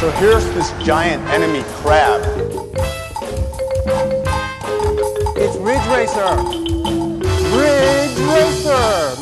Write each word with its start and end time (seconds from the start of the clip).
So 0.00 0.08
here's 0.12 0.44
this 0.54 0.70
giant 0.86 1.28
enemy 1.28 1.64
crab. 1.82 2.22
It's 5.36 5.56
Ridge 5.56 5.86
Racer. 5.90 6.36
Ridge 7.58 8.18
Racer. 8.30 9.18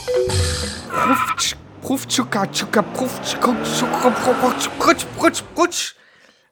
Pruf, 1.80 2.06
tschuka, 2.06 2.46
tschuka, 2.52 2.82
pruf, 2.82 3.20
tschuka, 3.22 3.56
tschuka, 3.64 4.10
pruf, 4.10 4.68
prutsch, 4.78 5.06
prutsch, 5.16 5.42
prutsch. 5.54 5.94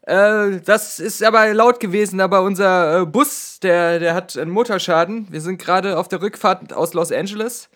Äh, 0.07 0.63
das 0.65 1.01
ist 1.01 1.23
aber 1.23 1.53
laut 1.53 1.79
gewesen, 1.79 2.23
aber 2.23 2.41
unser 2.41 3.03
äh, 3.03 3.05
Bus, 3.05 3.59
der, 3.61 3.99
der 3.99 4.15
hat 4.15 4.39
einen 4.39 4.53
Motorschaden. 4.53 5.27
Wir 5.31 5.43
sind 5.43 5.59
gerade 5.59 5.99
auf 5.99 6.09
der 6.09 6.23
Rückfahrt 6.23 6.73
aus 6.73 6.95
Los 6.95 7.13
Angeles. 7.13 7.69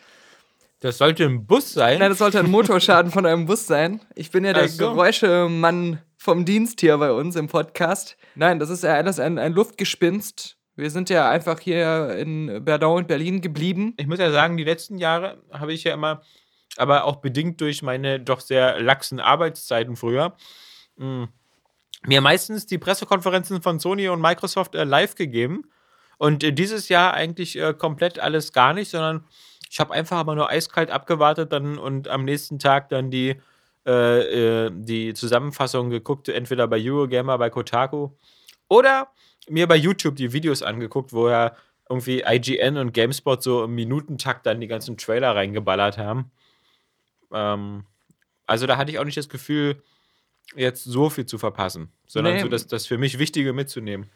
Das 0.81 0.97
sollte 0.97 1.25
ein 1.25 1.45
Bus 1.45 1.75
sein. 1.75 1.99
Nein, 1.99 2.09
das 2.09 2.19
sollte 2.19 2.39
ein 2.39 2.51
Motorschaden 2.51 3.13
von 3.13 3.27
einem 3.27 3.45
Bus 3.45 3.67
sein. 3.67 4.01
Ich 4.15 4.31
bin 4.31 4.47
ja 4.47 4.55
der 4.55 4.69
so. 4.69 4.89
Geräuschemann 4.89 5.99
vom 6.19 6.45
Dienst 6.45 6.81
hier 6.81 6.99
bei 6.99 7.13
uns 7.13 7.37
im 7.37 7.47
Podcast. 7.47 8.17
Nein, 8.35 8.59
das 8.59 8.71
ist 8.71 8.83
ja 8.83 8.95
alles 8.95 9.19
ein, 9.19 9.39
ein 9.39 9.53
Luftgespinst. 9.53 10.57
Wir 10.77 10.91
sind 10.91 11.11
ja 11.11 11.31
einfach 11.31 11.61
hier 11.61 12.11
in 12.17 12.65
Berdau 12.65 12.97
und 12.97 13.09
Berlin 13.09 13.41
geblieben. 13.41 13.95
Ich 13.97 14.07
muss 14.07 14.19
ja 14.19 14.31
sagen, 14.31 14.57
die 14.57 14.65
letzten 14.65 14.99
Jahre 14.99 15.43
habe 15.53 15.73
ich 15.73 15.85
ja 15.85 15.95
immer, 15.95 16.23
aber 16.77 17.05
auch 17.05 17.17
bedingt 17.17 17.61
durch 17.61 17.83
meine 17.83 18.21
doch 18.21 18.41
sehr 18.41 18.81
laxen 18.81 19.21
Arbeitszeiten 19.21 19.97
früher, 19.97 20.37
mh, 20.97 21.29
mir 22.07 22.21
meistens 22.21 22.67
die 22.67 22.79
Pressekonferenzen 22.79 23.63
von 23.63 23.81
Sony 23.81 24.09
und 24.09 24.21
Microsoft 24.21 24.75
äh, 24.75 24.85
live 24.85 25.15
gegeben. 25.15 25.65
Und 26.19 26.45
äh, 26.45 26.53
dieses 26.53 26.89
Jahr 26.89 27.15
eigentlich 27.15 27.59
äh, 27.59 27.75
komplett 27.75 28.19
alles 28.19 28.53
gar 28.53 28.75
nicht, 28.75 28.91
sondern 28.91 29.25
ich 29.71 29.81
habe 29.81 29.95
einfach 29.95 30.19
aber 30.19 30.35
nur 30.35 30.51
eiskalt 30.51 30.91
abgewartet 30.91 31.53
dann 31.53 31.79
und 31.79 32.09
am 32.09 32.25
nächsten 32.25 32.59
Tag 32.59 32.89
dann 32.89 33.11
die, 33.11 33.41
äh, 33.89 34.67
äh, 34.67 34.71
die 34.73 35.15
Zusammenfassung 35.15 35.89
geguckt, 35.89 36.29
entweder 36.29 36.69
bei 36.69 36.79
Eurogamer, 36.79 37.39
bei 37.39 37.49
Kotaku 37.49 38.11
oder 38.69 39.09
mir 39.49 39.67
bei 39.67 39.77
YouTube 39.77 40.17
die 40.17 40.35
Videos 40.35 40.63
angeguckt, 40.63 41.15
wo 41.15 41.31
ja 41.31 41.57
irgendwie 41.89 42.23
IGN 42.27 42.77
und 42.77 42.93
GameSpot 42.93 43.43
so 43.43 43.65
im 43.65 43.75
Minutentakt 43.75 44.45
dann 44.45 44.61
die 44.61 44.67
ganzen 44.67 44.99
Trailer 44.99 45.35
reingeballert 45.35 45.97
haben. 45.97 46.31
Ähm, 47.33 47.85
also 48.47 48.67
da 48.67 48.77
hatte 48.77 48.91
ich 48.93 48.99
auch 48.99 49.05
nicht 49.05 49.17
das 49.17 49.31
Gefühl, 49.31 49.83
jetzt 50.55 50.85
so 50.85 51.09
viel 51.09 51.25
zu 51.25 51.39
verpassen, 51.39 51.91
sondern 52.07 52.35
Nee. 52.35 52.41
so 52.43 52.49
das, 52.49 52.67
das 52.67 52.87
für 52.87 52.99
mich 52.99 53.19
Wichtige 53.19 53.55
mitzunehmen. 53.55 54.11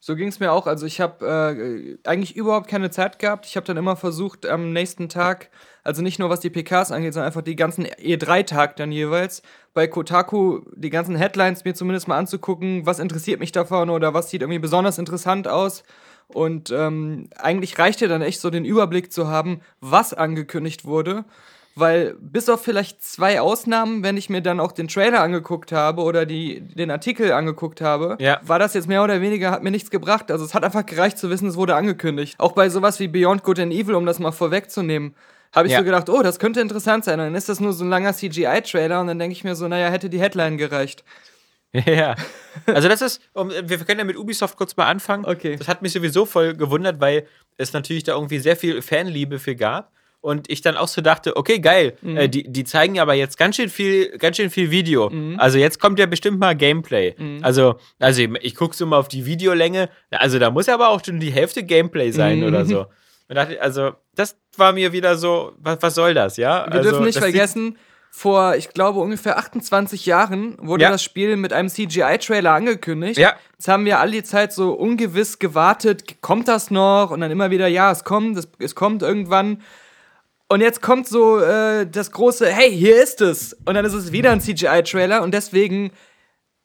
So 0.00 0.14
ging 0.14 0.28
es 0.28 0.38
mir 0.38 0.52
auch. 0.52 0.66
Also 0.68 0.86
ich 0.86 1.00
habe 1.00 1.26
äh, 1.26 2.08
eigentlich 2.08 2.36
überhaupt 2.36 2.68
keine 2.68 2.90
Zeit 2.90 3.18
gehabt. 3.18 3.46
Ich 3.46 3.56
habe 3.56 3.66
dann 3.66 3.76
immer 3.76 3.96
versucht, 3.96 4.46
am 4.46 4.72
nächsten 4.72 5.08
Tag, 5.08 5.50
also 5.82 6.02
nicht 6.02 6.20
nur 6.20 6.30
was 6.30 6.38
die 6.38 6.50
PKs 6.50 6.92
angeht, 6.92 7.14
sondern 7.14 7.26
einfach 7.26 7.42
die 7.42 7.56
ganzen 7.56 7.84
E3-Tag 7.84 8.76
dann 8.76 8.92
jeweils, 8.92 9.42
bei 9.74 9.88
Kotaku 9.88 10.60
die 10.76 10.90
ganzen 10.90 11.16
Headlines 11.16 11.64
mir 11.64 11.74
zumindest 11.74 12.06
mal 12.06 12.16
anzugucken, 12.16 12.86
was 12.86 13.00
interessiert 13.00 13.40
mich 13.40 13.50
davon 13.50 13.90
oder 13.90 14.14
was 14.14 14.30
sieht 14.30 14.42
irgendwie 14.42 14.60
besonders 14.60 14.98
interessant 14.98 15.48
aus. 15.48 15.82
Und 16.28 16.70
ähm, 16.70 17.28
eigentlich 17.36 17.78
reichte 17.78 18.06
dann 18.06 18.22
echt 18.22 18.40
so 18.40 18.50
den 18.50 18.64
Überblick 18.64 19.12
zu 19.12 19.28
haben, 19.28 19.62
was 19.80 20.14
angekündigt 20.14 20.84
wurde. 20.84 21.24
Weil 21.78 22.14
bis 22.20 22.48
auf 22.48 22.62
vielleicht 22.62 23.02
zwei 23.02 23.40
Ausnahmen, 23.40 24.02
wenn 24.02 24.16
ich 24.16 24.28
mir 24.30 24.40
dann 24.40 24.58
auch 24.60 24.72
den 24.72 24.88
Trailer 24.88 25.20
angeguckt 25.20 25.72
habe 25.72 26.02
oder 26.02 26.26
die, 26.26 26.60
den 26.60 26.90
Artikel 26.90 27.32
angeguckt 27.32 27.80
habe, 27.80 28.16
Ja. 28.20 28.40
war 28.42 28.58
das 28.58 28.74
jetzt 28.74 28.88
mehr 28.88 29.02
oder 29.04 29.20
weniger, 29.20 29.50
hat 29.50 29.62
mir 29.62 29.70
nichts 29.70 29.90
gebracht. 29.90 30.30
Also 30.30 30.44
es 30.44 30.54
hat 30.54 30.64
einfach 30.64 30.84
gereicht 30.86 31.18
zu 31.18 31.30
wissen, 31.30 31.48
es 31.48 31.56
wurde 31.56 31.74
angekündigt. 31.74 32.34
Auch 32.38 32.52
bei 32.52 32.68
sowas 32.68 32.98
wie 33.00 33.08
Beyond 33.08 33.42
Good 33.42 33.60
and 33.60 33.72
Evil, 33.72 33.94
um 33.94 34.06
das 34.06 34.18
mal 34.18 34.32
vorwegzunehmen, 34.32 35.14
habe 35.54 35.66
ich 35.68 35.72
Ja. 35.72 35.78
so 35.78 35.84
gedacht, 35.84 36.08
oh, 36.10 36.22
das 36.22 36.38
könnte 36.38 36.60
interessant 36.60 37.04
sein. 37.04 37.18
Und 37.20 37.26
dann 37.26 37.34
ist 37.34 37.48
das 37.48 37.60
nur 37.60 37.72
so 37.72 37.84
ein 37.84 37.90
langer 37.90 38.12
CGI-Trailer 38.12 39.00
und 39.00 39.06
dann 39.06 39.18
denke 39.18 39.32
ich 39.32 39.44
mir 39.44 39.54
so, 39.54 39.68
naja, 39.68 39.88
hätte 39.88 40.10
die 40.10 40.20
Headline 40.20 40.58
gereicht. 40.58 41.04
Ja. 41.86 42.14
Also 42.66 42.88
das 42.88 43.02
ist, 43.02 43.20
um, 43.34 43.50
wir 43.50 43.78
können 43.80 43.98
ja 43.98 44.04
mit 44.06 44.16
Ubisoft 44.16 44.56
kurz 44.56 44.74
mal 44.76 44.86
anfangen. 44.86 45.26
Okay. 45.26 45.56
Das 45.56 45.68
hat 45.68 45.82
mich 45.82 45.92
sowieso 45.92 46.24
voll 46.24 46.54
gewundert, 46.54 46.98
weil 47.00 47.26
es 47.58 47.74
natürlich 47.74 48.04
da 48.04 48.14
irgendwie 48.14 48.38
sehr 48.38 48.56
viel 48.56 48.80
Fanliebe 48.80 49.38
für 49.38 49.54
gab. 49.54 49.92
Und 50.20 50.50
ich 50.50 50.62
dann 50.62 50.76
auch 50.76 50.88
so 50.88 51.00
dachte, 51.00 51.36
okay, 51.36 51.60
geil, 51.60 51.96
äh, 52.04 52.28
die, 52.28 52.42
die 52.42 52.64
zeigen 52.64 52.96
ja 52.96 53.02
aber 53.02 53.14
jetzt 53.14 53.38
ganz 53.38 53.54
schön 53.54 53.68
viel, 53.68 54.18
ganz 54.18 54.36
schön 54.36 54.50
viel 54.50 54.70
Video. 54.70 55.10
Also 55.36 55.58
jetzt 55.58 55.78
kommt 55.80 55.98
ja 55.98 56.06
bestimmt 56.06 56.40
mal 56.40 56.56
Gameplay. 56.56 57.14
Also, 57.42 57.76
also 58.00 58.22
ich, 58.22 58.30
ich 58.42 58.54
gucke 58.56 58.74
so 58.74 58.84
mal 58.84 58.98
auf 58.98 59.08
die 59.08 59.26
Videolänge, 59.26 59.88
also 60.10 60.38
da 60.38 60.50
muss 60.50 60.68
aber 60.68 60.88
auch 60.88 61.04
schon 61.04 61.20
die 61.20 61.30
Hälfte 61.30 61.62
Gameplay 61.62 62.10
sein 62.10 62.42
oder 62.42 62.64
so. 62.64 62.86
Und 63.28 63.34
dachte, 63.36 63.60
also, 63.60 63.92
das 64.14 64.36
war 64.56 64.72
mir 64.72 64.92
wieder 64.92 65.16
so, 65.16 65.52
was, 65.58 65.78
was 65.82 65.94
soll 65.94 66.14
das, 66.14 66.38
ja? 66.38 66.64
Wir 66.66 66.72
also, 66.72 66.90
dürfen 66.90 67.04
nicht 67.04 67.18
vergessen, 67.18 67.76
vor, 68.10 68.56
ich 68.56 68.70
glaube, 68.70 69.00
ungefähr 69.00 69.38
28 69.38 70.06
Jahren 70.06 70.56
wurde 70.60 70.84
Ja. 70.84 70.90
das 70.90 71.02
Spiel 71.02 71.36
mit 71.36 71.52
einem 71.52 71.68
CGI-Trailer 71.68 72.52
angekündigt. 72.52 73.18
Ja. 73.18 73.34
Jetzt 73.52 73.68
haben 73.68 73.84
wir 73.84 74.00
all 74.00 74.10
die 74.10 74.22
Zeit 74.22 74.52
so 74.52 74.72
ungewiss 74.72 75.38
gewartet, 75.38 76.22
kommt 76.22 76.48
das 76.48 76.70
noch? 76.70 77.10
Und 77.10 77.20
dann 77.20 77.30
immer 77.30 77.50
wieder, 77.50 77.68
ja, 77.68 77.92
es 77.92 78.04
kommt, 78.04 78.36
es, 78.38 78.48
es 78.58 78.74
kommt 78.74 79.02
irgendwann. 79.02 79.62
Und 80.48 80.62
jetzt 80.62 80.80
kommt 80.80 81.06
so 81.06 81.38
äh, 81.40 81.86
das 81.86 82.10
große, 82.10 82.46
hey, 82.46 82.70
hier 82.70 83.02
ist 83.02 83.20
es. 83.20 83.52
Und 83.66 83.74
dann 83.74 83.84
ist 83.84 83.92
es 83.92 84.12
wieder 84.12 84.32
ein 84.32 84.40
CGI-Trailer. 84.40 85.22
Und 85.22 85.32
deswegen 85.34 85.92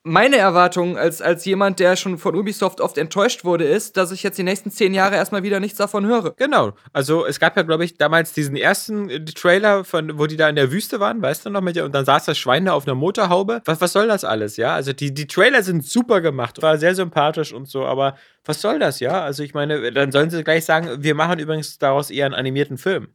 meine 0.04 0.36
Erwartung 0.36 0.98
als, 0.98 1.22
als 1.22 1.46
jemand, 1.46 1.80
der 1.80 1.96
schon 1.96 2.18
von 2.18 2.36
Ubisoft 2.36 2.82
oft 2.82 2.98
enttäuscht 2.98 3.46
wurde, 3.46 3.64
ist, 3.64 3.96
dass 3.96 4.12
ich 4.12 4.22
jetzt 4.22 4.38
die 4.38 4.44
nächsten 4.44 4.70
zehn 4.70 4.94
Jahre 4.94 5.16
erstmal 5.16 5.44
wieder 5.44 5.62
nichts 5.62 5.78
davon 5.78 6.06
höre. 6.06 6.34
Genau. 6.36 6.74
Also 6.92 7.26
es 7.26 7.40
gab 7.40 7.56
ja, 7.56 7.64
glaube 7.64 7.86
ich, 7.86 7.98
damals 7.98 8.34
diesen 8.34 8.58
ersten 8.58 9.10
äh, 9.10 9.24
Trailer, 9.24 9.86
von, 9.86 10.18
wo 10.20 10.28
die 10.28 10.36
da 10.36 10.50
in 10.50 10.58
der 10.58 10.72
Wüste 10.72 11.00
waren, 11.00 11.22
weißt 11.22 11.46
du 11.46 11.50
noch, 11.50 11.62
mit 11.62 11.78
und 11.78 11.96
dann 11.96 12.06
saß 12.06 12.26
das 12.26 12.38
Schwein 12.38 12.66
da 12.66 12.74
auf 12.74 12.86
einer 12.86 12.96
Motorhaube. 12.96 13.62
Was, 13.64 13.80
was 13.80 13.94
soll 13.94 14.08
das 14.08 14.26
alles, 14.26 14.58
ja? 14.58 14.74
Also 14.76 14.92
die, 14.92 15.14
die 15.14 15.28
Trailer 15.28 15.64
sind 15.64 15.86
super 15.86 16.20
gemacht, 16.20 16.62
war 16.62 16.78
sehr 16.78 16.96
sympathisch 16.96 17.54
und 17.54 17.70
so, 17.70 17.86
aber 17.86 18.18
was 18.44 18.60
soll 18.60 18.80
das, 18.80 19.00
ja? 19.00 19.22
Also 19.22 19.44
ich 19.44 19.54
meine, 19.54 19.92
dann 19.94 20.12
sollen 20.12 20.30
sie 20.30 20.44
gleich 20.44 20.66
sagen, 20.66 20.90
wir 21.00 21.16
machen 21.16 21.40
übrigens 21.40 21.78
daraus 21.78 22.12
eher 22.12 22.26
einen 22.26 22.36
animierten 22.36 22.78
Film. 22.78 23.08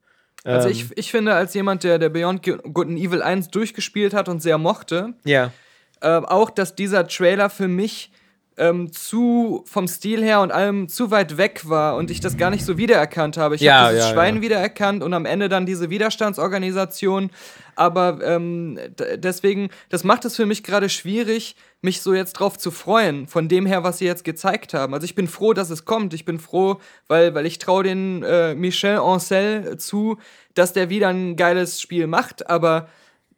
Also 0.49 0.69
Ähm, 0.69 0.73
ich, 0.73 0.87
ich 0.97 1.11
finde, 1.11 1.35
als 1.35 1.55
jemand, 1.55 1.85
der, 1.85 1.99
der 1.99 2.09
Beyond 2.09 2.43
Good 2.43 2.87
and 2.89 2.99
Evil 2.99 3.23
1 3.23 3.49
durchgespielt 3.51 4.15
hat 4.15 4.29
und 4.29 4.41
sehr 4.43 4.59
mochte, 4.59 5.15
Ja. 5.25 5.53
äh, 6.01 6.09
auch, 6.09 6.51
dass 6.51 6.75
dieser 6.75 7.07
Trailer 7.07 7.51
für 7.51 7.69
mich 7.69 8.11
ähm, 8.57 8.91
zu 8.93 9.63
vom 9.67 9.87
Stil 9.87 10.21
her 10.25 10.41
und 10.41 10.51
allem 10.51 10.89
zu 10.89 11.13
weit 11.13 11.37
weg 11.37 11.69
war 11.69 11.95
und 11.97 12.11
ich 12.11 12.19
das 12.21 12.37
gar 12.37 12.51
nicht 12.51 12.65
so 12.65 12.77
wiedererkannt 12.77 13.37
habe. 13.37 13.55
Ich 13.55 13.61
Ja, 13.61 13.83
habe 13.83 13.93
dieses 13.95 14.09
ja, 14.09 14.13
Schwein 14.15 14.37
ja. 14.37 14.43
wiedererkannt 14.43 15.05
und 15.05 15.15
am 15.15 15.27
Ende 15.27 15.49
dann 15.49 15.65
diese 15.65 15.91
Widerstandsorganisation. 15.91 17.31
Aber 17.79 18.19
ähm, 18.25 18.77
deswegen, 19.17 19.71
das 19.89 20.03
macht 20.03 20.25
es 20.25 20.35
für 20.35 20.47
mich 20.47 20.65
gerade 20.65 20.89
schwierig, 20.89 21.55
mich 21.81 22.03
so 22.03 22.13
jetzt 22.13 22.33
drauf 22.33 22.59
zu 22.59 22.73
freuen, 22.73 23.29
von 23.29 23.49
dem 23.49 23.67
her, 23.67 23.85
was 23.85 23.99
sie 23.99 24.05
jetzt 24.05 24.25
gezeigt 24.25 24.75
haben. 24.75 24.95
Also 24.95 25.05
ich 25.05 25.15
bin 25.15 25.29
froh, 25.29 25.53
dass 25.53 25.71
es 25.71 25.85
kommt. 25.85 26.13
Ich 26.13 26.25
bin 26.25 26.41
froh, 26.41 26.81
weil, 27.07 27.37
weil 27.37 27.47
ich 27.47 27.59
traue 27.59 27.85
den 27.85 28.25
äh, 28.25 28.57
Michel 28.57 28.99
Ancel 28.99 29.77
zu, 29.79 30.19
dass 30.55 30.73
der 30.73 30.91
wieder 30.91 31.09
ein 31.09 31.37
geiles 31.37 31.81
Spiel 31.81 32.09
macht, 32.09 32.51
aber 32.51 32.89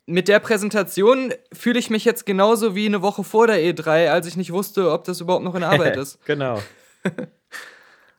mit 0.07 0.27
der 0.27 0.41
Präsentation 0.41 1.35
fühle 1.53 1.79
ich 1.79 1.91
mich 1.91 2.07
jetzt 2.07 2.25
genauso 2.25 2.75
wie 2.75 2.87
eine 2.87 3.03
Woche 3.03 3.23
vor 3.23 3.47
der 3.47 3.59
E3, 3.59 4.09
als 4.09 4.27
ich 4.27 4.37
nicht 4.37 4.53
wusste, 4.53 4.91
ob 4.91 5.05
das 5.05 5.21
überhaupt 5.21 5.45
noch 5.45 5.55
in 5.55 5.63
Arbeit 5.63 5.97
ist. 5.99 6.19
genau. 6.25 6.63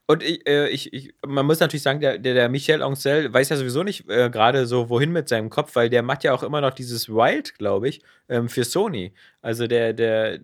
Und 0.08 0.24
ich, 0.24 0.46
äh, 0.48 0.68
ich, 0.70 0.92
ich, 0.94 1.14
man 1.26 1.46
muss 1.46 1.60
natürlich 1.60 1.84
sagen, 1.84 2.02
der, 2.02 2.18
der, 2.18 2.34
der 2.34 2.50
Michel 2.50 2.82
Ancel 2.82 3.34
weiß 3.34 3.50
ja 3.50 3.56
sowieso 3.56 3.84
nicht 3.84 4.10
äh, 4.10 4.30
gerade 4.30 4.66
so, 4.66 4.90
wohin 4.90 5.12
mit 5.12 5.30
seinem 5.30 5.50
Kopf, 5.50 5.76
weil 5.76 5.90
der 5.90 6.04
macht 6.04 6.24
ja 6.24 6.34
auch 6.34 6.44
immer 6.44 6.60
noch 6.60 6.74
dieses 6.74 7.08
Wild, 7.08 7.58
glaube 7.58 7.88
ich, 7.88 8.02
ähm, 8.28 8.50
für 8.50 8.64
Sony. 8.66 9.14
Also 9.42 9.68
der, 9.68 9.94
der 9.94 10.40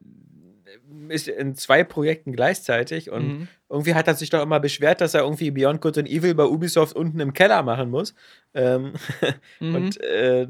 ist 1.10 1.28
in 1.28 1.56
zwei 1.56 1.84
Projekten 1.84 2.32
gleichzeitig 2.34 3.10
und 3.12 3.28
Mhm. 3.28 3.48
irgendwie 3.70 3.94
hat 3.94 4.08
er 4.08 4.16
sich 4.16 4.30
doch 4.30 4.42
immer 4.42 4.60
beschwert, 4.60 5.02
dass 5.02 5.14
er 5.14 5.22
irgendwie 5.22 5.52
Beyond 5.52 5.82
Good 5.82 5.98
and 5.98 6.10
Evil 6.10 6.34
bei 6.36 6.46
Ubisoft 6.46 6.96
unten 6.96 7.20
im 7.20 7.34
Keller 7.34 7.62
machen 7.64 7.90
muss. 7.90 8.14
Ähm, 8.54 8.94
Mhm. 9.60 9.76
Und 9.76 10.02
äh, 10.02 10.48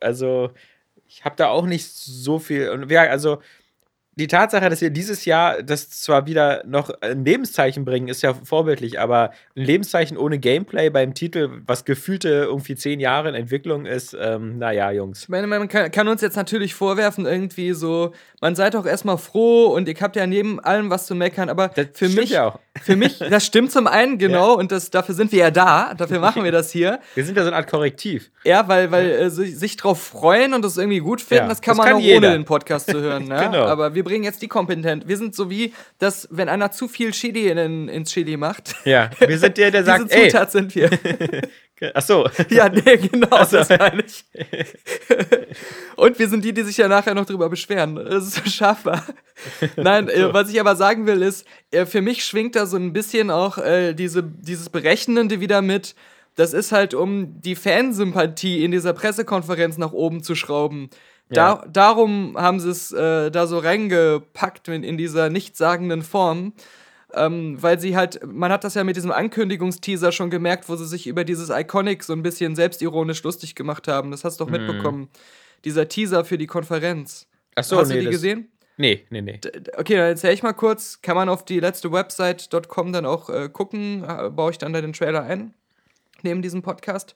also 0.00 0.50
ich 1.06 1.24
habe 1.24 1.36
da 1.36 1.48
auch 1.48 1.66
nicht 1.66 1.86
so 1.86 2.38
viel. 2.38 2.68
Und 2.70 2.90
ja, 2.90 3.02
also 3.02 3.40
die 4.16 4.26
Tatsache, 4.26 4.68
dass 4.68 4.80
wir 4.80 4.90
dieses 4.90 5.24
Jahr 5.24 5.62
das 5.62 5.88
zwar 5.90 6.26
wieder 6.26 6.62
noch 6.66 6.90
ein 7.00 7.24
Lebenszeichen 7.24 7.84
bringen, 7.84 8.08
ist 8.08 8.22
ja 8.22 8.34
vorbildlich, 8.34 9.00
aber 9.00 9.30
ein 9.56 9.64
Lebenszeichen 9.64 10.16
ohne 10.18 10.38
Gameplay 10.38 10.90
beim 10.90 11.14
Titel, 11.14 11.48
was 11.66 11.84
gefühlte 11.84 12.28
irgendwie 12.28 12.74
zehn 12.74 13.00
Jahre 13.00 13.28
in 13.28 13.34
Entwicklung 13.34 13.86
ist, 13.86 14.16
ähm, 14.20 14.58
naja, 14.58 14.90
Jungs. 14.90 15.22
Ich 15.22 15.28
meine, 15.28 15.46
man 15.46 15.68
kann, 15.68 15.90
kann 15.90 16.08
uns 16.08 16.20
jetzt 16.22 16.36
natürlich 16.36 16.74
vorwerfen, 16.74 17.24
irgendwie 17.24 17.72
so, 17.72 18.12
man 18.40 18.54
seid 18.56 18.74
doch 18.74 18.84
erstmal 18.84 19.16
froh 19.16 19.66
und 19.66 19.88
ihr 19.88 19.94
habt 20.00 20.16
ja 20.16 20.26
neben 20.26 20.60
allem 20.60 20.90
was 20.90 21.06
zu 21.06 21.14
meckern, 21.14 21.48
aber 21.48 21.68
Das 21.68 21.86
für 21.94 22.08
mich, 22.08 22.30
ja 22.30 22.48
auch. 22.48 22.58
für 22.82 22.96
mich, 22.96 23.18
das 23.18 23.46
stimmt 23.46 23.70
zum 23.72 23.86
einen 23.86 24.18
genau 24.18 24.54
und 24.54 24.72
das, 24.72 24.90
dafür 24.90 25.14
sind 25.14 25.30
wir 25.32 25.38
ja 25.38 25.50
da, 25.50 25.94
dafür 25.94 26.18
machen 26.20 26.44
wir 26.44 26.52
das 26.52 26.70
hier. 26.72 26.98
Wir 27.14 27.24
sind 27.24 27.36
ja 27.36 27.42
so 27.42 27.48
eine 27.48 27.56
Art 27.56 27.70
Korrektiv. 27.70 28.30
Ja, 28.44 28.66
weil, 28.68 28.90
weil 28.90 29.10
äh, 29.10 29.30
sich, 29.30 29.56
sich 29.58 29.76
drauf 29.76 30.02
freuen 30.02 30.52
und 30.54 30.62
das 30.64 30.76
irgendwie 30.76 30.98
gut 30.98 31.20
finden, 31.20 31.44
Ja, 31.44 31.48
das 31.48 31.60
kann 31.60 31.72
das 31.72 31.78
man 31.78 31.86
kann 31.86 31.96
auch 31.96 32.00
jeder. 32.00 32.28
ohne 32.28 32.38
den 32.38 32.44
Podcast 32.44 32.90
zu 32.90 33.00
hören. 33.00 33.20
Ne? 33.30 33.38
Genau. 33.48 33.66
Aber 33.66 33.94
wir 33.94 33.99
wir 34.00 34.04
bringen 34.04 34.24
jetzt 34.24 34.40
die 34.40 34.48
kompetent. 34.48 35.08
Wir 35.08 35.18
sind 35.18 35.34
so 35.34 35.50
wie, 35.50 35.74
dass, 35.98 36.26
wenn 36.30 36.48
einer 36.48 36.70
zu 36.70 36.88
viel 36.88 37.10
Chili 37.10 37.48
in, 37.48 37.86
ins 37.86 38.10
Chili 38.10 38.38
macht. 38.38 38.74
Ja, 38.86 39.10
wir 39.18 39.38
sind 39.38 39.58
der, 39.58 39.70
der 39.70 39.84
sagt, 39.90 40.10
ey. 40.10 40.28
Zutat 40.30 40.50
sind 40.50 40.74
wir. 40.74 40.88
Ach 41.94 42.00
so. 42.00 42.26
Ja, 42.48 42.70
nee, 42.70 42.96
genau, 42.96 43.28
Also. 43.28 43.58
das 43.58 43.68
meine 43.68 44.02
ich. 44.02 44.24
Und 45.96 46.18
wir 46.18 46.28
sind 46.30 46.46
die, 46.46 46.54
die 46.54 46.62
sich 46.62 46.78
ja 46.78 46.88
nachher 46.88 47.14
noch 47.14 47.26
drüber 47.26 47.50
beschweren. 47.50 47.96
Das 47.96 48.24
ist 48.26 48.36
so 48.36 48.50
scharf 48.50 48.86
war. 48.86 49.04
Nein, 49.76 50.08
äh, 50.08 50.32
was 50.32 50.48
ich 50.48 50.58
aber 50.58 50.76
sagen 50.76 51.06
will, 51.06 51.20
ist, 51.20 51.46
äh, 51.70 51.84
für 51.84 52.00
mich 52.00 52.24
schwingt 52.24 52.56
da 52.56 52.64
so 52.64 52.78
ein 52.78 52.94
bisschen 52.94 53.30
auch 53.30 53.58
äh, 53.58 53.92
diese, 53.92 54.22
dieses 54.22 54.70
Berechnende 54.70 55.40
wieder 55.40 55.60
mit. 55.60 55.94
Das 56.36 56.54
ist 56.54 56.72
halt, 56.72 56.94
um 56.94 57.38
die 57.42 57.54
Fansympathie 57.54 58.64
in 58.64 58.70
dieser 58.70 58.94
Pressekonferenz 58.94 59.76
nach 59.76 59.92
oben 59.92 60.22
zu 60.22 60.34
schrauben. 60.34 60.88
Da. 61.30 61.64
Darum 61.72 62.36
haben 62.36 62.60
sie 62.60 62.70
es 62.70 62.92
äh, 62.92 63.30
da 63.30 63.46
so 63.46 63.58
reingepackt 63.58 64.68
in, 64.68 64.82
in 64.82 64.96
dieser 64.96 65.30
nichtssagenden 65.30 66.02
Form. 66.02 66.52
Ähm, 67.12 67.60
weil 67.60 67.80
sie 67.80 67.96
halt, 67.96 68.20
man 68.24 68.52
hat 68.52 68.62
das 68.62 68.74
ja 68.74 68.84
mit 68.84 68.96
diesem 68.96 69.10
Ankündigungsteaser 69.10 70.12
schon 70.12 70.30
gemerkt, 70.30 70.68
wo 70.68 70.76
sie 70.76 70.86
sich 70.86 71.08
über 71.08 71.24
dieses 71.24 71.50
Iconic 71.50 72.04
so 72.04 72.12
ein 72.12 72.22
bisschen 72.22 72.54
selbstironisch 72.54 73.22
lustig 73.24 73.56
gemacht 73.56 73.88
haben. 73.88 74.12
Das 74.12 74.22
hast 74.22 74.38
du 74.38 74.44
doch 74.44 74.50
mitbekommen. 74.50 75.08
Dieser 75.64 75.88
Teaser 75.88 76.24
für 76.24 76.38
die 76.38 76.46
Konferenz. 76.46 77.26
Ach 77.56 77.64
so, 77.64 77.78
hast 77.78 77.88
nee, 77.88 77.96
du 77.96 78.00
die 78.02 78.10
gesehen? 78.10 78.48
Nee, 78.76 79.04
nee, 79.10 79.20
nee. 79.20 79.40
Okay, 79.76 79.96
dann 79.96 80.06
erzähl 80.06 80.32
ich 80.32 80.42
mal 80.42 80.52
kurz. 80.52 81.02
Kann 81.02 81.16
man 81.16 81.28
auf 81.28 81.44
die 81.44 81.60
letzte 81.60 81.92
Website.com 81.92 82.92
dann 82.92 83.04
auch 83.04 83.28
äh, 83.28 83.48
gucken. 83.48 84.04
Äh, 84.04 84.30
baue 84.30 84.52
ich 84.52 84.58
dann 84.58 84.72
da 84.72 84.80
den 84.80 84.92
Trailer 84.92 85.24
ein. 85.24 85.52
Neben 86.22 86.42
diesem 86.42 86.62
Podcast. 86.62 87.14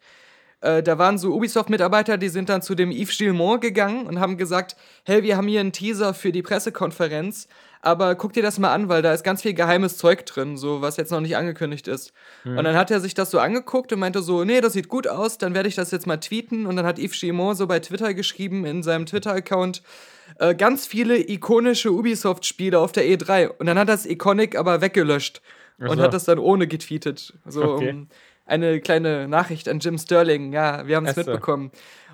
Äh, 0.64 0.82
da 0.82 0.96
waren 0.96 1.18
so 1.18 1.34
Ubisoft-Mitarbeiter, 1.34 2.16
die 2.16 2.30
sind 2.30 2.48
dann 2.48 2.62
zu 2.62 2.74
dem 2.74 2.90
Yves 2.90 3.18
Gilmont 3.18 3.60
gegangen 3.60 4.06
und 4.06 4.18
haben 4.18 4.38
gesagt: 4.38 4.76
Hey, 5.04 5.22
wir 5.22 5.36
haben 5.36 5.46
hier 5.46 5.60
einen 5.60 5.72
Teaser 5.72 6.14
für 6.14 6.32
die 6.32 6.40
Pressekonferenz, 6.40 7.48
aber 7.82 8.14
guck 8.14 8.32
dir 8.32 8.42
das 8.42 8.58
mal 8.58 8.72
an, 8.72 8.88
weil 8.88 9.02
da 9.02 9.12
ist 9.12 9.24
ganz 9.24 9.42
viel 9.42 9.52
geheimes 9.52 9.98
Zeug 9.98 10.24
drin, 10.24 10.56
so 10.56 10.80
was 10.80 10.96
jetzt 10.96 11.10
noch 11.12 11.20
nicht 11.20 11.36
angekündigt 11.36 11.86
ist. 11.86 12.14
Und 12.44 12.64
dann 12.64 12.76
hat 12.76 12.90
er 12.90 13.00
sich 13.00 13.12
das 13.12 13.30
so 13.30 13.40
angeguckt 13.40 13.92
und 13.92 13.98
meinte 13.98 14.22
so: 14.22 14.42
Nee, 14.44 14.62
das 14.62 14.72
sieht 14.72 14.88
gut 14.88 15.06
aus, 15.06 15.36
dann 15.36 15.52
werde 15.54 15.68
ich 15.68 15.74
das 15.74 15.90
jetzt 15.90 16.06
mal 16.06 16.16
tweeten. 16.16 16.64
Und 16.64 16.76
dann 16.76 16.86
hat 16.86 16.98
Yves 16.98 17.20
Gilmont 17.20 17.58
so 17.58 17.66
bei 17.66 17.80
Twitter 17.80 18.14
geschrieben 18.14 18.64
in 18.64 18.82
seinem 18.82 19.04
Twitter-Account: 19.04 19.82
äh, 20.38 20.54
ganz 20.54 20.86
viele 20.86 21.18
ikonische 21.30 21.92
Ubisoft-Spiele 21.92 22.78
auf 22.78 22.92
der 22.92 23.04
E3. 23.04 23.48
Und 23.48 23.66
dann 23.66 23.78
hat 23.78 23.90
das 23.90 24.06
Iconic 24.06 24.56
aber 24.56 24.80
weggelöscht 24.80 25.42
und 25.78 25.98
so. 25.98 26.02
hat 26.02 26.14
das 26.14 26.24
dann 26.24 26.38
ohne 26.38 26.66
getweetet. 26.66 27.34
So 27.46 27.64
Okay. 27.64 27.90
um 27.90 28.08
eine 28.46 28.80
kleine 28.80 29.28
Nachricht 29.28 29.68
an 29.68 29.78
Jim 29.80 29.98
Sterling. 29.98 30.52
Ja, 30.52 30.86
wir 30.86 30.96
haben 30.96 31.06
es 31.06 31.16
mitbekommen. 31.16 31.70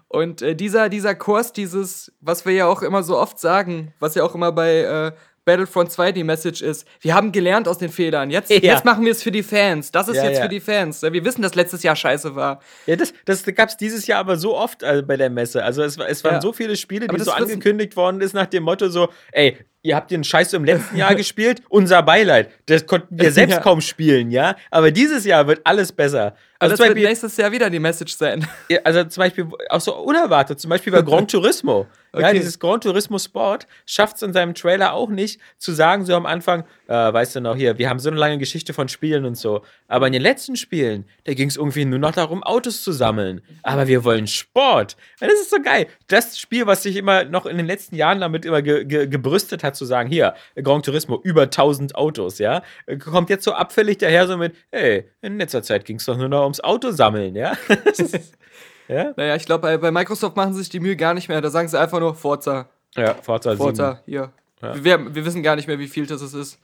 Und 0.08 0.42
äh, 0.42 0.56
dieser, 0.56 0.88
dieser 0.88 1.14
Kurs, 1.14 1.52
dieses, 1.52 2.12
was 2.20 2.44
wir 2.44 2.52
ja 2.52 2.66
auch 2.66 2.82
immer 2.82 3.04
so 3.04 3.16
oft 3.16 3.38
sagen, 3.38 3.94
was 4.00 4.16
ja 4.16 4.24
auch 4.24 4.34
immer 4.34 4.50
bei 4.50 4.80
äh, 4.80 5.12
Battlefront 5.50 5.90
2 5.90 6.12
die 6.12 6.22
Message 6.22 6.62
ist, 6.62 6.86
wir 7.00 7.12
haben 7.12 7.32
gelernt 7.32 7.66
aus 7.66 7.78
den 7.78 7.90
Fehlern. 7.90 8.30
Jetzt, 8.30 8.50
Ja. 8.50 8.58
jetzt 8.58 8.84
machen 8.84 9.04
wir 9.04 9.10
es 9.10 9.20
für 9.22 9.32
die 9.32 9.42
Fans. 9.42 9.90
Das 9.90 10.06
ist 10.06 10.16
Ja, 10.16 10.24
jetzt 10.26 10.36
ja. 10.36 10.42
für 10.44 10.48
die 10.48 10.60
Fans. 10.60 11.02
Wir 11.02 11.24
wissen, 11.24 11.42
dass 11.42 11.56
letztes 11.56 11.82
Jahr 11.82 11.96
scheiße 11.96 12.36
war. 12.36 12.60
Ja, 12.86 12.94
das, 12.94 13.12
das 13.24 13.44
gab 13.54 13.68
es 13.68 13.76
dieses 13.76 14.06
Jahr 14.06 14.20
aber 14.20 14.36
so 14.36 14.56
oft 14.56 14.84
äh, 14.84 15.02
bei 15.02 15.16
der 15.16 15.28
Messe. 15.28 15.64
Also 15.64 15.82
es, 15.82 15.96
es 15.96 16.22
waren 16.22 16.40
so 16.40 16.52
viele 16.52 16.76
Spiele, 16.76 17.08
Aber 17.08 17.18
die 17.18 17.24
so 17.24 17.32
angekündigt 17.32 17.96
worden 17.96 18.20
ist 18.20 18.32
nach 18.32 18.46
dem 18.46 18.62
Motto 18.62 18.88
so, 18.88 19.08
ey, 19.32 19.56
ihr 19.82 19.96
habt 19.96 20.10
den 20.12 20.22
Scheiß 20.22 20.52
im 20.52 20.64
letzten 20.64 20.96
Jahr 20.96 21.14
gespielt, 21.16 21.62
unser 21.68 22.02
Beileid. 22.02 22.50
Das 22.66 22.86
konnten 22.86 23.18
wir 23.18 23.32
selbst 23.40 23.60
kaum 23.62 23.80
spielen, 23.80 24.30
ja. 24.30 24.54
Aber 24.70 24.92
dieses 24.92 25.24
Jahr 25.24 25.46
wird 25.48 25.62
alles 25.64 25.90
besser. 25.92 26.34
Also 26.62 26.72
Also 26.72 26.72
das 26.72 26.76
zum 26.76 26.84
wird 26.84 26.94
Beispiel, 26.94 27.08
nächstes 27.08 27.36
Jahr 27.38 27.52
wieder 27.52 27.70
die 27.70 27.78
Message 27.80 28.14
sein. 28.16 28.46
Ja, 28.68 28.78
also 28.84 29.02
zum 29.04 29.22
Beispiel 29.22 29.46
auch 29.70 29.80
so 29.80 29.96
unerwartet, 29.96 30.60
zum 30.60 30.68
Beispiel 30.68 30.92
bei 30.92 31.02
Gran 31.02 31.26
Turismo. 31.28 31.86
Ja, 32.12 32.20
Okay. 32.20 32.34
dieses 32.34 32.58
Gran 32.58 32.80
Turismo 32.80 33.18
Sport 33.18 33.66
schafft 33.86 34.16
es 34.16 34.22
in 34.22 34.32
seinem 34.32 34.54
Trailer 34.54 34.92
auch 34.92 35.08
nicht 35.08 35.40
zu 35.58 35.72
sagen, 35.72 36.04
so 36.04 36.14
am 36.14 36.26
Anfang, 36.26 36.64
äh, 36.90 37.12
weißt 37.12 37.36
du 37.36 37.40
noch 37.40 37.54
hier, 37.54 37.78
wir 37.78 37.88
haben 37.88 38.00
so 38.00 38.10
eine 38.10 38.18
lange 38.18 38.36
Geschichte 38.38 38.74
von 38.74 38.88
Spielen 38.88 39.24
und 39.24 39.36
so. 39.36 39.62
Aber 39.86 40.08
in 40.08 40.12
den 40.12 40.22
letzten 40.22 40.56
Spielen, 40.56 41.04
da 41.22 41.34
ging 41.34 41.48
es 41.48 41.56
irgendwie 41.56 41.84
nur 41.84 42.00
noch 42.00 42.10
darum, 42.10 42.42
Autos 42.42 42.82
zu 42.82 42.90
sammeln. 42.90 43.42
Aber 43.62 43.86
wir 43.86 44.02
wollen 44.02 44.26
Sport. 44.26 44.96
Ja, 45.20 45.28
das 45.28 45.38
ist 45.38 45.50
so 45.50 45.62
geil. 45.62 45.86
Das 46.08 46.36
Spiel, 46.36 46.66
was 46.66 46.82
sich 46.82 46.96
immer 46.96 47.22
noch 47.22 47.46
in 47.46 47.58
den 47.58 47.66
letzten 47.66 47.94
Jahren 47.94 48.20
damit 48.20 48.44
immer 48.44 48.60
ge 48.60 48.84
ge 48.84 49.06
gebrüstet 49.06 49.62
hat, 49.62 49.76
zu 49.76 49.84
sagen, 49.84 50.08
hier, 50.08 50.34
Gran 50.56 50.82
Turismo, 50.82 51.20
über 51.22 51.42
1000 51.42 51.94
Autos, 51.94 52.40
ja, 52.40 52.62
kommt 52.98 53.30
jetzt 53.30 53.44
so 53.44 53.52
abfällig 53.52 53.98
daher 53.98 54.26
so 54.26 54.36
mit, 54.36 54.56
hey, 54.72 55.08
in 55.22 55.38
letzter 55.38 55.62
Zeit 55.62 55.84
ging 55.84 55.96
es 55.96 56.06
doch 56.06 56.18
nur 56.18 56.28
noch 56.28 56.42
ums 56.42 56.58
Auto 56.58 56.90
sammeln, 56.90 57.36
ja. 57.36 57.56
ja? 58.88 59.12
Naja, 59.16 59.36
ich 59.36 59.46
glaube, 59.46 59.78
bei, 59.78 59.90
Microsoft 59.92 60.34
machen 60.34 60.54
sie 60.54 60.58
sich 60.58 60.70
die 60.70 60.80
Mühe 60.80 60.96
gar 60.96 61.14
nicht 61.14 61.28
mehr. 61.28 61.40
Da 61.40 61.50
sagen 61.50 61.68
sie 61.68 61.78
einfach 61.78 62.00
nur 62.00 62.16
Forza. 62.16 62.68
Ja, 62.96 63.14
Forza 63.14 63.50
7. 63.50 63.62
Forza, 63.62 64.02
hier. 64.06 64.32
Ja. 64.60 64.84
Wir, 64.84 65.14
wir 65.14 65.24
wissen 65.24 65.44
gar 65.44 65.54
nicht 65.54 65.68
mehr, 65.68 65.78
wie 65.78 65.86
viel 65.86 66.06
das 66.06 66.20
es 66.20 66.34
ist. 66.34 66.58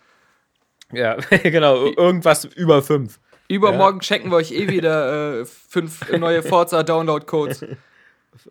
Ja, 0.93 1.15
genau, 1.43 1.87
irgendwas 1.87 2.44
über 2.44 2.83
5. 2.83 3.19
Übermorgen 3.49 4.00
checken 4.00 4.31
wir 4.31 4.37
euch 4.37 4.53
eh 4.53 4.69
wieder 4.69 5.41
äh, 5.41 5.44
fünf 5.44 6.11
neue 6.11 6.43
Forza-Download-Codes. 6.43 7.65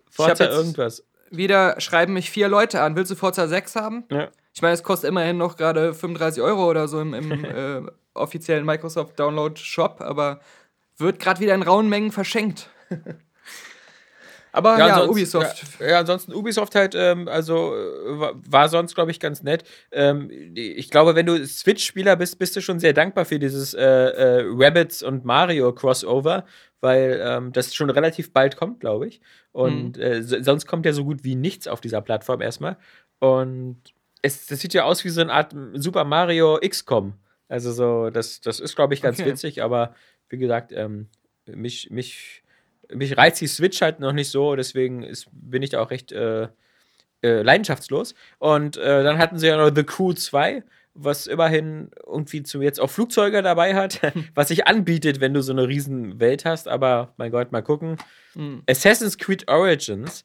Forza 0.10 0.46
irgendwas. 0.46 1.04
Wieder 1.32 1.80
schreiben 1.82 2.14
mich 2.14 2.30
vier 2.30 2.48
Leute 2.48 2.82
an. 2.82 2.96
Willst 2.96 3.12
du 3.12 3.16
Forza 3.16 3.48
6 3.48 3.76
haben? 3.76 4.06
Ja. 4.10 4.30
Ich 4.54 4.62
meine, 4.62 4.74
es 4.74 4.84
kostet 4.84 5.10
immerhin 5.10 5.38
noch 5.38 5.58
gerade 5.58 5.94
35 5.94 6.42
Euro 6.42 6.70
oder 6.70 6.88
so 6.88 7.02
im, 7.02 7.14
im 7.14 7.32
äh, 7.46 7.82
offiziellen 8.14 8.66
Microsoft 8.66 9.20
Download 9.20 9.60
Shop, 9.60 10.00
aber 10.00 10.40
wird 10.98 11.20
gerade 11.20 11.42
wieder 11.42 11.54
in 11.54 11.62
rauen 11.62 11.90
Mengen 11.90 12.12
verschenkt. 12.12 12.70
aber 14.56 14.78
ja, 14.80 14.86
ansonsten- 14.88 15.12
Ubisoft. 15.12 15.64
Ja, 15.80 15.88
ja, 15.90 16.00
ansonsten 16.00 16.34
Ubisoft 16.34 16.76
halt, 16.76 16.96
ähm, 16.96 17.28
also 17.28 17.76
äh, 17.76 18.32
war, 18.34 18.70
sonst, 18.70 18.96
glaube 18.96 19.12
ich, 19.12 19.20
ganz 19.20 19.44
nett. 19.44 19.64
Ähm, 19.92 20.30
ich 20.56 20.90
glaube, 20.90 21.16
wenn 21.16 21.26
du 21.26 21.46
Switch-Spieler 21.46 22.16
bist, 22.16 22.40
bist 22.40 22.56
du 22.56 22.62
schon 22.62 22.80
sehr 22.80 22.94
dankbar 22.94 23.26
für 23.26 23.40
dieses 23.40 23.74
äh, 23.74 23.82
äh, 23.84 24.44
Rabbits 24.48 25.04
und 25.04 25.26
Mario 25.26 25.74
Crossover, 25.74 26.46
weil 26.82 27.20
ähm, 27.24 27.52
das 27.54 27.74
schon 27.76 27.90
relativ 27.90 28.34
bald 28.34 28.58
kommt, 28.58 28.80
glaube 28.80 29.08
ich. 29.08 29.22
Und 29.52 29.98
äh, 29.98 30.22
so- 30.24 30.42
sonst 30.42 30.66
kommt 30.68 30.86
ja 30.86 30.94
so 30.94 31.04
gut 31.06 31.24
wie 31.24 31.36
nichts 31.36 31.68
auf 31.68 31.82
dieser 31.82 32.02
Plattform 32.02 32.42
erstmal. 32.42 32.78
Und 33.20 33.82
es, 34.22 34.48
das 34.48 34.60
sieht 34.60 34.74
ja 34.74 34.84
aus 34.84 35.04
wie 35.06 35.10
so 35.10 35.22
eine 35.22 35.32
Art 35.34 35.56
Super 35.74 36.04
Mario 36.04 36.60
XCOM. 36.68 37.14
Also 37.48 37.72
so, 37.72 38.10
das, 38.10 38.42
das 38.42 38.60
ist, 38.60 38.76
glaube 38.76 38.94
ich, 38.96 39.02
ganz 39.02 39.20
Okay. 39.20 39.30
witzig, 39.30 39.62
aber 39.62 39.94
wie 40.30 40.38
gesagt, 40.38 40.72
ähm, 40.74 41.08
mich, 41.48 41.90
mich, 41.92 42.44
mich 42.94 43.18
reizt 43.18 43.42
die 43.42 43.48
Switch 43.48 43.82
halt 43.82 44.00
noch 44.00 44.14
nicht 44.14 44.30
so, 44.30 44.56
deswegen 44.56 45.04
ist, 45.04 45.28
bin 45.32 45.62
ich 45.64 45.72
da 45.72 45.82
auch 45.82 45.92
recht 45.92 46.12
äh, 46.12 46.48
äh, 47.24 47.42
leidenschaftslos. 47.42 48.14
Und 48.40 48.78
äh, 48.78 49.04
dann 49.04 49.18
hatten 49.18 49.40
sie 49.40 49.48
ja 49.48 49.58
noch 49.58 49.74
The 49.76 49.84
Crew 49.84 50.14
2, 50.14 50.64
was 50.94 51.28
immerhin 51.28 51.90
irgendwie 52.06 52.44
zu 52.44 52.62
jetzt 52.62 52.80
auch 52.80 52.90
Flugzeuge 52.90 53.42
dabei 53.42 53.76
hat, 53.76 54.00
was 54.36 54.48
sich 54.50 54.68
anbietet, 54.68 55.20
wenn 55.20 55.34
du 55.34 55.42
so 55.42 55.52
eine 55.52 55.68
riesen 55.68 56.20
Welt 56.20 56.46
hast, 56.46 56.68
aber 56.68 57.14
mein 57.18 57.32
Gott, 57.32 57.52
mal 57.52 57.62
gucken. 57.64 57.98
Mhm. 58.36 58.64
Assassin's 58.70 59.18
Creed 59.18 59.48
Origins 59.50 60.24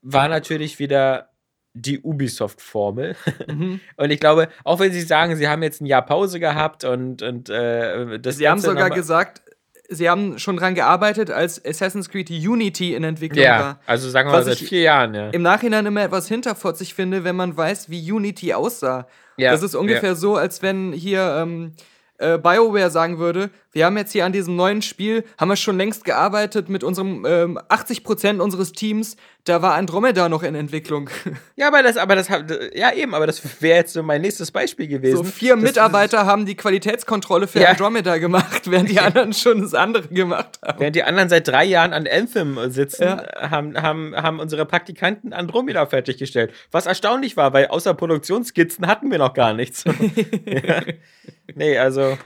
war 0.00 0.28
natürlich 0.28 0.78
wieder 0.78 1.30
die 1.74 2.00
Ubisoft-Formel. 2.00 3.16
Mhm. 3.46 3.80
Und 3.96 4.10
ich 4.10 4.20
glaube, 4.20 4.48
auch 4.64 4.80
wenn 4.80 4.92
sie 4.92 5.02
sagen, 5.02 5.36
sie 5.36 5.48
haben 5.48 5.62
jetzt 5.62 5.80
ein 5.80 5.86
Jahr 5.86 6.04
Pause 6.04 6.40
gehabt 6.40 6.84
und, 6.84 7.22
und 7.22 7.50
äh, 7.50 8.18
das 8.18 8.36
Sie 8.38 8.48
haben 8.48 8.56
Ganze 8.56 8.68
sogar 8.68 8.84
noch 8.84 8.88
mal- 8.90 8.94
gesagt, 8.96 9.42
sie 9.88 10.08
haben 10.08 10.38
schon 10.38 10.56
dran 10.56 10.74
gearbeitet, 10.74 11.30
als 11.30 11.64
Assassin's 11.64 12.08
Creed 12.08 12.30
Unity 12.30 12.94
in 12.94 13.04
Entwicklung 13.04 13.42
Ja, 13.44 13.60
war. 13.60 13.80
also 13.86 14.08
sagen 14.10 14.28
wir 14.28 14.32
mal 14.34 14.44
seit 14.44 14.58
vier 14.58 14.82
Jahren, 14.82 15.14
ja. 15.14 15.30
Im 15.30 15.42
Nachhinein 15.42 15.86
immer 15.86 16.02
etwas 16.02 16.28
hinterfotzig 16.28 16.94
finde, 16.94 17.24
wenn 17.24 17.36
man 17.36 17.56
weiß, 17.56 17.90
wie 17.90 18.12
Unity 18.12 18.52
aussah. 18.54 19.06
Ja, 19.36 19.52
das 19.52 19.62
ist 19.62 19.74
ungefähr 19.74 20.10
ja. 20.10 20.14
so, 20.14 20.36
als 20.36 20.62
wenn 20.62 20.92
hier 20.92 21.38
ähm, 21.40 21.72
äh, 22.18 22.36
BioWare 22.38 22.90
sagen 22.90 23.18
würde, 23.18 23.50
wir 23.72 23.86
haben 23.86 23.96
jetzt 23.96 24.12
hier 24.12 24.24
an 24.26 24.32
diesem 24.32 24.56
neuen 24.56 24.82
Spiel, 24.82 25.24
haben 25.38 25.48
wir 25.48 25.56
schon 25.56 25.78
längst 25.78 26.04
gearbeitet 26.04 26.68
mit 26.68 26.82
unserem 26.84 27.24
ähm, 27.24 27.58
80% 27.68 28.40
unseres 28.40 28.72
Teams, 28.72 29.16
da 29.48 29.62
war 29.62 29.74
Andromeda 29.74 30.28
noch 30.28 30.42
in 30.42 30.54
Entwicklung. 30.54 31.10
Ja, 31.56 31.66
aber 31.66 31.82
das, 31.82 31.96
aber 31.96 32.14
das, 32.14 32.28
ja 32.72 32.92
eben, 32.92 33.16
aber 33.16 33.26
das 33.26 33.60
wäre 33.60 33.78
jetzt 33.78 33.92
so 33.92 34.00
mein 34.04 34.20
nächstes 34.20 34.52
Beispiel 34.52 34.86
gewesen. 34.86 35.16
So 35.16 35.24
vier 35.24 35.54
Das- 35.56 35.64
Mitarbeiter 35.64 36.24
haben 36.24 36.46
die 36.46 36.54
Qualitätskontrolle 36.54 37.48
für 37.48 37.58
Ja. 37.60 37.70
Andromeda 37.70 38.18
gemacht, 38.18 38.70
während 38.70 38.88
die 38.90 39.00
anderen 39.00 39.32
schon 39.32 39.60
das 39.62 39.74
andere 39.74 40.06
gemacht 40.06 40.60
haben. 40.64 40.78
Während 40.78 40.94
die 40.94 41.02
anderen 41.02 41.28
seit 41.28 41.48
drei 41.48 41.64
Jahren 41.64 41.92
an 41.92 42.06
Anthem 42.06 42.58
sitzen, 42.70 43.02
Ja. 43.02 43.50
haben, 43.50 43.76
haben, 43.82 44.14
haben 44.14 44.38
unsere 44.38 44.66
Praktikanten 44.66 45.32
Andromeda 45.32 45.84
fertiggestellt. 45.86 46.52
Was 46.70 46.86
erstaunlich 46.86 47.36
war, 47.36 47.52
weil 47.52 47.66
außer 47.66 47.92
Produktionsskizzen 47.94 48.86
hatten 48.86 49.10
wir 49.10 49.18
noch 49.18 49.34
gar 49.34 49.52
nichts. 49.52 49.82
ja. 50.46 50.82
Nee, 51.56 51.76
also. 51.78 52.16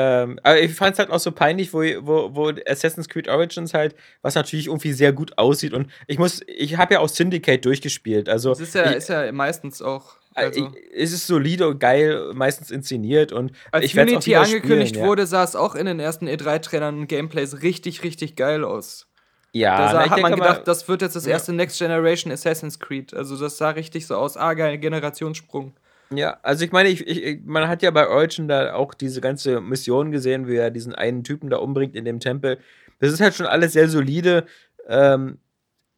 Ähm, 0.00 0.38
aber 0.44 0.60
ich 0.60 0.72
fand 0.74 0.92
es 0.92 1.00
halt 1.00 1.10
auch 1.10 1.18
so 1.18 1.32
peinlich, 1.32 1.72
wo, 1.74 1.80
wo, 1.80 2.30
wo 2.36 2.52
Assassin's 2.68 3.08
Creed 3.08 3.26
Origins 3.28 3.74
halt, 3.74 3.96
was 4.22 4.36
natürlich 4.36 4.68
irgendwie 4.68 4.92
sehr 4.92 5.12
gut 5.12 5.36
aussieht. 5.38 5.72
Und 5.72 5.90
ich 6.06 6.20
muss, 6.20 6.40
ich 6.46 6.76
habe 6.76 6.94
ja 6.94 7.00
auch 7.00 7.08
Syndicate 7.08 7.64
durchgespielt. 7.64 8.28
Also 8.28 8.50
Das 8.50 8.60
ist 8.60 8.74
ja, 8.76 8.90
ich, 8.90 8.96
ist 8.98 9.08
ja 9.08 9.32
meistens 9.32 9.82
auch. 9.82 10.14
Also. 10.34 10.70
ich, 10.72 10.94
es 10.94 11.12
ist 11.12 11.26
solide 11.26 11.66
und 11.66 11.80
geil, 11.80 12.30
meistens 12.32 12.70
inszeniert 12.70 13.32
und 13.32 13.50
Als 13.72 13.84
ich 13.86 13.98
Unity 13.98 14.36
angekündigt 14.36 14.90
spielen, 14.90 15.02
ja. 15.02 15.08
wurde, 15.08 15.26
sah 15.26 15.42
es 15.42 15.56
auch 15.56 15.74
in 15.74 15.86
den 15.86 15.98
ersten 15.98 16.28
E3-Trailern 16.28 16.96
und 17.00 17.06
Gameplays 17.08 17.62
richtig, 17.62 18.04
richtig 18.04 18.36
geil 18.36 18.62
aus. 18.62 19.08
Ja, 19.52 19.76
Da 19.78 19.84
na, 19.86 19.90
sah, 19.90 20.04
ich 20.04 20.10
hat 20.12 20.20
man 20.20 20.30
denke 20.30 20.38
mal- 20.44 20.48
gedacht, 20.50 20.68
das 20.68 20.86
wird 20.86 21.02
jetzt 21.02 21.16
das 21.16 21.26
erste 21.26 21.52
Next 21.52 21.76
Generation 21.78 22.32
Assassin's 22.32 22.78
Creed. 22.78 23.14
Also 23.14 23.36
das 23.36 23.56
sah 23.58 23.70
richtig 23.70 24.06
so 24.06 24.14
aus. 24.14 24.36
Ah, 24.36 24.54
geil, 24.54 24.78
Generationssprung. 24.78 25.74
Ja, 26.10 26.38
also 26.42 26.64
ich 26.64 26.72
meine, 26.72 26.88
ich, 26.88 27.06
ich, 27.06 27.40
man 27.44 27.68
hat 27.68 27.82
ja 27.82 27.90
bei 27.90 28.08
Origin 28.08 28.48
da 28.48 28.74
auch 28.74 28.94
diese 28.94 29.20
ganze 29.20 29.60
Mission 29.60 30.10
gesehen, 30.10 30.46
wie 30.46 30.56
er 30.56 30.70
diesen 30.70 30.94
einen 30.94 31.22
Typen 31.24 31.50
da 31.50 31.58
umbringt 31.58 31.94
in 31.94 32.04
dem 32.04 32.20
Tempel. 32.20 32.58
Das 32.98 33.12
ist 33.12 33.20
halt 33.20 33.34
schon 33.34 33.46
alles 33.46 33.74
sehr 33.74 33.88
solide. 33.88 34.46
Ähm, 34.88 35.38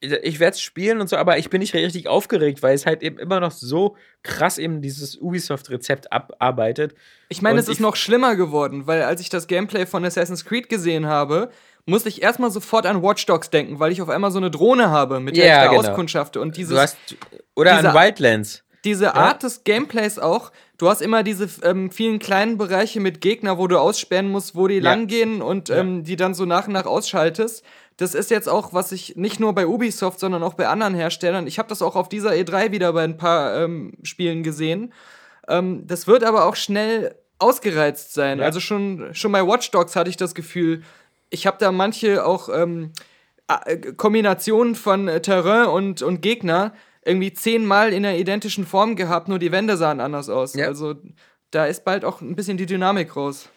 ich 0.01 0.41
werde 0.41 0.55
es 0.55 0.63
spielen 0.63 1.01
und 1.01 1.11
so, 1.11 1.17
aber 1.17 1.37
ich 1.37 1.51
bin 1.51 1.61
nicht 1.61 1.75
richtig 1.75 2.09
aufgeregt, 2.09 2.63
weil 2.63 2.75
es 2.75 2.87
halt 2.87 3.03
eben 3.03 3.19
immer 3.19 3.39
noch 3.39 3.51
so 3.51 3.97
krass 4.23 4.57
eben 4.57 4.81
dieses 4.81 5.17
Ubisoft-Rezept 5.17 6.11
abarbeitet. 6.11 6.95
Ich 7.29 7.43
meine, 7.43 7.61
es 7.61 7.69
ist 7.69 7.81
noch 7.81 7.97
schlimmer 7.97 8.35
geworden, 8.35 8.87
weil 8.87 9.03
als 9.03 9.21
ich 9.21 9.29
das 9.29 9.47
Gameplay 9.47 9.85
von 9.85 10.05
Assassin's 10.05 10.47
Creed 10.47 10.71
gesehen 10.71 11.07
habe, 11.07 11.51
musste 11.85 12.09
ich 12.09 12.23
erstmal 12.23 12.51
sofort 12.51 12.87
an 12.87 13.03
Watch 13.03 13.27
Dogs 13.27 13.51
denken, 13.51 13.79
weil 13.79 13.93
ich 13.93 14.01
auf 14.01 14.09
einmal 14.09 14.31
so 14.31 14.39
eine 14.39 14.51
Drohne 14.51 14.91
habe, 14.91 15.21
mit 15.21 15.37
der 15.37 15.47
Ja, 15.47 15.57
ich 15.57 15.71
da 15.71 15.77
genau. 15.77 15.91
auskundschafte. 15.91 16.41
Und 16.41 16.57
dieses, 16.57 16.75
Du 16.75 16.81
hast, 16.81 16.97
oder 17.55 17.77
an 17.77 17.95
Wildlands. 17.95 18.65
Diese 18.85 19.15
Art 19.15 19.43
des 19.43 19.65
Gameplays 19.65 20.19
auch, 20.19 20.53
du 20.79 20.89
hast 20.89 21.03
immer 21.03 21.23
diese 21.23 21.49
ähm, 21.63 21.91
vielen 21.91 22.19
kleinen 22.19 22.57
Bereiche 22.59 23.01
mit 23.01 23.21
Gegner, 23.21 23.59
wo 23.59 23.67
du 23.67 23.79
aussperren 23.79 24.29
musst, 24.31 24.55
wo 24.57 24.69
die 24.69 24.77
Ja. 24.77 24.83
langgehen 24.85 25.43
und 25.43 25.69
ähm, 25.71 26.05
die 26.05 26.17
dann 26.17 26.35
so 26.35 26.45
nach 26.47 26.67
und 26.67 26.73
nach 26.73 26.87
ausschaltest. 26.87 27.63
Das 27.99 28.15
ist 28.15 28.31
jetzt 28.31 28.49
auch, 28.49 28.73
was 28.73 28.93
ich 28.93 29.17
nicht 29.17 29.41
nur 29.41 29.55
bei 29.55 29.67
Ubisoft, 29.67 30.19
sondern 30.21 30.43
auch 30.43 30.55
bei 30.55 30.67
anderen 30.69 30.95
Herstellern, 30.95 31.47
ich 31.47 31.59
habe 31.59 31.69
das 31.69 31.83
auch 31.83 31.97
auf 31.97 32.09
dieser 32.09 32.31
E3 32.31 32.73
wieder 32.73 32.93
bei 32.95 33.05
ein 33.05 33.19
paar 33.19 33.55
ähm, 33.63 33.93
Spielen 34.03 34.43
gesehen. 34.43 34.93
Ähm, 35.49 35.87
das 35.87 36.07
wird 36.07 36.25
aber 36.25 36.47
auch 36.47 36.57
schnell 36.57 37.15
ausgereizt 37.39 38.15
sein. 38.15 38.39
Ja. 38.39 38.45
Also 38.47 38.61
schon, 38.61 39.11
schon 39.13 39.33
bei 39.33 39.47
Watch 39.47 39.71
Dogs 39.71 39.97
hatte 39.97 40.09
ich 40.09 40.17
das 40.17 40.35
Gefühl, 40.35 40.83
ich 41.29 41.47
habe 41.47 41.59
da 41.61 41.73
manche 41.73 42.25
auch 42.25 42.49
ähm, 42.49 42.93
äh, 43.67 43.77
Kombinationen 43.93 44.75
von 44.75 45.09
äh, 45.09 45.21
Terrain 45.21 45.67
und, 45.69 46.03
und 46.03 46.23
Gegner 46.23 46.73
irgendwie 47.05 47.33
zehnmal 47.33 47.93
in 47.93 48.03
der 48.03 48.19
identischen 48.19 48.67
Form 48.67 48.97
gehabt, 48.97 49.29
nur 49.29 49.39
die 49.39 49.53
Wände 49.53 49.77
sahen 49.77 50.01
anders 50.01 50.29
aus. 50.29 50.55
Ja. 50.55 50.67
Also 50.67 50.97
da 51.51 51.67
ist 51.67 51.85
bald 51.85 52.05
auch 52.05 52.21
ein 52.21 52.37
bisschen 52.37 52.57
die 52.57 52.67
Dynamik 52.67 53.17
raus. 53.17 53.49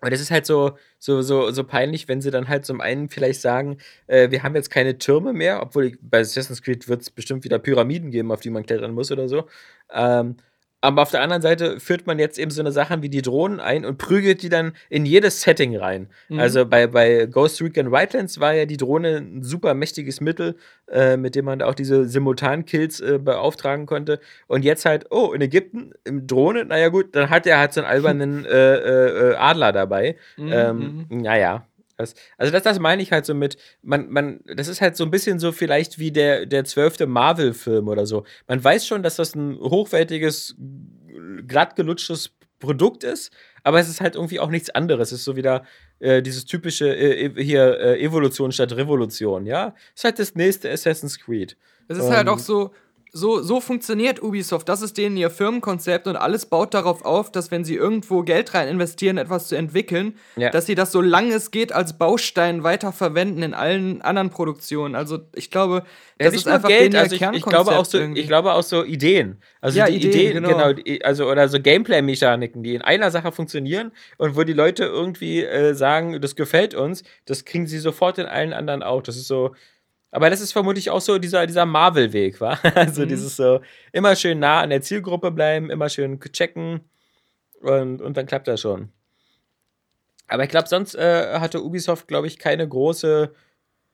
Aber 0.00 0.10
das 0.10 0.20
ist 0.20 0.30
halt 0.30 0.46
so, 0.46 0.78
so, 0.98 1.20
so, 1.20 1.50
so 1.50 1.64
peinlich, 1.64 2.08
wenn 2.08 2.22
sie 2.22 2.30
dann 2.30 2.48
halt 2.48 2.64
zum 2.64 2.80
einen 2.80 3.10
vielleicht 3.10 3.42
sagen, 3.42 3.78
äh, 4.06 4.30
wir 4.30 4.42
haben 4.42 4.54
jetzt 4.54 4.70
keine 4.70 4.96
Türme 4.96 5.34
mehr, 5.34 5.60
obwohl 5.62 5.86
ich, 5.86 5.98
bei 6.00 6.20
Assassin's 6.20 6.62
Creed 6.62 6.88
wird 6.88 7.02
es 7.02 7.10
bestimmt 7.10 7.44
wieder 7.44 7.58
Pyramiden 7.58 8.10
geben, 8.10 8.32
auf 8.32 8.40
die 8.40 8.50
man 8.50 8.64
klettern 8.64 8.94
muss 8.94 9.12
oder 9.12 9.28
so. 9.28 9.46
Ähm, 9.92 10.36
aber 10.82 11.02
auf 11.02 11.10
der 11.10 11.20
anderen 11.20 11.42
Seite 11.42 11.78
führt 11.78 12.06
man 12.06 12.18
jetzt 12.18 12.38
eben 12.38 12.50
so 12.50 12.62
eine 12.62 12.72
Sachen 12.72 13.02
wie 13.02 13.10
die 13.10 13.20
Drohnen 13.22 13.60
ein 13.60 13.84
und 13.84 13.98
prügelt 13.98 14.42
die 14.42 14.48
dann 14.48 14.72
in 14.88 15.04
jedes 15.04 15.42
Setting 15.42 15.76
rein. 15.76 16.08
Also 16.38 16.64
bei, 16.64 16.86
bei 16.86 17.26
Ghost 17.26 17.60
Recon 17.60 17.92
Wildlands 17.92 18.40
war 18.40 18.54
ja 18.54 18.64
die 18.64 18.78
Drohne 18.78 19.18
ein 19.18 19.42
super 19.42 19.74
mächtiges 19.74 20.20
Mittel, 20.20 20.56
äh, 20.90 21.16
mit 21.18 21.34
dem 21.34 21.44
man 21.44 21.60
auch 21.60 21.74
diese 21.74 22.06
Simultan-Kills 22.08 23.00
äh, 23.00 23.18
beauftragen 23.18 23.84
konnte. 23.84 24.20
Und 24.46 24.64
jetzt 24.64 24.86
halt, 24.86 25.06
oh, 25.10 25.32
in 25.32 25.42
Ägypten, 25.42 25.92
im 26.04 26.26
Drohne, 26.26 26.64
naja 26.64 26.88
gut, 26.88 27.14
dann 27.14 27.28
hat 27.28 27.46
er 27.46 27.58
halt 27.58 27.74
so 27.74 27.80
einen 27.82 27.90
albernen 27.90 28.44
äh, 28.46 28.74
äh, 28.74 29.30
äh, 29.32 29.34
Adler 29.36 29.72
dabei. 29.72 30.16
ähm, 30.38 31.06
Naja. 31.10 31.66
Das, 32.00 32.14
also 32.38 32.52
das, 32.52 32.62
das 32.62 32.78
meine 32.78 33.02
ich 33.02 33.12
halt 33.12 33.26
so 33.26 33.34
mit, 33.34 33.56
man, 33.82 34.08
man, 34.10 34.40
das 34.56 34.68
ist 34.68 34.80
halt 34.80 34.96
so 34.96 35.04
ein 35.04 35.10
bisschen 35.10 35.38
so 35.38 35.52
vielleicht 35.52 35.98
wie 35.98 36.10
der, 36.10 36.46
der 36.46 36.64
zwölfte 36.64 37.06
Marvel-Film 37.06 37.88
oder 37.88 38.06
so. 38.06 38.24
Man 38.48 38.62
weiß 38.62 38.86
schon, 38.86 39.02
dass 39.02 39.16
das 39.16 39.34
ein 39.34 39.58
hochwertiges, 39.58 40.56
glatt 41.46 41.76
gelutschtes 41.76 42.32
Produkt 42.58 43.04
ist, 43.04 43.32
aber 43.62 43.80
es 43.80 43.88
ist 43.88 44.00
halt 44.00 44.14
irgendwie 44.16 44.38
auch 44.40 44.50
nichts 44.50 44.70
anderes. 44.70 45.12
Es 45.12 45.20
ist 45.20 45.24
so 45.24 45.34
wieder 45.36 45.64
äh, 45.98 46.20
dieses 46.22 46.44
typische 46.44 46.94
äh, 46.94 47.26
e- 47.26 47.42
hier 47.42 47.78
äh, 47.80 48.00
Evolution 48.02 48.52
statt 48.52 48.72
Revolution, 48.76 49.46
ja? 49.46 49.74
Es 49.94 50.00
ist 50.00 50.04
halt 50.04 50.18
das 50.18 50.34
nächste 50.34 50.70
Assassin's 50.70 51.18
Creed. 51.18 51.56
Es 51.88 51.96
ist 51.98 52.10
halt 52.10 52.26
Ähm, 52.26 52.34
auch 52.34 52.38
so, 52.38 52.72
so, 53.12 53.42
so 53.42 53.60
funktioniert 53.60 54.22
Ubisoft. 54.22 54.68
Das 54.68 54.82
ist 54.82 54.96
denen 54.96 55.16
ihr 55.16 55.30
Firmenkonzept 55.30 56.06
und 56.06 56.16
alles 56.16 56.46
baut 56.46 56.74
darauf 56.74 57.04
auf, 57.04 57.32
dass 57.32 57.50
wenn 57.50 57.64
sie 57.64 57.74
irgendwo 57.74 58.22
Geld 58.22 58.54
rein 58.54 58.68
investieren, 58.68 59.18
etwas 59.18 59.48
zu 59.48 59.56
entwickeln, 59.56 60.16
Ja. 60.36 60.50
dass 60.50 60.66
sie 60.66 60.74
das 60.74 60.92
so 60.92 61.00
lange 61.00 61.34
es 61.34 61.50
geht 61.50 61.72
als 61.72 61.98
Baustein 61.98 62.62
weiter 62.62 62.92
verwenden 62.92 63.42
in 63.42 63.54
allen 63.54 64.00
anderen 64.02 64.30
Produktionen. 64.30 64.94
Also 64.94 65.18
ich 65.34 65.50
glaube, 65.50 65.84
das 66.18 66.26
Ja, 66.26 66.30
nicht 66.30 66.40
ist 66.40 66.48
einfach 66.48 66.68
Geld, 66.68 66.94
also 66.94 67.14
ich, 67.16 67.22
ich 67.22 67.44
glaube 67.44 67.72
auch 67.76 67.84
so, 67.84 67.98
irgendwie. 67.98 68.20
ich 68.20 68.26
glaube 68.28 68.52
auch 68.52 68.62
so 68.62 68.84
Ideen. 68.84 69.42
Also 69.60 69.78
Ja, 69.78 69.86
die 69.86 69.96
Ideen, 69.96 70.12
Ideen, 70.12 70.44
genau. 70.44 70.72
genau, 70.74 70.98
also 71.04 71.28
oder 71.30 71.48
so 71.48 71.58
Gameplay-Mechaniken, 71.60 72.62
die 72.62 72.74
in 72.74 72.82
einer 72.82 73.10
Sache 73.10 73.32
funktionieren 73.32 73.92
und 74.18 74.36
wo 74.36 74.44
die 74.44 74.52
Leute 74.52 74.84
irgendwie 74.84 75.42
äh, 75.44 75.74
sagen, 75.74 76.20
das 76.20 76.36
gefällt 76.36 76.74
uns, 76.74 77.02
das 77.26 77.44
kriegen 77.44 77.66
sie 77.66 77.78
sofort 77.78 78.18
in 78.18 78.26
allen 78.26 78.52
anderen 78.52 78.82
auch. 78.82 79.02
Das 79.02 79.16
ist 79.16 79.26
so. 79.26 79.54
Aber 80.10 80.28
das 80.28 80.40
ist 80.40 80.52
vermutlich 80.52 80.90
auch 80.90 81.00
so 81.00 81.18
dieser, 81.18 81.46
dieser 81.46 81.66
Marvel-Weg, 81.66 82.40
wa? 82.40 82.58
Also 82.74 83.06
dieses 83.06 83.36
so 83.36 83.60
immer 83.92 84.16
schön 84.16 84.38
nah 84.40 84.60
an 84.60 84.70
der 84.70 84.82
Zielgruppe 84.82 85.30
bleiben, 85.30 85.70
immer 85.70 85.88
schön 85.88 86.18
checken 86.20 86.80
und, 87.60 88.02
und 88.02 88.16
dann 88.16 88.26
klappt 88.26 88.48
das 88.48 88.60
schon. 88.60 88.90
Aber 90.26 90.44
ich 90.44 90.50
glaube, 90.50 90.68
sonst 90.68 90.94
äh, 90.94 91.38
hatte 91.38 91.62
Ubisoft, 91.62 92.08
glaube 92.08 92.26
ich, 92.26 92.38
keine 92.38 92.66
große 92.66 93.32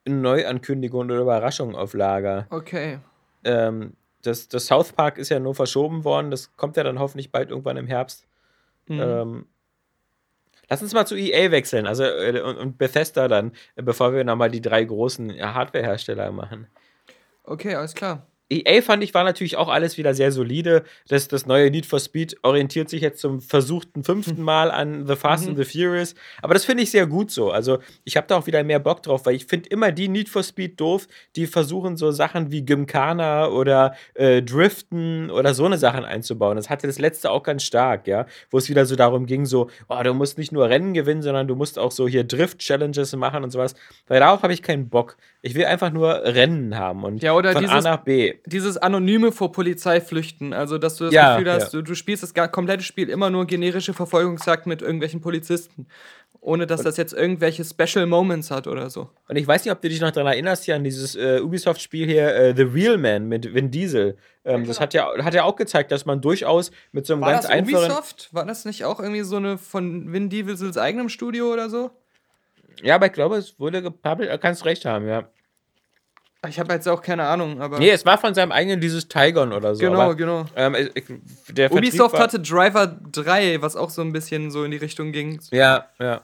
Neuankündigung 0.06 1.06
oder 1.06 1.20
Überraschung 1.20 1.74
auf 1.74 1.94
Lager 1.94 2.46
okay. 2.50 2.98
ähm, 3.44 3.94
das, 4.26 4.48
das 4.48 4.66
South 4.66 4.92
Park 4.92 5.18
ist 5.18 5.28
ja 5.28 5.38
nur 5.38 5.54
verschoben 5.54 6.04
worden. 6.04 6.30
Das 6.30 6.56
kommt 6.56 6.76
ja 6.76 6.84
dann 6.84 6.98
hoffentlich 6.98 7.30
bald 7.30 7.50
irgendwann 7.50 7.76
im 7.76 7.86
Herbst. 7.86 8.26
Mhm. 8.86 9.00
Ähm, 9.00 9.46
lass 10.68 10.82
uns 10.82 10.94
mal 10.94 11.06
zu 11.06 11.16
EA 11.16 11.50
wechseln, 11.50 11.86
also 11.86 12.04
äh, 12.04 12.40
und, 12.40 12.78
Bethesda 12.78 13.28
dann, 13.28 13.52
äh, 13.76 13.82
bevor 13.82 14.12
wir 14.12 14.24
nochmal 14.24 14.50
die 14.50 14.60
drei 14.60 14.84
großen 14.84 15.32
Hardware-Hersteller 15.32 16.32
machen. 16.32 16.66
Okay, 17.44 17.74
alles 17.74 17.94
klar. 17.94 18.26
EA 18.48 18.80
fand 18.80 19.02
ich 19.02 19.12
war 19.12 19.24
natürlich 19.24 19.56
auch 19.56 19.68
alles 19.68 19.98
wieder 19.98 20.14
sehr 20.14 20.30
solide. 20.30 20.84
Das, 21.08 21.26
das 21.26 21.46
neue 21.46 21.70
Need 21.70 21.84
for 21.84 21.98
Speed 21.98 22.36
orientiert 22.42 22.88
sich 22.88 23.00
jetzt 23.00 23.20
zum 23.20 23.40
versuchten 23.40 24.04
fünften 24.04 24.40
Mal 24.40 24.70
an 24.70 25.06
The 25.06 25.16
Fast 25.16 25.48
and 25.48 25.56
the 25.56 25.64
Furious. 25.64 26.14
Aber 26.42 26.54
das 26.54 26.64
finde 26.64 26.84
ich 26.84 26.92
sehr 26.92 27.06
gut 27.06 27.32
so. 27.32 27.50
Also 27.50 27.78
ich 28.04 28.16
habe 28.16 28.28
da 28.28 28.36
auch 28.36 28.46
wieder 28.46 28.62
mehr 28.62 28.78
Bock 28.78 29.02
drauf, 29.02 29.26
weil 29.26 29.34
ich 29.34 29.46
finde 29.46 29.68
immer 29.70 29.90
die 29.90 30.08
Need 30.08 30.28
for 30.28 30.44
Speed 30.44 30.80
doof, 30.80 31.08
die 31.34 31.48
versuchen 31.48 31.96
so 31.96 32.12
Sachen 32.12 32.52
wie 32.52 32.64
Gymkhana 32.64 33.48
oder 33.48 33.94
äh, 34.14 34.42
Driften 34.42 35.28
oder 35.30 35.52
so 35.52 35.64
eine 35.64 35.78
Sachen 35.78 36.04
einzubauen. 36.04 36.56
Das 36.56 36.70
hatte 36.70 36.86
das 36.86 37.00
letzte 37.00 37.32
auch 37.32 37.42
ganz 37.42 37.64
stark, 37.64 38.06
ja, 38.06 38.26
wo 38.50 38.58
es 38.58 38.68
wieder 38.68 38.86
so 38.86 38.94
darum 38.94 39.26
ging, 39.26 39.44
so, 39.46 39.70
oh, 39.88 40.00
du 40.04 40.14
musst 40.14 40.38
nicht 40.38 40.52
nur 40.52 40.68
Rennen 40.68 40.94
gewinnen, 40.94 41.22
sondern 41.22 41.48
du 41.48 41.56
musst 41.56 41.80
auch 41.80 41.90
so 41.90 42.06
hier 42.06 42.22
Drift-Challenges 42.22 43.16
machen 43.16 43.42
und 43.42 43.50
sowas. 43.50 43.74
Weil 44.06 44.20
darauf 44.20 44.42
habe 44.42 44.52
ich 44.52 44.62
keinen 44.62 44.88
Bock. 44.88 45.16
Ich 45.42 45.54
will 45.54 45.64
einfach 45.64 45.90
nur 45.90 46.22
Rennen 46.22 46.76
haben 46.78 47.02
und 47.04 47.22
Ja, 47.22 47.32
oder 47.34 47.52
von 47.52 47.66
A 47.66 47.80
nach 47.80 47.98
B. 47.98 48.35
Dieses 48.44 48.76
Anonyme 48.76 49.32
vor 49.32 49.52
Polizei 49.52 50.00
flüchten, 50.00 50.52
also 50.52 50.78
dass 50.78 50.96
du 50.96 51.04
das 51.04 51.14
Ja, 51.14 51.36
Gefühl 51.36 51.52
hast, 51.52 51.72
ja. 51.72 51.78
du, 51.80 51.82
du 51.82 51.94
spielst 51.94 52.22
das 52.22 52.34
komplette 52.52 52.82
Spiel 52.82 53.08
immer 53.08 53.30
nur 53.30 53.46
generische 53.46 53.94
Verfolgungsjagd 53.94 54.66
mit 54.66 54.82
irgendwelchen 54.82 55.20
Polizisten. 55.20 55.86
Ohne 56.40 56.66
dass 56.66 56.82
das 56.82 56.96
jetzt 56.96 57.12
irgendwelche 57.12 57.64
Special 57.64 58.06
Moments 58.06 58.52
hat 58.52 58.68
oder 58.68 58.88
so. 58.88 59.10
Und 59.26 59.34
ich 59.34 59.48
weiß 59.48 59.64
nicht, 59.64 59.72
ob 59.72 59.80
du 59.80 59.88
dich 59.88 60.00
noch 60.00 60.12
daran 60.12 60.32
erinnerst, 60.32 60.62
hier 60.64 60.76
an 60.76 60.84
dieses 60.84 61.16
äh, 61.16 61.40
Ubisoft-Spiel 61.40 62.06
hier, 62.06 62.32
äh, 62.36 62.54
The 62.54 62.62
Real 62.62 62.98
Man 62.98 63.26
mit 63.26 63.52
Vin 63.52 63.72
Diesel. 63.72 64.16
Ähm, 64.44 64.64
Das 64.64 64.78
hat 64.78 64.94
ja, 64.94 65.08
hat 65.24 65.34
ja 65.34 65.42
auch 65.42 65.56
gezeigt, 65.56 65.90
dass 65.90 66.06
man 66.06 66.20
durchaus 66.20 66.70
mit 66.92 67.04
so 67.04 67.14
einem 67.14 67.22
War 67.22 67.32
ganz 67.32 67.46
das 67.46 67.50
einfachen. 67.50 67.86
Ubisoft? 67.86 68.28
War 68.32 68.46
das 68.46 68.64
nicht 68.64 68.84
auch 68.84 69.00
irgendwie 69.00 69.22
so 69.22 69.36
eine 69.36 69.58
von 69.58 70.12
Vin 70.12 70.28
Diesels 70.28 70.78
eigenem 70.78 71.08
Studio 71.08 71.52
oder 71.52 71.68
so? 71.68 71.90
Ja, 72.80 72.94
aber 72.94 73.06
ich 73.06 73.12
glaube, 73.12 73.36
es 73.38 73.58
wurde 73.58 73.82
gepublished. 73.82 74.40
Kannst 74.40 74.64
recht 74.66 74.84
haben, 74.84 75.08
ja. 75.08 75.28
Ich 76.48 76.58
habe 76.58 76.72
jetzt 76.72 76.88
auch 76.88 77.02
keine 77.02 77.24
Ahnung, 77.26 77.60
aber. 77.60 77.78
Nee, 77.78 77.90
es 77.90 78.04
war 78.06 78.18
von 78.18 78.34
seinem 78.34 78.52
eigenen 78.52 78.80
dieses 78.80 79.08
Tigon 79.08 79.52
oder 79.52 79.74
so. 79.74 79.80
Genau, 79.80 80.00
aber, 80.00 80.14
genau. 80.14 80.44
Ähm, 80.56 80.74
ich, 80.74 81.04
der 81.48 81.68
Vertrieb 81.70 81.88
Ubisoft 81.88 82.14
war, 82.14 82.20
hatte 82.22 82.40
Driver 82.40 82.86
3, 83.12 83.62
was 83.62 83.76
auch 83.76 83.90
so 83.90 84.02
ein 84.02 84.12
bisschen 84.12 84.50
so 84.50 84.64
in 84.64 84.70
die 84.70 84.76
Richtung 84.76 85.12
ging. 85.12 85.40
Ja, 85.50 85.86
ja. 85.98 86.22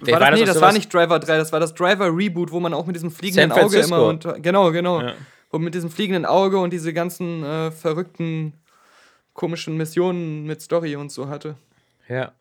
War 0.00 0.20
das, 0.20 0.38
nee, 0.38 0.44
das 0.44 0.54
sowas- 0.54 0.60
war 0.62 0.72
nicht 0.72 0.92
Driver 0.92 1.18
3, 1.18 1.36
das 1.38 1.52
war 1.52 1.60
das 1.60 1.74
Driver 1.74 2.06
Reboot, 2.16 2.52
wo 2.52 2.60
man 2.60 2.72
auch 2.74 2.86
mit 2.86 2.96
diesem 2.96 3.10
fliegenden 3.10 3.52
Auge 3.52 3.78
immer 3.78 4.02
unter. 4.04 4.38
Genau, 4.40 4.70
genau. 4.72 5.00
Ja. 5.00 5.14
Wo 5.50 5.58
mit 5.58 5.74
diesem 5.74 5.90
fliegenden 5.90 6.24
Auge 6.26 6.58
und 6.58 6.72
diese 6.72 6.92
ganzen 6.92 7.42
äh, 7.44 7.70
verrückten, 7.70 8.52
komischen 9.34 9.76
Missionen 9.76 10.44
mit 10.44 10.60
Story 10.62 10.96
und 10.96 11.10
so 11.12 11.28
hatte. 11.28 11.56
Ja. 12.08 12.32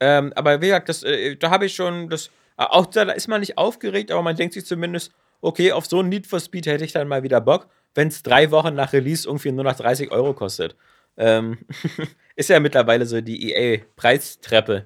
Ähm, 0.00 0.32
aber 0.36 0.60
wie 0.60 0.66
gesagt, 0.66 0.88
das, 0.88 1.02
äh, 1.02 1.36
da 1.36 1.50
habe 1.50 1.66
ich 1.66 1.74
schon 1.74 2.08
das. 2.08 2.26
äh, 2.56 2.62
Auch 2.64 2.86
da 2.86 3.02
ist 3.02 3.28
man 3.28 3.40
nicht 3.40 3.58
aufgeregt, 3.58 4.10
aber 4.12 4.22
man 4.22 4.36
denkt 4.36 4.54
sich 4.54 4.64
zumindest, 4.64 5.12
okay, 5.40 5.72
auf 5.72 5.86
so 5.86 6.00
ein 6.00 6.08
Need 6.08 6.26
for 6.26 6.40
Speed 6.40 6.66
hätte 6.66 6.84
ich 6.84 6.92
dann 6.92 7.08
mal 7.08 7.22
wieder 7.22 7.40
Bock, 7.40 7.68
wenn 7.94 8.08
es 8.08 8.22
drei 8.22 8.50
Wochen 8.50 8.74
nach 8.74 8.92
Release 8.92 9.26
irgendwie 9.26 9.52
nur 9.52 9.64
noch 9.64 9.76
30 9.76 10.10
Euro 10.10 10.34
kostet. 10.34 10.76
Ähm, 11.16 11.58
ist 12.36 12.48
ja 12.50 12.60
mittlerweile 12.60 13.06
so 13.06 13.20
die 13.20 13.52
EA-Preistreppe. 13.52 14.84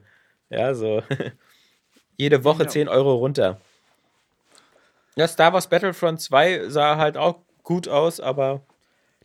Ja, 0.51 0.75
so. 0.75 1.03
Jede 2.17 2.45
Woche 2.45 2.65
Ja. 2.65 2.69
10 2.69 2.89
Euro 2.89 3.15
runter. 3.17 3.61
Ja, 5.17 5.29
Star 5.29 5.53
Wars 5.53 5.67
Battlefront 5.69 6.21
2 6.21 6.69
sah 6.69 6.97
halt 6.97 7.17
auch 7.17 7.37
gut 7.63 7.87
aus, 7.89 8.19
aber 8.21 8.63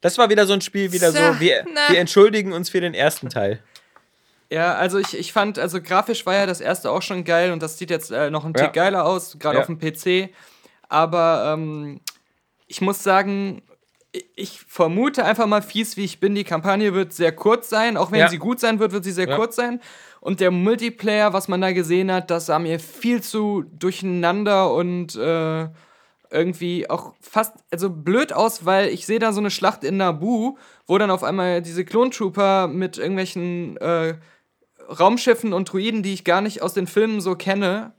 das 0.01 0.17
war 0.17 0.29
wieder 0.29 0.45
so 0.45 0.53
ein 0.53 0.61
Spiel, 0.61 0.91
wieder 0.91 1.11
so, 1.11 1.17
Tja, 1.17 1.39
wir, 1.39 1.65
wir 1.89 1.99
entschuldigen 1.99 2.51
uns 2.53 2.69
für 2.69 2.81
den 2.81 2.93
ersten 2.93 3.29
Teil. 3.29 3.61
Ja, 4.49 4.75
also 4.75 4.97
ich, 4.97 5.17
ich 5.17 5.33
fand, 5.33 5.59
also 5.59 5.81
grafisch 5.81 6.25
war 6.25 6.33
ja 6.35 6.45
das 6.45 6.61
erste 6.61 6.91
auch 6.91 7.01
schon 7.01 7.23
geil 7.25 7.51
und 7.51 7.61
das 7.61 7.77
sieht 7.77 7.89
jetzt 7.89 8.11
äh, 8.11 8.29
noch 8.29 8.45
ein 8.45 8.53
Ja. 8.55 8.65
Tick 8.65 8.73
geiler 8.73 9.05
aus, 9.05 9.37
gerade 9.39 9.57
Ja. 9.57 9.61
auf 9.61 9.67
dem 9.67 9.79
PC. 9.79 10.29
Aber 10.89 11.53
ähm, 11.53 11.99
ich 12.67 12.81
muss 12.81 13.03
sagen, 13.03 13.61
ich- 14.35 14.61
vermute 14.67 15.25
einfach 15.25 15.47
mal 15.47 15.61
fies, 15.61 15.97
wie 15.97 16.05
ich 16.05 16.19
bin, 16.19 16.33
die 16.35 16.43
Kampagne 16.43 16.93
wird 16.93 17.13
sehr 17.13 17.31
kurz 17.31 17.69
sein. 17.69 17.97
Auch 17.97 18.11
wenn 18.11 18.19
Ja. 18.21 18.29
sie 18.29 18.37
gut 18.37 18.59
sein 18.59 18.79
wird, 18.79 18.91
wird 18.91 19.03
sie 19.03 19.11
sehr 19.11 19.27
Ja. 19.29 19.35
kurz 19.35 19.55
sein. 19.55 19.79
Und 20.21 20.39
der 20.39 20.51
Multiplayer, 20.51 21.33
was 21.33 21.47
man 21.47 21.61
da 21.61 21.71
gesehen 21.71 22.11
hat, 22.11 22.31
das 22.31 22.47
sah 22.47 22.59
mir 22.59 22.79
viel 22.79 23.21
zu 23.21 23.63
durcheinander 23.77 24.73
und 24.73 25.15
äh, 25.15 25.67
irgendwie 26.29 26.89
auch 26.89 27.13
fast, 27.21 27.53
also 27.71 27.89
blöd 27.89 28.33
aus, 28.33 28.65
weil 28.65 28.89
ich 28.89 29.05
sehe 29.05 29.19
da 29.19 29.31
so 29.31 29.39
eine 29.39 29.51
Schlacht 29.51 29.83
in 29.85 29.95
Naboo, 29.97 30.57
wo 30.85 30.97
dann 30.97 31.11
auf 31.11 31.23
einmal 31.23 31.61
diese 31.61 31.85
Klontrooper 31.85 32.67
mit 32.67 32.97
irgendwelchen 32.97 33.77
äh, 33.77 34.15
Raumschiffen 34.99 35.53
und 35.53 35.71
Druiden, 35.71 36.03
die 36.03 36.13
ich 36.13 36.23
gar 36.23 36.41
nicht 36.41 36.61
aus 36.61 36.73
den 36.73 36.87
Filmen 36.87 37.21
so 37.21 37.35
kenne, 37.35 37.93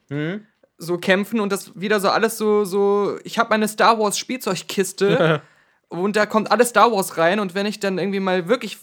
so 0.78 0.96
kämpfen 0.96 1.40
und 1.40 1.50
das 1.52 1.72
wieder 1.78 1.98
so 2.00 2.08
alles 2.08 2.38
so, 2.38 2.64
so, 2.64 3.18
ich 3.24 3.38
habe 3.38 3.50
meine 3.50 3.66
Star 3.68 3.98
Wars 3.98 4.16
Spielzeugkiste 4.18 5.42
und 5.88 6.16
da 6.16 6.24
kommt 6.26 6.50
alles 6.52 6.68
Star 6.70 6.92
Wars 6.92 7.18
rein 7.18 7.40
und 7.40 7.54
wenn 7.54 7.66
ich 7.66 7.80
dann 7.80 7.98
irgendwie 7.98 8.20
mal 8.20 8.48
wirklich 8.48 8.78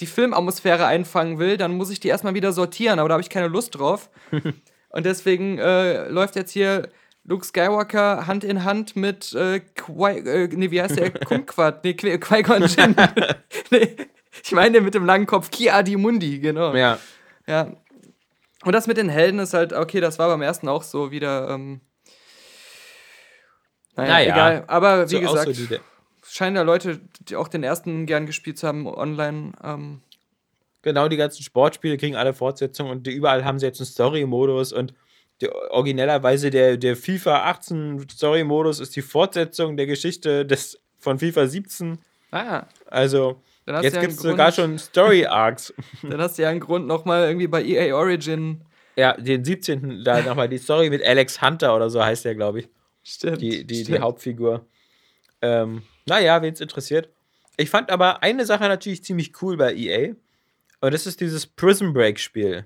die 0.00 0.06
Filmatmosphäre 0.06 0.86
einfangen 0.86 1.38
will, 1.38 1.56
dann 1.56 1.76
muss 1.76 1.90
ich 1.90 2.00
die 2.00 2.08
erstmal 2.08 2.34
wieder 2.34 2.52
sortieren, 2.52 2.98
aber 2.98 3.08
da 3.08 3.14
habe 3.14 3.22
ich 3.22 3.30
keine 3.30 3.48
Lust 3.48 3.78
drauf. 3.78 4.10
und 4.90 5.06
deswegen 5.06 5.58
äh, 5.58 6.08
läuft 6.08 6.36
jetzt 6.36 6.50
hier 6.50 6.88
Luke 7.24 7.44
Skywalker 7.46 8.26
Hand 8.26 8.44
in 8.44 8.64
Hand 8.64 8.94
mit 8.96 9.32
äh, 9.32 9.60
Qui, 9.60 10.18
äh, 10.18 10.48
nee, 10.52 10.70
wie 10.70 10.82
heißt 10.82 10.98
der? 10.98 11.10
Kumquat, 11.24 11.82
nee, 11.84 11.92
Qui- 11.92 12.18
Qui-Gon 12.18 12.64
Jinn. 12.66 12.94
nee, 13.70 13.96
ich 14.44 14.52
meine 14.52 14.80
mit 14.80 14.94
dem 14.94 15.06
langen 15.06 15.26
Kopf, 15.26 15.50
Ki-Adi 15.50 15.96
Mundi, 15.96 16.40
genau. 16.40 16.74
Ja. 16.74 16.98
Ja. 17.46 17.72
Und 18.66 18.72
das 18.72 18.88
mit 18.88 18.96
den 18.96 19.08
Helden 19.08 19.38
ist 19.38 19.54
halt, 19.54 19.72
okay, 19.72 20.00
das 20.00 20.18
war 20.18 20.28
beim 20.28 20.42
ersten 20.42 20.66
auch 20.68 20.82
so 20.82 21.12
wieder. 21.12 21.48
Ähm, 21.50 21.80
naja, 23.94 24.10
Naja. 24.12 24.32
egal. 24.32 24.64
Aber 24.66 25.04
wie 25.08 25.14
So 25.14 25.20
gesagt, 25.20 25.48
aussolide. 25.48 25.80
scheinen 26.28 26.56
da 26.56 26.62
Leute, 26.62 27.00
die 27.20 27.36
auch 27.36 27.46
den 27.48 27.62
ersten 27.62 28.06
gern 28.06 28.26
gespielt 28.26 28.58
zu 28.58 28.66
haben, 28.66 28.86
online. 28.86 29.52
Ähm, 29.62 30.00
Genau, 30.82 31.08
die 31.08 31.16
ganzen 31.16 31.42
Sportspiele 31.42 31.96
kriegen 31.96 32.14
alle 32.14 32.32
Fortsetzungen 32.32 32.92
und 32.92 33.06
überall 33.08 33.44
haben 33.44 33.58
sie 33.58 33.66
jetzt 33.66 33.80
einen 33.80 33.86
Story-Modus 33.86 34.72
und 34.72 34.94
der, 35.40 35.52
originellerweise 35.72 36.50
der, 36.50 36.76
der 36.76 36.96
FIFA 36.96 37.42
18 37.50 38.08
Story-Modus 38.08 38.78
ist 38.78 38.94
die 38.94 39.02
Fortsetzung 39.02 39.76
der 39.76 39.86
Geschichte 39.86 40.46
des, 40.46 40.78
von 40.98 41.18
FIFA 41.18 41.46
17. 41.48 41.98
ah, 42.30 42.64
Also, 42.86 43.42
Dann 43.66 43.76
hast 43.76 43.84
jetzt 43.84 43.96
ja 43.96 44.00
gibt 44.00 44.14
es 44.14 44.20
sogar 44.20 44.52
schon 44.52 44.78
Story-Arcs. 44.78 45.74
dann 46.02 46.20
hast 46.20 46.38
du 46.38 46.42
ja 46.42 46.48
einen 46.48 46.60
Grund, 46.60 46.86
nochmal 46.86 47.26
irgendwie 47.26 47.48
bei 47.48 47.62
EA 47.62 47.94
Origin. 47.96 48.62
ja, 48.96 49.12
den 49.14 49.44
17. 49.44 50.02
da 50.04 50.22
nochmal 50.26 50.48
die 50.48 50.58
Story 50.58 50.88
mit 50.88 51.04
Alex 51.04 51.42
Hunter 51.42 51.74
oder 51.76 51.90
so 51.90 52.02
heißt 52.02 52.24
der, 52.24 52.34
glaube 52.34 52.60
ich. 52.60 52.68
Stimmt. 53.02 53.40
die, 53.42 53.50
die, 53.50 53.66
die 53.66 53.84
stimmt. 53.84 54.00
Hauptfigur. 54.00 54.66
Ähm, 55.42 55.82
naja, 56.06 56.40
wen 56.42 56.54
es 56.54 56.60
interessiert. 56.60 57.10
Ich 57.56 57.68
fand 57.70 57.90
aber 57.90 58.22
eine 58.22 58.46
Sache 58.46 58.64
natürlich 58.64 59.02
ziemlich 59.04 59.32
cool 59.42 59.56
bei 59.56 59.74
EA. 59.74 60.14
Und 60.80 60.94
das 60.94 61.06
ist 61.06 61.20
dieses 61.20 61.46
Prison 61.46 61.92
Break 61.92 62.18
Spiel, 62.20 62.64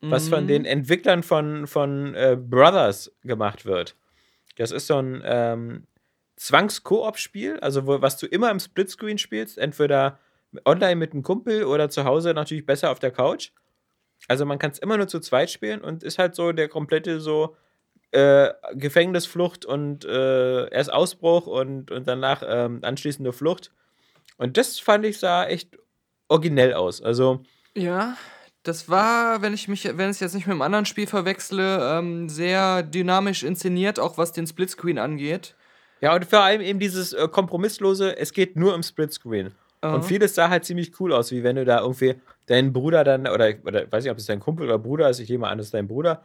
was 0.00 0.26
Mhm. 0.26 0.30
von 0.30 0.46
den 0.46 0.64
Entwicklern 0.64 1.22
von, 1.22 1.66
von 1.66 2.14
äh, 2.14 2.36
Brothers 2.38 3.10
gemacht 3.22 3.64
wird. 3.64 3.96
Das 4.56 4.70
ist 4.72 4.86
so 4.86 4.98
ein 4.98 5.22
ähm, 5.24 5.86
Zwangs-Koop-Spiel, 6.40 7.60
also 7.60 7.86
wo, 7.86 8.00
was 8.00 8.16
du 8.16 8.26
immer 8.26 8.50
im 8.50 8.60
Splitscreen 8.60 9.18
spielst, 9.18 9.58
entweder 9.58 10.18
online 10.64 10.96
mit 10.96 11.12
einem 11.12 11.22
Kumpel 11.22 11.64
oder 11.64 11.90
zu 11.90 12.04
Hause 12.04 12.32
natürlich 12.32 12.64
besser 12.64 12.90
auf 12.90 12.98
der 12.98 13.10
Couch. 13.10 13.50
Also 14.26 14.46
man 14.46 14.58
kann 14.58 14.70
es 14.70 14.78
immer 14.78 14.96
nur 14.96 15.06
zu 15.06 15.20
zweit 15.20 15.50
spielen 15.50 15.82
und 15.82 16.02
ist 16.02 16.18
halt 16.18 16.34
so 16.34 16.52
der 16.52 16.68
komplette 16.68 17.20
so 17.20 17.56
äh, 18.12 18.48
Gefängnisflucht 18.72 19.66
und 19.66 20.06
äh, 20.06 20.70
erst 20.70 20.90
Ausbruch 20.90 21.46
und, 21.46 21.90
und 21.90 22.08
danach 22.08 22.42
ähm, 22.46 22.80
anschließende 22.82 23.34
Flucht. 23.34 23.70
Und 24.38 24.56
das 24.56 24.78
fand 24.78 25.04
ich 25.04 25.18
sah 25.18 25.44
echt 25.44 25.76
originell 26.28 26.72
aus. 26.72 27.02
Also, 27.02 27.42
Ja, 27.74 28.16
das 28.62 28.88
war, 28.88 29.42
wenn 29.42 29.52
ich 29.52 29.68
mich, 29.68 29.84
wenn 29.84 30.08
es 30.08 30.20
jetzt 30.20 30.34
nicht 30.34 30.46
mit 30.46 30.52
einem 30.52 30.62
anderen 30.62 30.86
Spiel 30.86 31.06
verwechsle, 31.06 31.98
ähm, 31.98 32.30
sehr 32.30 32.82
dynamisch 32.82 33.42
inszeniert, 33.42 34.00
auch 34.00 34.16
was 34.16 34.32
den 34.32 34.46
Splitscreen 34.46 34.98
angeht. 34.98 35.54
Ja, 36.00 36.14
und 36.14 36.24
vor 36.24 36.40
allem 36.40 36.60
eben 36.60 36.78
dieses 36.78 37.12
äh, 37.12 37.28
kompromisslose, 37.28 38.16
es 38.16 38.32
geht 38.32 38.56
nur 38.56 38.74
im 38.74 38.82
Splitscreen. 38.82 39.52
Aha. 39.82 39.94
Und 39.94 40.04
vieles 40.04 40.34
sah 40.34 40.50
halt 40.50 40.64
ziemlich 40.64 40.98
cool 41.00 41.12
aus, 41.12 41.30
wie 41.32 41.42
wenn 41.42 41.56
du 41.56 41.64
da 41.64 41.80
irgendwie 41.80 42.16
deinen 42.46 42.72
Bruder 42.72 43.04
dann, 43.04 43.26
oder, 43.26 43.54
oder 43.64 43.90
weiß 43.90 44.04
nicht, 44.04 44.10
ob 44.10 44.18
es 44.18 44.26
dein 44.26 44.40
Kumpel 44.40 44.66
oder 44.66 44.78
Bruder 44.78 45.08
ist, 45.08 45.20
ich 45.20 45.28
gehe 45.28 45.38
mal 45.38 45.50
an, 45.50 45.58
es 45.58 45.66
ist 45.66 45.74
dein 45.74 45.88
Bruder, 45.88 46.22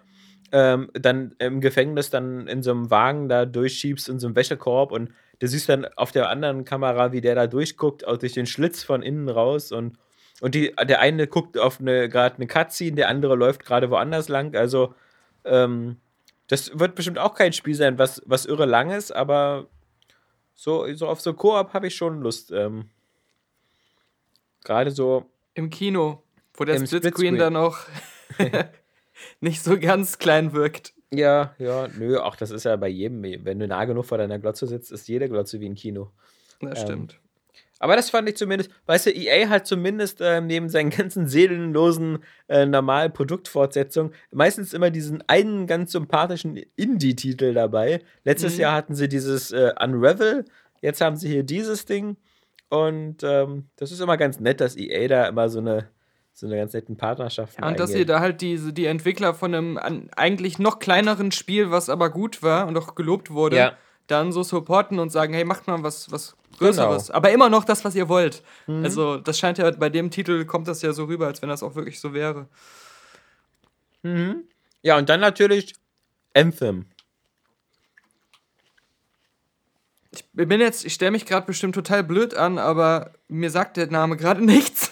ähm, 0.51 0.89
dann 0.93 1.35
im 1.39 1.61
Gefängnis 1.61 2.09
dann 2.09 2.47
in 2.47 2.63
so 2.63 2.71
einem 2.71 2.91
Wagen 2.91 3.29
da 3.29 3.45
durchschiebst, 3.45 4.09
in 4.09 4.19
so 4.19 4.27
einem 4.27 4.35
Wäschekorb 4.35 4.91
und 4.91 5.11
du 5.39 5.47
siehst 5.47 5.69
dann 5.69 5.85
auf 5.95 6.11
der 6.11 6.29
anderen 6.29 6.65
Kamera, 6.65 7.11
wie 7.11 7.21
der 7.21 7.35
da 7.35 7.47
durchguckt, 7.47 8.05
auch 8.05 8.17
durch 8.17 8.33
den 8.33 8.45
Schlitz 8.45 8.83
von 8.83 9.01
innen 9.01 9.29
raus 9.29 9.71
und, 9.71 9.97
und 10.41 10.53
die, 10.53 10.73
der 10.87 10.99
eine 10.99 11.27
guckt 11.27 11.57
auf 11.57 11.79
eine, 11.79 12.09
gerade 12.09 12.35
eine 12.35 12.47
Cutscene, 12.47 12.95
der 12.95 13.09
andere 13.09 13.35
läuft 13.35 13.65
gerade 13.65 13.89
woanders 13.89 14.27
lang, 14.27 14.55
also 14.55 14.93
ähm, 15.45 15.97
das 16.47 16.77
wird 16.77 16.95
bestimmt 16.95 17.19
auch 17.19 17.33
kein 17.35 17.53
Spiel 17.53 17.75
sein, 17.75 17.97
was, 17.97 18.21
was 18.25 18.45
irre 18.45 18.65
lang 18.65 18.91
ist, 18.91 19.11
aber 19.11 19.67
so, 20.53 20.91
so 20.93 21.07
auf 21.07 21.21
so 21.21 21.33
Koop 21.33 21.73
habe 21.73 21.87
ich 21.87 21.95
schon 21.95 22.21
Lust. 22.21 22.51
Ähm, 22.51 22.89
Gerade 24.63 24.91
so, 24.91 25.29
Im 25.53 25.69
Kino, 25.69 26.23
wo 26.55 26.63
der 26.65 26.75
Splitscreen. 26.85 27.37
dann 27.37 27.55
auch 27.55 27.77
nicht 29.39 29.61
so 29.63 29.79
ganz 29.79 30.17
klein 30.17 30.53
wirkt. 30.53 30.93
ja, 31.11 31.53
ja, 31.59 31.87
nö, 31.89 32.19
auch 32.19 32.35
das 32.35 32.51
ist 32.51 32.63
ja 32.63 32.75
bei 32.75 32.87
jedem, 32.87 33.23
wenn 33.45 33.59
du 33.59 33.67
nah 33.67 33.85
genug 33.85 34.05
vor 34.05 34.17
deiner 34.17 34.39
Glotze 34.39 34.67
sitzt, 34.67 34.91
ist 34.91 35.07
jede 35.07 35.29
Glotze 35.29 35.59
wie 35.59 35.69
ein 35.69 35.75
Kino. 35.75 36.11
Das 36.61 36.79
Ähm, 36.79 36.85
stimmt. 36.85 37.19
Aber 37.79 37.95
das 37.95 38.09
fand 38.09 38.29
ich 38.29 38.37
zumindest, 38.37 38.71
weißt 38.85 39.07
du, 39.07 39.11
EA 39.11 39.49
hat 39.49 39.67
zumindest 39.67 40.19
ähm, 40.21 40.47
neben 40.47 40.69
seinen 40.69 40.89
ganzen 40.91 41.27
seelenlosen 41.27 42.19
äh, 42.47 42.65
normalen 42.65 43.11
Produktfortsetzungen 43.11 44.13
meistens 44.31 44.73
immer 44.73 44.91
diesen 44.91 45.21
einen 45.27 45.67
ganz 45.67 45.91
sympathischen 45.91 46.57
Indie-Titel 46.77 47.53
dabei. 47.53 47.99
Letztes 48.23 48.55
Mhm. 48.55 48.61
Jahr 48.61 48.73
hatten 48.75 48.95
sie 48.95 49.09
dieses 49.09 49.51
äh, 49.51 49.73
Unravel, 49.81 50.45
jetzt 50.81 51.01
haben 51.01 51.15
sie 51.17 51.27
hier 51.29 51.43
dieses 51.43 51.85
Ding. 51.85 52.17
Und 52.69 53.23
ähm, 53.23 53.65
das 53.75 53.91
ist 53.91 53.99
immer 53.99 54.17
ganz 54.17 54.39
nett, 54.39 54.59
dass 54.61 54.75
EA 54.77 55.07
da 55.07 55.27
immer 55.27 55.49
so 55.49 55.59
eine, 55.59 55.87
so 56.33 56.47
eine 56.47 56.55
ganz 56.55 56.73
netten 56.73 56.97
Partnerschaft 56.97 57.59
Ja, 57.59 57.67
und 57.67 57.79
dass 57.79 57.93
ihr 57.93 58.05
da 58.05 58.19
halt 58.21 58.41
diese, 58.41 58.73
die 58.73 58.85
Entwickler 58.85 59.33
von 59.33 59.53
einem 59.53 59.77
an, 59.77 60.09
eigentlich 60.15 60.59
noch 60.59 60.79
kleineren 60.79 61.31
Spiel, 61.31 61.71
was 61.71 61.89
aber 61.89 62.09
gut 62.09 62.41
war 62.41 62.67
und 62.67 62.77
auch 62.77 62.95
gelobt 62.95 63.29
wurde, 63.31 63.57
Ja. 63.57 63.77
Dann 64.07 64.31
so 64.31 64.43
supporten 64.43 64.99
und 64.99 65.11
sagen, 65.11 65.33
hey, 65.33 65.45
macht 65.45 65.67
mal 65.67 65.81
was, 65.83 66.11
was 66.11 66.35
Größeres. 66.57 67.07
Genau. 67.07 67.17
Aber 67.17 67.31
immer 67.31 67.49
noch 67.49 67.65
das, 67.65 67.83
was 67.83 67.95
ihr 67.95 68.07
wollt. 68.07 68.43
Mhm. 68.67 68.83
Also, 68.83 69.17
das 69.17 69.37
scheint 69.37 69.57
ja 69.57 69.69
bei 69.71 69.89
dem 69.89 70.09
Titel, 70.11 70.45
kommt 70.45 70.67
das 70.67 70.81
ja 70.81 70.93
so 70.93 71.05
rüber, 71.05 71.27
als 71.27 71.41
wenn 71.41 71.49
das 71.49 71.63
auch 71.63 71.75
wirklich 71.75 71.99
so 71.99 72.13
wäre. 72.13 72.47
Mhm. 74.03 74.43
Ja, 74.81 74.97
und 74.97 75.09
dann 75.09 75.19
natürlich 75.19 75.73
Anthem. 76.33 76.85
Ich 80.11 80.25
bin 80.33 80.61
jetzt, 80.61 80.85
ich 80.85 80.93
stelle 80.93 81.11
mich 81.11 81.25
gerade 81.25 81.45
bestimmt 81.45 81.75
total 81.75 82.03
blöd 82.03 82.35
an, 82.35 82.57
aber 82.57 83.13
mir 83.27 83.49
sagt 83.49 83.77
der 83.77 83.87
Name 83.87 84.15
gerade 84.15 84.41
nichts. 84.45 84.91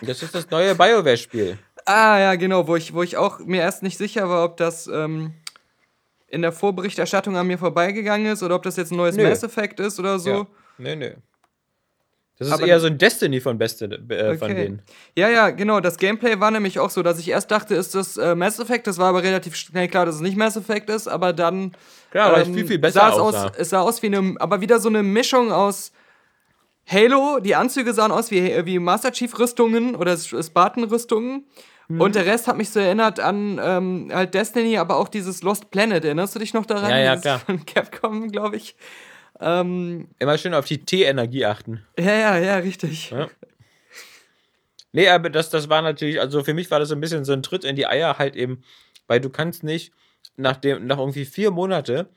Das 0.00 0.22
ist 0.22 0.34
das 0.34 0.50
neue 0.50 0.74
BioWare-Spiel. 0.74 1.58
ah, 1.84 2.18
ja, 2.18 2.34
genau, 2.36 2.66
wo 2.66 2.76
ich, 2.76 2.94
wo 2.94 3.02
ich 3.02 3.16
auch 3.16 3.40
mir 3.40 3.60
erst 3.60 3.82
nicht 3.82 3.98
sicher 3.98 4.28
war, 4.30 4.44
ob 4.44 4.56
das 4.56 4.86
ähm, 4.86 5.34
in 6.34 6.42
der 6.42 6.52
Vorberichterstattung 6.52 7.36
an 7.36 7.46
mir 7.46 7.56
vorbeigegangen 7.58 8.32
ist 8.32 8.42
oder 8.42 8.56
ob 8.56 8.62
das 8.64 8.76
jetzt 8.76 8.90
ein 8.92 8.96
neues 8.96 9.16
Nö. 9.16 9.22
Mass 9.28 9.42
Effect 9.42 9.80
ist 9.80 9.98
oder 9.98 10.18
so. 10.18 10.30
Ja. 10.30 10.46
Nö, 10.78 10.96
nö. 10.96 11.10
Das 12.36 12.48
ist 12.48 12.54
Aber- 12.54 12.66
eher 12.66 12.80
so 12.80 12.88
ein 12.88 12.98
Destiny 12.98 13.40
von 13.40 13.56
Beste 13.58 13.84
äh, 13.84 14.36
von 14.36 14.50
Okay. 14.50 14.54
denen. 14.62 14.82
Ja, 15.16 15.28
ja, 15.28 15.50
genau. 15.50 15.78
Das 15.78 15.96
Gameplay 15.98 16.40
war 16.40 16.50
nämlich 16.50 16.80
auch 16.80 16.90
so, 16.90 17.02
dass 17.04 17.20
ich 17.20 17.28
erst 17.28 17.50
dachte, 17.52 17.76
ist 17.76 17.94
das 17.94 18.16
äh, 18.16 18.34
Mass 18.34 18.58
Effect. 18.58 18.88
Das 18.88 18.98
war 18.98 19.08
aber 19.10 19.22
relativ 19.22 19.54
schnell 19.54 19.86
klar, 19.86 20.04
dass 20.04 20.16
es 20.16 20.20
nicht 20.20 20.36
Mass 20.36 20.56
Effect 20.56 20.90
ist. 20.90 21.06
Aber 21.06 21.32
dann 21.32 21.70
Klar, 22.10 22.36
ähm, 22.38 22.52
viel, 22.52 22.66
viel 22.66 22.78
besser 22.80 23.00
sah 23.00 23.08
es 23.10 23.14
aus. 23.18 23.52
Es 23.56 23.70
sah 23.70 23.80
aus 23.82 24.02
wie 24.02 24.06
eine, 24.06 24.34
aber 24.40 24.60
wieder 24.60 24.80
so 24.80 24.88
eine 24.88 25.04
Mischung 25.04 25.52
aus 25.52 25.92
Halo. 26.88 27.38
Die 27.38 27.54
Anzüge 27.54 27.94
sahen 27.94 28.10
aus 28.10 28.32
wie, 28.32 28.66
wie 28.66 28.80
Master 28.80 29.12
Chief 29.12 29.38
Rüstungen 29.38 29.94
oder 29.94 30.16
Spartan 30.16 30.84
Rüstungen. 30.84 31.44
Mhm. 31.88 32.00
Und 32.00 32.14
der 32.14 32.26
Rest 32.26 32.46
hat 32.46 32.56
mich 32.56 32.70
so 32.70 32.80
erinnert 32.80 33.20
an 33.20 33.60
ähm, 33.62 34.10
halt 34.12 34.34
Destiny, 34.34 34.78
aber 34.78 34.96
auch 34.96 35.08
dieses 35.08 35.42
Lost 35.42 35.70
Planet. 35.70 36.04
Erinnerst 36.04 36.34
du 36.34 36.38
dich 36.38 36.54
noch 36.54 36.66
daran? 36.66 36.90
Ja, 36.90 36.98
ja, 36.98 37.16
klar. 37.16 37.38
Von 37.40 37.64
Capcom, 37.66 38.30
glaube 38.30 38.56
ich. 38.56 38.76
Ähm, 39.40 40.08
Immer 40.18 40.38
schön 40.38 40.54
auf 40.54 40.64
die 40.66 40.84
T-Energie 40.84 41.44
achten. 41.44 41.84
ja, 41.98 42.14
ja, 42.14 42.38
ja, 42.38 42.56
richtig. 42.56 43.10
Ja. 43.10 43.28
Nee, 44.92 45.08
aber 45.08 45.28
das, 45.28 45.50
das 45.50 45.68
war 45.68 45.82
natürlich, 45.82 46.20
also 46.20 46.44
für 46.44 46.54
mich 46.54 46.70
war 46.70 46.78
das 46.78 46.88
so 46.88 46.94
ein 46.94 47.00
bisschen 47.00 47.24
so 47.24 47.32
ein 47.32 47.42
Tritt 47.42 47.64
in 47.64 47.74
die 47.74 47.86
Eier 47.86 48.16
halt 48.16 48.36
eben, 48.36 48.62
weil 49.08 49.20
du 49.20 49.28
kannst 49.28 49.64
nicht 49.64 49.92
nach, 50.36 50.56
dem, 50.56 50.86
nach 50.86 50.98
irgendwie 50.98 51.24
vier 51.24 51.50
Monate, 51.50 52.08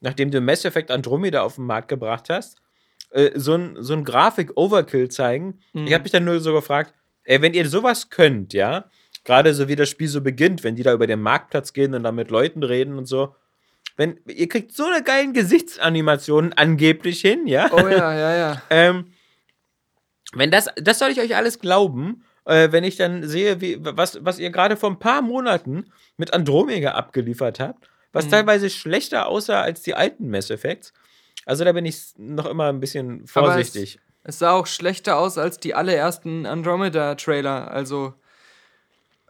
nachdem 0.00 0.30
du 0.30 0.40
Mass 0.42 0.66
Effect 0.66 0.90
Andromeda 0.90 1.40
auf 1.40 1.54
den 1.54 1.64
Markt 1.64 1.88
gebracht 1.88 2.28
hast, 2.28 2.58
äh, 3.10 3.30
so 3.34 3.54
ein, 3.54 3.76
so 3.80 3.94
ein 3.94 4.04
Grafik-Overkill 4.04 5.08
zeigen. 5.08 5.60
Mhm. 5.72 5.86
Ich 5.86 5.94
habe 5.94 6.02
mich 6.02 6.12
dann 6.12 6.26
nur 6.26 6.38
so 6.40 6.52
gefragt, 6.52 6.92
ey, 7.24 7.40
wenn 7.40 7.54
ihr 7.54 7.66
sowas 7.66 8.10
könnt, 8.10 8.52
ja, 8.52 8.90
gerade 9.28 9.52
so 9.52 9.68
wie 9.68 9.76
das 9.76 9.90
Spiel 9.90 10.08
so 10.08 10.22
beginnt, 10.22 10.64
wenn 10.64 10.74
die 10.74 10.82
da 10.82 10.94
über 10.94 11.06
den 11.06 11.20
Marktplatz 11.20 11.74
gehen 11.74 11.94
und 11.94 12.02
da 12.02 12.12
mit 12.12 12.30
Leuten 12.30 12.62
reden 12.62 12.96
und 12.96 13.04
so. 13.04 13.36
Wenn, 13.94 14.18
ihr 14.26 14.48
kriegt 14.48 14.72
so 14.72 14.86
eine 14.86 15.02
geilen 15.02 15.34
Gesichtsanimationen 15.34 16.54
angeblich 16.54 17.20
hin, 17.20 17.46
ja? 17.46 17.68
Oh 17.70 17.86
ja, 17.88 18.14
ja, 18.14 18.34
ja. 18.34 18.62
ähm, 18.70 19.12
wenn 20.32 20.50
das, 20.50 20.68
das 20.76 20.98
soll 20.98 21.10
ich 21.10 21.20
euch 21.20 21.36
alles 21.36 21.58
glauben, 21.58 22.24
äh, 22.46 22.72
wenn 22.72 22.84
ich 22.84 22.96
dann 22.96 23.28
sehe, 23.28 23.60
wie, 23.60 23.76
was, 23.80 24.24
was 24.24 24.38
ihr 24.38 24.48
gerade 24.48 24.78
vor 24.78 24.88
ein 24.88 24.98
paar 24.98 25.20
Monaten 25.20 25.92
mit 26.16 26.32
Andromeda 26.32 26.92
abgeliefert 26.92 27.60
habt, 27.60 27.90
was 28.12 28.24
Mhm. 28.26 28.30
teilweise 28.30 28.70
schlechter 28.70 29.26
aussah 29.26 29.60
als 29.60 29.82
die 29.82 29.94
alten 29.94 30.30
Mass 30.30 30.48
Effects. 30.48 30.94
Also 31.44 31.64
da 31.64 31.72
bin 31.72 31.84
ich 31.84 31.98
noch 32.16 32.46
immer 32.46 32.70
ein 32.70 32.80
bisschen 32.80 33.26
vorsichtig. 33.26 33.98
Es, 34.22 34.36
es 34.36 34.38
sah 34.38 34.52
auch 34.52 34.66
schlechter 34.66 35.18
aus 35.18 35.36
als 35.36 35.58
die 35.58 35.74
allerersten 35.74 36.46
Andromeda-Trailer. 36.46 37.70
Also, 37.70 38.14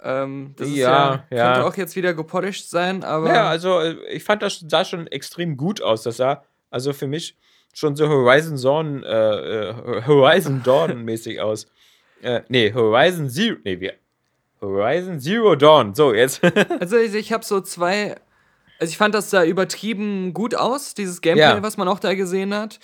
ähm, 0.03 0.55
das 0.57 0.69
Ja, 0.71 1.25
ja, 1.31 1.37
ja. 1.37 1.53
könnte 1.53 1.67
auch 1.67 1.77
jetzt 1.77 1.97
wieder 1.97 2.15
gepolished 2.15 2.69
sein, 2.71 3.05
aber 3.05 3.29
Ja, 3.33 3.49
also 3.49 3.81
äh, 3.81 3.97
ich 4.13 4.25
fand 4.25 4.43
das 4.43 4.65
sah 4.69 4.85
schon 4.85 5.07
extrem 5.09 5.57
gut 5.57 5.83
aus. 5.83 6.03
Das 6.03 6.17
sah 6.19 6.45
also 6.71 6.93
für 6.93 7.07
mich 7.07 7.37
schon 7.73 7.97
so 7.97 8.09
Horizon 8.09 8.61
Dawn, 8.61 9.03
äh, 9.05 9.71
äh, 9.71 10.03
Horizon 10.07 10.63
Dawn 10.65 11.05
mäßig 11.05 11.41
aus. 11.41 11.67
Äh, 12.23 12.43
nee, 12.49 12.73
Horizon 12.73 13.29
Zero, 13.31 13.57
nee, 13.65 13.79
wir, 13.81 13.95
Horizon 14.61 15.21
Zero 15.21 15.55
Dawn. 15.57 15.95
So, 15.95 16.13
jetzt. 16.15 16.41
Also 16.81 16.97
ich, 16.97 17.15
ich 17.15 17.33
habe 17.33 17.45
so 17.45 17.61
zwei. 17.61 18.17
Also 18.81 18.91
ich 18.91 18.99
fand 18.99 19.15
das 19.15 19.31
sah 19.31 19.45
übertrieben 19.45 20.33
gut 20.35 20.55
aus, 20.55 20.95
dieses 20.95 21.21
Gameplay, 21.21 21.43
Ja. 21.43 21.63
was 21.63 21.77
man 21.77 21.89
auch 21.89 21.99
da 22.01 22.15
gesehen 22.15 22.55
hat. 22.55 22.79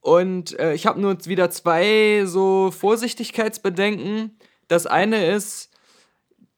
Und 0.00 0.58
äh, 0.58 0.74
ich 0.74 0.86
habe 0.86 1.00
nur 1.00 1.16
wieder 1.26 1.50
zwei 1.50 2.22
so 2.26 2.70
Vorsichtigkeitsbedenken. 2.70 4.38
Das 4.68 4.86
eine 4.86 5.26
ist 5.26 5.70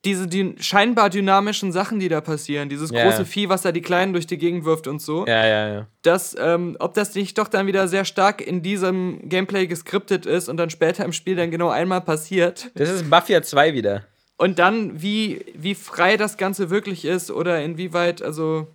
diese 0.06 0.26
die 0.26 0.54
scheinbar 0.60 1.10
dynamischen 1.10 1.72
Sachen, 1.72 1.98
die 1.98 2.08
da 2.08 2.20
passieren. 2.20 2.68
Dieses 2.68 2.90
Ja. 2.90 3.04
große 3.04 3.26
Vieh, 3.26 3.48
was 3.48 3.62
da 3.62 3.72
die 3.72 3.82
Kleinen 3.82 4.12
durch 4.12 4.26
die 4.26 4.38
Gegend 4.38 4.64
wirft 4.64 4.86
und 4.86 5.02
so. 5.02 5.26
ja, 5.26 5.46
ja, 5.46 5.68
ja. 5.68 5.86
dass, 6.02 6.34
ähm, 6.38 6.76
ob 6.78 6.94
das 6.94 7.14
nicht 7.14 7.36
doch 7.36 7.48
dann 7.48 7.66
wieder 7.66 7.88
sehr 7.88 8.04
stark 8.04 8.40
in 8.40 8.62
diesem 8.62 9.28
Gameplay 9.28 9.66
geskriptet 9.66 10.24
ist 10.24 10.48
und 10.48 10.56
dann 10.56 10.70
später 10.70 11.04
im 11.04 11.12
Spiel 11.12 11.36
dann 11.36 11.50
genau 11.50 11.68
einmal 11.68 12.00
passiert. 12.00 12.70
Das 12.74 12.88
ist 12.88 13.06
Mafia 13.10 13.42
2 13.42 13.74
wieder. 13.74 14.04
Und 14.38 14.58
dann, 14.58 15.02
wie, 15.02 15.44
wie 15.54 15.74
frei 15.74 16.16
das 16.16 16.36
Ganze 16.36 16.70
wirklich 16.70 17.04
ist 17.04 17.30
oder 17.30 17.62
inwieweit, 17.62 18.22
also, 18.22 18.68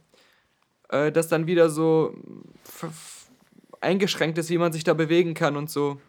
äh, 0.90 1.12
das 1.12 1.28
dann 1.30 1.48
wieder 1.48 1.70
so 1.70 2.14
eingeschränkt 3.80 4.38
ist, 4.38 4.50
wie 4.50 4.58
man 4.58 4.74
sich 4.74 4.84
da 4.84 4.94
bewegen 4.94 5.34
kann 5.34 5.56
und 5.56 5.70
so. 5.70 6.00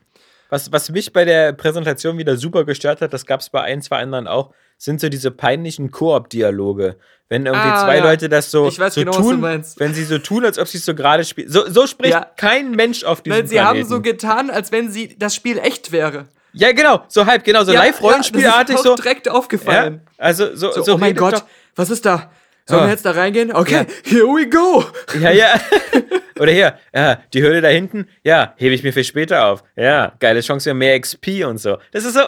Was, 0.48 0.70
was 0.70 0.90
mich 0.90 1.12
bei 1.12 1.24
der 1.24 1.52
Präsentation 1.54 2.18
wieder 2.18 2.36
super 2.36 2.64
gestört 2.64 3.00
hat, 3.00 3.12
das 3.14 3.24
gab 3.24 3.40
es 3.40 3.48
bei 3.48 3.62
ein, 3.62 3.80
zwei 3.80 3.98
anderen 3.98 4.26
auch, 4.26 4.52
sind 4.84 5.00
so 5.00 5.08
diese 5.08 5.30
peinlichen 5.30 5.90
Koop-Dialoge. 5.90 6.96
Wenn 7.28 7.46
irgendwie 7.46 7.68
Ah, 7.68 7.84
zwei 7.84 7.96
ja. 7.98 8.04
Leute 8.04 8.28
das 8.28 8.50
so, 8.50 8.68
Ich 8.68 8.78
weiß 8.78 8.94
so 8.94 9.00
genau, 9.00 9.12
was 9.12 9.22
du 9.26 9.30
tun, 9.32 9.42
wenn 9.78 9.94
sie 9.94 10.04
so 10.04 10.18
tun, 10.18 10.44
als 10.44 10.58
ob 10.58 10.68
sie 10.68 10.78
es 10.78 10.84
so 10.84 10.94
gerade 10.94 11.24
spielen. 11.24 11.48
So, 11.50 11.66
so 11.70 11.86
spricht 11.86 12.12
Ja. 12.12 12.26
kein 12.36 12.72
Mensch 12.72 13.04
auf 13.04 13.22
diesem 13.22 13.38
Weil 13.38 13.46
sie 13.46 13.60
haben 13.60 13.68
Planeten. 13.70 13.88
so 13.88 14.00
getan, 14.02 14.50
als 14.50 14.70
wenn 14.72 14.90
sie 14.90 15.16
das 15.18 15.34
Spiel 15.34 15.58
echt 15.58 15.92
wäre. 15.92 16.26
Ja, 16.52 16.72
genau, 16.72 17.04
so 17.08 17.24
halb, 17.24 17.44
genau, 17.44 17.64
so 17.64 17.72
Ja, 17.72 17.80
live-Rollenspielartig 17.84 18.76
ja, 18.76 18.82
so. 18.82 18.94
direkt 18.96 19.26
Ja, 19.26 19.32
aufgefallen. 19.32 20.02
also 20.18 20.54
so, 20.54 20.72
So, 20.72 20.82
so 20.82 20.94
oh 20.94 20.98
mein 20.98 21.14
Gott, 21.14 21.34
doch- 21.34 21.44
was 21.74 21.88
ist 21.88 22.04
da? 22.04 22.30
Sollen 22.66 22.82
Ah. 22.82 22.84
wir 22.86 22.90
jetzt 22.90 23.06
da 23.06 23.12
reingehen? 23.12 23.52
Okay, 23.54 23.86
here 24.04 24.26
we 24.26 24.48
go. 24.48 24.84
Ja, 25.18 25.30
ja. 25.30 25.58
Oder 26.38 26.52
hier, 26.52 26.74
ja, 26.94 27.18
die 27.32 27.40
Höhle 27.42 27.60
da 27.62 27.68
hinten, 27.68 28.06
ja, 28.24 28.52
hebe 28.56 28.74
ich 28.74 28.82
mir 28.82 28.92
für 28.92 29.04
später 29.04 29.46
auf. 29.46 29.64
Ja, 29.74 30.12
geile 30.20 30.40
Chance 30.42 30.68
für 30.70 30.74
mehr 30.74 30.98
XP 31.00 31.44
und 31.44 31.58
so. 31.58 31.78
Das 31.92 32.04
ist 32.04 32.14
so. 32.14 32.22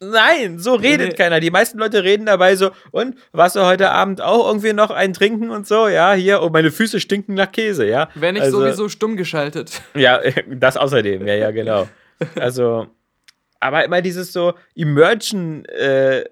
Nein, 0.00 0.58
so 0.60 0.74
redet 0.74 1.08
Nee. 1.10 1.14
keiner. 1.16 1.40
Die 1.40 1.50
meisten 1.50 1.76
Leute 1.78 2.04
reden 2.04 2.24
dabei 2.26 2.54
so, 2.54 2.70
und 2.92 3.16
warst 3.32 3.56
du 3.56 3.64
heute 3.64 3.90
Abend 3.90 4.20
auch 4.20 4.46
irgendwie 4.46 4.72
noch 4.72 4.90
ein 4.90 5.12
Trinken 5.12 5.50
und 5.50 5.66
so? 5.66 5.88
Ja, 5.88 6.12
hier, 6.12 6.40
oh, 6.42 6.50
meine 6.50 6.70
Füße 6.70 7.00
stinken 7.00 7.34
nach 7.34 7.50
Käse, 7.50 7.84
ja. 7.86 8.08
Wenn 8.14 8.34
nicht 8.34 8.44
Also- 8.44 8.60
sowieso 8.60 8.88
stumm 8.88 9.16
geschaltet. 9.16 9.82
Ja, 9.94 10.20
das 10.48 10.76
außerdem, 10.76 11.26
ja, 11.26 11.34
ja, 11.34 11.50
genau. 11.50 11.88
Also, 12.36 12.86
aber 13.60 13.84
immer 13.84 14.00
dieses 14.00 14.32
so 14.32 14.54
Emergen 14.76 15.64
äh, 15.64 16.24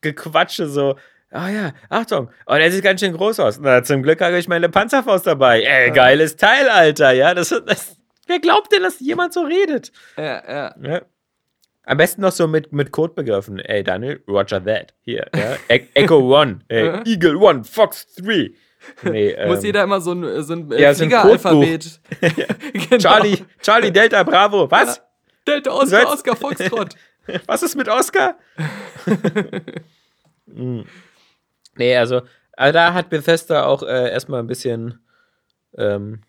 Gequatsche, 0.00 0.66
so, 0.68 0.96
ah 1.30 1.48
ja, 1.50 1.72
Achtung, 1.88 2.30
oh, 2.46 2.54
der 2.54 2.72
sieht 2.72 2.82
ganz 2.82 3.00
schön 3.00 3.12
groß 3.12 3.38
aus. 3.40 3.60
Na, 3.60 3.82
zum 3.84 4.02
Glück 4.02 4.20
habe 4.20 4.38
ich 4.38 4.48
meine 4.48 4.68
Panzerfaust 4.68 5.26
dabei. 5.26 5.62
Ey, 5.62 5.90
geiles 5.92 6.36
Teil, 6.36 6.68
Alter, 6.68 7.12
ja, 7.12 7.34
das, 7.34 7.50
das 7.66 7.96
wer 8.26 8.40
glaubt 8.40 8.72
denn, 8.72 8.82
dass 8.82 8.98
jemand 9.00 9.34
so 9.34 9.42
redet? 9.42 9.92
Ja, 10.16 10.42
ja. 10.48 10.74
Ja. 10.82 11.02
Am 11.84 11.96
besten 11.96 12.20
noch 12.20 12.32
so 12.32 12.46
mit, 12.46 12.72
mit 12.72 12.92
Codebegriffen. 12.92 13.58
Ey, 13.58 13.82
Daniel, 13.82 14.22
Roger 14.28 14.62
that. 14.64 14.94
Hier, 15.02 15.26
ja. 15.34 15.56
E 15.68 15.86
Echo 15.94 16.18
One, 16.18 16.60
ey, 16.68 17.00
Eagle 17.06 17.36
One, 17.36 17.64
Fox 17.64 18.14
3. 18.16 18.50
Nee, 19.02 19.36
Muss 19.46 19.58
ähm, 19.60 19.64
jeder 19.64 19.82
immer 19.84 20.00
so 20.00 20.12
ein, 20.12 20.42
so 20.42 20.52
ein 20.54 20.70
äh, 20.72 20.80
Ja, 20.82 20.94
so 20.94 21.04
Fliegeralphabet. 21.04 22.00
genau. 22.72 22.98
Charlie, 22.98 23.38
Charlie 23.60 23.90
Delta 23.90 24.22
Bravo, 24.22 24.70
was? 24.70 25.02
Delta 25.46 25.70
sollst- 25.70 25.94
Oscar, 25.94 26.12
Oscar 26.12 26.36
Foxtrot. 26.36 26.94
Was 27.46 27.62
ist 27.62 27.76
mit 27.76 27.88
Oscar? 27.88 28.36
Hm. 30.52 30.84
nee, 31.76 31.96
also, 31.96 32.22
also 32.56 32.72
da 32.72 32.92
hat 32.92 33.08
Bethesda 33.08 33.64
auch 33.66 33.82
äh, 33.82 34.10
erstmal 34.10 34.40
ein 34.40 34.46
bisschen 34.46 35.00
ähm, 35.76 36.22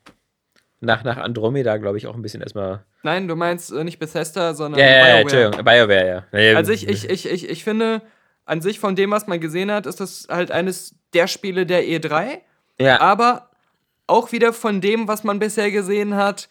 nach, 0.81 1.03
nach 1.03 1.17
Andromeda, 1.17 1.77
glaube 1.77 1.97
ich, 1.97 2.07
auch 2.07 2.15
ein 2.15 2.21
bisschen 2.21 2.41
erstmal. 2.41 2.83
Nein, 3.03 3.27
du 3.27 3.35
meinst 3.35 3.71
äh, 3.71 3.83
nicht 3.83 3.99
Bethesda, 3.99 4.53
sondern 4.53 4.81
Ja, 4.81 4.87
ja, 4.87 4.91
ja, 4.91 5.03
BioWare. 5.03 5.21
Entschuldigung, 5.21 5.65
BioWare, 5.65 6.25
ja. 6.31 6.57
Also 6.57 6.71
ich, 6.73 6.87
ich, 6.87 7.09
ich, 7.09 7.29
ich, 7.29 7.49
ich 7.49 7.63
finde, 7.63 8.01
an 8.45 8.61
sich 8.61 8.79
von 8.79 8.95
dem, 8.95 9.11
was 9.11 9.27
man 9.27 9.39
gesehen 9.39 9.71
hat, 9.71 9.85
ist 9.85 9.99
das 9.99 10.27
halt 10.29 10.51
eines 10.51 10.95
der 11.13 11.27
Spiele 11.27 11.65
der 11.65 11.83
E3. 11.83 12.39
ja, 12.79 12.99
Aber 12.99 13.49
auch 14.07 14.31
wieder 14.31 14.53
von 14.53 14.81
dem, 14.81 15.07
was 15.07 15.23
man 15.23 15.39
bisher 15.39 15.71
gesehen 15.71 16.15
hat, 16.15 16.49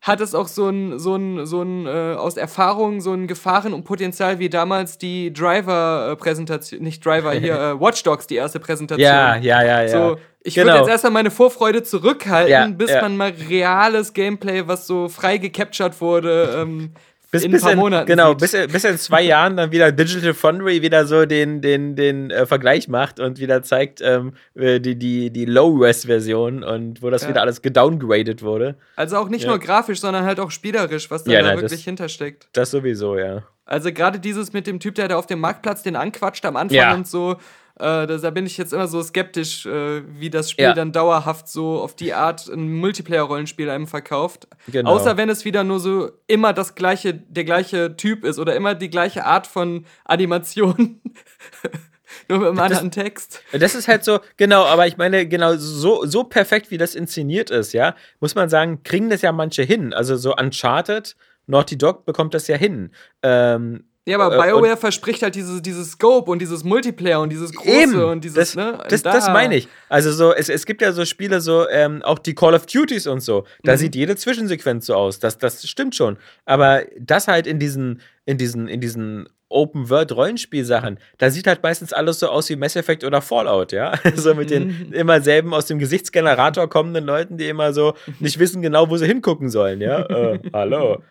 hat 0.00 0.20
es 0.20 0.34
auch 0.34 0.48
so 0.48 0.68
ein, 0.68 0.98
so 0.98 1.16
ein, 1.16 1.46
so 1.46 1.62
ein 1.62 1.86
äh, 1.86 2.14
aus 2.14 2.36
Erfahrung 2.36 3.00
so 3.00 3.12
ein 3.14 3.26
Gefahren 3.26 3.72
und 3.72 3.84
Potenzial 3.84 4.38
wie 4.38 4.50
damals 4.50 4.98
die 4.98 5.32
Driver-Präsentation, 5.32 6.82
nicht 6.82 7.04
Driver, 7.04 7.32
hier, 7.32 7.54
äh, 7.58 7.80
Watch 7.80 8.02
Dogs, 8.02 8.26
die 8.26 8.36
erste 8.36 8.60
Präsentation. 8.60 9.00
ja, 9.02 9.36
ja, 9.36 9.62
ja, 9.62 9.82
ja. 9.82 9.88
So, 9.88 10.18
ich 10.44 10.54
Genau. 10.54 10.66
würde 10.68 10.78
jetzt 10.80 10.88
erstmal 10.90 11.12
meine 11.12 11.30
Vorfreude 11.32 11.82
zurückhalten, 11.82 12.50
Ja, 12.52 12.66
bis 12.68 12.90
ja. 12.90 13.00
man 13.02 13.16
mal 13.16 13.32
reales 13.48 14.12
Gameplay, 14.12 14.62
was 14.68 14.86
so 14.86 15.08
frei 15.08 15.38
gecaptured 15.38 16.00
wurde, 16.00 16.54
ähm, 16.60 16.92
bis, 17.32 17.42
in 17.42 17.48
ein 17.48 17.52
bis 17.54 17.62
paar 17.62 17.72
in, 17.72 17.78
Monaten. 17.80 18.06
Genau, 18.06 18.34
bis, 18.36 18.54
in- 18.54 18.70
bis 18.70 18.84
in 18.84 18.96
zwei 18.96 19.22
Jahren 19.22 19.56
dann 19.56 19.72
wieder 19.72 19.90
Digital 19.90 20.34
Foundry 20.34 20.82
wieder 20.82 21.04
so 21.04 21.26
den, 21.26 21.60
den, 21.60 21.96
den 21.96 22.30
äh, 22.30 22.46
Vergleich 22.46 22.86
macht 22.86 23.18
und 23.18 23.40
wieder 23.40 23.64
zeigt 23.64 24.00
ähm, 24.02 24.34
äh, 24.54 24.78
die, 24.78 24.96
die, 24.96 25.30
die 25.30 25.44
Low-Res-Version 25.46 26.62
und 26.62 27.02
wo 27.02 27.10
das 27.10 27.22
Ja. 27.22 27.30
wieder 27.30 27.40
alles 27.40 27.60
gedowngradet 27.62 28.42
wurde. 28.42 28.76
Also 28.96 29.16
auch 29.16 29.28
nicht 29.28 29.46
nur 29.46 29.58
grafisch, 29.58 30.00
sondern 30.00 30.24
halt 30.24 30.38
auch 30.38 30.50
spielerisch, 30.52 31.10
was 31.10 31.24
da, 31.24 31.32
da 31.32 31.42
nein, 31.42 31.52
das- 31.56 31.62
wirklich 31.62 31.84
hintersteckt. 31.84 32.46
Das 32.52 32.70
sowieso, 32.70 33.16
ja. 33.18 33.42
Also 33.66 33.90
gerade 33.92 34.20
dieses 34.20 34.52
mit 34.52 34.66
dem 34.66 34.78
Typ, 34.78 34.94
der 34.94 35.08
da 35.08 35.16
auf 35.16 35.26
dem 35.26 35.40
Marktplatz 35.40 35.82
den 35.82 35.96
anquatscht 35.96 36.44
am 36.44 36.54
Anfang 36.56 36.98
und 36.98 37.08
so, 37.08 37.36
äh, 37.76 38.06
da, 38.06 38.16
da 38.18 38.30
bin 38.30 38.46
ich 38.46 38.56
jetzt 38.56 38.72
immer 38.72 38.86
so 38.86 39.02
skeptisch, 39.02 39.66
äh, 39.66 40.02
wie 40.18 40.30
das 40.30 40.50
Spiel 40.50 40.66
Ja. 40.66 40.74
dann 40.74 40.92
dauerhaft 40.92 41.48
so 41.48 41.80
auf 41.80 41.96
die 41.96 42.14
Art 42.14 42.46
ein 42.48 42.72
Multiplayer-Rollenspiel 42.74 43.68
einem 43.68 43.86
verkauft. 43.88 44.46
Genau. 44.68 44.90
Außer 44.90 45.16
wenn 45.16 45.28
es 45.28 45.44
wieder 45.44 45.64
nur 45.64 45.80
so 45.80 46.10
immer 46.26 46.52
das 46.52 46.76
gleiche, 46.76 47.14
der 47.14 47.44
gleiche 47.44 47.96
Typ 47.96 48.24
ist 48.24 48.38
oder 48.38 48.54
immer 48.54 48.74
die 48.74 48.90
gleiche 48.90 49.24
Art 49.24 49.46
von 49.48 49.86
Animation. 50.04 51.00
nur 52.28 52.38
mit 52.38 52.48
einem 52.48 52.60
anderen 52.60 52.90
Text. 52.92 53.42
Das 53.52 53.74
ist 53.74 53.88
halt 53.88 54.04
so, 54.04 54.20
genau, 54.36 54.64
aber 54.64 54.86
ich 54.86 54.96
meine, 54.96 55.26
genau, 55.26 55.56
so, 55.56 56.04
so 56.06 56.22
perfekt, 56.24 56.70
wie 56.70 56.78
das 56.78 56.94
inszeniert 56.94 57.50
ist, 57.50 57.72
ja, 57.72 57.96
muss 58.20 58.36
man 58.36 58.48
sagen, 58.48 58.82
kriegen 58.84 59.10
das 59.10 59.22
ja 59.22 59.32
manche 59.32 59.62
hin. 59.62 59.92
Also 59.92 60.16
so 60.16 60.34
Uncharted, 60.36 61.16
Naughty 61.46 61.76
Dog 61.76 62.06
bekommt 62.06 62.34
das 62.34 62.46
ja 62.46 62.56
hin. 62.56 62.92
Ähm, 63.22 63.84
Ja, 64.06 64.18
aber 64.18 64.36
Äh, 64.36 64.50
BioWare 64.50 64.76
verspricht 64.76 65.22
halt 65.22 65.34
dieses, 65.34 65.62
dieses 65.62 65.92
Scope 65.92 66.30
und 66.30 66.38
dieses 66.40 66.62
Multiplayer 66.62 67.20
und 67.20 67.30
dieses 67.30 67.52
Große 67.54 67.68
Eben, 67.70 68.04
und 68.04 68.22
dieses, 68.22 68.36
das, 68.52 68.54
ne? 68.56 68.78
das, 68.88 69.02
da- 69.02 69.12
das 69.12 69.28
meine 69.28 69.56
ich. 69.56 69.66
Also 69.88 70.12
so, 70.12 70.34
es, 70.34 70.50
es 70.50 70.66
gibt 70.66 70.82
ja 70.82 70.92
so 70.92 71.04
Spiele, 71.06 71.40
so 71.40 71.66
ähm, 71.70 72.02
auch 72.02 72.18
die 72.18 72.34
Call 72.34 72.54
of 72.54 72.66
Duties 72.66 73.06
und 73.06 73.20
so. 73.20 73.44
Da 73.62 73.72
Mhm. 73.72 73.76
sieht 73.78 73.94
jede 73.96 74.14
Zwischensequenz 74.16 74.86
so 74.86 74.94
aus. 74.94 75.20
Das, 75.20 75.38
das 75.38 75.66
stimmt 75.66 75.94
schon. 75.94 76.18
Aber 76.44 76.82
das 77.00 77.28
halt 77.28 77.46
in 77.46 77.58
diesen, 77.58 78.02
in 78.26 78.36
diesen, 78.36 78.68
in 78.68 78.80
diesen 78.82 79.26
Open 79.48 79.88
World 79.88 80.12
Rollenspielsachen, 80.12 80.98
da 81.18 81.30
sieht 81.30 81.46
halt 81.46 81.62
meistens 81.62 81.92
alles 81.92 82.18
so 82.18 82.28
aus 82.28 82.50
wie 82.50 82.56
Mass 82.56 82.76
Effect 82.76 83.04
oder 83.04 83.22
Fallout, 83.22 83.72
ja. 83.72 83.92
so 84.16 84.34
mit 84.34 84.50
den 84.50 84.92
immer 84.92 85.20
selben 85.22 85.54
aus 85.54 85.66
dem 85.66 85.78
Gesichtsgenerator 85.78 86.68
kommenden 86.68 87.04
Leuten, 87.04 87.38
die 87.38 87.48
immer 87.48 87.72
so 87.72 87.94
nicht 88.20 88.38
wissen 88.38 88.60
genau, 88.62 88.90
wo 88.90 88.96
sie 88.98 89.06
hingucken 89.06 89.48
sollen, 89.48 89.80
ja. 89.80 90.00
äh, 90.06 90.40
hallo. 90.52 91.02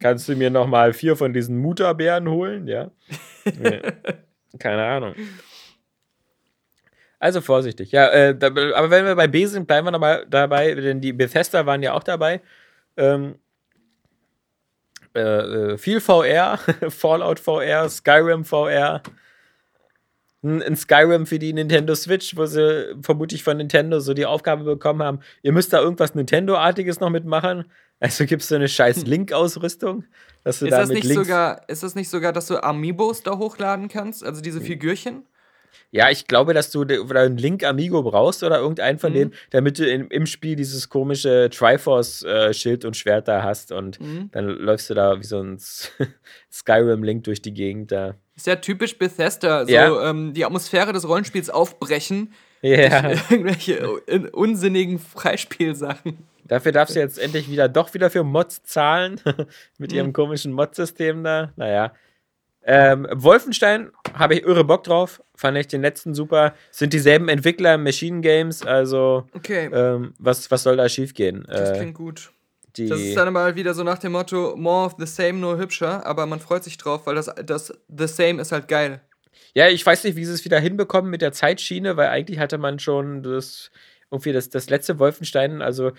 Kannst 0.00 0.28
du 0.28 0.34
mir 0.36 0.50
noch 0.50 0.66
mal 0.66 0.92
vier 0.92 1.14
von 1.16 1.32
diesen 1.32 1.58
Mutterbären 1.58 2.28
holen, 2.28 2.66
ja? 2.66 2.90
Nee. 3.44 3.80
Keine 4.58 4.84
Ahnung. 4.84 5.14
Also 7.18 7.40
vorsichtig. 7.42 7.92
Ja, 7.92 8.08
äh, 8.08 8.34
da, 8.36 8.46
aber 8.48 8.90
wenn 8.90 9.04
wir 9.04 9.14
bei 9.14 9.28
B 9.28 9.44
sind, 9.46 9.66
bleiben 9.66 9.86
wir 9.86 9.90
nochmal 9.90 10.26
dabei, 10.28 10.74
denn 10.74 11.00
die 11.00 11.12
Bethesda 11.12 11.66
waren 11.66 11.82
ja 11.82 11.92
auch 11.92 12.02
dabei. 12.02 12.40
Ähm, 12.96 13.34
Äh, 15.14 15.20
äh, 15.72 15.78
viel 15.78 16.00
VR, 16.00 16.58
Fallout 16.88 17.40
VR, 17.40 17.88
Skyrim 17.88 18.44
VR. 18.44 19.02
Ein, 20.42 20.62
ein 20.62 20.76
Skyrim 20.76 21.26
für 21.26 21.38
die 21.38 21.52
Nintendo 21.52 21.94
Switch, 21.94 22.36
wo 22.36 22.46
sie 22.46 22.94
vermutlich 23.02 23.42
von 23.42 23.56
Nintendo 23.56 23.98
so 24.00 24.14
die 24.14 24.24
Aufgabe 24.26 24.64
bekommen 24.64 25.02
haben, 25.02 25.20
ihr 25.42 25.52
müsst 25.52 25.72
da 25.72 25.80
irgendwas 25.80 26.14
Nintendo-artiges 26.14 27.00
noch 27.00 27.10
mitmachen. 27.10 27.64
Also 28.00 28.24
gibt 28.24 28.42
es 28.42 28.48
so 28.48 28.54
eine 28.54 28.68
scheiß 28.68 29.04
Link-Ausrüstung, 29.04 30.04
dass 30.42 30.58
du 30.60 30.64
Ist 30.66 30.72
da 30.72 30.78
das, 30.78 30.88
nicht 30.88 31.04
Links 31.04 31.14
sogar, 31.26 31.68
ist 31.68 31.82
das 31.82 31.94
nicht 31.94 32.08
sogar, 32.08 32.32
dass 32.32 32.46
du 32.46 32.62
Amiibos 32.62 33.22
da 33.22 33.36
hochladen 33.38 33.88
kannst? 33.88 34.24
Also 34.24 34.40
diese 34.40 34.60
Figürchen? 34.60 35.26
Ja, 35.92 36.08
ich 36.10 36.26
glaube, 36.26 36.54
dass 36.54 36.70
du 36.70 36.82
einen 36.82 37.36
Link 37.36 37.62
Amigo 37.64 38.02
brauchst 38.02 38.42
oder 38.42 38.58
irgendeinen 38.58 38.96
Mhm. 38.96 39.00
von 39.00 39.12
denen, 39.12 39.34
damit 39.50 39.78
du 39.78 39.86
in, 39.88 40.06
im 40.08 40.26
Spiel 40.26 40.56
dieses 40.56 40.88
komische 40.88 41.50
Triforce-Schild 41.52 42.84
und 42.84 42.96
Schwert 42.96 43.28
da 43.28 43.42
hast 43.42 43.70
und 43.70 44.00
Mhm. 44.00 44.30
dann 44.32 44.46
läufst 44.46 44.88
du 44.90 44.94
da 44.94 45.18
wie 45.18 45.24
so 45.24 45.40
ein 45.40 45.58
Skyrim-Link 46.50 47.24
durch 47.24 47.42
die 47.42 47.52
Gegend 47.52 47.92
da. 47.92 48.14
Ist 48.36 48.46
ja 48.46 48.56
typisch 48.56 48.96
Bethesda, 48.98 49.66
so 49.66 49.72
Ja. 49.72 50.10
ähm, 50.10 50.32
die 50.32 50.44
Atmosphäre 50.44 50.92
des 50.92 51.06
Rollenspiels 51.06 51.50
aufbrechen. 51.50 52.32
Ja, 52.62 53.10
Irgendwelche 53.30 53.88
un 54.08 54.28
unsinnigen 54.28 54.98
Freispielsachen. 54.98 56.18
dafür 56.44 56.72
darfst 56.72 56.94
du 56.96 57.00
jetzt 57.00 57.18
endlich 57.18 57.50
wieder 57.50 57.68
doch 57.68 57.94
wieder 57.94 58.10
für 58.10 58.22
Mods 58.24 58.62
zahlen 58.64 59.20
mit 59.78 59.92
Mhm. 59.92 59.96
ihrem 59.96 60.12
komischen 60.12 60.52
Mod-System 60.52 61.24
da. 61.24 61.52
Naja. 61.56 61.92
Ähm, 62.62 63.06
Wolfenstein 63.10 63.90
habe 64.12 64.34
ich 64.34 64.42
irre 64.42 64.64
Bock 64.64 64.84
drauf. 64.84 65.22
Fand 65.34 65.56
ich 65.56 65.68
den 65.68 65.80
letzten 65.80 66.14
super. 66.14 66.52
Sind 66.70 66.92
dieselben 66.92 67.28
Entwickler 67.30 67.78
Machine 67.78 68.20
Games, 68.20 68.62
also 68.66 69.26
Okay, 69.34 69.70
ähm, 69.72 70.12
was, 70.18 70.50
was 70.50 70.62
soll 70.64 70.76
da 70.76 70.86
schiefgehen? 70.88 71.44
das 71.48 71.70
Äh, 71.70 71.76
klingt 71.78 71.94
gut. 71.94 72.30
die, 72.76 72.88
Das 72.88 73.00
ist 73.00 73.16
dann 73.16 73.28
aber 73.28 73.56
wieder 73.56 73.72
so 73.72 73.82
nach 73.82 73.98
dem 73.98 74.12
Motto, 74.12 74.54
more 74.56 74.84
of 74.84 74.96
the 74.98 75.06
same, 75.06 75.34
nur 75.38 75.56
hübscher, 75.56 76.04
aber 76.04 76.26
man 76.26 76.38
freut 76.40 76.62
sich 76.62 76.76
drauf, 76.76 77.06
weil 77.06 77.14
das, 77.14 77.30
das 77.42 77.72
The 77.88 78.06
Same 78.06 78.42
ist 78.42 78.52
halt 78.52 78.68
geil. 78.68 79.00
Ja, 79.54 79.68
ich 79.68 79.84
weiß 79.84 80.04
nicht, 80.04 80.16
wie 80.16 80.24
sie 80.24 80.32
es 80.32 80.44
wieder 80.44 80.60
hinbekommen 80.60 81.10
mit 81.10 81.22
der 81.22 81.32
Zeitschiene, 81.32 81.96
weil 81.96 82.08
eigentlich 82.08 82.38
hatte 82.38 82.58
man 82.58 82.78
schon 82.78 83.22
das 83.22 83.70
irgendwie 84.12 84.32
das, 84.32 84.48
das 84.50 84.68
letzte 84.70 84.98
Wolfenstein, 84.98 85.62
also 85.62 85.88
äh, 85.88 85.92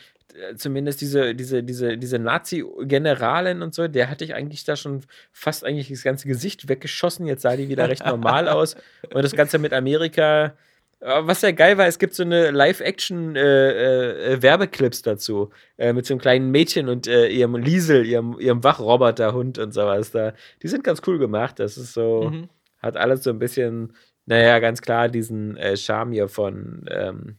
zumindest 0.57 0.99
diese, 0.99 1.33
diese, 1.33 1.63
diese, 1.63 1.97
diese 1.97 2.19
Nazi-Generalin 2.19 3.61
und 3.61 3.73
so, 3.73 3.87
der 3.87 4.09
hatte 4.09 4.25
ich 4.25 4.35
eigentlich 4.35 4.65
da 4.65 4.75
schon 4.75 4.99
fast 5.31 5.63
eigentlich 5.63 5.87
das 5.87 6.03
ganze 6.03 6.27
Gesicht 6.27 6.67
weggeschossen. 6.67 7.25
Jetzt 7.25 7.43
sah 7.43 7.55
die 7.55 7.69
wieder 7.69 7.87
recht 7.87 8.05
normal 8.05 8.49
aus. 8.57 8.75
Und 9.13 9.23
das 9.23 9.31
Ganze 9.31 9.59
mit 9.59 9.71
Amerika. 9.71 10.55
äh, 10.99 11.21
Was 11.21 11.41
ja 11.41 11.51
geil 11.51 11.77
war, 11.77 11.87
es 11.87 11.99
gibt 11.99 12.13
so 12.13 12.23
eine 12.23 12.51
Live-Action-Werbeclips 12.51 15.01
dazu. 15.01 15.49
Äh, 15.77 15.93
mit 15.93 16.05
so 16.05 16.13
einem 16.13 16.21
kleinen 16.21 16.51
Mädchen 16.51 16.89
und 16.89 17.07
äh, 17.07 17.27
ihrem 17.27 17.55
Liesel, 17.55 18.05
ihrem, 18.05 18.37
ihrem 18.39 18.63
Wachroboterhund 18.63 19.57
und 19.57 19.73
sowas 19.73 20.11
da. 20.11 20.33
Die 20.63 20.67
sind 20.67 20.83
ganz 20.83 21.01
cool 21.07 21.17
gemacht. 21.17 21.59
Das 21.59 21.77
ist 21.77 21.93
so 21.93 22.29
Mhm. 22.31 22.49
Hat 22.81 22.97
alles 22.97 23.23
so 23.23 23.29
ein 23.29 23.39
bisschen, 23.39 23.93
naja, 24.25 24.59
ganz 24.59 24.81
klar 24.81 25.09
diesen 25.09 25.57
äh, 25.57 25.77
Charme 25.77 26.13
hier 26.13 26.27
von 26.27 26.85
ähm, 26.89 27.37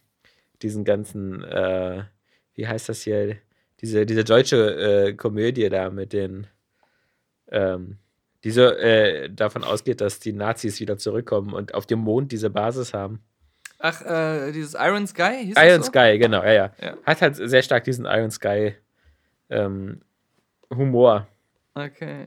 diesen 0.62 0.84
ganzen, 0.84 1.42
äh, 1.44 2.04
wie 2.54 2.66
heißt 2.66 2.88
das 2.88 3.02
hier, 3.02 3.36
diese, 3.80 4.06
diese 4.06 4.24
deutsche 4.24 5.08
äh, 5.08 5.12
Komödie 5.14 5.68
da 5.68 5.90
mit 5.90 6.12
den, 6.12 6.46
ähm, 7.50 7.98
die 8.44 8.50
so 8.50 8.62
äh, 8.62 9.28
davon 9.30 9.64
ausgeht, 9.64 10.00
dass 10.00 10.20
die 10.20 10.32
Nazis 10.32 10.80
wieder 10.80 10.98
zurückkommen 10.98 11.52
und 11.52 11.74
auf 11.74 11.86
dem 11.86 11.98
Mond 11.98 12.32
diese 12.32 12.50
Basis 12.50 12.94
haben. 12.94 13.22
Ach, 13.78 14.00
äh, 14.02 14.52
dieses 14.52 14.74
Iron 14.74 15.06
Sky? 15.08 15.44
Hieß 15.44 15.56
Iron 15.58 15.82
so? 15.82 15.88
Sky, 15.88 16.16
genau, 16.18 16.42
ja, 16.44 16.52
ja, 16.52 16.72
Ja. 16.80 16.96
Hat 17.04 17.20
halt 17.20 17.36
sehr 17.36 17.62
stark 17.62 17.82
diesen 17.84 18.04
Iron 18.04 18.30
Sky 18.30 18.74
ähm, 19.50 20.02
Humor. 20.70 21.26
Okay. 21.74 22.26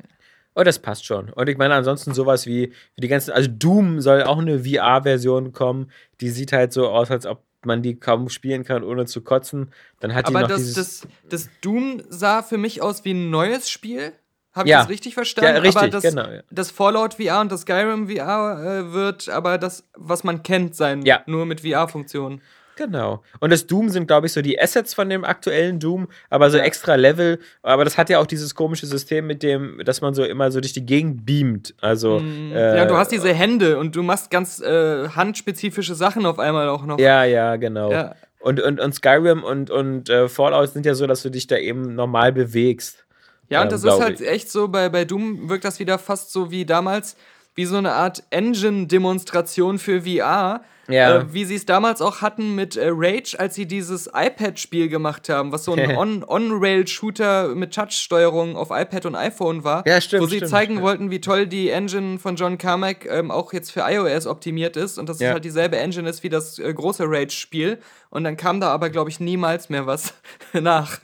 Oh, 0.56 0.64
das 0.64 0.80
passt 0.80 1.06
schon. 1.06 1.30
Und 1.32 1.50
ich 1.50 1.58
meine, 1.58 1.76
ansonsten 1.76 2.14
sowas 2.14 2.46
wie, 2.46 2.72
wie 2.96 3.02
die 3.02 3.08
ganzen, 3.10 3.32
also 3.32 3.50
Doom 3.52 4.00
soll 4.00 4.24
auch 4.24 4.40
eine 4.40 4.64
VR-Version 4.64 5.52
kommen, 5.52 5.92
die 6.22 6.30
sieht 6.30 6.54
halt 6.54 6.72
so 6.72 6.88
aus, 6.88 7.12
als 7.12 7.26
ob 7.26 7.44
man 7.66 7.82
die 7.82 8.00
kaum 8.00 8.30
spielen 8.30 8.64
kann, 8.64 8.84
ohne 8.84 9.06
zu 9.06 9.22
kotzen. 9.22 9.72
Dann 10.00 10.14
hat 10.14 10.30
die 10.30 10.34
Aber 10.36 10.42
noch 10.42 10.48
das, 10.50 10.60
dieses. 10.60 11.02
das, 11.02 11.08
das 11.30 11.50
Doom 11.62 12.02
sah 12.10 12.42
für 12.42 12.58
mich 12.58 12.82
aus 12.82 13.04
wie 13.04 13.14
ein 13.14 13.30
neues 13.30 13.70
Spiel. 13.70 14.14
Habe 14.54 14.70
ich 14.70 14.72
Ja. 14.72 14.80
das 14.80 14.90
richtig 14.90 15.16
verstanden? 15.16 15.56
Ja, 15.56 15.62
richtig, 15.62 15.78
aber 15.82 15.90
das, 15.90 16.04
genau, 16.04 16.30
ja. 16.30 16.42
das 16.50 16.72
Fallout 16.72 17.16
VR 17.16 17.42
und 17.42 17.52
das 17.52 17.62
Skyrim 17.62 18.08
VR 18.08 18.64
äh, 18.64 18.94
wird 18.94 19.28
aber 19.28 19.58
das, 19.58 19.84
was 19.96 20.24
man 20.24 20.44
kennt, 20.44 20.76
sein. 20.76 21.02
Ja. 21.02 21.22
Nur 21.26 21.46
mit 21.46 21.62
VR-Funktionen. 21.62 22.42
Genau. 22.76 23.24
Und 23.40 23.52
das 23.52 23.68
Doom 23.68 23.90
sind, 23.90 24.08
glaube 24.08 24.28
ich, 24.28 24.34
so 24.34 24.42
die 24.42 24.60
Assets 24.60 24.94
von 24.94 25.10
dem 25.10 25.24
aktuellen 25.24 25.80
Doom, 25.80 26.08
aber 26.30 26.50
so 26.50 26.58
extra 26.58 26.96
Level. 26.96 27.40
Aber 27.64 27.84
das 27.84 27.98
hat 27.98 28.10
ja 28.10 28.20
auch 28.20 28.28
dieses 28.28 28.56
komische 28.56 28.86
System 28.86 29.28
mit 29.28 29.44
dem, 29.44 29.82
dass 29.86 30.02
man 30.02 30.14
so 30.14 30.24
immer 30.24 30.52
so 30.52 30.60
durch 30.60 30.74
die 30.74 30.86
Gegend 30.86 31.26
beamt. 31.26 31.74
Also. 31.82 32.20
äh, 32.20 32.78
ja, 32.78 32.86
du 32.86 32.98
hast 32.98 33.12
diese 33.12 33.34
Hände 33.34 33.78
und 33.80 33.96
du 33.96 34.04
machst 34.04 34.30
ganz 34.30 34.62
äh, 34.62 35.10
handspezifische 35.10 35.96
Sachen 35.96 36.26
auf 36.26 36.40
einmal 36.40 36.70
auch 36.70 36.86
noch. 36.86 37.00
Ja, 37.00 37.24
ja, 37.24 37.56
genau. 37.56 37.92
Ja. 37.92 38.16
Und, 38.40 38.62
und, 38.62 38.80
und 38.80 38.94
Skyrim 38.94 39.44
und, 39.44 39.72
und 39.72 40.10
äh, 40.10 40.28
Fallout 40.28 40.70
sind 40.70 40.86
ja 40.86 40.94
so, 40.94 41.08
dass 41.08 41.24
du 41.24 41.30
dich 41.30 41.48
da 41.48 41.58
eben 41.58 41.96
normal 41.96 42.32
bewegst. 42.32 43.06
Ja, 43.50 43.62
und 43.62 43.66
Ähm, 43.66 43.70
das 43.72 43.80
ist 43.80 43.86
glaub 43.86 44.02
halt 44.02 44.22
echt 44.22 44.52
so, 44.52 44.68
bei, 44.68 44.90
bei 44.90 45.06
Doom 45.06 45.50
wirkt 45.50 45.66
das 45.66 45.80
wieder 45.80 45.98
fast 45.98 46.32
so 46.32 46.52
wie 46.52 46.66
damals, 46.66 47.16
wie 47.56 47.66
so 47.66 47.78
eine 47.78 47.94
Art 47.94 48.24
Engine-Demonstration 48.30 49.80
für 49.80 50.02
VR. 50.02 50.62
Ja. 50.88 51.18
Äh, 51.22 51.34
wie 51.34 51.46
sie 51.46 51.56
es 51.56 51.66
damals 51.66 52.00
auch 52.00 52.22
hatten 52.22 52.54
mit 52.54 52.76
äh, 52.76 52.90
Rage, 52.92 53.36
als 53.40 53.56
sie 53.56 53.66
dieses 53.66 54.08
iPad-Spiel 54.14 54.88
gemacht 54.88 55.30
haben, 55.30 55.52
was 55.52 55.64
so 55.64 55.74
ein 55.74 55.80
On- 55.98 56.24
On-Rail-Shooter 56.24 57.56
mit 57.56 57.74
Touch-Steuerung 57.74 58.56
auf 58.56 58.70
iPad 58.70 59.08
und 59.08 59.16
iPhone 59.16 59.64
war. 59.64 59.84
Ja, 59.88 60.00
stimmt, 60.00 60.22
Wo 60.22 60.28
sie 60.28 60.36
stimmt, 60.38 60.52
zeigen 60.52 60.76
ja. 60.76 60.82
wollten, 60.84 61.10
wie 61.10 61.22
toll 61.22 61.48
die 61.48 61.70
Engine 61.72 62.20
von 62.20 62.36
John 62.36 62.60
Carmack 62.60 63.08
ähm, 63.10 63.32
auch 63.32 63.52
jetzt 63.52 63.72
für 63.72 63.80
iOS 63.80 64.28
optimiert 64.28 64.78
ist 64.78 65.00
und 65.00 65.10
dass 65.10 65.20
Ja. 65.20 65.30
es 65.30 65.34
halt 65.34 65.46
dieselbe 65.46 65.78
Engine 65.78 66.08
ist 66.08 66.22
wie 66.22 66.30
das 66.30 66.60
äh, 66.60 66.72
große 66.72 67.06
Rage-Spiel. 67.08 67.80
Und 68.12 68.24
dann 68.24 68.38
kam 68.38 68.60
da 68.60 68.68
aber, 68.70 68.92
glaube 68.92 69.10
ich, 69.10 69.20
niemals 69.20 69.70
mehr 69.70 69.88
was 69.88 70.14
nach. 70.54 71.00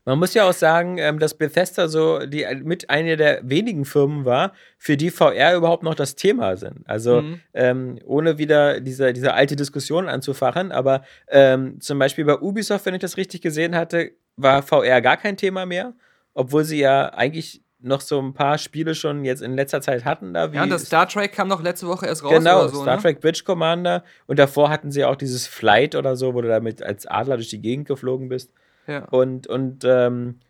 Man 0.09 0.19
muss 0.21 0.33
ja 0.33 0.49
auch 0.49 0.55
sagen, 0.55 0.97
ähm, 0.97 1.19
dass 1.19 1.35
Bethesda 1.35 1.87
so 1.89 2.25
die 2.25 2.47
mit 2.63 2.89
einer 2.89 3.17
der 3.17 3.41
wenigen 3.43 3.85
Firmen 3.85 4.25
war, 4.25 4.53
für 4.79 4.97
die 4.97 5.11
VR 5.11 5.55
überhaupt 5.55 5.83
noch 5.83 5.95
das 5.95 6.15
Thema 6.17 6.57
sind. 6.57 6.89
Also 6.89 7.21
Mhm. 7.21 7.41
ähm, 7.53 7.99
ohne 8.07 8.39
wieder 8.39 8.81
diese, 8.81 9.13
diese 9.13 9.35
alte 9.35 9.55
Diskussion 9.55 10.09
anzufachen, 10.09 10.73
aber 10.73 11.03
ähm, 11.29 11.79
zum 11.81 11.99
Beispiel 11.99 12.25
bei 12.25 12.39
Ubisoft, 12.39 12.87
wenn 12.87 12.95
ich 12.95 13.01
das 13.03 13.19
richtig 13.19 13.43
gesehen 13.43 13.77
hatte, 13.77 14.13
war 14.37 14.63
VR 14.63 15.03
gar 15.03 15.19
kein 15.19 15.37
Thema 15.37 15.67
mehr, 15.67 15.93
obwohl 16.33 16.65
sie 16.65 16.79
ja 16.81 17.11
eigentlich 17.13 17.61
noch 17.81 18.01
so 18.01 18.19
ein 18.19 18.33
paar 18.33 18.57
Spiele 18.57 18.95
schon 18.95 19.27
jetzt 19.27 19.43
in 19.43 19.55
letzter 19.55 19.83
Zeit 19.83 20.07
hatten 20.07 20.33
da. 20.33 20.47
Ja, 20.49 20.63
und 20.63 20.71
das 20.71 20.87
Star 20.87 21.07
Trek 21.07 21.33
kam 21.33 21.51
doch 21.51 21.63
letzte 21.63 21.87
Woche 21.87 22.07
erst 22.07 22.25
raus 22.25 22.33
Genau, 22.33 22.61
oder 22.61 22.69
so, 22.71 22.81
Star 22.83 22.97
ne? 22.97 23.03
Trek 23.03 23.21
Bridge 23.21 23.43
Commander. 23.45 24.03
Und 24.27 24.39
davor 24.39 24.71
hatten 24.71 24.91
sie 24.91 25.05
auch 25.05 25.17
dieses 25.17 25.47
Flight 25.47 25.95
oder 25.95 26.17
so, 26.17 26.33
wo 26.35 26.41
du 26.41 26.49
damit 26.49 26.83
als 26.83 27.07
Adler 27.07 27.37
durch 27.37 27.51
die 27.51 27.61
Gegend 27.61 27.87
geflogen 27.87 28.29
bist. 28.31 28.51
Ja. 28.89 29.05
Und, 29.11 29.47
und 29.47 29.85
ähm, 29.85 30.41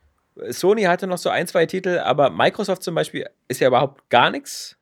Sony 0.48 0.82
hatte 0.84 1.06
noch 1.06 1.18
so 1.18 1.28
ein, 1.28 1.46
zwei 1.46 1.66
Titel, 1.66 1.98
aber 1.98 2.30
Microsoft 2.30 2.82
zum 2.82 2.94
Beispiel 2.94 3.28
ist 3.48 3.60
ja 3.60 3.68
überhaupt 3.68 4.08
gar 4.08 4.30
nichts 4.30 4.78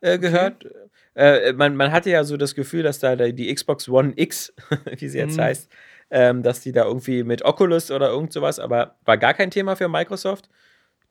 äh, 0.00 0.18
gehört. 0.18 0.66
Äh, 1.14 1.52
man, 1.52 1.76
man 1.76 1.92
hatte 1.92 2.10
ja 2.10 2.24
so 2.24 2.36
das 2.36 2.54
Gefühl, 2.54 2.82
dass 2.82 2.98
da 2.98 3.14
die 3.14 3.54
Xbox 3.54 3.88
One 3.88 4.14
X, 4.16 4.52
wie 4.98 5.08
sie 5.08 5.18
jetzt 5.18 5.36
Mhm. 5.36 5.42
heißt, 5.42 5.70
ähm, 6.10 6.42
dass 6.42 6.60
die 6.60 6.72
da 6.72 6.84
irgendwie 6.84 7.22
mit 7.22 7.44
Oculus 7.44 7.90
oder 7.90 8.08
irgend 8.08 8.32
sowas, 8.32 8.58
aber 8.58 8.96
war 9.04 9.18
gar 9.18 9.34
kein 9.34 9.50
Thema 9.50 9.76
für 9.76 9.88
Microsoft. 9.88 10.48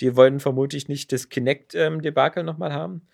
Die 0.01 0.15
wollten 0.15 0.39
vermutlich 0.39 0.87
nicht 0.89 1.11
das 1.11 1.29
Kinect-Debakel 1.29 2.43
nochmal 2.43 2.73
haben. 2.73 3.07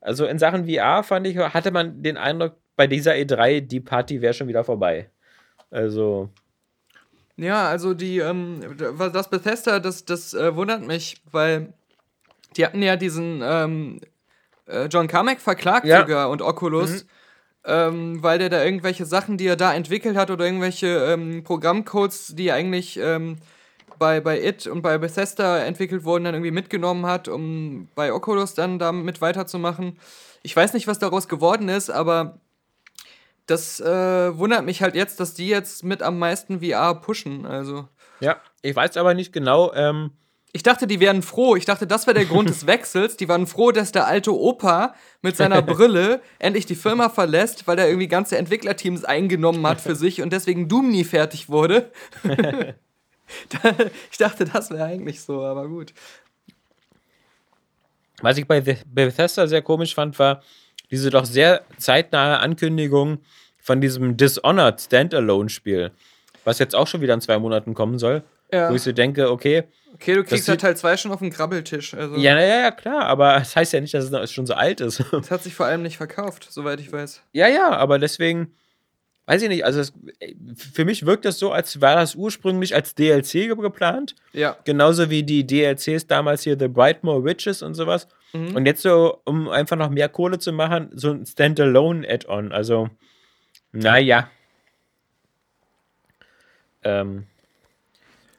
Also 0.00 0.26
in 0.26 0.38
Sachen 0.38 0.68
VR 0.68 1.02
fand 1.02 1.26
ich, 1.26 1.38
hatte 1.38 1.70
man 1.70 2.02
den 2.02 2.16
Eindruck, 2.16 2.56
bei 2.76 2.86
dieser 2.86 3.12
E3, 3.14 3.60
die 3.62 3.80
Party 3.80 4.20
wäre 4.20 4.34
schon 4.34 4.48
wieder 4.48 4.62
vorbei. 4.62 5.08
Also, 5.70 6.28
Ja, 7.36 7.68
also 7.68 7.92
die, 7.94 8.18
ähm, 8.18 8.60
was 8.78 9.12
das 9.12 9.28
Bethesda, 9.28 9.78
das, 9.78 10.04
das 10.04 10.32
äh, 10.32 10.56
wundert 10.56 10.86
mich, 10.86 11.22
weil 11.30 11.74
die 12.56 12.64
hatten 12.64 12.82
ja 12.82 12.96
diesen 12.96 13.42
ähm, 13.44 14.00
äh, 14.66 14.86
John 14.86 15.06
Carmack 15.06 15.40
verklagt 15.40 15.86
Ja. 15.86 16.00
sogar 16.00 16.30
und 16.30 16.40
Oculus, 16.40 17.04
ähm, 17.64 18.22
weil 18.22 18.38
der 18.38 18.48
da 18.48 18.64
irgendwelche 18.64 19.04
Sachen, 19.04 19.36
die 19.36 19.46
er 19.46 19.56
da 19.56 19.74
entwickelt 19.74 20.16
hat 20.16 20.30
oder 20.30 20.46
irgendwelche 20.46 20.86
ähm, 20.86 21.44
Programmcodes, 21.44 22.34
die 22.36 22.52
eigentlich 22.52 22.98
ähm, 22.98 23.36
bei, 23.98 24.20
bei 24.20 24.42
It 24.42 24.66
und 24.66 24.82
bei 24.82 24.96
Bethesda 24.98 25.58
entwickelt 25.58 26.04
wurden, 26.04 26.24
dann 26.24 26.34
irgendwie 26.34 26.50
mitgenommen 26.50 27.06
hat, 27.06 27.28
um 27.28 27.88
bei 27.94 28.12
Oculus 28.12 28.54
dann 28.54 28.78
damit 28.78 29.20
weiterzumachen. 29.20 29.98
Ich 30.42 30.54
weiß 30.54 30.74
nicht, 30.74 30.86
was 30.86 30.98
daraus 30.98 31.28
geworden 31.28 31.68
ist, 31.68 31.90
aber 31.90 32.38
das 33.46 33.80
äh, 33.80 34.36
wundert 34.38 34.64
mich 34.64 34.82
halt 34.82 34.94
jetzt, 34.94 35.20
dass 35.20 35.34
die 35.34 35.48
jetzt 35.48 35.84
mit 35.84 36.02
am 36.02 36.18
meisten 36.18 36.60
VR 36.60 36.94
pushen. 36.96 37.46
Also. 37.46 37.88
ja, 38.20 38.36
ich 38.62 38.74
weiß 38.74 38.96
aber 38.96 39.14
nicht 39.14 39.32
genau, 39.32 39.72
ähm, 39.74 40.10
Ich 40.52 40.62
dachte, 40.62 40.86
die 40.86 40.98
wären 41.00 41.22
froh. 41.22 41.54
Ich 41.54 41.64
dachte, 41.66 41.86
das 41.86 42.06
wäre 42.06 42.14
der 42.14 42.24
Grund 42.24 42.48
des 42.48 42.66
Wechsels. 42.66 43.16
Die 43.16 43.28
waren 43.28 43.46
froh, 43.46 43.70
dass 43.72 43.92
der 43.92 44.06
alte 44.06 44.34
Opa 44.34 44.94
mit 45.22 45.36
seiner 45.36 45.62
Brille 45.74 46.20
endlich 46.38 46.66
die 46.66 46.74
Firma 46.74 47.08
verlässt, 47.08 47.66
weil 47.68 47.78
er 47.78 47.86
irgendwie 47.88 48.08
ganze 48.08 48.36
Entwicklerteams 48.38 49.04
eingenommen 49.04 49.64
hat 49.66 49.80
für 49.80 49.94
sich 49.94 50.22
und 50.22 50.32
deswegen 50.32 50.68
Doom 50.68 50.90
nie 50.90 51.04
fertig 51.04 51.48
wurde. 51.48 51.92
ich 54.10 54.18
dachte, 54.18 54.44
das 54.44 54.70
wäre 54.70 54.84
eigentlich 54.84 55.20
so, 55.20 55.44
aber 55.44 55.68
gut. 55.68 55.92
Was 58.22 58.38
ich 58.38 58.46
bei 58.46 58.60
The- 58.62 58.78
Bethesda 58.86 59.46
sehr 59.46 59.62
komisch 59.62 59.94
fand, 59.94 60.18
war 60.18 60.42
diese 60.90 61.10
doch 61.10 61.24
sehr 61.24 61.62
zeitnahe 61.78 62.38
Ankündigung 62.40 63.18
von 63.58 63.80
diesem 63.80 64.16
Dishonored 64.16 64.80
Standalone-Spiel, 64.80 65.90
was 66.44 66.58
jetzt 66.58 66.74
auch 66.74 66.86
schon 66.86 67.00
wieder 67.00 67.14
in 67.14 67.20
zwei 67.20 67.38
Monaten 67.38 67.74
kommen 67.74 67.98
soll. 67.98 68.22
Ja. 68.52 68.70
Wo 68.70 68.74
ich 68.76 68.82
so 68.82 68.92
denke, 68.92 69.30
okay, 69.30 69.64
Okay, 69.96 70.14
du 70.14 70.24
kriegst 70.24 70.46
ja 70.46 70.56
Teil 70.56 70.76
2 70.76 70.98
schon 70.98 71.10
auf 71.12 71.20
dem 71.20 71.30
Krabbeltisch. 71.30 71.94
Also, 71.94 72.16
ja, 72.16 72.38
ja, 72.38 72.60
ja, 72.60 72.70
klar, 72.70 73.06
aber 73.06 73.38
das 73.38 73.56
heißt 73.56 73.72
ja 73.72 73.80
nicht, 73.80 73.94
dass 73.94 74.10
es 74.10 74.32
schon 74.32 74.44
so 74.44 74.52
alt 74.52 74.82
ist. 74.82 75.02
Das 75.10 75.30
hat 75.30 75.42
sich 75.42 75.54
vor 75.54 75.64
allem 75.64 75.82
nicht 75.82 75.96
verkauft, 75.96 76.46
soweit 76.50 76.80
ich 76.80 76.92
weiß. 76.92 77.22
ja, 77.32 77.48
ja, 77.48 77.70
aber 77.70 77.98
deswegen, 77.98 78.54
weiß 79.26 79.42
ich 79.42 79.48
nicht, 79.48 79.64
also 79.64 79.80
es, 79.80 79.92
für 80.56 80.84
mich 80.84 81.04
wirkt 81.04 81.24
das 81.24 81.38
so, 81.38 81.52
als 81.52 81.80
war 81.80 81.96
das 81.96 82.14
ursprünglich 82.14 82.74
als 82.74 82.94
DLC 82.94 83.32
ge- 83.32 83.56
geplant. 83.56 84.14
Ja. 84.32 84.56
Genauso 84.64 85.10
wie 85.10 85.22
die 85.24 85.46
DLCs 85.46 86.06
damals 86.06 86.42
hier 86.42 86.56
The 86.58 86.68
Brightmoor 86.68 87.24
Witches 87.24 87.62
und 87.62 87.74
sowas. 87.74 88.06
Und 88.32 88.66
jetzt 88.66 88.82
so, 88.82 89.20
um 89.24 89.48
einfach 89.48 89.76
noch 89.76 89.88
mehr 89.88 90.10
Kohle 90.10 90.38
zu 90.38 90.52
machen, 90.52 90.90
so 90.92 91.10
ein 91.10 91.24
Standalone-Add-on. 91.24 92.52
Also, 92.52 92.90
naja. 93.72 94.28
Ähm, 96.84 97.26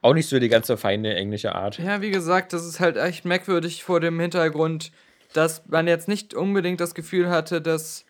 auch 0.02 0.14
nicht 0.14 0.30
so 0.30 0.40
die 0.40 0.50
ganze 0.50 0.78
feine 0.78 1.16
englische 1.16 1.56
Art. 1.56 1.80
Ja, 1.80 2.02
wie 2.02 2.12
gesagt, 2.12 2.54
das 2.54 2.66
ist 2.66 2.80
halt 2.80 2.96
echt 2.98 3.26
merkwürdig 3.26 3.84
vor 3.84 4.00
dem 4.00 4.20
Hintergrund, 4.20 4.92
dass 5.34 5.64
man 5.68 5.88
jetzt 5.88 6.08
nicht 6.08 6.34
unbedingt 6.34 6.80
das 6.80 6.94
Gefühl 6.94 7.30
hatte, 7.30 7.60
dass 7.62 8.06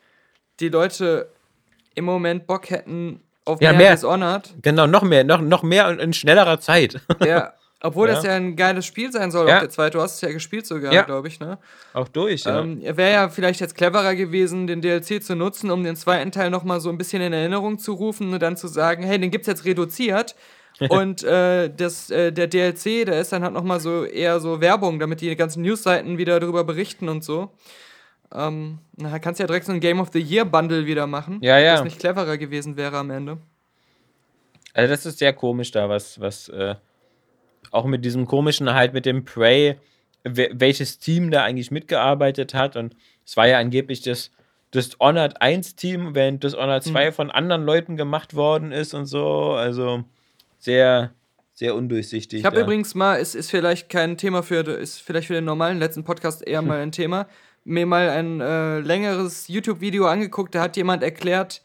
die 0.60 0.70
Leute 0.70 1.30
im 1.98 2.06
Moment 2.06 2.48
Bock 2.48 2.70
hätten 2.70 3.22
auf 3.46 3.62
Ja, 3.62 3.72
mehr, 3.72 3.80
mehr. 3.80 3.92
Dishonored. 3.96 4.54
Genau, 4.62 4.88
noch 4.88 5.04
mehr, 5.04 5.24
noch, 5.24 5.42
noch 5.42 5.64
mehr 5.64 5.88
und 5.90 6.00
in 6.00 6.14
schnellerer 6.14 6.60
Zeit. 6.60 7.00
Ja, 7.24 7.54
obwohl 7.82 8.08
Ja. 8.08 8.16
das 8.16 8.24
ja 8.26 8.34
ein 8.34 8.56
geiles 8.56 8.86
Spiel 8.86 9.12
sein 9.12 9.32
soll, 9.32 9.48
Ja. 9.48 9.56
auch 9.58 9.60
der 9.62 9.70
zweite. 9.70 9.98
Du 9.98 10.02
hast 10.04 10.16
es 10.16 10.22
ja 10.22 10.32
gespielt 10.32 10.66
sogar, 10.66 10.94
Ja. 10.94 11.04
glaube 11.04 11.28
ich, 11.28 11.40
ne? 11.40 11.58
auch 11.94 12.08
durch, 12.08 12.44
ja. 12.44 12.60
Ähm, 12.60 12.82
Wäre 12.82 13.12
ja 13.14 13.30
vielleicht 13.30 13.60
jetzt 13.62 13.76
cleverer 13.76 14.16
gewesen, 14.16 14.68
den 14.68 14.82
DLC 14.82 15.22
zu 15.24 15.36
nutzen, 15.36 15.72
um 15.72 15.84
den 15.84 15.96
zweiten 15.96 16.32
Teil 16.32 16.50
nochmal 16.50 16.80
so 16.82 16.90
ein 16.90 16.98
bisschen 16.98 17.22
in 17.22 17.34
Erinnerung 17.34 17.80
zu 17.80 17.94
rufen 17.94 18.34
und 18.34 18.42
dann 18.42 18.58
zu 18.58 18.68
sagen, 18.68 19.04
hey, 19.04 19.20
den 19.20 19.32
gibt's 19.32 19.48
jetzt 19.48 19.66
reduziert. 19.66 20.36
und 20.90 21.24
äh, 21.24 21.70
das, 21.76 22.12
äh, 22.12 22.32
der 22.32 22.46
DLC, 22.48 23.06
der 23.06 23.20
ist 23.22 23.32
dann 23.32 23.44
halt 23.44 23.54
nochmal 23.54 23.80
so 23.80 24.04
eher 24.04 24.40
so 24.40 24.62
Werbung, 24.62 25.00
damit 25.00 25.22
die 25.22 25.36
ganzen 25.36 25.64
Newsseiten 25.64 26.20
wieder 26.20 26.40
darüber 26.40 26.64
berichten 26.64 27.10
und 27.10 27.24
so. 27.24 27.50
Ähm, 28.34 28.80
na, 28.96 29.20
kannst 29.20 29.40
ja 29.40 29.48
direkt 29.48 29.66
so 29.66 29.72
ein 29.72 29.80
Game 29.80 30.00
of 30.00 30.10
the 30.12 30.20
Year 30.20 30.44
Bundle 30.46 30.86
wieder 30.86 31.08
machen. 31.08 31.40
Ja, 31.42 31.58
ja. 31.60 31.76
Das 31.76 31.84
nicht 31.84 32.00
cleverer 32.00 32.38
gewesen 32.38 32.76
wäre 32.78 32.98
am 32.98 33.10
Ende. 33.10 33.38
Also 34.74 34.90
das 34.92 35.06
ist 35.06 35.20
sehr 35.20 35.34
komisch 35.34 35.72
da, 35.72 35.90
was, 35.90 36.20
was 36.20 36.50
äh, 36.50 36.76
auch 37.72 37.86
mit 37.86 38.06
diesem 38.06 38.26
komischen 38.28 38.74
halt 38.74 38.94
mit 38.94 39.06
dem 39.06 39.26
Prey, 39.26 39.78
we- 40.24 40.50
welches 40.54 41.00
Team 41.00 41.32
da 41.32 41.44
eigentlich 41.44 41.72
mitgearbeitet 41.72 42.54
hat. 42.54 42.76
Und 42.76 42.96
es 43.26 43.36
war 43.38 43.48
ja 43.48 43.58
angeblich 43.60 44.02
das, 44.02 44.30
das 44.72 45.00
Honored 45.00 45.42
1 45.42 45.76
Team, 45.76 46.14
während 46.14 46.44
das 46.44 46.54
Honored 46.54 46.84
2 46.84 47.12
von 47.12 47.32
anderen 47.32 47.64
Leuten 47.64 47.96
gemacht 47.98 48.36
worden 48.36 48.72
ist 48.72 48.94
und 48.94 49.06
so. 49.06 49.54
Also 49.54 50.04
sehr, 50.60 51.12
sehr 51.54 51.74
undurchsichtig. 51.76 52.40
Ich 52.40 52.46
habe 52.46 52.60
übrigens 52.60 52.94
mal, 52.94 53.20
es 53.20 53.36
ist 53.36 53.50
vielleicht 53.50 53.90
kein 53.90 54.18
Thema 54.18 54.44
für, 54.44 54.60
ist 54.62 55.02
vielleicht 55.02 55.28
für 55.28 55.34
den 55.34 55.46
normalen 55.46 55.80
letzten 55.80 56.04
Podcast 56.04 56.46
eher 56.46 56.62
mal 56.62 56.80
ein 56.82 56.92
Thema, 56.92 57.28
mir 57.68 57.86
mal 57.86 58.10
ein 58.10 58.42
äh, 58.42 58.80
längeres 58.80 59.48
YouTube-Video 59.48 60.06
angeguckt, 60.06 60.56
da 60.56 60.62
hat 60.62 60.78
jemand 60.78 61.04
erklärt, 61.04 61.62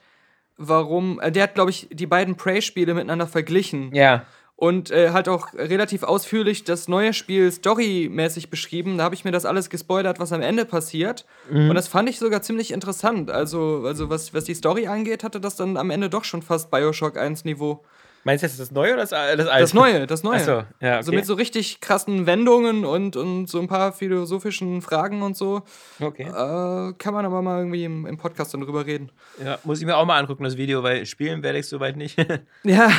warum, 0.57 1.21
äh, 1.21 1.33
der 1.33 1.45
hat, 1.45 1.55
glaube 1.55 1.71
ich, 1.71 1.89
die 1.91 2.07
beiden 2.07 2.37
Prey-Spiele 2.37 2.95
miteinander 2.95 3.27
verglichen 3.27 3.95
Ja, 3.95 4.27
und 4.63 4.93
äh, 4.93 5.11
hat 5.11 5.27
auch 5.27 5.55
relativ 5.55 6.05
ausführlich 6.05 6.63
das 6.63 6.87
neue 6.87 7.15
Spiel 7.15 7.51
storymäßig 7.51 8.49
beschrieben. 8.49 8.97
Da 8.97 9.03
habe 9.03 9.17
ich 9.17 9.25
mir 9.25 9.33
das 9.33 9.45
alles 9.45 9.71
gespoilert, 9.71 10.21
was 10.21 10.33
am 10.33 10.41
Ende 10.41 10.65
passiert. 10.65 11.27
Mhm. 11.51 11.71
Und 11.71 11.75
das 11.75 11.89
fand 11.89 12.09
ich 12.09 12.21
sogar 12.21 12.43
ziemlich 12.43 12.71
interessant. 12.71 13.29
Also, 13.29 13.83
also 13.85 14.09
was, 14.09 14.33
was 14.35 14.45
die 14.45 14.55
Story 14.55 14.87
angeht, 14.87 15.25
hatte 15.25 15.41
das 15.41 15.57
dann 15.57 15.77
am 15.77 15.91
Ende 15.91 16.09
doch 16.09 16.23
schon 16.23 16.43
fast 16.43 16.71
Bioshock 16.71 17.17
1 17.17 17.45
Niveau. 17.45 17.83
Meinst 18.25 18.43
du 18.43 18.47
jetzt 18.47 18.61
das 18.61 18.71
Neue 18.71 18.93
oder 18.93 19.03
das, 19.03 19.11
das 19.11 19.19
Alte? 19.19 19.63
Das 19.63 19.75
Neue, 19.75 20.07
das 20.07 20.23
Neue. 20.23 20.37
Ach 20.37 20.45
so, 20.45 20.65
ja, 20.81 20.97
Also 20.97 21.11
okay. 21.11 21.17
mit 21.17 21.27
so 21.27 21.35
richtig 21.35 21.81
krassen 21.81 22.27
Wendungen 22.27 22.85
und, 22.85 23.17
und 23.17 23.47
so 23.47 23.61
ein 23.61 23.69
paar 23.69 23.93
philosophischen 23.93 24.83
Fragen 24.83 25.23
und 25.23 25.37
so. 25.37 25.63
Okay. 26.01 26.25
Äh, 26.25 26.93
kann 26.95 27.15
man 27.15 27.25
aber 27.25 27.43
mal 27.43 27.59
irgendwie 27.59 27.85
im, 27.85 28.07
im 28.07 28.17
Podcast 28.17 28.55
dann 28.55 28.61
drüber 28.61 28.87
reden. 28.87 29.11
Ja, 29.43 29.59
muss 29.65 29.81
ich 29.81 29.87
mir 29.87 29.97
auch 29.97 30.07
mal 30.07 30.19
angucken, 30.19 30.45
das 30.45 30.57
Video, 30.57 30.83
weil 30.83 31.07
spielen 31.07 31.43
werde 31.43 31.59
ich 31.59 31.67
soweit 31.67 31.97
nicht. 31.97 32.17
Ja. 32.65 32.91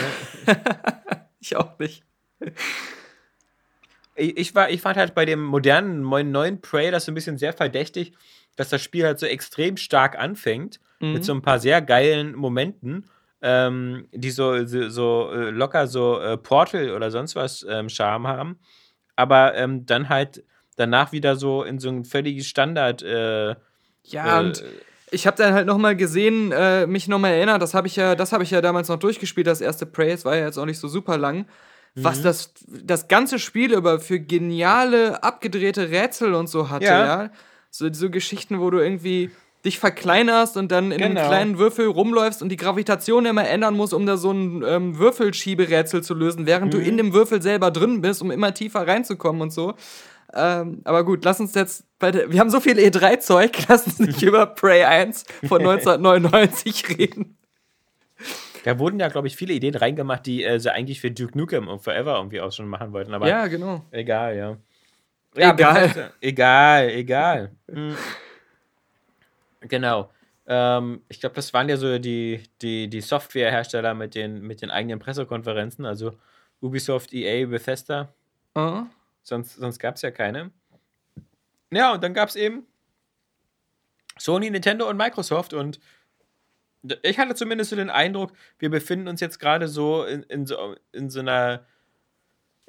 ich 1.39 1.55
auch 1.55 1.77
nicht. 1.79 2.03
ich, 4.15 4.38
ich, 4.38 4.55
war, 4.55 4.69
ich 4.69 4.81
fand 4.81 4.97
halt 4.97 5.15
bei 5.15 5.25
dem 5.25 5.43
modernen, 5.43 6.01
neuen, 6.01 6.31
neuen 6.31 6.62
Prey 6.62 6.91
das 6.91 7.05
so 7.05 7.12
ein 7.12 7.15
bisschen 7.15 7.38
sehr 7.38 7.53
verdächtig, 7.53 8.13
dass 8.55 8.69
das 8.69 8.81
Spiel 8.81 9.05
halt 9.05 9.19
so 9.19 9.25
extrem 9.25 9.77
stark 9.77 10.17
anfängt, 10.17 10.79
mit 10.99 11.25
so 11.25 11.33
ein 11.33 11.41
paar 11.41 11.59
sehr 11.59 11.81
geilen 11.81 12.33
Momenten, 12.33 13.05
ähm, 13.43 14.08
die 14.12 14.32
so, 14.32 14.65
so, 14.65 14.89
so 14.89 15.29
äh, 15.32 15.49
locker 15.51 15.86
so 15.88 16.19
äh, 16.19 16.38
Portal 16.38 16.91
oder 16.91 17.12
sonst 17.12 17.36
was 17.36 17.63
ähm, 17.69 17.89
Charme 17.89 18.27
haben, 18.27 18.58
aber 19.15 19.53
ähm, 19.56 19.86
dann 19.86 20.10
halt 20.10 20.43
danach 20.77 21.12
wieder 21.12 21.36
so 21.36 21.62
in 21.63 21.77
so 21.77 21.89
ein 21.89 22.06
völliges 22.06 22.47
Standard. 22.47 23.03
Äh, 23.03 23.56
Ja, 24.03 24.38
Äh, 24.38 24.39
und 24.39 24.63
ich 25.12 25.27
habe 25.27 25.38
dann 25.38 25.53
halt 25.53 25.67
nochmal 25.67 25.95
gesehen, 25.95 26.51
äh, 26.51 26.88
mich 26.88 27.08
nochmal 27.08 27.34
erinnert, 27.34 27.62
das 27.62 27.73
habe 27.75 27.86
ich 27.88 27.95
ja, 27.97 28.15
das 28.15 28.32
habe 28.32 28.43
ich 28.43 28.49
ja 28.49 28.62
damals 28.62 28.88
noch 28.88 28.97
durchgespielt, 28.97 29.45
das 29.45 29.62
erste 29.62 29.86
Prey, 29.86 30.12
es 30.12 30.25
war 30.25 30.36
ja 30.36 30.45
jetzt 30.45 30.58
auch 30.58 30.65
nicht 30.65 30.79
so 30.79 30.88
super 30.88 31.17
lang. 31.17 31.45
Was 31.95 32.19
Mhm. 32.19 32.23
das, 32.23 32.53
das 32.67 33.08
ganze 33.08 33.38
Spiel 33.38 33.73
über 33.73 33.99
für 33.99 34.19
geniale, 34.19 35.21
abgedrehte 35.21 35.91
Rätsel 35.91 36.34
und 36.34 36.47
so 36.47 36.69
hatte, 36.71 36.86
ja. 36.86 37.23
Ja. 37.25 37.29
So, 37.69 37.91
so 37.93 38.10
Geschichten, 38.10 38.60
wo 38.60 38.69
du 38.71 38.79
irgendwie 38.79 39.29
dich 39.65 39.80
verkleinerst 39.80 40.58
und 40.58 40.71
dann 40.71 40.91
in 40.91 41.02
einem 41.02 41.15
Genau. 41.15 41.28
kleinen 41.28 41.58
Würfel 41.58 41.88
rumläufst 41.88 42.41
und 42.41 42.49
die 42.49 42.58
Gravitation 42.58 43.26
immer 43.26 43.47
ändern 43.47 43.76
musst, 43.76 43.93
um 43.93 44.06
da 44.06 44.17
so 44.17 44.32
ein 44.32 44.63
ähm, 44.67 44.97
Würfelschieberätsel 44.97 46.04
zu 46.04 46.13
lösen, 46.13 46.45
während 46.45 46.73
du 46.73 46.78
Mhm. 46.80 46.84
in 46.86 46.97
dem 46.97 47.13
Würfel 47.13 47.41
selber 47.41 47.71
drin 47.71 48.02
bist, 48.02 48.21
um 48.21 48.30
immer 48.32 48.54
tiefer 48.54 48.86
reinzukommen 48.88 49.41
und 49.41 49.52
so. 49.54 49.73
Ähm, 50.34 50.82
aber 50.84 51.06
gut, 51.06 51.23
lass 51.26 51.39
uns 51.39 51.54
jetzt 51.54 51.86
bei 51.99 52.12
der, 52.12 52.32
wir 52.32 52.39
haben 52.39 52.49
so 52.49 52.60
viel 52.60 52.78
E3-Zeug, 52.80 53.52
lass 53.69 53.86
uns 53.86 53.99
nicht 53.99 54.21
über 54.23 54.45
Prey 54.47 54.84
1 54.84 55.23
von 55.47 55.62
1999 55.62 56.89
reden. 56.97 57.38
da 58.65 58.80
wurden 58.80 58.99
ja, 58.99 59.08
glaube 59.10 59.28
ich, 59.28 59.36
viele 59.36 59.54
Ideen 59.54 59.76
reingemacht, 59.76 60.26
die 60.26 60.43
äh, 60.43 60.60
sie 60.60 60.71
eigentlich 60.73 61.02
für 61.02 61.12
Duke 61.12 61.38
Nukem 61.38 61.67
und 61.67 61.80
Forever 61.84 62.15
irgendwie 62.17 62.41
auch 62.41 62.52
schon 62.52 62.67
machen 62.67 62.91
wollten. 62.93 63.13
Aber 63.13 63.28
Ja, 63.28 63.47
genau. 63.47 63.84
Egal, 63.91 64.36
ja. 64.38 64.58
Egal. 65.36 65.54
Bethesda- 65.88 66.12
Egal, 66.21 66.89
egal. 66.89 67.52
Mhm. 67.71 67.95
Genau. 69.63 70.12
Ähm, 70.45 71.02
ich 71.08 71.19
glaube, 71.19 71.36
das 71.36 71.54
waren 71.54 71.69
ja 71.69 71.78
so 71.78 71.97
die, 71.99 72.43
die, 72.62 72.89
die 72.89 73.02
Softwarehersteller 73.02 73.93
mit 73.93 74.15
den, 74.15 74.41
mit 74.41 74.62
den 74.62 74.71
eigenen 74.71 74.99
Pressekonferenzen, 74.99 75.86
also 75.86 76.17
Ubisoft, 76.62 77.13
EA, 77.13 77.45
Bethesda. 77.45 78.13
Äh? 78.56 78.82
Sonst, 79.21 79.56
sonst 79.56 79.80
gab 79.80 79.95
es 79.95 80.02
ja 80.02 80.12
keine. 80.12 80.52
Ja, 81.71 81.93
und 81.93 82.04
dann 82.04 82.13
gab 82.13 82.30
es 82.30 82.36
eben 82.36 82.67
Sony, 84.17 84.49
Nintendo 84.49 84.89
und 84.89 84.97
Microsoft 84.97 85.54
und 85.54 85.80
ich 87.02 87.17
hatte 87.17 87.34
zumindest 87.34 87.69
so 87.69 87.78
den 87.78 87.89
Eindruck, 87.89 88.34
wir 88.60 88.69
befinden 88.69 89.08
uns 89.08 89.21
jetzt 89.21 89.39
gerade 89.39 89.69
so 89.69 90.04
in, 90.04 90.23
in, 90.23 90.45
so 90.45 90.76
in 90.91 91.10
so 91.10 91.21
einer 91.21 91.65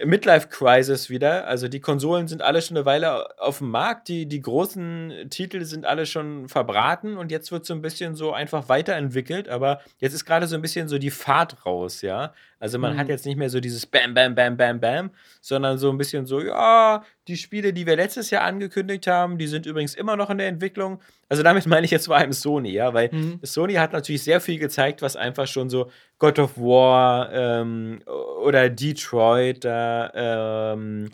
Midlife-Crisis 0.03 1.09
wieder. 1.09 1.47
Also 1.47 1.69
die 1.69 1.81
Konsolen 1.81 2.27
sind 2.27 2.43
alle 2.43 2.61
schon 2.63 2.77
eine 2.77 2.87
Weile 2.87 3.39
auf 3.41 3.59
dem 3.59 3.71
Markt, 3.71 4.09
die, 4.09 4.27
die 4.27 4.41
großen 4.41 5.29
Titel 5.31 5.65
sind 5.65 5.87
alle 5.87 6.07
schon 6.07 6.49
verbraten 6.49 7.17
und 7.17 7.31
jetzt 7.31 7.53
wird 7.53 7.65
so 7.65 7.75
ein 7.75 7.83
bisschen 7.83 8.17
so 8.17 8.33
einfach 8.33 8.69
weiterentwickelt, 8.69 9.49
aber 9.49 9.81
jetzt 9.99 10.15
ist 10.15 10.25
gerade 10.25 10.49
so 10.49 10.57
ein 10.57 10.63
bisschen 10.63 10.89
so 10.89 10.99
die 10.99 11.11
Fahrt 11.11 11.65
raus, 11.65 12.03
ja. 12.03 12.33
Also 12.65 12.79
man 12.79 12.97
hat 12.97 13.09
jetzt 13.11 13.27
nicht 13.27 13.37
mehr 13.37 13.51
so 13.51 13.61
dieses 13.61 13.85
Bam, 13.85 14.15
Bam, 14.15 14.35
Bam, 14.35 14.57
Bam, 14.57 14.81
Bam, 14.81 15.11
sondern 15.43 15.77
so 15.77 15.91
ein 15.91 15.99
bisschen 15.99 16.25
so, 16.25 16.41
ja, 16.41 17.05
die 17.29 17.37
Spiele, 17.37 17.75
die 17.75 17.85
wir 17.87 17.95
letztes 17.95 18.31
Jahr 18.31 18.43
angekündigt 18.45 19.07
haben, 19.07 19.37
die 19.37 19.47
sind 19.49 19.67
übrigens 19.67 19.95
immer 19.95 20.17
noch 20.17 20.31
in 20.31 20.39
der 20.39 20.49
Entwicklung. 20.49 20.99
Also 21.29 21.43
damit 21.43 21.67
meine 21.67 21.85
ich 21.85 21.91
jetzt 21.91 22.07
vor 22.07 22.17
allem 22.17 22.33
Sony, 22.33 22.71
ja, 22.71 22.95
weil 22.95 23.11
Sony 23.43 23.75
hat 23.75 23.93
natürlich 23.93 24.23
sehr 24.25 24.41
viel 24.41 24.59
gezeigt, 24.59 25.03
was 25.03 25.15
einfach 25.15 25.47
schon 25.47 25.69
so 25.69 25.91
God 26.19 26.39
of 26.39 26.57
War 26.57 27.31
ähm, 27.33 28.01
oder 28.43 28.71
Detroit 28.71 29.63
da, 29.65 30.73
ähm, 30.73 31.11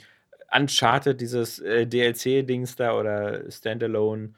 Uncharted, 0.57 1.21
dieses 1.21 1.59
äh, 1.59 1.85
DLC-Dings 1.87 2.77
da 2.77 2.95
oder 2.95 3.51
Standalone. 3.51 4.35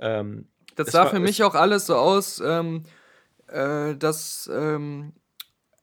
Ähm, 0.00 0.46
Das 0.74 0.88
sah 0.88 1.04
war- 1.04 1.10
für 1.10 1.20
mich 1.20 1.42
auch 1.44 1.54
alles 1.54 1.86
so 1.86 1.94
aus, 1.94 2.40
ähm, 2.44 2.82
äh, 3.48 3.94
dass, 3.94 4.50
ähm, 4.52 5.12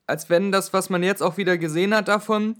als 0.07 0.29
wenn 0.29 0.51
das, 0.51 0.73
was 0.73 0.89
man 0.89 1.03
jetzt 1.03 1.21
auch 1.21 1.37
wieder 1.37 1.57
gesehen 1.57 1.93
hat 1.95 2.07
davon, 2.07 2.55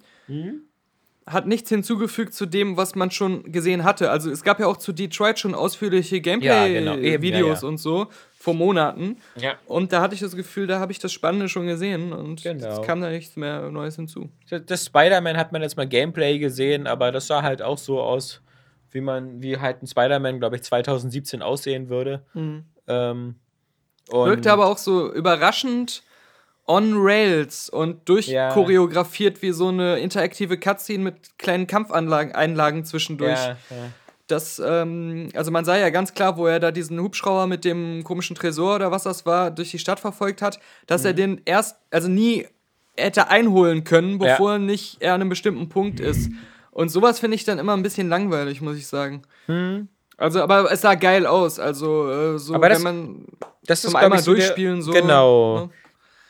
hat 1.26 1.48
nichts 1.48 1.70
hinzugefügt 1.70 2.34
zu 2.34 2.46
dem, 2.46 2.76
was 2.76 2.96
man 2.96 3.10
schon 3.12 3.52
gesehen 3.52 3.84
hatte. 3.86 4.12
Also 4.12 4.30
es 4.30 4.44
gab 4.44 4.60
ja 4.60 4.68
auch 4.68 4.76
zu 4.78 4.92
Detroit 4.92 5.40
schon 5.40 5.56
ausführliche 5.56 6.18
Ja, 6.18 6.22
genau. 6.22 6.92
Gameplay-Videos 6.96 7.62
ja, 7.62 7.68
ja. 7.68 7.70
und 7.70 7.78
so 7.78 8.08
vor 8.38 8.54
Monaten. 8.54 9.18
Ja. 9.38 9.54
Und 9.66 9.94
da 9.94 10.02
hatte 10.02 10.16
ich 10.16 10.20
das 10.22 10.36
Gefühl, 10.36 10.68
da 10.68 10.80
habe 10.80 10.92
ich 10.92 11.00
das 11.00 11.14
Spannende 11.14 11.48
schon 11.48 11.66
gesehen 11.66 12.12
und 12.12 12.44
Genau. 12.44 12.68
es 12.68 12.82
kam 12.86 13.00
da 13.00 13.10
nichts 13.10 13.38
mehr 13.38 13.70
Neues 13.72 13.96
hinzu. 13.96 14.30
Das, 14.50 14.66
das 14.66 14.86
Spider-Man 14.86 15.38
hat 15.38 15.54
man 15.54 15.62
jetzt 15.62 15.78
mal 15.78 15.88
Gameplay 15.88 16.40
gesehen, 16.40 16.88
aber 16.88 17.14
das 17.14 17.28
sah 17.28 17.42
halt 17.42 17.62
auch 17.62 17.78
so 17.78 18.02
aus, 18.02 18.42
wie 18.92 19.00
man, 19.02 19.42
wie 19.42 19.58
halt 19.58 19.82
ein 19.82 19.88
Spider-Man, 19.88 20.40
glaube 20.40 20.58
ich, 20.58 20.64
2017 20.64 21.42
aussehen 21.42 21.88
würde. 21.88 22.26
Ähm, 22.88 23.36
und 24.10 24.28
Wirkte 24.28 24.52
aber 24.52 24.68
auch 24.68 24.78
so 24.78 25.14
überraschend 25.14 26.04
on 26.66 26.94
Rails 26.96 27.70
und 27.70 28.08
durchchoreografiert 28.08 29.42
wie 29.42 29.52
so 29.52 29.68
eine 29.68 30.00
interaktive 30.00 30.58
Cutscene 30.58 31.04
mit 31.04 31.38
kleinen 31.38 31.68
Kampfanlagen 31.68 32.34
Einlagen 32.34 32.86
zwischendurch. 32.86 33.32
ja, 33.40 33.50
ja. 33.50 33.58
Das, 34.28 34.62
ähm, 34.66 35.28
also 35.36 35.52
man 35.52 35.66
sah 35.66 35.76
ja 35.78 35.90
ganz 35.90 36.14
klar, 36.14 36.38
wo 36.38 36.48
er 36.48 36.62
da 36.62 36.72
diesen 36.72 36.98
Hubschrauber 37.02 37.46
mit 37.46 37.66
dem 37.66 38.04
komischen 38.06 38.36
Tresor 38.38 38.76
oder 38.76 38.90
was 38.90 39.04
das 39.04 39.26
war, 39.26 39.52
durch 39.52 39.72
die 39.72 39.80
Stadt 39.80 40.00
verfolgt 40.00 40.42
hat, 40.42 40.60
dass 40.88 41.02
Mhm. 41.02 41.08
er 41.08 41.14
den 41.14 41.42
erst, 41.44 41.76
also 41.92 42.08
nie 42.08 42.48
hätte 42.96 43.28
einholen 43.28 43.84
können, 43.84 44.20
bevor 44.20 44.60
nicht 44.60 44.98
er 45.02 45.14
an 45.16 45.22
einem 45.22 45.30
bestimmten 45.30 45.68
Punkt 45.68 46.00
ist. 46.00 46.32
Und 46.72 46.90
sowas 46.90 47.20
finde 47.20 47.36
ich 47.36 47.44
dann 47.44 47.60
immer 47.60 47.74
ein 47.76 47.84
bisschen 47.84 48.08
langweilig, 48.08 48.62
muss 48.62 48.78
ich 48.78 48.88
sagen. 48.88 49.24
Also, 50.18 50.42
aber 50.42 50.72
es 50.72 50.82
sah 50.82 50.96
geil 50.96 51.26
aus. 51.26 51.60
Also, 51.60 52.10
äh, 52.10 52.40
so, 52.40 52.54
Mhm. 52.54 52.56
Aber 52.56 52.70
das- 52.70 52.78
wenn 52.78 52.84
man 52.96 53.26
Das 53.66 53.82
zum 53.82 53.90
ist, 53.90 53.92
glaub 53.94 54.04
einmal 54.04 54.20
so 54.20 54.34
der- 54.34 54.40
durchspielen 54.46 54.82
so. 54.82 54.92
Genau. 54.92 55.58
ne? 55.66 55.70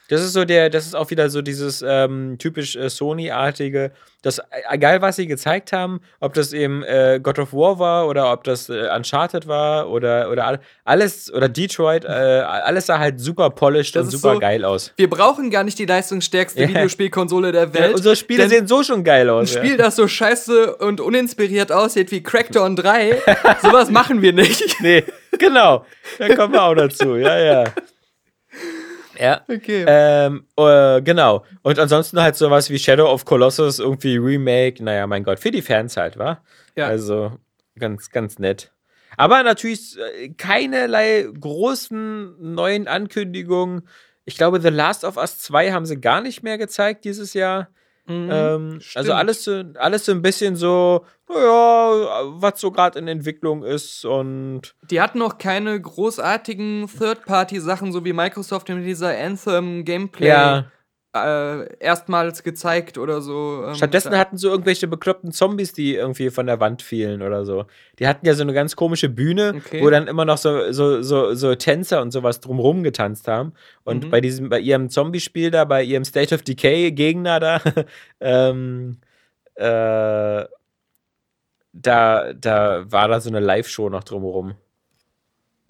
Das 0.10 0.22
ist 0.22 0.34
so 0.34 0.44
der, 0.46 0.70
das 0.70 0.86
ist 0.86 0.96
auch 0.96 1.10
wieder 1.12 1.30
so 1.30 1.42
dieses 1.42 1.84
ähm, 1.88 2.38
typisch 2.38 2.76
äh, 2.76 2.90
Sony-artige, 2.90 3.92
das 4.22 4.40
äh, 4.40 4.44
egal 4.70 5.02
was 5.02 5.16
sie 5.16 5.28
gezeigt 5.28 5.72
haben, 5.72 6.02
ob 6.20 6.34
das 6.34 6.52
eben 6.54 6.84
äh, 6.84 7.20
God 7.24 7.40
of 7.40 7.54
War 7.54 7.80
war 7.80 8.08
oder 8.08 8.32
ob 8.34 8.44
das 8.44 8.70
äh, 8.70 8.90
Uncharted 8.96 9.48
war 9.48 9.90
oder, 9.90 10.30
oder 10.30 10.46
all- 10.46 10.60
alles 10.84 11.32
oder 11.34 11.48
Detroit, 11.48 12.04
äh, 12.06 12.08
alles 12.10 12.88
sah 12.88 13.00
halt 13.00 13.20
super 13.22 13.50
polished 13.50 13.96
Das 13.96 14.06
und 14.06 14.12
super 14.12 14.34
so- 14.34 14.40
geil 14.40 14.66
aus. 14.66 14.92
Wir 14.98 15.10
brauchen 15.10 15.50
gar 15.50 15.64
nicht 15.64 15.80
die 15.80 15.86
leistungsstärkste 15.86 16.62
Ja. 16.62 16.68
Videospielkonsole 16.68 17.52
der 17.54 17.64
Ja, 17.68 17.74
Welt. 17.74 17.96
unsere 17.96 18.16
Spiele 18.18 18.50
sehen 18.50 18.68
so 18.68 18.84
schon 18.84 19.04
geil 19.06 19.30
ein 19.30 19.36
aus. 19.36 19.52
Spiel, 19.54 19.72
ja. 19.72 19.78
das 19.78 19.96
so 19.96 20.08
scheiße 20.08 20.76
und 20.78 21.00
uninspiriert 21.00 21.72
aussieht 21.72 22.12
wie 22.12 22.22
Crackdown 22.22 22.76
3, 22.76 23.22
sowas 23.62 23.90
machen 23.90 24.22
wir 24.22 24.34
nicht. 24.34 24.76
Nee, 24.82 25.04
genau. 25.40 25.86
Da 26.20 26.36
kommen 26.36 26.54
wir 26.54 26.62
auch 26.64 26.76
dazu. 26.76 27.16
Ja, 27.16 27.40
ja. 27.40 27.64
Ja. 29.20 29.42
Okay. 29.48 29.86
Ähm, 29.88 30.46
äh, 30.58 31.02
genau. 31.02 31.46
Und 31.62 31.80
ansonsten 31.80 32.22
halt 32.22 32.36
sowas 32.36 32.70
wie 32.70 32.80
Shadow 32.80 33.06
of 33.12 33.26
Colossus, 33.26 33.80
irgendwie 33.80 34.18
Remake, 34.18 34.84
naja, 34.84 35.08
mein 35.08 35.24
Gott, 35.24 35.40
für 35.40 35.52
die 35.52 35.62
Fans 35.62 35.98
halt, 35.98 36.18
wa? 36.18 36.42
Ja. 36.76 36.88
Also 36.88 37.38
ganz, 37.78 38.10
ganz 38.10 38.40
nett. 38.40 38.72
Aber 39.18 39.44
natürlich 39.44 39.98
äh, 40.00 40.30
keinerlei 40.30 41.28
großen 41.40 42.36
neuen 42.54 42.88
Ankündigungen. 42.88 43.88
Ich 44.26 44.38
glaube, 44.38 44.62
The 44.62 44.70
Last 44.70 45.04
of 45.04 45.18
Us 45.18 45.40
2 45.40 45.72
haben 45.72 45.86
sie 45.86 46.00
gar 46.00 46.22
nicht 46.22 46.44
mehr 46.44 46.58
gezeigt 46.58 47.06
dieses 47.06 47.34
Jahr. 47.34 47.70
Ähm, 48.08 48.82
stimmt. 48.82 48.98
also 48.98 49.14
alles 49.14 49.44
so, 49.44 49.64
alles 49.76 50.06
so 50.06 50.12
ein 50.12 50.22
bisschen 50.22 50.56
so, 50.56 51.06
naja, 51.30 52.24
was 52.34 52.60
so 52.60 52.72
gerade 52.72 53.00
in 53.00 53.08
Entwicklung 53.08 53.64
ist 53.64 54.04
und 54.06 54.76
Die 54.90 55.02
hatten 55.02 55.20
noch 55.20 55.38
keine 55.38 55.80
großartigen 55.80 56.88
Third-Party-Sachen, 56.88 57.92
so 57.94 58.04
wie 58.04 58.14
Microsoft 58.14 58.70
in 58.70 58.84
dieser 58.84 59.18
Anthem-Gameplay 59.18 60.28
Ja. 60.28 60.66
Äh, 61.16 61.78
erstmals 61.78 62.42
gezeigt 62.44 62.98
oder 62.98 63.22
so. 63.22 63.66
Ähm, 63.68 63.76
Stattdessen 63.76 64.18
hatten 64.18 64.38
so 64.38 64.50
irgendwelche 64.50 64.88
bekloppten 64.88 65.32
Zombies, 65.32 65.72
die 65.74 65.96
irgendwie 65.96 66.30
von 66.32 66.48
der 66.48 66.60
Wand 66.60 66.82
fielen 66.82 67.22
oder 67.22 67.46
so. 67.46 67.66
Die 68.00 68.08
hatten 68.08 68.26
ja 68.26 68.34
so 68.34 68.42
eine 68.42 68.54
ganz 68.54 68.76
komische 68.76 69.10
Bühne, 69.10 69.54
Okay. 69.58 69.84
wo 69.84 69.90
dann 69.92 70.08
immer 70.08 70.26
noch 70.26 70.38
so, 70.38 70.72
so, 70.72 71.02
so, 71.04 71.36
so 71.36 71.54
Tänzer 71.56 72.02
und 72.02 72.12
sowas 72.12 72.40
drumrum 72.40 72.82
getanzt 72.84 73.28
haben. 73.28 73.54
Und 73.84 74.06
Mhm. 74.06 74.10
bei 74.10 74.22
diesem, 74.22 74.50
bei 74.50 74.60
ihrem 74.60 74.90
Zombie-Spiel 74.90 75.52
da, 75.52 75.66
bei 75.66 75.84
ihrem 75.84 76.04
State 76.04 76.34
of 76.34 76.42
Decay-Gegner 76.42 77.40
da, 77.40 77.62
ähm, 78.20 78.98
äh, 79.56 80.46
da, 81.74 82.34
da 82.34 82.92
war 82.92 83.08
da 83.08 83.20
so 83.20 83.30
eine 83.30 83.40
Live-Show 83.40 83.90
noch 83.90 84.04
drumherum. 84.04 84.56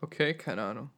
Okay, 0.02 0.34
keine 0.36 0.62
Ahnung. 0.64 0.90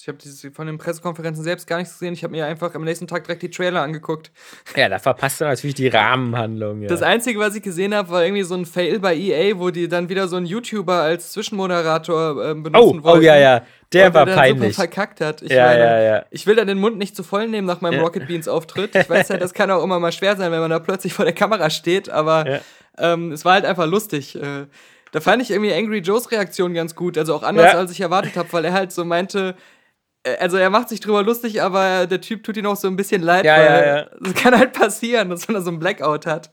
Ich 0.00 0.08
habe 0.08 0.18
von 0.54 0.66
den 0.66 0.78
Pressekonferenzen 0.78 1.44
selbst 1.44 1.66
gar 1.66 1.76
nichts 1.76 1.92
gesehen. 1.92 2.14
Ich 2.14 2.24
habe 2.24 2.30
mir 2.30 2.46
einfach 2.46 2.74
am 2.74 2.84
nächsten 2.84 3.06
Tag 3.06 3.24
direkt 3.24 3.42
die 3.42 3.50
Trailer 3.50 3.82
angeguckt. 3.82 4.30
Ja, 4.74 4.88
da 4.88 4.98
verpasst 4.98 5.42
du 5.42 5.44
natürlich 5.44 5.74
die 5.74 5.88
Rahmenhandlung. 5.88 6.82
Ja. 6.82 6.88
Das 6.88 7.02
Einzige, 7.02 7.38
was 7.38 7.54
ich 7.54 7.62
gesehen 7.62 7.94
habe, 7.94 8.08
war 8.08 8.24
irgendwie 8.24 8.44
so 8.44 8.54
ein 8.54 8.64
Fail 8.64 8.98
bei 8.98 9.14
EA, 9.14 9.58
wo 9.58 9.68
die 9.68 9.88
dann 9.88 10.08
wieder 10.08 10.26
so 10.26 10.36
einen 10.36 10.46
YouTuber 10.46 10.94
als 10.94 11.32
Zwischenmoderator 11.32 12.30
oh, 12.30 12.54
benutzen 12.54 13.00
oh 13.00 13.02
wollten. 13.02 13.24
ja, 13.24 13.36
ja. 13.36 13.62
Der 13.92 14.06
und 14.06 14.14
war 14.14 14.24
dann 14.24 14.36
peinlich. 14.36 14.74
super 14.74 14.88
verkackt 14.88 15.20
hat. 15.20 15.42
Ich 15.42 15.50
Ja, 15.50 15.66
meine, 15.66 15.80
ja, 15.80 16.00
ja. 16.00 16.24
Ich 16.30 16.46
will 16.46 16.56
da 16.56 16.64
den 16.64 16.78
Mund 16.78 16.96
nicht 16.96 17.14
zu 17.14 17.22
voll 17.22 17.48
nehmen 17.48 17.66
nach 17.66 17.82
meinem. 17.82 18.00
Rocket 18.00 18.26
Beans 18.26 18.48
Auftritt. 18.48 18.94
Ich 18.94 19.10
weiß 19.10 19.28
ja, 19.28 19.36
das 19.36 19.52
kann 19.52 19.70
auch 19.70 19.84
immer 19.84 20.00
mal 20.00 20.12
schwer 20.12 20.36
sein, 20.36 20.50
wenn 20.50 20.60
man 20.60 20.70
da 20.70 20.78
plötzlich 20.78 21.12
vor 21.12 21.26
der 21.26 21.34
Kamera 21.34 21.68
steht, 21.68 22.08
aber 22.08 22.60
ähm, 22.96 23.32
es 23.32 23.44
war 23.44 23.54
halt 23.54 23.66
einfach 23.66 23.86
lustig. 23.86 24.36
Äh, 24.36 24.66
da 25.12 25.20
fand 25.20 25.42
ich 25.42 25.50
irgendwie 25.50 25.74
Angry 25.74 25.98
Joes 25.98 26.30
Reaktion 26.30 26.72
ganz 26.72 26.94
gut, 26.94 27.18
also 27.18 27.34
auch 27.34 27.42
anders 27.42 27.74
als 27.74 27.90
ich 27.90 28.00
erwartet 28.00 28.36
habe, 28.36 28.50
weil 28.52 28.64
er 28.64 28.72
halt 28.72 28.92
so 28.92 29.04
meinte, 29.04 29.50
äh, 29.50 29.79
also 30.38 30.56
er 30.56 30.70
macht 30.70 30.88
sich 30.88 31.00
drüber 31.00 31.22
lustig, 31.22 31.62
aber 31.62 32.06
der 32.06 32.20
Typ 32.20 32.44
tut 32.44 32.56
ihn 32.56 32.66
auch 32.66 32.76
so 32.76 32.88
ein 32.88 32.96
bisschen 32.96 33.22
leid, 33.22 33.44
Ja, 33.44 33.56
weil 33.56 33.64
ja, 33.64 33.96
ja. 33.96 34.06
das 34.20 34.34
kann 34.34 34.56
halt 34.58 34.72
passieren, 34.72 35.30
dass 35.30 35.48
man 35.48 35.54
da 35.54 35.60
so 35.60 35.70
ein 35.70 35.78
Blackout 35.78 36.26
hat. 36.26 36.50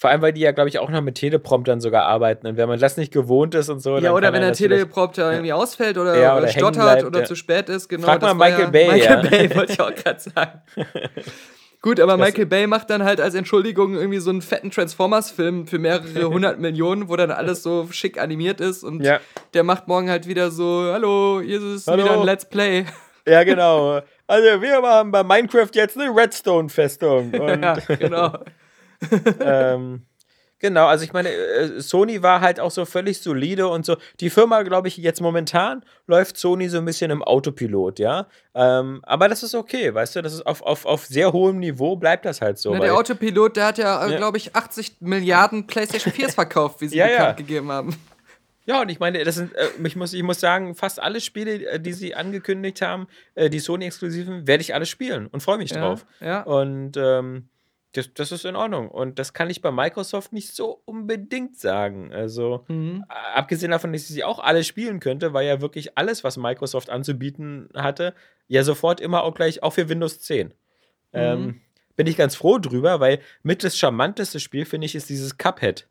Vor 0.00 0.10
allem, 0.10 0.22
weil 0.22 0.32
die 0.32 0.42
ja, 0.42 0.52
glaube 0.52 0.68
ich, 0.68 0.78
auch 0.78 0.90
noch 0.90 1.00
mit 1.00 1.16
Telepromptern 1.16 1.80
sogar 1.80 2.04
arbeiten. 2.04 2.46
Und 2.46 2.56
wenn 2.56 2.68
man 2.68 2.78
das 2.78 2.96
nicht 2.96 3.12
gewohnt 3.12 3.56
ist 3.56 3.68
und 3.68 3.80
so, 3.80 3.98
Ja, 3.98 4.12
oder 4.12 4.32
wenn 4.32 4.42
er 4.42 4.52
der 4.52 4.56
Teleprompter 4.56 5.32
irgendwie 5.32 5.52
ausfällt 5.52 5.98
oder, 5.98 6.16
Ja, 6.16 6.36
oder, 6.36 6.46
stottert 6.46 6.74
bleibt, 6.74 7.04
oder 7.04 7.24
zu 7.24 7.34
spät 7.34 7.68
ist. 7.68 7.88
Genau, 7.88 8.06
Frag 8.06 8.20
das 8.20 8.32
mal 8.32 8.48
Michael 8.48 8.70
Bay, 8.70 8.92
Michael 8.92 9.24
ja. 9.24 9.28
Bay, 9.28 9.56
wollte 9.56 9.72
ich 9.72 9.80
auch 9.80 9.92
gerade 9.92 10.20
sagen. 10.20 10.62
Gut, 11.80 12.00
aber 12.00 12.16
Michael 12.16 12.46
Bay 12.46 12.66
macht 12.66 12.90
dann 12.90 13.04
halt 13.04 13.20
als 13.20 13.34
Entschuldigung 13.34 13.94
irgendwie 13.94 14.18
so 14.18 14.30
einen 14.30 14.42
fetten 14.42 14.70
Transformers-Film 14.72 15.66
für 15.68 15.78
mehrere 15.78 16.24
hundert 16.30 16.58
Millionen, 16.58 17.08
wo 17.08 17.14
dann 17.16 17.30
alles 17.30 17.62
so 17.62 17.86
schick 17.92 18.20
animiert 18.20 18.60
ist 18.60 18.82
und 18.82 19.02
Ja. 19.04 19.20
der 19.54 19.62
macht 19.62 19.86
morgen 19.86 20.10
halt 20.10 20.26
wieder 20.26 20.50
so, 20.50 20.90
hallo, 20.92 21.40
hier 21.44 21.62
ist 21.62 21.86
Hallo. 21.86 22.02
wieder 22.04 22.14
ein 22.20 22.24
Let's 22.26 22.48
Play. 22.48 22.84
Ja, 23.28 23.44
genau. 23.44 24.00
Also, 24.26 24.62
wir 24.62 24.80
haben 24.80 25.10
bei 25.10 25.22
Minecraft 25.22 25.68
jetzt 25.74 25.98
eine 25.98 26.08
Redstone-Festung. 26.16 27.30
Ja, 27.62 27.74
genau. 27.98 28.38
ähm, 29.40 30.02
genau, 30.58 30.86
also 30.86 31.04
ich 31.04 31.12
meine, 31.12 31.30
äh, 31.30 31.80
Sony 31.80 32.22
war 32.22 32.40
halt 32.40 32.60
auch 32.60 32.70
so 32.70 32.84
völlig 32.84 33.20
solide 33.20 33.68
und 33.68 33.84
so. 33.86 33.96
Die 34.20 34.30
Firma, 34.30 34.62
glaube 34.62 34.88
ich, 34.88 34.96
jetzt 34.96 35.20
momentan 35.20 35.84
läuft 36.06 36.36
Sony 36.36 36.68
so 36.68 36.78
ein 36.78 36.84
bisschen 36.84 37.10
im 37.10 37.22
Autopilot, 37.22 37.98
ja. 37.98 38.26
Ähm, 38.54 39.00
aber 39.04 39.28
das 39.28 39.42
ist 39.42 39.54
okay, 39.54 39.94
weißt 39.94 40.16
du, 40.16 40.22
das 40.22 40.32
ist 40.34 40.46
auf, 40.46 40.62
auf, 40.62 40.84
auf 40.86 41.06
sehr 41.06 41.32
hohem 41.32 41.58
Niveau 41.58 41.96
bleibt 41.96 42.24
das 42.24 42.40
halt 42.40 42.58
so. 42.58 42.72
Na, 42.72 42.80
der 42.80 42.94
Autopilot, 42.94 43.56
der 43.56 43.66
hat 43.66 43.78
ja, 43.78 44.06
äh, 44.06 44.10
Ja. 44.12 44.16
glaube 44.18 44.36
ich, 44.38 44.54
80 44.56 44.96
Milliarden 45.00 45.66
PlayStation 45.66 46.12
4s 46.12 46.34
verkauft, 46.34 46.80
wie 46.80 46.88
sie 46.88 46.96
Ja, 46.98 47.06
bekannt 47.06 47.28
ja. 47.28 47.32
gegeben 47.32 47.70
haben. 47.72 47.96
Ja, 48.66 48.82
und 48.82 48.90
ich 48.90 49.00
meine, 49.00 49.24
das 49.24 49.36
sind, 49.36 49.54
äh, 49.54 49.68
ich, 49.82 49.96
muss, 49.96 50.12
ich 50.12 50.22
muss 50.22 50.40
sagen, 50.40 50.74
fast 50.74 51.00
alle 51.00 51.22
Spiele, 51.22 51.64
äh, 51.66 51.80
die 51.80 51.94
sie 51.94 52.14
angekündigt 52.14 52.82
haben, 52.82 53.06
äh, 53.34 53.48
die 53.48 53.60
Sony-Exklusiven, 53.60 54.46
werde 54.46 54.60
ich 54.60 54.74
alle 54.74 54.84
spielen 54.84 55.26
und 55.28 55.42
freue 55.42 55.56
mich 55.56 55.70
Ja, 55.70 55.80
drauf. 55.80 56.04
ja. 56.20 56.42
Und 56.42 56.92
ähm, 56.98 57.48
das, 57.92 58.12
das 58.14 58.32
ist 58.32 58.44
in 58.44 58.54
Ordnung. 58.56 58.88
Und 58.90 59.18
das 59.18 59.32
kann 59.32 59.48
ich 59.50 59.62
bei 59.62 59.70
Microsoft 59.70 60.32
nicht 60.32 60.54
so 60.54 60.82
unbedingt 60.84 61.58
sagen. 61.58 62.12
Also, 62.12 62.64
Mhm. 62.68 63.04
abgesehen 63.08 63.70
davon, 63.70 63.92
dass 63.92 64.02
ich 64.02 64.08
sie 64.08 64.24
auch 64.24 64.38
alle 64.38 64.62
spielen 64.64 65.00
könnte, 65.00 65.32
weil 65.32 65.46
ja 65.46 65.60
wirklich 65.60 65.96
alles, 65.96 66.22
was 66.24 66.36
Microsoft 66.36 66.90
anzubieten 66.90 67.68
hatte, 67.74 68.14
ja 68.46 68.62
sofort 68.62 69.00
immer 69.00 69.22
auch 69.22 69.34
gleich 69.34 69.62
auch 69.62 69.72
für 69.72 69.88
Windows 69.88 70.20
10. 70.20 70.52
Ähm, 71.12 71.60
bin 71.96 72.06
ich 72.06 72.16
ganz 72.16 72.34
froh 72.36 72.58
drüber, 72.58 73.00
weil 73.00 73.20
mit 73.42 73.64
das 73.64 73.76
charmanteste 73.78 74.38
Spiel, 74.40 74.64
finde 74.66 74.84
ich, 74.86 74.94
ist 74.94 75.08
dieses 75.08 75.38
Cuphead. 75.38 75.88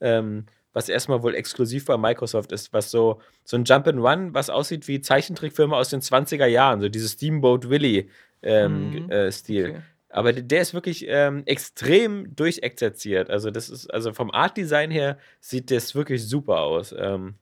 Ähm, 0.00 0.46
was 0.72 0.88
erstmal 0.88 1.22
wohl 1.22 1.34
exklusiv 1.36 1.84
bei 1.84 1.96
Microsoft 1.96 2.50
ist, 2.50 2.72
was 2.72 2.90
so, 2.90 3.20
so 3.44 3.56
ein 3.56 3.64
Jump'n'Run, 3.64 4.34
was 4.34 4.50
aussieht 4.50 4.88
wie 4.88 5.00
Zeichentrickfilme 5.00 5.76
aus 5.76 5.88
den 5.90 6.00
20er 6.00 6.46
Jahren, 6.46 6.80
so 6.80 6.88
dieses 6.88 7.12
Steamboat 7.12 7.68
Willie 7.68 8.08
ähm, 8.42 8.90
Mhm. 8.90 9.10
äh, 9.10 9.30
Stil. 9.32 9.70
Okay. 9.70 9.80
Aber 10.14 10.32
der- 10.32 10.60
ist 10.62 10.74
wirklich 10.74 11.06
ähm, 11.08 11.42
extrem 11.46 12.34
durchexerziert. 12.36 13.30
Also, 13.30 13.50
das 13.50 13.68
ist, 13.68 13.92
also 13.92 14.12
vom 14.12 14.30
Art-Design 14.30 14.90
her 14.90 15.18
sieht 15.40 15.70
das 15.70 15.94
wirklich 15.94 16.26
super 16.26 16.60
aus. 16.60 16.94
Ähm, 16.96 17.34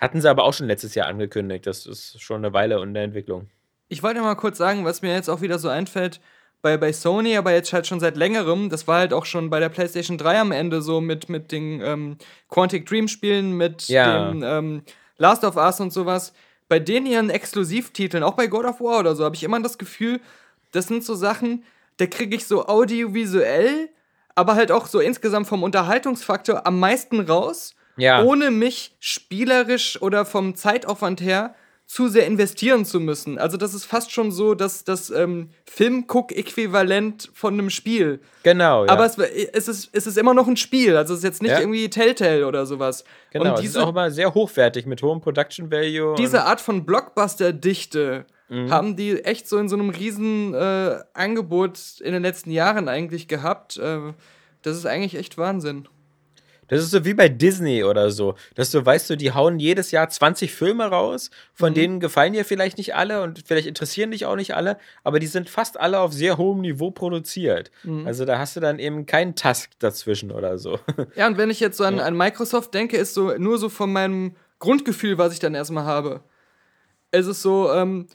hatten 0.00 0.20
sie 0.20 0.28
aber 0.28 0.44
auch 0.44 0.52
schon 0.52 0.66
letztes 0.66 0.94
Jahr 0.94 1.06
angekündigt. 1.08 1.66
Das 1.66 1.86
ist 1.86 2.20
schon 2.20 2.44
eine 2.44 2.52
Weile 2.52 2.80
in 2.82 2.92
der 2.94 3.04
Entwicklung. 3.04 3.48
Ich 3.88 4.02
wollte 4.02 4.20
mal 4.20 4.34
kurz 4.34 4.58
sagen, 4.58 4.84
was 4.84 5.02
mir 5.02 5.12
jetzt 5.14 5.28
auch 5.30 5.40
wieder 5.40 5.58
so 5.58 5.68
einfällt, 5.68 6.20
bei, 6.62 6.76
bei 6.76 6.92
Sony, 6.92 7.36
aber 7.38 7.52
jetzt 7.52 7.72
halt 7.72 7.86
schon 7.86 8.00
seit 8.00 8.18
längerem, 8.18 8.68
das 8.68 8.86
war 8.86 8.98
halt 8.98 9.14
auch 9.14 9.24
schon 9.24 9.48
bei 9.48 9.58
der 9.60 9.70
PlayStation 9.70 10.18
3 10.18 10.40
am 10.40 10.52
Ende 10.52 10.82
so 10.82 11.00
mit, 11.00 11.30
mit 11.30 11.50
den 11.52 11.80
ähm, 11.80 12.18
Quantic 12.50 12.84
Dream 12.86 13.08
Spielen, 13.08 13.56
mit 13.56 13.88
Ja. 13.88 14.28
dem 14.30 14.42
ähm, 14.44 14.82
Last 15.16 15.42
of 15.42 15.56
Us 15.56 15.80
und 15.80 15.90
sowas. 15.90 16.34
Bei 16.68 16.78
den 16.78 17.06
ihren 17.06 17.30
Exklusivtiteln, 17.30 18.22
auch 18.22 18.34
bei 18.34 18.46
God 18.46 18.66
of 18.66 18.80
War 18.82 19.00
oder 19.00 19.16
so, 19.16 19.24
habe 19.24 19.34
ich 19.36 19.42
immer 19.42 19.58
das 19.60 19.78
Gefühl, 19.78 20.20
das 20.72 20.86
sind 20.86 21.02
so 21.02 21.14
Sachen, 21.14 21.64
da 22.00 22.06
kriege 22.06 22.34
ich 22.36 22.46
so 22.46 22.66
audiovisuell, 22.66 23.88
aber 24.34 24.54
halt 24.54 24.72
auch 24.72 24.86
so 24.86 25.00
insgesamt 25.00 25.46
vom 25.46 25.62
Unterhaltungsfaktor 25.62 26.66
am 26.66 26.78
meisten 26.80 27.20
raus, 27.20 27.74
Ja. 27.96 28.22
ohne 28.22 28.50
mich 28.50 28.96
spielerisch 29.00 30.00
oder 30.00 30.24
vom 30.24 30.54
Zeitaufwand 30.54 31.20
her 31.20 31.54
zu 31.86 32.06
sehr 32.08 32.24
investieren 32.26 32.84
zu 32.84 33.00
müssen. 33.00 33.36
Also 33.36 33.56
das 33.56 33.74
ist 33.74 33.84
fast 33.84 34.12
schon 34.12 34.30
so 34.30 34.54
das, 34.54 34.84
das 34.84 35.10
ähm, 35.10 35.50
Film-Guck-Äquivalent 36.24 37.30
von 37.34 37.54
einem 37.54 37.68
Spiel. 37.68 38.20
Genau, 38.44 38.84
ja. 38.84 38.90
Aber 38.92 39.06
es, 39.06 39.18
es, 39.18 39.66
ist, 39.68 39.90
es 39.92 40.06
ist 40.06 40.16
immer 40.16 40.32
noch 40.32 40.46
ein 40.46 40.56
Spiel. 40.56 40.96
Also 40.96 41.14
es 41.14 41.18
ist 41.18 41.24
jetzt 41.24 41.42
nicht 41.42 41.50
Ja. 41.50 41.58
irgendwie 41.60 41.90
Telltale 41.90 42.46
oder 42.46 42.64
sowas. 42.64 43.04
genau, 43.32 43.46
Und 43.46 43.54
es 43.54 43.60
diese, 43.62 43.78
ist 43.78 43.84
auch 43.84 43.88
immer 43.90 44.10
sehr 44.12 44.32
hochwertig 44.34 44.86
mit 44.86 45.02
hohem 45.02 45.20
Production 45.20 45.70
Value. 45.70 46.14
diese 46.16 46.44
Art 46.44 46.60
von 46.60 46.86
Blockbuster-Dichte 46.86 48.24
Mhm. 48.50 48.70
haben 48.70 48.96
die 48.96 49.24
echt 49.24 49.48
so 49.48 49.58
in 49.58 49.68
so 49.68 49.76
einem 49.76 49.90
riesen 49.90 50.54
äh, 50.54 50.98
Angebot 51.14 51.78
in 52.00 52.12
den 52.12 52.22
letzten 52.22 52.50
Jahren 52.50 52.88
eigentlich 52.88 53.28
gehabt. 53.28 53.78
Äh, 53.78 54.12
das 54.62 54.76
ist 54.76 54.86
eigentlich 54.86 55.14
echt 55.14 55.38
Wahnsinn. 55.38 55.88
Das 56.66 56.82
ist 56.82 56.92
so 56.92 57.04
wie 57.04 57.14
bei 57.14 57.28
Disney 57.28 57.82
oder 57.82 58.12
so, 58.12 58.36
dass 58.54 58.70
du 58.70 58.84
weißt, 58.84 59.10
du, 59.10 59.16
die 59.16 59.32
hauen 59.32 59.58
jedes 59.58 59.90
Jahr 59.90 60.08
20 60.08 60.52
Filme 60.52 60.84
raus, 60.84 61.30
von 61.52 61.74
denen 61.74 61.98
gefallen 61.98 62.32
dir 62.32 62.44
vielleicht 62.44 62.78
nicht 62.78 62.94
alle 62.94 63.22
und 63.22 63.42
vielleicht 63.44 63.66
interessieren 63.66 64.12
dich 64.12 64.24
auch 64.24 64.36
nicht 64.36 64.54
alle, 64.54 64.78
aber 65.02 65.18
die 65.18 65.26
sind 65.26 65.50
fast 65.50 65.80
alle 65.80 65.98
auf 65.98 66.12
sehr 66.12 66.38
hohem 66.38 66.60
Niveau 66.60 66.92
produziert. 66.92 67.72
Also 68.04 68.24
da 68.24 68.38
hast 68.38 68.54
du 68.54 68.60
dann 68.60 68.78
eben 68.78 69.04
keinen 69.04 69.34
Task 69.34 69.72
dazwischen 69.80 70.30
oder 70.30 70.58
so. 70.58 70.78
Ja, 71.16 71.26
und 71.26 71.38
wenn 71.38 71.50
ich 71.50 71.58
jetzt 71.58 71.76
so 71.76 71.82
an, 71.82 71.98
an 71.98 72.16
Microsoft 72.16 72.72
denke, 72.72 72.96
ist 72.96 73.14
so 73.14 73.36
nur 73.36 73.58
so 73.58 73.68
von 73.68 73.92
meinem 73.92 74.36
Grundgefühl, 74.60 75.18
was 75.18 75.32
ich 75.32 75.40
dann 75.40 75.56
erstmal 75.56 75.84
habe. 75.84 76.22
Es 77.10 77.26
ist 77.26 77.42
so, 77.42 77.72
ähm, 77.72 78.06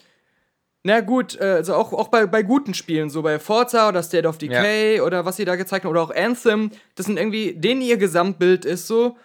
na 0.86 1.02
gut, 1.02 1.36
äh, 1.42 1.46
also 1.46 1.74
auch, 1.74 1.94
auch 1.94 2.10
bei, 2.10 2.28
bei 2.28 2.44
guten 2.44 2.76
Spielen, 2.76 3.10
so 3.10 3.24
bei 3.24 3.40
Forza 3.40 3.90
oder 3.90 4.04
State 4.04 4.28
of 4.28 4.38
Decay 4.38 5.02
oder 5.02 5.26
was 5.26 5.38
sie 5.38 5.44
da 5.44 5.56
gezeigt 5.56 5.84
haben, 5.84 5.90
oder 5.90 6.04
auch 6.04 6.14
Anthem, 6.16 6.70
das 6.94 7.08
sind 7.08 7.18
irgendwie, 7.18 7.56
denen 7.56 7.82
ihr 7.82 7.98
Gesamtbild 7.98 8.66
ist 8.66 8.86
so, 8.86 9.18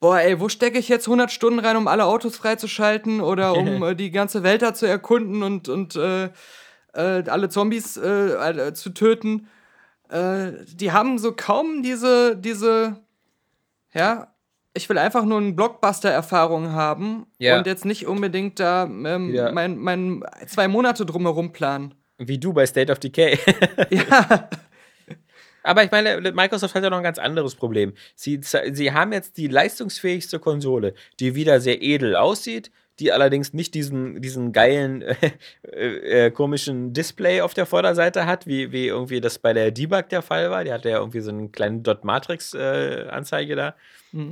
boah, 0.00 0.18
ey, 0.18 0.40
wo 0.40 0.48
stecke 0.48 0.76
ich 0.76 0.88
jetzt 0.88 1.06
100 1.06 1.30
Stunden 1.30 1.60
rein, 1.60 1.76
um 1.76 1.86
alle 1.86 2.06
Autos 2.06 2.36
freizuschalten 2.36 3.20
oder 3.20 3.56
um 3.56 3.82
äh, 3.84 3.94
die 3.94 4.10
ganze 4.10 4.42
Welt 4.42 4.62
da 4.62 4.74
zu 4.74 4.86
erkunden 4.86 5.44
und, 5.44 5.68
und 5.68 5.94
äh, 5.94 6.30
äh, 6.94 7.22
alle 7.28 7.48
Zombies 7.48 7.96
äh, 7.96 8.32
äh, 8.32 8.74
zu 8.74 8.90
töten? 8.90 9.46
Äh, 10.08 10.64
die 10.66 10.90
haben 10.90 11.18
so 11.18 11.30
kaum 11.30 11.84
diese, 11.84 12.36
diese, 12.36 12.96
ja, 13.92 14.33
ich 14.74 14.88
will 14.88 14.98
einfach 14.98 15.24
nur 15.24 15.38
eine 15.38 15.52
Blockbuster-Erfahrung 15.52 16.72
haben 16.72 17.26
Ja. 17.38 17.56
und 17.58 17.66
jetzt 17.66 17.84
nicht 17.84 18.06
unbedingt 18.06 18.58
da 18.60 18.84
ähm, 18.84 19.32
Ja. 19.32 19.52
mein, 19.52 19.78
mein 19.78 20.22
zwei 20.46 20.68
Monate 20.68 21.06
drumherum 21.06 21.52
planen. 21.52 21.94
Wie 22.18 22.38
du 22.38 22.52
bei 22.52 22.66
State 22.66 22.90
of 22.92 22.98
Decay. 22.98 23.38
Ja, 23.90 24.48
Aber 25.62 25.82
ich 25.82 25.90
meine, 25.90 26.20
Microsoft 26.32 26.74
hat 26.74 26.82
ja 26.82 26.90
noch 26.90 26.98
ein 26.98 27.02
ganz 27.02 27.18
anderes 27.18 27.54
Problem. 27.54 27.94
Sie, 28.14 28.38
sie 28.42 28.92
haben 28.92 29.12
jetzt 29.12 29.36
die 29.38 29.46
leistungsfähigste 29.48 30.38
Konsole, 30.38 30.94
die 31.20 31.34
wieder 31.34 31.58
sehr 31.60 31.80
edel 31.82 32.16
aussieht, 32.16 32.70
die 33.00 33.12
allerdings 33.12 33.54
nicht 33.54 33.74
diesen, 33.74 34.20
diesen 34.20 34.52
geilen, 34.52 35.02
äh, 35.72 36.26
äh, 36.26 36.30
komischen 36.30 36.92
Display 36.92 37.40
auf 37.40 37.54
der 37.54 37.66
Vorderseite 37.66 38.26
hat, 38.26 38.46
wie, 38.46 38.72
wie 38.72 38.86
irgendwie 38.88 39.20
das 39.20 39.38
bei 39.38 39.52
der 39.52 39.70
Debug 39.70 40.08
der 40.10 40.22
Fall 40.22 40.50
war. 40.50 40.64
Die 40.64 40.72
hatte 40.72 40.90
ja 40.90 40.98
irgendwie 40.98 41.20
so 41.20 41.30
einen 41.30 41.50
kleinen 41.50 41.82
Dot-Matrix-Anzeige 41.82 43.56
da. 43.56 43.74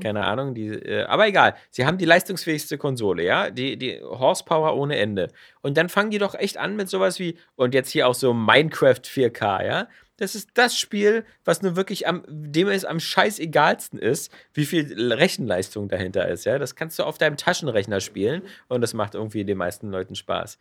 Keine 0.00 0.24
Ahnung. 0.24 0.54
Die, 0.54 0.68
äh, 0.68 1.04
aber 1.04 1.26
egal. 1.26 1.54
Sie 1.70 1.84
haben 1.84 1.98
die 1.98 2.04
leistungsfähigste 2.04 2.78
Konsole, 2.78 3.24
ja? 3.24 3.50
Die, 3.50 3.76
die 3.76 4.00
Horsepower 4.00 4.76
ohne 4.76 4.96
Ende. 4.96 5.28
Und 5.60 5.76
dann 5.76 5.88
fangen 5.88 6.10
die 6.10 6.18
doch 6.18 6.34
echt 6.34 6.56
an 6.56 6.76
mit 6.76 6.88
sowas 6.88 7.18
wie, 7.18 7.36
und 7.56 7.74
jetzt 7.74 7.90
hier 7.90 8.06
auch 8.06 8.14
so 8.14 8.32
Minecraft 8.32 9.02
4K, 9.02 9.66
ja? 9.66 9.88
Das 10.18 10.36
ist 10.36 10.50
das 10.54 10.78
Spiel, 10.78 11.24
was 11.44 11.62
nur 11.62 11.74
wirklich 11.74 12.06
am, 12.06 12.22
dem 12.28 12.68
es 12.68 12.84
am 12.84 13.00
scheißegalsten 13.00 13.98
ist, 13.98 14.32
wie 14.54 14.66
viel 14.66 15.12
Rechenleistung 15.12 15.88
dahinter 15.88 16.28
ist, 16.28 16.44
ja? 16.44 16.58
Das 16.60 16.76
kannst 16.76 16.98
du 17.00 17.02
auf 17.02 17.18
deinem 17.18 17.36
Taschenrechner 17.36 18.00
spielen 18.00 18.42
und 18.68 18.82
das 18.82 18.94
macht 18.94 19.14
irgendwie 19.16 19.44
den 19.44 19.58
meisten 19.58 19.90
Leuten 19.90 20.14
Spaß. 20.14 20.58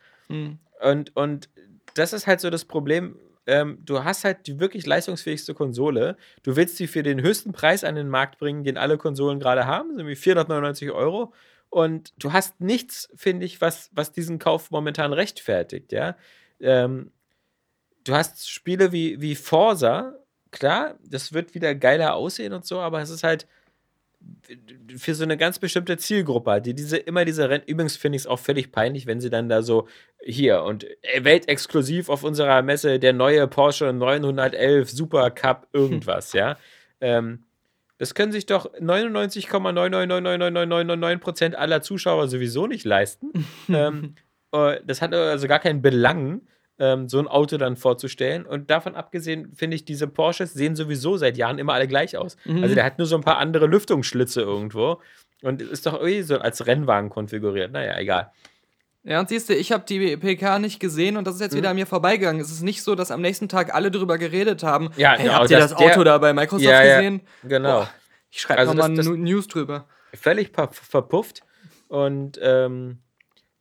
Und, 0.81 1.15
und 1.15 1.49
das 1.93 2.13
ist 2.13 2.25
halt 2.25 2.39
so 2.41 2.49
das 2.49 2.65
Problem. 2.65 3.17
Ähm, 3.47 3.79
du 3.83 4.03
hast 4.03 4.23
halt 4.23 4.47
die 4.47 4.59
wirklich 4.59 4.85
leistungsfähigste 4.85 5.53
Konsole. 5.53 6.17
Du 6.43 6.55
willst 6.55 6.77
sie 6.77 6.87
für 6.87 7.03
den 7.03 7.21
höchsten 7.21 7.51
Preis 7.51 7.83
an 7.83 7.95
den 7.95 8.09
Markt 8.09 8.37
bringen, 8.37 8.63
den 8.63 8.77
alle 8.77 8.97
Konsolen 8.97 9.39
gerade 9.39 9.65
haben, 9.65 9.97
wie 10.07 10.15
499 10.15 10.91
Euro. 10.91 11.33
Und 11.69 12.13
du 12.17 12.33
hast 12.33 12.59
nichts, 12.59 13.09
finde 13.15 13.45
ich, 13.45 13.61
was, 13.61 13.89
was 13.93 14.11
diesen 14.11 14.39
Kauf 14.39 14.71
momentan 14.71 15.13
rechtfertigt, 15.13 15.91
ja. 15.91 16.17
Ähm, 16.59 17.11
du 18.03 18.13
hast 18.13 18.49
Spiele 18.49 18.91
wie, 18.91 19.21
wie 19.21 19.35
Forza, 19.35 20.15
klar, 20.51 20.99
das 21.03 21.33
wird 21.33 21.55
wieder 21.55 21.73
geiler 21.75 22.15
aussehen 22.15 22.53
und 22.53 22.65
so, 22.65 22.79
aber 22.79 23.01
es 23.01 23.09
ist 23.09 23.23
halt 23.23 23.47
für 24.97 25.15
so 25.15 25.23
eine 25.23 25.37
ganz 25.37 25.59
bestimmte 25.59 25.97
Zielgruppe, 25.97 26.61
die 26.61 26.73
diese 26.73 26.97
immer 26.97 27.25
diese 27.25 27.49
Rennen. 27.49 27.63
Übrigens 27.65 27.95
finde 27.95 28.17
ich 28.17 28.23
es 28.23 28.27
auch 28.27 28.39
völlig 28.39 28.71
peinlich, 28.71 29.07
wenn 29.07 29.21
sie 29.21 29.29
dann 29.29 29.49
da 29.49 29.61
so 29.61 29.87
hier 30.21 30.63
und 30.63 30.85
äh, 31.03 31.23
weltexklusiv 31.23 32.09
auf 32.09 32.23
unserer 32.23 32.61
Messe 32.61 32.99
der 32.99 33.13
neue 33.13 33.47
Porsche 33.47 33.93
911 33.93 34.89
Super 34.89 35.31
Cup 35.31 35.67
irgendwas, 35.73 36.33
ja. 36.33 36.57
Ähm, 36.99 37.43
das 37.97 38.15
können 38.15 38.31
sich 38.31 38.47
doch 38.47 38.73
99,9999999% 38.73 41.53
aller 41.53 41.81
Zuschauer 41.81 42.27
sowieso 42.27 42.67
nicht 42.67 42.83
leisten. 42.83 43.31
ähm, 43.69 44.15
äh, 44.51 44.79
das 44.85 45.01
hat 45.01 45.13
also 45.13 45.47
gar 45.47 45.59
keinen 45.59 45.81
Belang, 45.81 46.41
ähm, 46.81 47.07
so 47.07 47.19
ein 47.19 47.27
Auto 47.27 47.57
dann 47.57 47.77
vorzustellen. 47.77 48.45
Und 48.45 48.69
davon 48.71 48.95
abgesehen, 48.95 49.53
finde 49.53 49.75
ich, 49.75 49.85
diese 49.85 50.07
Porsches 50.07 50.53
sehen 50.53 50.75
sowieso 50.75 51.15
seit 51.15 51.37
Jahren 51.37 51.59
immer 51.59 51.73
alle 51.73 51.87
gleich 51.87 52.17
aus. 52.17 52.35
Also 52.45 52.73
der 52.75 52.83
hat 52.83 52.97
nur 52.97 53.05
so 53.07 53.15
ein 53.15 53.21
paar 53.23 53.37
andere 53.37 53.67
Lüftungsschlitze 53.67 54.41
irgendwo. 54.41 54.99
Und 55.43 55.61
ist 55.61 55.85
doch 55.85 55.93
irgendwie 55.93 56.23
so 56.23 56.39
als 56.39 56.65
Rennwagen 56.67 57.09
konfiguriert. 57.09 57.71
Naja, 57.71 57.97
egal. 57.99 58.31
Ja, 59.03 59.19
und 59.19 59.29
siehst 59.29 59.49
du, 59.49 59.53
ich 59.55 59.71
habe 59.71 59.83
die 59.87 60.15
PK 60.17 60.59
nicht 60.59 60.79
gesehen 60.79 61.17
und 61.17 61.25
das 61.25 61.35
ist 61.35 61.41
jetzt 61.41 61.53
Mhm. 61.53 61.57
wieder 61.57 61.69
an 61.71 61.75
mir 61.75 61.87
vorbeigegangen. 61.87 62.39
Es 62.41 62.51
ist 62.51 62.61
nicht 62.61 62.83
so, 62.83 62.93
dass 62.95 63.09
am 63.11 63.21
nächsten 63.21 63.47
Tag 63.49 63.73
alle 63.73 63.89
drüber 63.89 64.17
geredet 64.19 64.61
haben. 64.63 64.89
Ja, 64.97 65.13
hey, 65.13 65.23
genau, 65.23 65.33
habt 65.39 65.49
ihr 65.49 65.57
das 65.57 65.73
Auto 65.73 66.03
der- 66.03 66.13
da 66.13 66.17
bei 66.19 66.33
Microsoft 66.33 66.63
Ja, 66.69 66.83
ja, 66.83 66.97
gesehen? 66.99 67.21
genau. 67.43 67.79
Boah, 67.79 67.89
ich 68.29 68.41
schreibe 68.41 68.59
Also 68.59 68.73
nochmal 68.73 68.91
News 69.17 69.47
drüber. 69.47 69.87
völlig 70.13 70.51
ver 70.53 70.69
verpufft. 70.71 71.41
Und 71.87 72.39
ähm, 72.43 72.99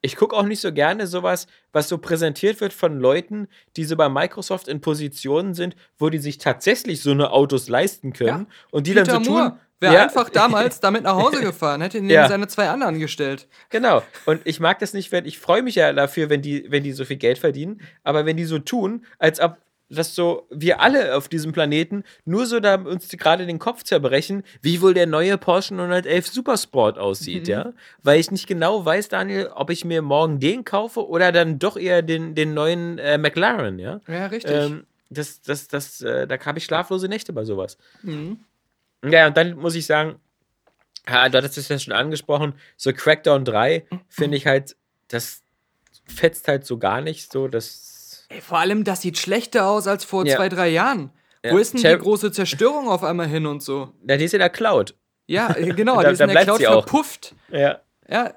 ich 0.03 0.17
gucke 0.17 0.35
auch 0.37 0.45
nicht 0.45 0.61
so 0.61 0.73
gerne 0.73 1.07
sowas, 1.07 1.47
was 1.73 1.89
so 1.89 1.99
präsentiert 1.99 2.61
wird 2.61 2.73
von 2.73 2.99
Leuten, 2.99 3.49
die 3.77 3.85
so 3.85 3.97
bei 3.97 4.09
Microsoft 4.09 4.69
in 4.69 4.81
Positionen 4.81 5.55
sind, 5.55 5.77
wo 5.99 6.09
die 6.09 6.19
sich 6.19 6.39
tatsächlich 6.39 7.03
so 7.03 7.11
eine 7.11 7.31
Autos 7.33 7.69
leisten 7.69 8.13
können. 8.13 8.47
Ja. 8.49 8.55
Und 8.71 8.87
die 8.87 8.93
Peter 8.95 9.05
dann 9.05 9.25
so 9.25 9.31
Moore 9.31 9.51
tun. 9.51 9.59
wäre 9.81 9.95
Ja, 9.95 10.03
einfach 10.05 10.31
damals 10.31 10.81
damit 10.81 11.03
nach 11.03 11.17
Hause 11.17 11.41
gefahren, 11.43 11.81
hätte 11.83 11.99
neben 11.99 12.11
Ja. 12.11 12.29
seine 12.29 12.49
zwei 12.49 12.69
anderen 12.71 12.99
gestellt. 12.99 13.47
Genau. 13.69 14.03
Und 14.27 14.41
ich 14.45 14.59
mag 14.61 14.79
das 14.79 14.95
nicht, 14.95 15.13
wenn 15.13 15.27
ich 15.27 15.39
freue 15.39 15.63
mich 15.63 15.75
ja 15.75 15.93
dafür, 15.93 16.31
wenn 16.31 16.43
die, 16.43 16.71
wenn 16.71 16.83
die 16.83 16.93
so 16.93 17.05
viel 17.05 17.17
Geld 17.19 17.39
verdienen, 17.39 17.81
aber 18.03 18.25
wenn 18.27 18.37
die 18.37 18.45
so 18.45 18.59
tun, 18.59 19.05
als 19.19 19.39
ob 19.41 19.59
das 19.91 20.15
so 20.15 20.47
wir 20.51 20.81
alle 20.81 21.17
auf 21.17 21.29
diesem 21.29 21.53
Planeten 21.53 22.05
nur 22.25 22.47
so 22.47 22.61
da 22.61 22.77
uns 22.77 23.09
gerade 23.09 23.45
den 23.45 23.59
Kopf 23.59 23.83
zerbrechen, 23.83 24.45
wie 24.63 24.81
wohl 24.81 24.95
der 24.95 25.07
neue 25.07 25.37
Porsche 25.37 25.75
911 25.75 26.29
Supersport 26.29 26.99
aussieht, 26.99 27.49
ja? 27.49 27.73
Weil 28.03 28.21
ich 28.21 28.31
nicht 28.31 28.47
genau 28.47 28.85
weiß, 28.85 29.09
Daniel, 29.09 29.51
ob 29.55 29.71
ich 29.71 29.85
mir 29.85 30.01
morgen 30.01 30.39
den 30.39 30.65
kaufe 30.65 31.07
oder 31.07 31.33
dann 31.33 31.59
doch 31.59 31.77
eher 31.77 32.03
den, 32.03 32.35
den 32.35 32.55
neuen 32.55 32.99
äh, 32.99 33.19
McLaren, 33.19 33.79
ja? 33.79 34.01
Ja, 34.07 34.27
richtig. 34.27 34.55
Ähm, 34.55 34.87
das, 35.11 35.43
das, 35.43 35.67
das, 35.67 36.01
äh, 36.03 36.29
da 36.29 36.39
habe 36.39 36.59
ich 36.59 36.65
schlaflose 36.65 37.09
Nächte 37.09 37.33
bei 37.33 37.45
sowas. 37.45 37.77
Mhm. 38.03 38.39
Ja, 39.05 39.27
und 39.27 39.37
dann 39.37 39.57
muss 39.57 39.75
ich 39.75 39.87
sagen, 39.87 40.21
ja, 41.09 41.29
du 41.29 41.39
hattest 41.39 41.59
es 41.59 41.69
ja 41.69 41.79
schon 41.79 41.95
angesprochen, 41.95 42.55
so 42.77 42.93
Crackdown 42.93 43.45
3 43.45 43.87
finde 44.09 44.37
ich 44.37 44.47
halt, 44.47 44.77
das 45.09 45.43
fetzt 46.05 46.47
halt 46.47 46.65
so 46.65 46.79
gar 46.79 47.01
nicht 47.01 47.33
so, 47.33 47.49
das 47.49 47.90
Ey, 48.31 48.41
vor 48.41 48.59
allem, 48.59 48.85
das 48.85 49.03
sieht 49.03 49.19
schlechter 49.19 49.67
aus 49.67 49.87
als 49.87 50.05
vor 50.05 50.25
Ja. 50.27 50.37
zwei, 50.37 50.49
drei 50.49 50.69
Jahren. 50.69 51.11
Ja. 51.45 51.53
Wo 51.53 51.59
ist 51.59 51.75
denn 51.75 51.81
Cher- 51.81 51.97
die 51.97 52.03
große 52.03 52.33
Zerstörung 52.33 52.89
auf 52.89 53.05
einmal 53.05 53.27
hin 53.27 53.45
und 53.47 53.63
so? 53.63 53.93
na, 54.03 54.17
die 54.17 54.25
ist 54.25 54.33
in 54.35 54.39
der 54.41 54.51
Cloud. 54.51 54.95
Ja, 55.27 55.55
äh, 55.57 55.73
genau, 55.75 55.97
Da- 56.01 56.09
die 56.09 56.13
ist 56.15 56.21
in 56.21 56.29
der 56.29 56.45
Cloud 56.45 56.63
verpufft. 56.63 57.35
Ja. 57.51 57.81
Ja, 58.09 58.35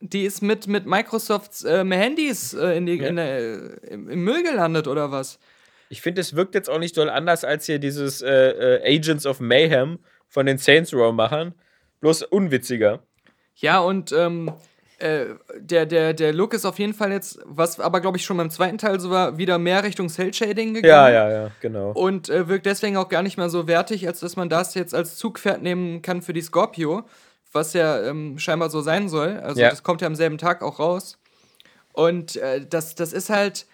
die 0.00 0.24
ist 0.24 0.42
mit, 0.42 0.66
mit 0.66 0.86
Microsofts 0.86 1.64
ähm, 1.64 1.90
Handys 1.92 2.54
äh, 2.54 2.76
in 2.76 2.86
die, 2.86 2.98
in 2.98 3.16
der, 3.16 3.38
äh, 3.38 3.76
im, 3.90 4.24
Müll 4.24 4.42
gelandet 4.42 4.86
oder 4.88 5.10
was? 5.10 5.38
Ich 5.88 6.00
finde, 6.02 6.20
es 6.20 6.34
wirkt 6.36 6.54
jetzt 6.54 6.68
auch 6.70 6.78
nicht 6.78 6.96
doll 6.96 7.08
anders 7.10 7.44
als 7.44 7.66
hier 7.66 7.78
dieses 7.78 8.22
äh, 8.22 8.30
äh, 8.82 8.96
Agents 8.96 9.26
of 9.26 9.40
Mayhem 9.40 9.98
von 10.28 10.46
den 10.46 10.58
Saints 10.58 10.92
Row-Machern. 10.92 11.54
Bloß 12.00 12.22
unwitziger. 12.24 13.02
Ja, 13.56 13.78
und 13.80 14.12
ähm, 14.12 14.52
äh, 15.04 15.26
der, 15.58 15.86
der, 15.86 16.14
der 16.14 16.32
Look 16.32 16.54
ist 16.54 16.64
auf 16.64 16.78
jeden 16.78 16.94
Fall 16.94 17.12
jetzt, 17.12 17.38
was 17.44 17.78
aber 17.78 18.00
glaube 18.00 18.16
ich 18.16 18.24
schon 18.24 18.36
beim 18.36 18.50
zweiten 18.50 18.78
Teil 18.78 18.98
so 18.98 19.10
war, 19.10 19.36
wieder 19.38 19.58
mehr 19.58 19.84
Richtung 19.84 20.08
Cell-Shading 20.08 20.74
gegangen. 20.74 20.84
Ja, 20.90 21.08
ja, 21.10 21.30
ja, 21.30 21.50
genau. 21.60 21.92
Und 21.92 22.28
äh, 22.30 22.48
wirkt 22.48 22.66
deswegen 22.66 22.96
auch 22.96 23.08
gar 23.08 23.22
nicht 23.22 23.36
mehr 23.36 23.50
so 23.50 23.66
wertig, 23.66 24.06
als 24.06 24.20
dass 24.20 24.36
man 24.36 24.48
das 24.48 24.74
jetzt 24.74 24.94
als 24.94 25.16
Zugpferd 25.16 25.62
nehmen 25.62 26.02
kann 26.02 26.22
für 26.22 26.32
die 26.32 26.40
Scorpio, 26.40 27.04
was 27.52 27.72
ja 27.74 28.02
ähm, 28.02 28.38
scheinbar 28.38 28.70
so 28.70 28.80
sein 28.80 29.08
soll. 29.08 29.38
Also 29.40 29.60
Ja. 29.60 29.70
das 29.70 29.82
kommt 29.82 30.00
ja 30.00 30.06
am 30.06 30.14
selben 30.16 30.38
Tag 30.38 30.62
auch 30.62 30.78
raus. 30.78 31.18
Und 31.92 32.36
äh, 32.36 32.66
das, 32.66 32.94
das 32.94 33.12
ist 33.12 33.30
halt. 33.30 33.66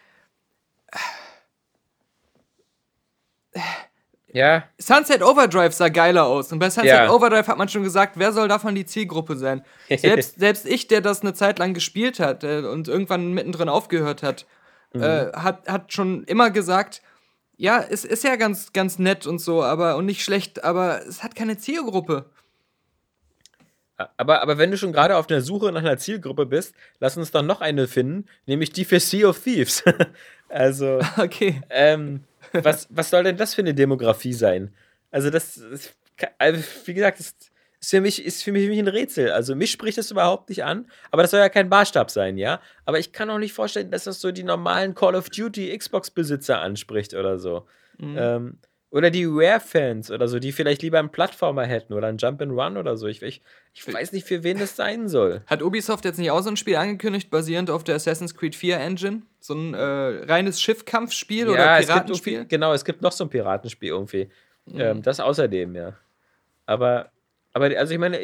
Ja. 4.33 4.64
Sunset 4.78 5.22
Overdrive 5.22 5.72
sah 5.72 5.89
geiler 5.89 6.26
aus. 6.26 6.53
Und 6.53 6.59
bei 6.59 6.70
Sunset 6.70 6.91
Ja. 6.91 7.11
Overdrive 7.11 7.49
hat 7.49 7.59
man 7.59 7.68
schon 7.68 7.83
gesagt, 7.83 8.14
wer 8.18 8.33
soll 8.33 8.49
davon 8.49 8.74
die 8.74 8.87
Zielgruppe 8.87 9.37
sein? 9.37 9.64
Selbst, 9.89 10.35
selbst 10.39 10.66
ich, 10.66 10.87
der 10.89 11.01
das 11.01 11.22
eine 11.22 11.35
Zeit 11.35 11.59
lang 11.59 11.74
gespielt 11.74 12.20
hat 12.20 12.45
äh, 12.45 12.61
und 12.61 12.89
irgendwann 12.89 13.33
mittendrin 13.33 13.68
aufgehört 13.68 14.22
hat, 14.22 14.47
Mhm. 14.93 15.03
äh, 15.05 15.33
hat, 15.35 15.68
hat 15.68 15.93
schon 15.93 16.24
immer 16.24 16.51
gesagt, 16.51 17.01
ja, 17.57 17.81
es 17.81 18.05
ist 18.05 18.24
ja 18.24 18.35
ganz, 18.35 18.72
ganz 18.72 18.99
nett 18.99 19.24
und 19.24 19.39
so, 19.39 19.62
aber 19.62 19.95
und 19.97 20.05
nicht 20.07 20.24
schlecht, 20.24 20.64
aber 20.64 21.07
es 21.07 21.22
hat 21.22 21.37
keine 21.37 21.59
Zielgruppe. 21.59 22.24
Aber, 24.16 24.41
aber 24.43 24.57
wenn 24.59 24.70
du 24.70 24.78
schon 24.78 24.93
gerade 24.93 25.16
auf 25.16 25.26
der 25.26 25.43
Suche 25.43 25.70
nach 25.70 25.83
einer 25.83 25.99
Zielgruppe 25.99 26.47
bist, 26.47 26.74
lass 27.01 27.16
uns 27.18 27.31
doch 27.31 27.43
noch 27.43 27.61
eine 27.61 27.87
finden, 27.87 28.26
nämlich 28.47 28.72
die 28.72 28.85
für 28.87 28.99
Sea 28.99 29.28
of 29.28 29.39
Thieves. 29.39 29.85
also, 30.49 31.01
Okay. 31.18 31.61
ähm, 31.68 32.24
was, 32.53 32.88
was 32.91 33.11
soll 33.11 33.24
denn 33.24 33.36
das 33.36 33.55
für 33.55 33.62
eine 33.62 33.74
Demografie 33.74 34.32
sein? 34.32 34.74
Also, 35.11 35.30
das, 35.30 35.57
ist, 35.57 35.97
also, 36.38 36.62
wie 36.84 36.95
gesagt, 36.95 37.20
ist, 37.20 37.51
ist, 37.80 37.91
für 37.91 38.01
mich, 38.01 38.24
ist 38.24 38.43
für 38.43 38.53
mich 38.53 38.78
ein 38.78 38.88
Rätsel. 38.88 39.32
Also, 39.32 39.55
mich 39.55 39.70
spricht 39.70 39.99
das 39.99 40.11
überhaupt 40.11 40.49
nicht 40.49 40.64
an, 40.64 40.91
aber 41.11 41.22
das 41.22 41.30
soll 41.30 41.41
ja 41.41 41.49
kein 41.49 41.68
Maßstab 41.68 42.11
sein, 42.11 42.38
ja? 42.38 42.61
Aber 42.84 42.99
ich 42.99 43.12
kann 43.12 43.30
auch 43.30 43.38
nicht 43.38 43.53
vorstellen, 43.53 43.91
dass 43.91 44.05
das 44.05 44.20
so 44.20 44.30
die 44.32 44.45
normalen 44.45 44.95
Call 44.95 45.14
of 45.14 45.30
Duty 45.30 45.76
Xbox-Besitzer 45.76 46.61
anspricht 46.61 47.14
oder 47.14 47.38
so. 47.38 47.66
Ähm, 48.16 48.59
oder 48.91 49.11
die 49.11 49.24
Rare-Fans 49.24 50.11
oder 50.11 50.26
so, 50.26 50.41
die 50.41 50.51
vielleicht 50.51 50.82
lieber 50.82 50.99
einen 50.99 51.11
Plattformer 51.11 51.64
hätten 51.64 51.93
oder 51.93 52.09
einen 52.09 52.18
Jump'n'Run 52.18 52.78
oder 52.78 52.97
so. 52.97 53.07
Ich, 53.07 53.22
ich, 53.22 53.41
ich 53.72 53.93
weiß 53.93 54.12
nicht, 54.12 54.26
für 54.26 54.43
wen 54.43 54.59
das 54.59 54.74
sein 54.74 55.09
soll. 55.09 55.43
Hat 55.47 55.62
Ubisoft 55.62 56.05
jetzt 56.05 56.18
nicht 56.18 56.30
auch 56.32 56.43
so 56.43 56.51
ein 56.51 56.57
Spiel 56.57 56.76
angekündigt, 56.76 57.30
basierend 57.30 57.70
auf 57.70 57.84
der 57.84 57.95
Assassin's 57.95 58.34
Creed 58.34 58.57
4 58.57 58.78
Engine? 58.78 59.22
So 59.38 59.55
ein 59.55 59.74
äh, 59.74 59.80
reines 59.80 60.61
Schiffkampfspiel 60.61 61.49
oder 61.49 61.78
es 61.78 61.86
gibt 61.86 61.95
Piratenspiel? 61.95 62.45
genau, 62.47 62.72
es 62.72 62.84
gibt 62.84 63.01
noch 63.01 63.12
so 63.12 63.24
ein 63.24 63.30
Piratenspiel 63.30 63.91
irgendwie. 63.91 64.28
Ähm, 64.74 65.03
das 65.03 65.20
außerdem, 65.20 65.74
ja. 65.74 65.95
Aber, 66.66 67.11
aber 67.53 67.66
also 67.76 67.93
ich 67.93 67.99
meine, 67.99 68.18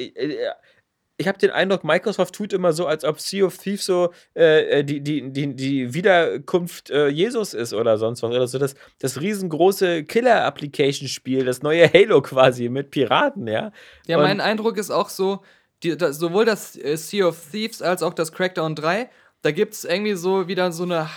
ich, 1.18 1.28
habe 1.28 1.38
den 1.38 1.50
Eindruck, 1.50 1.84
Microsoft 1.84 2.34
tut 2.34 2.52
immer 2.52 2.72
so, 2.72 2.86
als 2.86 3.04
ob 3.04 3.20
Sea 3.20 3.44
of 3.46 3.56
Thieves 3.58 3.86
so 3.86 4.12
äh, 4.34 4.84
die, 4.84 5.00
die, 5.00 5.30
die, 5.32 5.54
die 5.54 5.94
Wiederkunft 5.94 6.90
äh, 6.90 7.08
Jesus 7.08 7.54
ist 7.54 7.72
oder 7.72 7.96
sonst 7.98 8.22
was. 8.22 8.30
Oder 8.30 8.46
so 8.46 8.58
das, 8.58 8.74
das 8.98 9.20
riesengroße 9.20 10.04
Killer-Application-Spiel, 10.04 11.44
das 11.44 11.62
neue 11.62 11.90
Halo 11.92 12.22
quasi 12.22 12.68
mit 12.68 12.90
Piraten, 12.90 13.46
ja. 13.46 13.72
Ja, 14.06 14.18
Und- 14.18 14.24
mein 14.24 14.40
Eindruck 14.40 14.76
ist 14.76 14.90
auch 14.90 15.08
so, 15.08 15.42
die, 15.82 15.96
da, 15.96 16.12
sowohl 16.12 16.44
das 16.44 16.76
äh, 16.76 16.96
Sea 16.96 17.26
of 17.26 17.38
Thieves 17.50 17.82
als 17.82 18.02
auch 18.02 18.14
das 18.14 18.32
Crackdown 18.32 18.74
3, 18.74 19.08
da 19.42 19.50
gibt 19.50 19.74
es 19.74 19.84
irgendwie 19.84 20.14
so 20.14 20.48
wieder 20.48 20.72
so 20.72 20.82
eine 20.84 21.16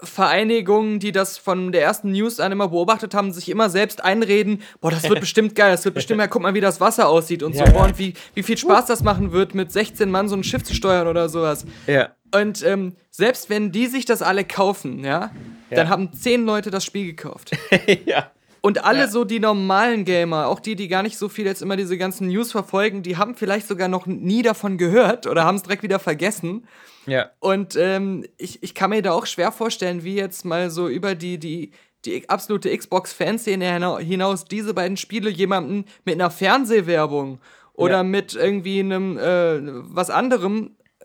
Hardcore-Vereinigung, 0.00 0.98
die 0.98 1.12
das 1.12 1.38
von 1.38 1.72
der 1.72 1.82
ersten 1.82 2.12
News 2.12 2.40
an 2.40 2.52
immer 2.52 2.68
beobachtet 2.68 3.14
haben, 3.14 3.32
sich 3.32 3.48
immer 3.48 3.70
selbst 3.70 4.02
einreden, 4.04 4.62
boah, 4.80 4.90
das 4.90 5.08
wird 5.08 5.20
bestimmt 5.20 5.54
geil, 5.54 5.70
das 5.72 5.84
wird 5.84 5.94
bestimmt, 5.94 6.20
ja, 6.20 6.26
guck 6.26 6.42
mal, 6.42 6.54
wie 6.54 6.60
das 6.60 6.80
Wasser 6.80 7.08
aussieht 7.08 7.42
und 7.42 7.54
so, 7.54 7.64
Ja, 7.64 7.70
boah, 7.70 7.80
ja. 7.80 7.84
und 7.86 7.98
wie, 7.98 8.14
wie 8.34 8.42
viel 8.42 8.56
Spaß 8.56 8.86
das 8.86 9.02
machen 9.02 9.32
wird, 9.32 9.54
mit 9.54 9.72
16 9.72 10.10
Mann 10.10 10.28
so 10.28 10.36
ein 10.36 10.44
Schiff 10.44 10.62
zu 10.64 10.74
steuern 10.74 11.06
oder 11.08 11.28
sowas. 11.28 11.64
Ja. 11.86 12.10
Und 12.34 12.64
ähm, 12.64 12.94
selbst 13.10 13.50
wenn 13.50 13.72
die 13.72 13.86
sich 13.86 14.04
das 14.04 14.22
alle 14.22 14.44
kaufen, 14.44 15.04
ja, 15.04 15.30
dann 15.70 15.86
Ja. 15.86 15.88
haben 15.88 16.12
10 16.12 16.44
Leute 16.44 16.70
das 16.70 16.84
Spiel 16.84 17.06
gekauft. 17.06 17.52
ja. 18.06 18.30
Und 18.62 18.84
alle 18.84 19.08
so 19.08 19.24
die 19.24 19.40
normalen 19.40 20.04
Gamer, 20.04 20.46
auch 20.46 20.60
die, 20.60 20.76
die 20.76 20.88
gar 20.88 21.02
nicht 21.02 21.16
so 21.16 21.30
viel 21.30 21.46
jetzt 21.46 21.62
immer 21.62 21.76
diese 21.76 21.96
ganzen 21.96 22.28
News 22.28 22.52
verfolgen, 22.52 23.02
die 23.02 23.16
haben 23.16 23.34
vielleicht 23.34 23.66
sogar 23.66 23.88
noch 23.88 24.04
nie 24.06 24.42
davon 24.42 24.76
gehört 24.76 25.26
oder 25.26 25.44
haben 25.44 25.54
es 25.56 25.62
direkt 25.62 25.82
wieder 25.82 25.98
vergessen. 25.98 26.64
Ja. 27.06 27.30
Und 27.40 27.76
ähm, 27.76 28.24
ich, 28.36 28.62
ich 28.62 28.74
kann 28.74 28.90
mir 28.90 29.02
da 29.02 29.12
auch 29.12 29.26
schwer 29.26 29.52
vorstellen, 29.52 30.04
wie 30.04 30.14
jetzt 30.16 30.44
mal 30.44 30.70
so 30.70 30.88
über 30.88 31.14
die, 31.14 31.38
die, 31.38 31.72
die 32.04 32.28
absolute 32.28 32.76
Xbox-Fanszene 32.76 33.64
hina- 33.64 33.98
hinaus 33.98 34.44
diese 34.44 34.74
beiden 34.74 34.96
Spiele 34.96 35.30
jemanden 35.30 35.84
mit 36.04 36.14
einer 36.14 36.30
Fernsehwerbung 36.30 37.40
oder 37.74 37.98
Ja. 37.98 38.02
mit 38.02 38.34
irgendwie 38.34 38.80
einem 38.80 39.16
äh, 39.18 39.60
was 39.94 40.10
anderem 40.10 40.76
äh, 41.00 41.04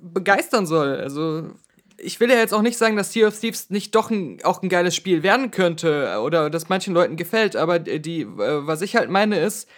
begeistern 0.00 0.66
soll. 0.66 0.96
Also 0.96 1.50
ich 1.98 2.20
will 2.20 2.30
ja 2.30 2.36
jetzt 2.36 2.52
auch 2.54 2.62
nicht 2.62 2.76
sagen, 2.78 2.96
dass 2.96 3.12
Sea 3.12 3.28
of 3.28 3.38
Thieves 3.38 3.70
nicht 3.70 3.94
doch 3.94 4.10
ein, 4.10 4.38
auch 4.44 4.62
ein 4.62 4.68
geiles 4.68 4.94
Spiel 4.94 5.22
werden 5.22 5.50
könnte 5.50 6.18
oder 6.22 6.50
dass 6.50 6.68
manchen 6.68 6.94
Leuten 6.94 7.16
gefällt, 7.16 7.56
aber 7.56 7.78
die, 7.78 8.22
äh, 8.22 8.26
was 8.66 8.82
ich 8.82 8.96
halt 8.96 9.10
meine 9.10 9.38
ist, 9.40 9.68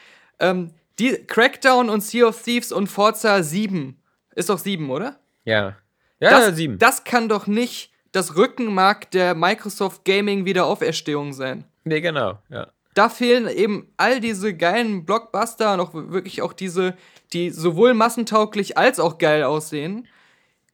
ähm, 0.40 0.70
die 0.98 1.12
Crackdown 1.26 1.88
und 1.90 2.00
Sea 2.02 2.26
of 2.26 2.42
Thieves 2.42 2.72
und 2.72 2.88
Forza 2.88 3.42
7, 3.42 3.96
ist 4.34 4.48
doch 4.50 4.58
7, 4.58 4.88
oder? 4.90 5.18
Ja. 5.48 5.76
Ja, 6.20 6.30
das, 6.30 6.46
ja, 6.46 6.52
sieben. 6.52 6.78
das 6.78 7.04
kann 7.04 7.28
doch 7.28 7.46
nicht 7.46 7.92
das 8.12 8.36
Rückenmark 8.36 9.10
der 9.12 9.34
Microsoft 9.34 10.04
Gaming 10.04 10.44
Wiederauferstehung 10.44 11.32
sein. 11.32 11.64
nee, 11.84 12.00
genau. 12.00 12.38
Ja. 12.48 12.68
Da 12.94 13.08
fehlen 13.08 13.46
eben 13.48 13.92
all 13.96 14.18
diese 14.20 14.54
geilen 14.54 15.04
Blockbuster 15.04 15.74
und 15.74 15.80
auch 15.80 15.94
wirklich 15.94 16.42
auch 16.42 16.52
diese, 16.52 16.96
die 17.32 17.50
sowohl 17.50 17.94
massentauglich 17.94 18.76
als 18.76 18.98
auch 18.98 19.18
geil 19.18 19.44
aussehen. 19.44 20.08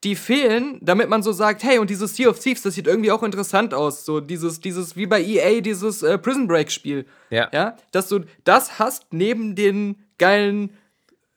Die 0.05 0.17
fehlen, 0.17 0.79
damit 0.81 1.11
man 1.11 1.23
so 1.23 1.33
sagt, 1.33 1.63
hey, 1.65 1.79
und 1.79 1.91
dieses 1.91 2.17
Sea 2.17 2.31
of 2.31 2.39
Thieves, 2.39 2.63
das 2.63 2.75
sieht 2.75 2.87
irgendwie 2.87 3.11
auch 3.11 3.23
interessant 3.23 3.75
aus. 3.75 4.07
So 4.07 4.21
dieses, 4.21 4.61
dieses, 4.61 4.97
wie 4.97 5.07
bei 5.07 5.23
EA, 5.23 5.61
dieses 5.61 6.03
äh, 6.03 6.17
Prison 6.17 6.47
Break 6.47 6.71
Spiel. 6.71 7.05
Ja. 7.29 7.51
Ja, 7.53 7.77
dass 7.91 8.09
du 8.09 8.21
das 8.45 8.79
hast 8.79 9.13
neben 9.13 9.55
den 9.55 9.97
geilen 10.19 10.71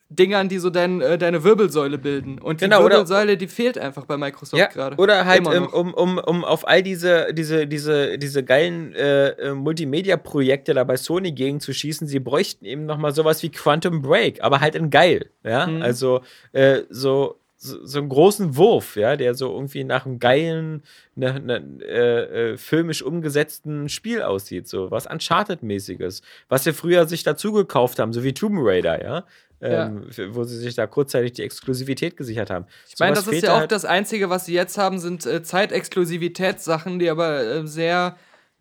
Dingern, 0.10 0.48
die 0.48 0.60
so 0.60 0.70
dein, 0.70 1.02
äh, 1.02 1.18
deine 1.18 1.44
Wirbelsäule 1.44 1.98
bilden. 1.98 2.40
Und 2.40 2.62
die 2.62 2.66
Genau, 2.66 2.80
oder- 2.84 2.96
Wirbelsäule, 2.96 3.36
die 3.38 3.48
fehlt 3.48 3.78
einfach 3.78 4.06
bei 4.06 4.16
Microsoft 4.18 4.58
Ja, 4.60 4.68
gerade. 4.68 4.96
oder 4.98 5.26
halt, 5.26 5.46
ähm, 5.54 5.68
um, 5.68 5.94
um, 5.94 6.18
um 6.18 6.46
auf 6.46 6.66
all 6.68 6.82
diese, 6.82 7.34
diese, 7.34 7.68
diese, 7.68 8.18
diese 8.18 8.44
geilen 8.44 8.94
äh, 8.96 9.30
äh, 9.32 9.54
Multimedia-Projekte 9.54 10.74
da 10.74 10.84
bei 10.86 10.96
Sony 10.98 11.32
gegenzuschießen, 11.34 12.08
sie 12.08 12.20
bräuchten 12.20 12.64
eben 12.66 12.86
nochmal 12.86 13.14
sowas 13.14 13.44
wie 13.44 13.50
Quantum 13.50 14.02
Break, 14.02 14.42
aber 14.44 14.62
halt 14.62 14.76
in 14.76 14.90
geil, 14.90 15.30
ja, 15.44 15.68
Mhm. 15.68 15.82
also 15.82 16.22
äh, 16.54 16.82
so, 16.90 17.40
so, 17.60 17.84
so 17.86 17.98
einen 18.00 18.08
großen 18.10 18.56
Wurf, 18.56 18.96
ja, 18.98 19.16
der 19.16 19.34
so 19.34 19.52
irgendwie 19.52 19.84
nach 19.84 20.06
einem 20.06 20.20
geilen, 20.20 20.84
ne, 21.16 21.40
ne, 21.40 21.64
äh, 21.84 22.52
äh, 22.52 22.58
filmisch 22.58 23.02
umgesetzten 23.02 23.90
Spiel 23.90 24.22
aussieht, 24.22 24.68
so 24.68 24.92
was 24.92 25.08
Uncharted-mäßiges, 25.08 26.22
was 26.50 26.64
sie 26.64 26.74
früher 26.74 27.08
sich 27.08 27.24
dazu 27.24 27.52
gekauft 27.54 27.98
haben, 28.00 28.14
so 28.14 28.24
wie 28.24 28.34
Tomb 28.34 28.60
Raider, 28.62 29.04
ja, 29.04 29.24
ähm, 29.62 30.08
für- 30.12 30.36
wo 30.36 30.44
sie 30.44 30.58
sich 30.58 30.76
da 30.76 30.86
kurzzeitig 30.88 31.34
die 31.34 31.44
Exklusivität 31.44 32.16
gesichert 32.18 32.50
haben. 32.50 32.66
Ich 32.88 33.00
meine, 33.00 33.16
das 33.16 33.28
ist 33.28 33.44
ja 33.44 33.54
auch 33.54 33.60
halt- 33.60 33.72
das 33.72 33.86
Einzige, 33.86 34.30
was 34.30 34.46
sie 34.46 34.54
jetzt 34.54 34.78
haben, 34.78 35.00
sind 35.00 35.26
äh, 35.26 35.42
Zeitexklusivitätssachen, 35.44 37.00
die 37.00 37.10
aber 37.10 37.42
äh, 37.44 37.68
sehr 37.68 38.18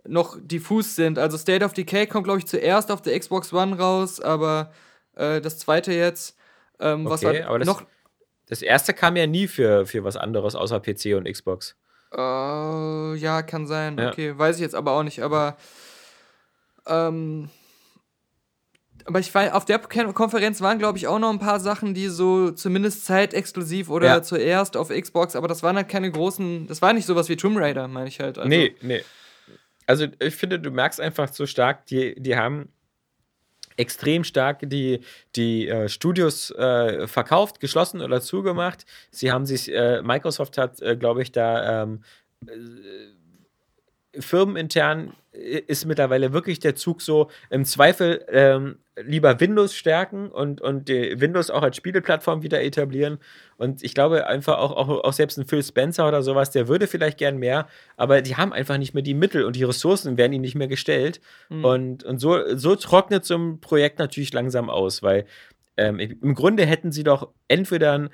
noch 0.08 0.38
diffus 0.40 0.94
sind. 0.96 1.18
Also 1.18 1.36
State 1.36 1.64
of 1.64 1.72
Decay 1.72 2.06
kommt, 2.06 2.24
glaube 2.24 2.38
ich, 2.38 2.46
zuerst 2.46 2.90
auf 2.90 3.02
der 3.02 3.18
Xbox 3.18 3.52
One 3.52 3.76
raus, 3.76 4.20
aber 4.20 4.72
äh, 5.16 5.40
das 5.40 5.58
zweite 5.58 5.92
jetzt, 5.92 6.36
ähm, 6.80 7.04
was 7.08 7.24
Okay, 7.24 7.40
war 7.42 7.48
aber 7.48 7.58
das- 7.58 7.66
noch. 7.68 7.82
Das 8.48 8.62
erste 8.62 8.94
kam 8.94 9.16
ja 9.16 9.26
nie 9.26 9.48
für, 9.48 9.86
für 9.86 10.04
was 10.04 10.16
anderes 10.16 10.54
außer 10.54 10.78
PC 10.78 11.14
und 11.16 11.24
Xbox. 11.30 11.74
Äh, 12.16 13.14
ja, 13.16 13.42
kann 13.42 13.66
sein. 13.66 13.98
Ja. 13.98 14.10
Okay, 14.10 14.38
weiß 14.38 14.54
ich 14.56 14.62
jetzt 14.62 14.76
aber 14.76 14.92
auch 14.92 15.02
nicht. 15.02 15.20
Aber 15.24 15.56
ähm, 16.86 17.50
aber 19.06 19.20
ich 19.20 19.32
weiß, 19.34 19.52
auf 19.52 19.64
der 19.64 19.78
Kon- 19.78 20.12
Konferenz 20.14 20.60
waren, 20.60 20.78
glaube 20.78 20.98
ich, 20.98 21.06
auch 21.06 21.18
noch 21.18 21.30
ein 21.30 21.38
paar 21.38 21.60
Sachen, 21.60 21.94
die 21.94 22.08
so 22.08 22.50
zumindest 22.50 23.04
zeitexklusiv 23.06 23.88
oder 23.88 24.06
Ja. 24.06 24.22
zuerst 24.22 24.76
auf 24.76 24.88
Xbox, 24.90 25.36
aber 25.36 25.48
das 25.48 25.62
waren 25.62 25.76
halt 25.76 25.88
keine 25.88 26.10
großen, 26.10 26.66
das 26.66 26.82
war 26.82 26.92
nicht 26.92 27.06
sowas 27.06 27.28
wie 27.28 27.36
Tomb 27.36 27.56
Raider, 27.58 27.88
meine 27.88 28.08
ich 28.08 28.20
halt. 28.20 28.36
Also, 28.38 28.48
nee, 28.48 28.74
nee. 28.82 29.02
Also 29.86 30.06
ich 30.18 30.34
finde, 30.34 30.58
du 30.58 30.70
merkst 30.70 31.00
einfach 31.00 31.32
so 31.32 31.46
stark, 31.46 31.86
die, 31.86 32.14
die 32.20 32.36
haben 32.36 32.68
extrem 33.76 34.24
stark 34.24 34.60
die, 34.62 35.00
die 35.36 35.68
äh, 35.68 35.88
Studios 35.88 36.50
äh, 36.52 37.06
verkauft, 37.06 37.60
geschlossen 37.60 38.00
oder 38.00 38.20
zugemacht. 38.20 38.86
Sie 39.10 39.30
haben 39.30 39.46
sich, 39.46 39.70
äh, 39.72 40.02
Microsoft 40.02 40.56
hat, 40.58 40.80
äh, 40.82 40.96
glaube 40.96 41.22
ich, 41.22 41.30
da 41.30 41.82
ähm, 41.82 42.02
äh, 42.46 42.50
firmenintern 44.20 45.12
i- 45.34 45.62
ist 45.66 45.84
mittlerweile 45.84 46.32
wirklich 46.32 46.58
der 46.58 46.74
Zug 46.74 47.02
so, 47.02 47.30
im 47.50 47.64
Zweifel 47.64 48.24
ähm, 48.28 48.78
lieber 49.02 49.40
Windows 49.40 49.74
stärken 49.74 50.30
und, 50.30 50.60
und 50.60 50.88
Windows 50.88 51.50
auch 51.50 51.62
als 51.62 51.76
Spieleplattform 51.76 52.42
wieder 52.42 52.62
etablieren. 52.62 53.18
Und 53.58 53.82
ich 53.82 53.94
glaube 53.94 54.26
einfach 54.26 54.58
auch, 54.58 54.72
auch, 54.72 55.04
auch 55.04 55.12
selbst 55.12 55.38
ein 55.38 55.46
Phil 55.46 55.62
Spencer 55.62 56.08
oder 56.08 56.22
sowas, 56.22 56.50
der 56.50 56.68
würde 56.68 56.86
vielleicht 56.86 57.18
gern 57.18 57.36
mehr, 57.38 57.68
aber 57.96 58.22
die 58.22 58.36
haben 58.36 58.52
einfach 58.52 58.78
nicht 58.78 58.94
mehr 58.94 59.02
die 59.02 59.14
Mittel 59.14 59.44
und 59.44 59.56
die 59.56 59.64
Ressourcen 59.64 60.16
werden 60.16 60.32
ihnen 60.32 60.42
nicht 60.42 60.54
mehr 60.54 60.68
gestellt. 60.68 61.20
Und, 61.62 62.04
und 62.04 62.18
so, 62.18 62.56
so 62.56 62.74
trocknet 62.76 63.24
so 63.24 63.36
ein 63.36 63.60
Projekt 63.60 63.98
natürlich 63.98 64.32
langsam 64.32 64.70
aus, 64.70 65.02
weil 65.02 65.26
ähm, 65.76 66.00
im 66.00 66.34
Grunde 66.34 66.64
hätten 66.64 66.90
sie 66.90 67.04
doch 67.04 67.32
entweder 67.48 67.92
ein, 67.92 68.10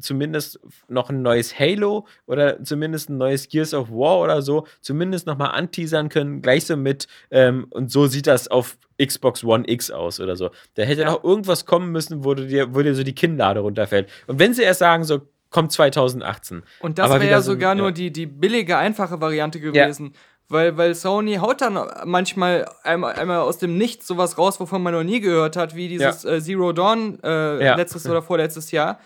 zumindest 0.00 0.60
noch 0.88 1.10
ein 1.10 1.22
neues 1.22 1.58
Halo 1.58 2.06
oder 2.26 2.62
zumindest 2.64 3.10
ein 3.10 3.18
neues 3.18 3.48
Gears 3.48 3.74
of 3.74 3.90
War 3.90 4.20
oder 4.20 4.42
so, 4.42 4.66
zumindest 4.80 5.26
noch 5.26 5.38
mal 5.38 5.48
anteasern 5.48 6.08
können, 6.08 6.42
gleich 6.42 6.66
so 6.66 6.76
mit 6.76 7.06
ähm, 7.30 7.66
und 7.70 7.90
so 7.90 8.06
sieht 8.06 8.26
das 8.26 8.48
auf 8.48 8.78
Xbox 9.02 9.44
One 9.44 9.64
X 9.66 9.90
aus 9.90 10.20
oder 10.20 10.36
so. 10.36 10.50
Da 10.74 10.82
hätte 10.82 11.04
noch 11.04 11.24
irgendwas 11.24 11.66
kommen 11.66 11.90
müssen, 11.92 12.24
wo 12.24 12.34
dir, 12.34 12.74
wo 12.74 12.82
dir 12.82 12.94
so 12.94 13.02
die 13.02 13.14
Kinnlade 13.14 13.60
runterfällt. 13.60 14.08
Und 14.26 14.38
wenn 14.38 14.54
sie 14.54 14.62
erst 14.62 14.80
sagen, 14.80 15.04
so 15.04 15.22
kommt 15.50 15.72
2018. 15.72 16.62
Und 16.80 16.98
das 16.98 17.10
wäre 17.10 17.28
ja 17.28 17.40
so 17.40 17.52
sogar 17.52 17.74
ja. 17.74 17.82
nur 17.82 17.92
die, 17.92 18.10
die 18.10 18.26
billige, 18.26 18.78
einfache 18.78 19.20
Variante 19.20 19.60
gewesen. 19.60 20.14
Weil, 20.48 20.76
weil 20.76 20.94
Sony 20.94 21.36
haut 21.36 21.62
dann 21.62 21.78
manchmal 22.04 22.68
einmal, 22.82 23.14
einmal 23.14 23.38
aus 23.38 23.56
dem 23.58 23.78
Nichts 23.78 24.06
sowas 24.06 24.36
raus, 24.36 24.60
wovon 24.60 24.82
man 24.82 24.92
noch 24.92 25.02
nie 25.02 25.20
gehört 25.20 25.56
hat, 25.56 25.74
wie 25.74 25.88
dieses 25.88 26.24
Ja. 26.24 26.30
äh, 26.30 26.40
Zero 26.42 26.72
Dawn 26.72 27.18
äh, 27.22 27.64
Ja. 27.64 27.74
letztes 27.76 28.06
oder 28.06 28.20
vorletztes 28.22 28.70
Jahr. 28.70 28.98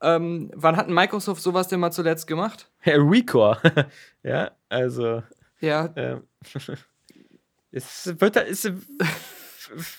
Ähm, 0.00 0.50
wann 0.54 0.76
hat 0.76 0.88
Microsoft 0.88 1.42
sowas 1.42 1.68
denn 1.68 1.80
mal 1.80 1.90
zuletzt 1.90 2.26
gemacht? 2.26 2.70
Recore. 2.86 3.58
ja, 4.22 4.50
also. 4.68 5.22
Ja, 5.60 5.92
Ähm, 5.96 6.22
es 7.72 8.14
wird 8.20 8.36
halt- 8.36 8.48
ist, 8.48 8.70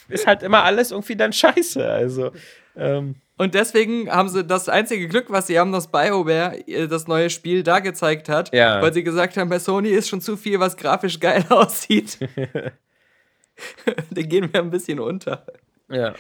ist 0.07 0.25
halt 0.27 0.41
immer 0.43 0.63
alles 0.63 0.91
irgendwie 0.91 1.15
dann 1.15 1.33
scheiße. 1.33 1.87
Also. 1.87 2.31
Ähm, 2.75 3.15
Und 3.37 3.53
deswegen 3.55 4.09
haben 4.09 4.29
sie 4.29 4.43
das 4.45 4.69
einzige 4.69 5.07
Glück, 5.07 5.29
was 5.29 5.47
sie 5.47 5.59
haben, 5.59 5.71
dass 5.71 5.91
BioWare 5.91 6.65
äh, 6.67 6.87
das 6.87 7.07
neue 7.07 7.29
Spiel 7.29 7.61
da 7.63 7.79
gezeigt 7.79 8.29
hat, 8.29 8.53
Ja. 8.53 8.81
weil 8.81 8.93
sie 8.93 9.03
gesagt 9.03 9.35
haben, 9.37 9.49
bei 9.49 9.59
Sony 9.59 9.89
ist 9.89 10.07
schon 10.09 10.21
zu 10.21 10.37
viel, 10.37 10.59
was 10.59 10.77
grafisch 10.77 11.19
geil 11.19 11.45
aussieht. 11.49 12.17
da 14.11 14.21
gehen 14.21 14.51
wir 14.53 14.61
ein 14.61 14.69
bisschen 14.71 14.99
unter. 14.99 15.45
Ja. 15.89 16.13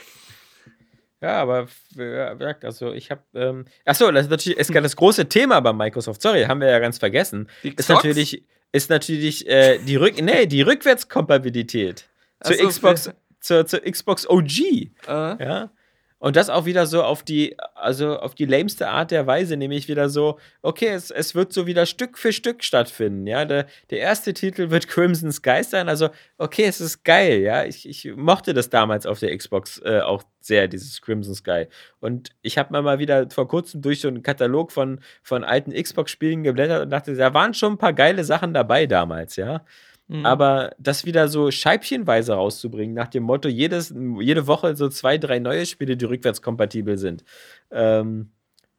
Ja, 1.21 1.41
aber 1.41 1.67
ja, 1.95 2.33
also 2.63 2.93
ich 2.93 3.11
habe. 3.11 3.21
Ähm, 3.33 3.65
achso, 3.85 4.09
das 4.11 4.25
ist 4.25 4.31
natürlich 4.31 4.57
ist 4.57 4.73
das 4.73 4.95
große 4.95 5.27
Thema 5.27 5.59
bei 5.59 5.73
Microsoft. 5.73 6.21
Sorry, 6.21 6.43
haben 6.43 6.61
wir 6.61 6.69
ja 6.69 6.79
ganz 6.79 6.97
vergessen. 6.97 7.49
Die 7.63 7.69
ist 7.69 7.77
Xbox? 7.77 8.03
natürlich, 8.05 8.43
ist 8.71 8.89
natürlich 8.89 9.47
äh, 9.47 9.79
die, 9.79 9.97
Rück 9.97 10.21
nee, 10.21 10.45
die 10.45 10.61
Rückwärtskompatibilität 10.61 12.09
zur 12.41 12.55
Ach 12.55 12.59
so, 12.59 12.67
Xbox, 12.67 13.11
zur, 13.41 13.65
zur 13.65 13.81
Xbox 13.81 14.29
OG. 14.29 14.59
Äh, 14.59 14.89
Ja. 15.07 15.71
Und 16.19 16.35
das 16.35 16.49
auch 16.49 16.65
wieder 16.65 16.85
so 16.85 17.01
auf 17.01 17.23
die, 17.23 17.55
also 17.75 18.19
auf 18.19 18.35
die 18.35 18.45
lameste 18.45 18.89
Art 18.89 19.11
der 19.11 19.25
Weise, 19.25 19.55
nämlich 19.55 19.87
wieder 19.87 20.09
so, 20.09 20.37
okay, 20.61 20.89
es, 20.89 21.11
es 21.11 21.33
wird 21.33 21.53
so 21.53 21.65
wieder 21.65 21.85
Stück 21.85 22.17
für 22.17 22.33
Stück 22.33 22.63
stattfinden, 22.63 23.25
ja. 23.25 23.45
Der, 23.45 23.67
der 23.89 23.99
erste 23.99 24.33
Titel 24.33 24.69
wird 24.69 24.87
Crimson 24.89 25.31
Sky 25.31 25.63
sein, 25.63 25.87
also, 25.87 26.09
okay, 26.37 26.65
es 26.65 26.81
ist 26.81 27.05
geil, 27.05 27.39
ja. 27.39 27.63
Ich, 27.63 27.87
ich 27.87 28.13
mochte 28.15 28.53
das 28.53 28.69
damals 28.69 29.05
auf 29.05 29.19
der 29.19 29.35
Xbox 29.35 29.81
äh, 29.83 30.01
auch 30.01 30.23
sehr, 30.41 30.67
dieses 30.67 31.01
Crimson 31.01 31.35
Sky. 31.35 31.67
Und 32.01 32.31
ich 32.41 32.57
habe 32.57 32.73
mir 32.73 32.81
mal 32.81 32.99
wieder 32.99 33.29
vor 33.29 33.47
kurzem 33.47 33.81
durch 33.81 34.01
so 34.01 34.09
einen 34.09 34.21
Katalog 34.21 34.73
von, 34.73 34.99
von 35.23 35.45
alten 35.45 35.71
Xbox-Spielen 35.71 36.43
geblättert 36.43 36.83
und 36.83 36.89
dachte, 36.89 37.15
da 37.15 37.33
waren 37.33 37.53
schon 37.53 37.73
ein 37.73 37.77
paar 37.77 37.93
geile 37.93 38.25
Sachen 38.25 38.53
dabei 38.53 38.87
damals, 38.87 39.37
ja. 39.37 39.63
Mhm. 40.09 40.25
Aber 40.25 40.71
das 40.79 41.05
wieder 41.05 41.27
so 41.27 41.51
scheibchenweise 41.51 42.33
rauszubringen, 42.33 42.95
nach 42.95 43.07
dem 43.07 43.23
Motto, 43.23 43.47
jedes, 43.47 43.93
jede 44.19 44.47
Woche 44.47 44.75
so 44.75 44.89
zwei, 44.89 45.19
drei 45.19 45.37
neue 45.37 45.67
Spiele, 45.67 45.95
die 45.95 46.05
rückwärtskompatibel 46.05 46.97
sind. 46.97 47.23
Ähm, 47.71 48.31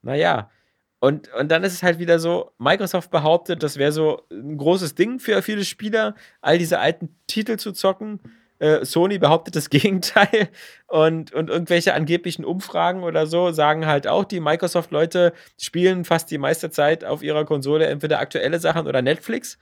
naja. 0.02 0.50
Und, 0.98 1.32
und 1.32 1.50
dann 1.50 1.62
ist 1.64 1.72
es 1.72 1.82
halt 1.82 1.98
wieder 2.00 2.18
so, 2.18 2.50
Microsoft 2.58 3.10
behauptet, 3.10 3.62
das 3.62 3.78
wäre 3.78 3.92
so 3.92 4.22
ein 4.30 4.58
großes 4.58 4.96
Ding 4.96 5.20
für 5.20 5.40
viele 5.40 5.64
Spieler, 5.64 6.14
all 6.42 6.58
diese 6.58 6.80
alten 6.80 7.16
Titel 7.28 7.56
zu 7.56 7.72
zocken. 7.72 8.20
Äh, 8.58 8.84
Sony 8.84 9.18
behauptet 9.18 9.54
das 9.54 9.70
Gegenteil 9.70 10.48
und, 10.88 11.32
und 11.32 11.48
irgendwelche 11.48 11.94
angeblichen 11.94 12.44
Umfragen 12.44 13.04
oder 13.04 13.26
so 13.26 13.52
sagen 13.52 13.86
halt 13.86 14.08
auch, 14.08 14.24
die 14.24 14.40
Microsoft-Leute 14.40 15.32
spielen 15.58 16.04
fast 16.04 16.30
die 16.30 16.38
meiste 16.38 16.70
Zeit 16.70 17.04
auf 17.04 17.22
ihrer 17.22 17.44
Konsole 17.44 17.86
entweder 17.86 18.18
aktuelle 18.18 18.58
Sachen 18.58 18.88
oder 18.88 19.00
Netflix. 19.00 19.58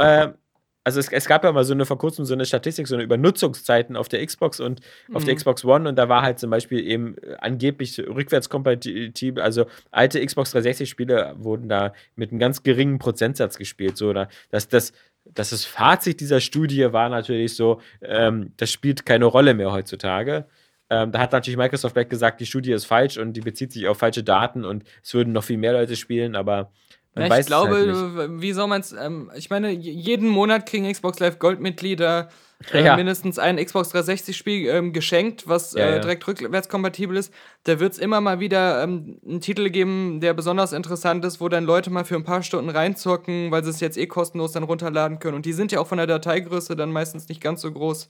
Ähm, 0.00 0.34
also 0.82 0.98
es, 0.98 1.12
es 1.12 1.26
gab 1.26 1.44
ja 1.44 1.52
mal 1.52 1.64
so 1.64 1.74
eine 1.74 1.84
vor 1.84 1.98
kurzem 1.98 2.24
so 2.24 2.32
eine 2.34 2.46
Statistik, 2.46 2.88
so 2.88 2.94
eine 2.94 3.04
Übernutzungszeiten 3.04 3.96
auf 3.96 4.08
der 4.08 4.24
Xbox 4.24 4.60
und 4.60 4.80
auf 5.12 5.24
der 5.24 5.34
Mhm. 5.34 5.38
Xbox 5.38 5.64
One 5.64 5.88
und 5.88 5.96
da 5.96 6.08
war 6.08 6.22
halt 6.22 6.38
zum 6.38 6.50
Beispiel 6.50 6.80
eben 6.86 7.16
äh, 7.18 7.36
angeblich 7.38 7.98
rückwärtskompatibel, 7.98 9.42
also 9.42 9.66
alte 9.90 10.24
Xbox 10.24 10.54
360-Spiele 10.54 11.34
wurden 11.38 11.68
da 11.68 11.92
mit 12.16 12.30
einem 12.30 12.38
ganz 12.40 12.62
geringen 12.62 12.98
Prozentsatz 12.98 13.58
gespielt. 13.58 13.96
So, 13.98 14.12
da, 14.12 14.28
dass 14.50 14.68
das, 14.68 14.92
dass 15.24 15.50
das 15.50 15.64
Fazit 15.66 16.20
dieser 16.20 16.40
Studie 16.40 16.92
war 16.92 17.08
natürlich 17.10 17.54
so, 17.54 17.80
ähm, 18.00 18.52
das 18.56 18.72
spielt 18.72 19.04
keine 19.04 19.26
Rolle 19.26 19.52
mehr 19.54 19.72
heutzutage. 19.72 20.46
Ähm, 20.88 21.12
da 21.12 21.20
hat 21.20 21.32
natürlich 21.32 21.56
Microsoft 21.58 21.94
gleich 21.94 22.08
gesagt, 22.08 22.40
die 22.40 22.46
Studie 22.46 22.72
ist 22.72 22.86
falsch 22.86 23.18
und 23.18 23.34
die 23.34 23.42
bezieht 23.42 23.72
sich 23.72 23.86
auf 23.86 23.98
falsche 23.98 24.24
Daten 24.24 24.64
und 24.64 24.84
es 25.02 25.14
würden 25.14 25.32
noch 25.32 25.44
viel 25.44 25.58
mehr 25.58 25.72
Leute 25.74 25.94
spielen, 25.94 26.34
aber 26.34 26.72
man 27.14 27.28
Ja, 27.28 27.38
ich 27.38 27.46
glaube, 27.46 27.76
halt 27.76 28.40
wie 28.40 28.52
soll 28.52 28.68
man 28.68 28.80
es, 28.80 28.92
ähm, 28.92 29.30
ich 29.34 29.50
meine, 29.50 29.70
jeden 29.70 30.28
Monat 30.28 30.66
kriegen 30.66 30.90
Xbox 30.90 31.18
Live 31.18 31.38
Gold-Mitglieder 31.38 32.28
äh, 32.72 32.84
Ja. 32.84 32.94
mindestens 32.96 33.38
ein 33.38 33.56
Xbox 33.56 33.94
360-Spiel 33.94 34.68
ähm, 34.68 34.92
geschenkt, 34.92 35.48
was 35.48 35.72
Ja, 35.72 35.96
äh, 35.96 36.00
direkt 36.00 36.26
rückwärtskompatibel 36.28 37.16
ist. 37.16 37.32
Da 37.64 37.80
wird 37.80 37.92
es 37.94 37.98
immer 37.98 38.20
mal 38.20 38.38
wieder 38.38 38.82
ähm, 38.82 39.18
einen 39.26 39.40
Titel 39.40 39.70
geben, 39.70 40.20
der 40.20 40.34
besonders 40.34 40.72
interessant 40.72 41.24
ist, 41.24 41.40
wo 41.40 41.48
dann 41.48 41.64
Leute 41.64 41.88
mal 41.90 42.04
für 42.04 42.16
ein 42.16 42.24
paar 42.24 42.42
Stunden 42.42 42.68
reinzocken, 42.70 43.50
weil 43.50 43.64
sie 43.64 43.70
es 43.70 43.80
jetzt 43.80 43.96
eh 43.96 44.06
kostenlos 44.06 44.52
dann 44.52 44.62
runterladen 44.64 45.18
können. 45.20 45.36
Und 45.36 45.46
die 45.46 45.54
sind 45.54 45.72
ja 45.72 45.80
auch 45.80 45.86
von 45.86 45.98
der 45.98 46.06
Dateigröße 46.06 46.76
dann 46.76 46.92
meistens 46.92 47.28
nicht 47.28 47.40
ganz 47.40 47.62
so 47.62 47.72
groß, 47.72 48.08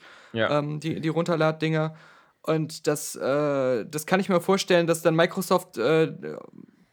ähm, 0.51 0.81
die, 0.81 1.01
die 1.01 1.09
Runterladdinger. 1.09 1.95
Und 2.43 2.87
das, 2.89 3.15
äh, 3.15 3.85
das 3.89 4.05
kann 4.07 4.19
ich 4.19 4.29
mir 4.29 4.41
vorstellen, 4.41 4.87
dass 4.89 5.03
dann 5.03 5.15
Microsoft 5.15 5.79
äh, 5.79 6.13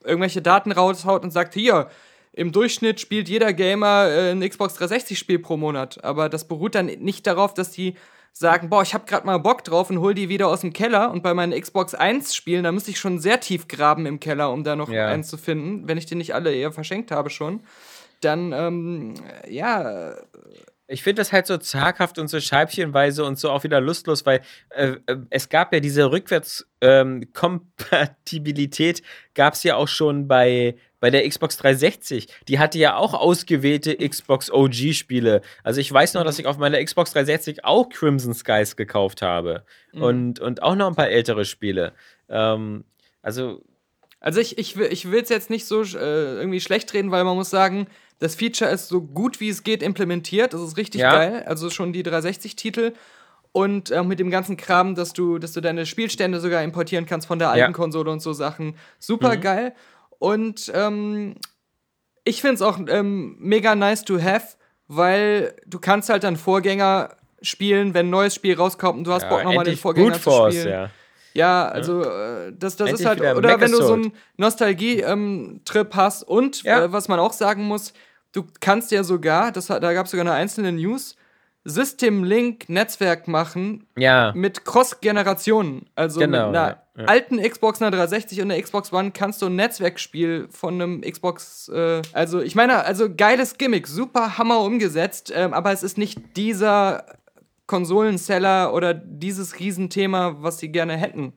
irgendwelche 0.07 0.41
Daten 0.41 0.71
raushaut 0.71 1.23
und 1.23 1.31
sagt, 1.31 1.53
hier, 1.53 1.87
im 2.33 2.51
Durchschnitt 2.51 2.99
spielt 2.99 3.29
jeder 3.29 3.51
Gamer 3.53 4.07
äh, 4.09 4.31
ein 4.31 4.47
Xbox 4.47 4.79
360-Spiel 4.79 5.39
pro 5.39 5.57
Monat. 5.57 6.03
Aber 6.03 6.29
das 6.29 6.47
beruht 6.47 6.75
dann 6.75 6.85
nicht 6.85 7.25
darauf, 7.25 7.53
dass 7.53 7.71
die 7.71 7.95
sagen, 8.31 8.69
boah, 8.69 8.83
ich 8.83 8.93
hab 8.93 9.07
grad 9.07 9.25
mal 9.25 9.39
Bock 9.39 9.63
drauf 9.63 9.89
und 9.89 9.99
hol 9.99 10.13
die 10.13 10.29
wieder 10.29 10.47
aus 10.47 10.61
dem 10.61 10.71
Keller. 10.71 11.09
Und 11.09 11.23
bei 11.23 11.33
meinen 11.33 11.59
Xbox 11.59 11.95
1 11.95 12.35
Spielen, 12.35 12.63
da 12.63 12.71
müsste 12.71 12.91
ich 12.91 12.99
schon 12.99 13.17
sehr 13.19 13.39
tief 13.39 13.67
graben 13.67 14.05
im 14.05 14.19
Keller, 14.19 14.51
um 14.51 14.63
da 14.63 14.75
noch 14.75 14.89
Ja. 14.89 15.07
einen 15.07 15.23
zu 15.23 15.37
finden, 15.37 15.87
wenn 15.87 15.97
ich 15.97 16.05
die 16.05 16.13
nicht 16.13 16.35
alle 16.35 16.53
eher 16.53 16.71
verschenkt 16.71 17.09
habe 17.09 17.31
schon. 17.31 17.61
Dann, 18.21 18.51
ähm, 18.53 19.15
ja, 19.49 20.13
Ich 20.89 21.03
finde 21.03 21.19
das 21.19 21.33
halt 21.33 21.47
so 21.47 21.57
zaghaft 21.57 22.17
und 22.17 22.29
so 22.29 22.39
scheibchenweise 22.39 23.25
und 23.25 23.37
so 23.37 23.51
auch 23.51 23.65
wieder 23.65 23.81
lustlos, 23.81 24.25
weil 24.25 24.39
äh, 24.69 24.93
äh, 25.05 25.17
es 25.29 25.49
gab 25.49 25.73
ja 25.73 25.81
diese 25.81 26.09
Rückwärtskompatibilität, 26.11 29.01
gab 29.33 29.55
es 29.55 29.63
ja 29.63 29.75
auch 29.75 29.89
schon 29.89 30.29
bei, 30.29 30.77
bei 31.01 31.09
der 31.09 31.27
Xbox 31.27 31.57
360. 31.57 32.29
Die 32.47 32.57
hatte 32.57 32.79
ja 32.79 32.95
auch 32.95 33.13
ausgewählte 33.13 33.97
Xbox 33.97 34.49
OG-Spiele. 34.49 35.41
Also 35.61 35.81
ich 35.81 35.91
weiß 35.91 36.13
noch, 36.13 36.23
dass 36.23 36.39
ich 36.39 36.45
auf 36.45 36.57
meiner 36.57 36.81
Xbox 36.81 37.11
360 37.11 37.65
auch 37.65 37.89
Crimson 37.89 38.33
Skies 38.33 38.77
gekauft 38.77 39.21
habe 39.21 39.65
und, 39.91 40.39
und 40.39 40.63
auch 40.63 40.75
noch 40.75 40.87
ein 40.87 40.95
paar 40.95 41.09
ältere 41.09 41.43
Spiele. 41.43 41.91
Ähm, 42.29 42.85
also 43.21 43.61
Also 44.27 44.41
ich, 44.41 44.57
ich, 44.57 44.75
will- 44.75 44.89
ich 44.91 45.09
will 45.09 45.21
es 45.23 45.29
jetzt 45.29 45.49
nicht 45.49 45.65
so 45.65 45.81
äh, 45.83 46.35
irgendwie 46.37 46.59
schlecht 46.59 46.93
reden, 46.93 47.11
weil 47.11 47.23
man 47.23 47.35
muss 47.37 47.49
sagen, 47.49 47.87
das 48.19 48.35
Feature 48.35 48.69
ist 48.71 48.89
so 48.89 49.01
gut 49.01 49.39
wie 49.39 49.47
es 49.49 49.63
geht 49.63 49.81
implementiert. 49.81 50.53
Das 50.53 50.61
ist 50.61 50.75
richtig 50.75 51.01
Ja. 51.01 51.11
geil. 51.13 51.43
Also 51.47 51.69
schon 51.69 51.93
die 51.93 52.03
360-Titel. 52.03 52.91
Und 53.53 53.89
äh, 53.89 54.03
mit 54.03 54.19
dem 54.19 54.29
ganzen 54.29 54.57
Kram, 54.57 54.95
dass 54.95 55.13
du, 55.13 55.39
dass 55.39 55.53
du 55.53 55.61
deine 55.61 55.85
Spielstände 55.85 56.39
sogar 56.41 56.61
importieren 56.63 57.05
kannst 57.05 57.25
von 57.27 57.39
der 57.39 57.49
alten 57.49 57.59
Ja. 57.59 57.71
Konsole 57.71 58.11
und 58.11 58.19
so 58.21 58.33
Sachen. 58.33 58.75
Super 58.99 59.37
geil. 59.37 59.73
Und 60.19 60.71
ähm, 60.75 61.35
ich 62.25 62.41
finde 62.41 62.55
es 62.55 62.61
auch 62.61 62.79
ähm, 62.89 63.37
mega 63.39 63.75
nice 63.75 64.03
to 64.03 64.21
have, 64.21 64.57
weil 64.87 65.55
du 65.65 65.79
kannst 65.79 66.09
halt 66.09 66.23
dann 66.23 66.35
Vorgänger 66.35 67.15
spielen, 67.41 67.93
wenn 67.93 68.07
ein 68.07 68.11
neues 68.11 68.35
Spiel 68.35 68.55
rauskommt 68.55 68.97
und 68.97 69.03
du 69.07 69.13
hast 69.13 69.23
ja, 69.23 69.29
Bock 69.29 69.43
nochmal 69.43 69.63
den 69.63 69.77
Vorgänger 69.77 70.09
Brute 70.09 70.19
Force, 70.19 70.53
zu 70.55 70.59
spielen. 70.61 70.73
ja. 70.73 70.89
Ja, 71.37 71.67
also 71.67 72.01
äh, 72.01 72.51
das, 72.57 72.75
das 72.77 72.93
ist 72.93 73.05
halt, 73.05 73.21
oder 73.21 73.59
wenn 73.61 73.71
du 73.71 73.77
so 73.77 73.93
einen 73.93 74.11
Nostalgie-Trip 74.37 75.95
hast 75.95 76.23
und 76.23 76.63
Ja. 76.63 76.85
äh, 76.85 76.91
was 76.91 77.07
man 77.07 77.19
auch 77.19 77.33
sagen 77.33 77.63
muss, 77.63 77.93
du 78.31 78.45
kannst 78.59 78.91
ja 78.91 79.03
sogar, 79.03 79.51
das, 79.51 79.67
da 79.67 79.93
gab 79.93 80.05
es 80.05 80.11
sogar 80.11 80.25
eine 80.25 80.33
einzelne 80.33 80.71
News, 80.71 81.15
System 81.63 82.23
Link 82.23 82.69
Netzwerk 82.69 83.27
machen 83.27 83.85
Ja, 83.97 84.31
mit 84.33 84.63
Cross-Generationen. 84.63 85.85
Also 85.95 86.21
Genau, 86.21 86.47
mit 86.47 86.55
einer 86.57 86.69
ja, 86.95 87.01
ja. 87.01 87.05
alten 87.07 87.41
Xbox 87.41 87.81
einer 87.81 87.91
360 87.91 88.41
und 88.41 88.49
einer 88.51 88.61
Xbox 88.61 88.93
One 88.93 89.11
kannst 89.11 89.41
du 89.41 89.47
ein 89.47 89.55
Netzwerkspiel 89.57 90.47
von 90.49 90.75
einem 90.75 91.01
Xbox, 91.01 91.67
äh, 91.69 92.01
also 92.13 92.39
ich 92.39 92.55
meine, 92.55 92.85
also 92.85 93.13
geiles 93.13 93.57
Gimmick, 93.57 93.85
super 93.85 94.37
Hammer 94.37 94.61
umgesetzt, 94.61 95.31
ähm, 95.35 95.53
aber 95.53 95.73
es 95.73 95.83
ist 95.83 95.97
nicht 95.97 96.37
dieser 96.37 97.05
Konsolenseller 97.67 98.73
oder 98.73 98.93
dieses 98.93 99.59
Riesenthema, 99.59 100.37
was 100.39 100.57
sie 100.59 100.71
gerne 100.71 100.97
hätten. 100.97 101.33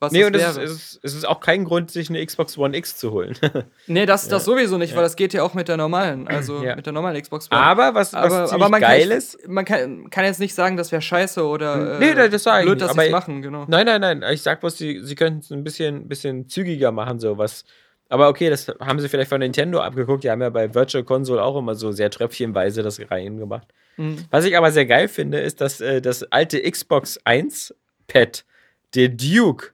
Was 0.00 0.10
nee, 0.10 0.24
und 0.24 0.34
es 0.34 0.56
ist, 0.56 0.56
es, 0.56 0.96
ist, 0.96 1.14
es 1.14 1.24
auch 1.24 1.38
kein 1.38 1.64
Grund, 1.64 1.92
sich 1.92 2.10
eine 2.10 2.26
Xbox 2.26 2.58
One 2.58 2.76
X 2.76 2.96
zu 2.96 3.12
holen. 3.12 3.38
nee, 3.86 4.04
das, 4.04 4.26
das 4.26 4.44
sowieso 4.44 4.76
nicht, 4.76 4.96
weil 4.96 5.02
das 5.04 5.14
geht 5.14 5.32
ja 5.32 5.44
auch 5.44 5.54
mit 5.54 5.68
der 5.68 5.76
normalen, 5.76 6.26
also 6.26 6.60
Ja. 6.64 6.74
mit 6.74 6.86
der 6.86 6.92
normalen 6.92 7.22
Xbox 7.22 7.48
One. 7.52 7.60
aber 7.60 7.94
was, 7.94 8.12
was 8.12 8.32
aber, 8.32 8.52
aber 8.52 8.68
man, 8.68 8.80
geil 8.80 9.06
kann, 9.08 9.16
ist, 9.16 9.48
man 9.48 9.64
kann, 9.64 10.10
kann 10.10 10.24
jetzt 10.24 10.40
nicht 10.40 10.56
sagen, 10.56 10.76
das 10.76 10.90
wäre 10.90 11.02
scheiße 11.02 11.46
oder 11.46 11.94
äh, 11.94 11.98
Nee, 12.00 12.14
nee, 12.14 12.28
das 12.28 12.42
blöd, 12.42 12.64
nicht, 12.64 12.80
dass 12.80 12.94
sie 12.94 13.04
ich- 13.04 13.10
machen, 13.12 13.42
genau. 13.42 13.64
Nein, 13.68 13.86
nein, 13.86 14.00
nein. 14.00 14.24
Ich 14.32 14.42
sag 14.42 14.58
bloß, 14.58 14.76
sie, 14.76 15.04
sie 15.04 15.14
könnten 15.14 15.38
es 15.38 15.52
ein 15.52 15.62
bisschen, 15.62 16.08
bisschen 16.08 16.48
zügiger 16.48 16.90
machen, 16.90 17.20
so 17.20 17.38
was. 17.38 17.64
Aber 18.12 18.28
okay, 18.28 18.50
das 18.50 18.68
haben 18.80 19.00
sie 19.00 19.08
vielleicht 19.08 19.30
von 19.30 19.40
Nintendo 19.40 19.80
abgeguckt. 19.80 20.22
Die 20.22 20.30
haben 20.30 20.42
ja 20.42 20.50
bei 20.50 20.74
Virtual 20.74 21.02
Console 21.02 21.42
auch 21.42 21.56
immer 21.56 21.74
so 21.74 21.92
sehr 21.92 22.10
tröpfchenweise 22.10 22.82
das 22.82 23.00
reingemacht. 23.10 23.66
Mhm. 23.96 24.18
Was 24.30 24.44
ich 24.44 24.56
aber 24.56 24.70
sehr 24.70 24.84
geil 24.86 25.08
finde, 25.08 25.40
ist, 25.40 25.60
dass 25.62 25.80
äh, 25.80 26.02
das 26.02 26.22
alte 26.24 26.60
Xbox 26.60 27.18
1 27.24 27.74
Pad, 28.08 28.44
der 28.94 29.08
Duke, 29.08 29.68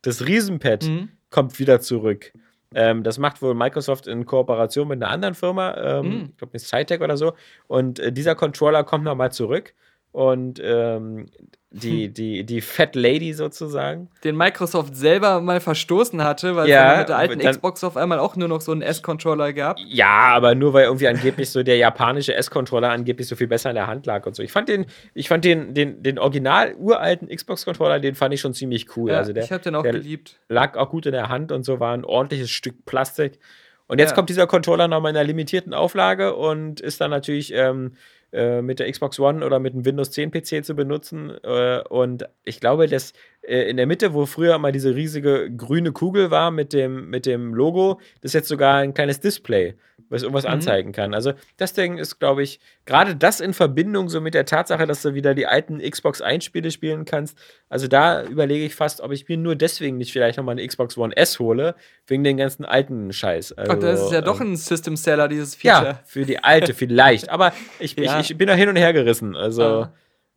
das 0.00 0.26
Riesenpad, 0.26 0.84
Mhm. 0.84 1.08
kommt 1.30 1.58
wieder 1.58 1.80
zurück. 1.80 2.32
Ähm, 2.74 3.02
das 3.02 3.18
macht 3.18 3.42
wohl 3.42 3.54
Microsoft 3.54 4.06
in 4.06 4.24
Kooperation 4.24 4.88
mit 4.88 5.02
einer 5.02 5.10
anderen 5.12 5.34
Firma, 5.34 5.74
ähm, 5.76 6.06
Mm. 6.06 6.24
ich 6.30 6.36
glaube 6.38 6.50
mit 6.54 6.62
Cytec 6.62 7.02
oder 7.02 7.18
so. 7.18 7.34
Und 7.68 7.98
äh, 8.00 8.10
dieser 8.10 8.34
Controller 8.34 8.84
kommt 8.84 9.04
nochmal 9.04 9.30
zurück. 9.32 9.74
Und 10.12 10.60
ähm, 10.62 11.26
die, 11.70 12.04
Hm. 12.08 12.12
die, 12.14 12.44
die 12.44 12.60
Fat 12.60 12.94
Lady 12.94 13.32
sozusagen. 13.32 14.10
Den 14.24 14.36
Microsoft 14.36 14.94
selber 14.94 15.40
mal 15.40 15.58
verstoßen 15.58 16.22
hatte, 16.22 16.54
weil 16.54 16.68
Ja, 16.68 16.92
es 16.92 16.98
mit 16.98 17.08
der 17.08 17.16
alten 17.16 17.38
dann- 17.38 17.50
Xbox 17.50 17.82
auf 17.82 17.96
einmal 17.96 18.18
auch 18.18 18.36
nur 18.36 18.46
noch 18.46 18.60
so 18.60 18.72
einen 18.72 18.82
S-Controller 18.82 19.54
gab. 19.54 19.78
Ja, 19.78 20.10
aber 20.34 20.54
nur 20.54 20.74
weil 20.74 20.84
irgendwie 20.84 21.08
angeblich 21.08 21.48
so 21.48 21.62
der 21.62 21.78
japanische 21.78 22.34
S-Controller 22.34 22.90
angeblich 22.90 23.26
so 23.26 23.36
viel 23.36 23.46
besser 23.46 23.70
in 23.70 23.76
der 23.76 23.86
Hand 23.86 24.04
lag 24.04 24.26
und 24.26 24.36
so. 24.36 24.42
Ich 24.42 24.52
fand 24.52 24.68
den, 24.68 24.84
ich 25.14 25.28
fand 25.28 25.46
den, 25.46 25.72
den, 25.72 26.02
den 26.02 26.18
original 26.18 26.74
uralten 26.74 27.28
Xbox-Controller, 27.28 28.00
den 28.00 28.14
fand 28.14 28.34
ich 28.34 28.42
schon 28.42 28.52
ziemlich 28.52 28.94
cool. 28.98 29.10
Ja, 29.12 29.16
also 29.16 29.32
der, 29.32 29.44
ich 29.44 29.50
habe 29.52 29.62
den 29.62 29.74
auch 29.74 29.82
geliebt. 29.82 30.40
lag 30.50 30.76
auch 30.76 30.90
gut 30.90 31.06
in 31.06 31.12
der 31.12 31.30
Hand 31.30 31.52
und 31.52 31.64
so, 31.64 31.80
war 31.80 31.94
ein 31.94 32.04
ordentliches 32.04 32.50
Stück 32.50 32.84
Plastik. 32.84 33.38
Und 33.86 33.98
jetzt 33.98 34.10
Ja. 34.10 34.14
kommt 34.16 34.28
dieser 34.28 34.46
Controller 34.46 34.88
nochmal 34.88 35.12
in 35.12 35.16
einer 35.16 35.26
limitierten 35.26 35.72
Auflage 35.72 36.34
und 36.34 36.80
ist 36.82 37.00
dann 37.00 37.10
natürlich 37.10 37.52
ähm, 37.54 37.92
äh, 38.32 38.62
mit 38.62 38.78
der 38.78 38.90
Xbox 38.90 39.18
One 39.20 39.44
oder 39.44 39.58
mit 39.58 39.74
einem 39.74 39.84
Windows 39.84 40.10
10 40.10 40.30
PC 40.30 40.64
zu 40.64 40.74
benutzen. 40.74 41.30
Äh, 41.42 41.82
und 41.88 42.28
ich 42.44 42.60
glaube, 42.60 42.86
dass 42.86 43.12
in 43.42 43.76
der 43.76 43.86
Mitte, 43.86 44.14
wo 44.14 44.24
früher 44.26 44.56
mal 44.58 44.70
diese 44.72 44.94
riesige 44.94 45.50
grüne 45.56 45.90
Kugel 45.92 46.30
war 46.30 46.50
mit 46.50 46.72
dem, 46.72 47.10
mit 47.10 47.26
dem 47.26 47.54
Logo, 47.54 48.00
das 48.20 48.30
ist 48.30 48.34
jetzt 48.34 48.48
sogar 48.48 48.76
ein 48.76 48.94
kleines 48.94 49.18
Display, 49.18 49.74
was 50.08 50.22
irgendwas 50.22 50.44
Mhm. 50.44 50.50
anzeigen 50.50 50.92
kann. 50.92 51.12
Also 51.12 51.32
das 51.56 51.72
Ding 51.72 51.98
ist, 51.98 52.20
glaube 52.20 52.44
ich, 52.44 52.60
gerade 52.86 53.16
das 53.16 53.40
in 53.40 53.52
Verbindung 53.52 54.08
so 54.08 54.20
mit 54.20 54.34
der 54.34 54.44
Tatsache, 54.44 54.86
dass 54.86 55.02
du 55.02 55.14
wieder 55.14 55.34
die 55.34 55.46
alten 55.48 55.78
Xbox 55.80 56.22
1-Spiele 56.22 56.70
spielen 56.70 57.04
kannst. 57.04 57.36
Also 57.68 57.88
da 57.88 58.22
überlege 58.24 58.64
ich 58.64 58.76
fast, 58.76 59.00
ob 59.00 59.10
ich 59.10 59.26
mir 59.28 59.36
nur 59.38 59.56
deswegen 59.56 59.96
nicht 59.98 60.12
vielleicht 60.12 60.38
nochmal 60.38 60.52
eine 60.56 60.64
Xbox 60.66 60.96
One 60.96 61.16
S 61.16 61.40
hole, 61.40 61.74
wegen 62.06 62.22
den 62.22 62.36
ganzen 62.36 62.64
alten 62.64 63.12
Scheiß. 63.12 63.52
Also, 63.58 63.72
Ach, 63.72 63.78
das 63.80 64.02
ist 64.04 64.12
ja 64.12 64.20
doch 64.20 64.40
ähm, 64.40 64.52
ein 64.52 64.56
System-Seller, 64.56 65.26
dieses 65.26 65.56
Feature. 65.56 65.84
ja, 65.84 66.00
für 66.04 66.24
die 66.24 66.44
alte 66.44 66.74
vielleicht. 66.74 67.28
Aber 67.28 67.52
ich, 67.80 67.96
Ja. 67.98 68.20
ich, 68.20 68.30
ich 68.30 68.38
bin 68.38 68.46
da 68.46 68.54
hin 68.54 68.68
und 68.68 68.76
her 68.76 68.92
gerissen. 68.92 69.34
Also, 69.34 69.62
Ah. 69.62 69.92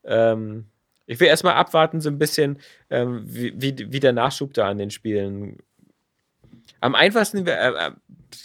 ähm, 0.06 0.66
ich 1.08 1.20
will 1.20 1.28
erstmal 1.28 1.54
abwarten, 1.54 2.02
so 2.02 2.10
ein 2.10 2.18
bisschen, 2.18 2.60
ähm, 2.90 3.24
wie, 3.26 3.54
wie, 3.56 3.92
wie 3.92 4.00
der 4.00 4.14
Nachschub 4.14 4.54
da 4.54 4.70
an 4.70 4.78
den 4.78 4.92
Spielen. 4.92 5.58
Am 6.82 6.96
einfachsten 6.96 7.46
wäre, 7.46 7.78
äh, 7.78 7.88
äh, 7.88 7.92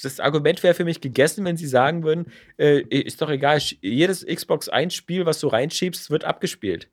das 0.03 0.21
Argument 0.21 0.63
wäre 0.63 0.75
für 0.75 0.85
mich 0.85 1.01
gegessen, 1.01 1.45
wenn 1.45 1.57
sie 1.57 1.67
sagen 1.67 2.05
würden, 2.05 2.27
äh, 2.59 2.81
ist 2.81 3.21
doch 3.21 3.31
egal, 3.31 3.59
jedes 3.81 4.25
Xbox 4.25 4.69
1 4.69 4.95
Spiel, 4.95 5.27
was 5.27 5.41
du 5.41 5.49
reinschiebst, 5.49 6.11
wird 6.11 6.25
abgespielt. 6.25 6.89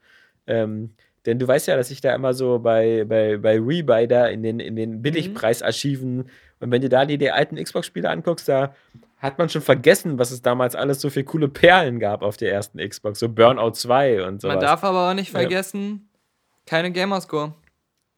Ähm, 0.48 0.92
denn 1.26 1.40
du 1.40 1.48
weißt 1.48 1.68
ja, 1.68 1.76
dass 1.76 1.92
ich 1.92 2.00
da 2.00 2.16
immer 2.16 2.34
so 2.34 2.60
bei, 2.60 3.04
bei, 3.06 3.38
bei 3.38 3.60
Rebuy 3.60 4.08
da 4.08 4.28
in 4.28 4.44
den, 4.44 4.60
in 4.60 4.78
den 4.78 5.02
Billigpreisarchiven 5.02 6.30
und 6.60 6.72
wenn 6.72 6.82
du 6.82 6.90
da 6.90 7.06
die, 7.06 7.18
die 7.18 7.32
alten 7.32 7.62
Xbox-Spiele 7.62 8.10
anguckst, 8.10 8.48
da 8.50 8.76
hat 9.18 9.38
man 9.40 9.50
schon 9.50 9.62
vergessen, 9.62 10.20
was 10.20 10.32
es 10.32 10.42
damals 10.42 10.76
alles 10.76 11.02
so 11.02 11.10
für 11.10 11.24
coole 11.24 11.48
Perlen 11.48 12.00
gab 12.00 12.22
auf 12.22 12.38
der 12.38 12.52
ersten 12.52 12.78
Xbox. 12.80 13.20
So 13.20 13.30
Burnout 13.30 13.72
2 13.72 14.24
und 14.26 14.42
sowas. 14.42 14.56
Man 14.56 14.64
darf 14.64 14.84
aber 14.84 15.10
auch 15.10 15.14
nicht 15.14 15.32
vergessen, 15.32 16.10
keine 16.66 16.92
Gamerscore. 16.92 17.54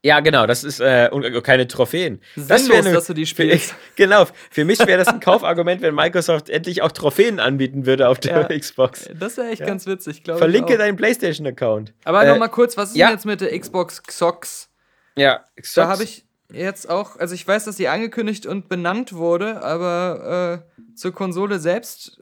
ja, 0.02 0.20
genau, 0.22 0.46
das 0.46 0.64
ist 0.64 0.80
äh, 0.82 1.10
und 1.12 1.24
äh, 1.24 1.42
keine 1.42 1.68
Trophäen. 1.68 2.22
Sinnlos, 2.36 2.70
wär 2.70 2.84
ne- 2.84 2.94
dass 2.94 3.06
du 3.08 3.14
die 3.14 3.26
spielst. 3.26 3.72
Für, 3.72 3.76
genau, 3.96 4.26
für 4.50 4.66
mich 4.66 4.80
wäre 4.80 4.98
das 4.98 5.08
ein 5.08 5.20
Kaufargument, 5.20 5.82
wenn 5.82 5.94
Microsoft 5.96 6.50
endlich 6.50 6.82
auch 6.82 6.92
Trophäen 6.92 7.40
anbieten 7.40 7.86
würde 7.86 8.08
auf 8.10 8.20
der 8.20 8.50
Ja. 8.50 8.58
Xbox. 8.58 9.10
Das 9.18 9.38
wäre 9.38 9.50
echt 9.50 9.62
Ja. 9.62 9.68
ganz 9.68 9.86
witzig, 9.88 10.24
glaube 10.24 10.38
ich. 10.38 10.40
Verlinke 10.40 10.78
deinen 10.78 10.96
PlayStation-Account. 10.98 11.94
Aber 12.06 12.24
Äh, 12.24 12.30
noch 12.30 12.38
mal 12.40 12.48
kurz, 12.50 12.76
was 12.78 12.90
ist 12.92 12.98
ja. 12.98 13.08
denn 13.08 13.16
jetzt 13.16 13.26
mit 13.26 13.42
der 13.42 13.58
Xbox 13.58 14.02
Xox? 14.04 14.70
Ja, 15.16 15.44
Da 15.76 15.88
habe 15.90 16.04
ich 16.04 16.26
jetzt 16.52 16.90
auch, 16.90 17.18
also 17.18 17.36
ich 17.36 17.48
weiß, 17.48 17.66
dass 17.66 17.78
sie 17.78 17.88
angekündigt 17.88 18.46
und 18.46 18.70
benannt 18.70 19.14
wurde, 19.14 19.64
aber 19.64 20.64
äh, 20.66 20.96
zur 20.96 21.12
Konsole 21.14 21.60
selbst, 21.60 22.20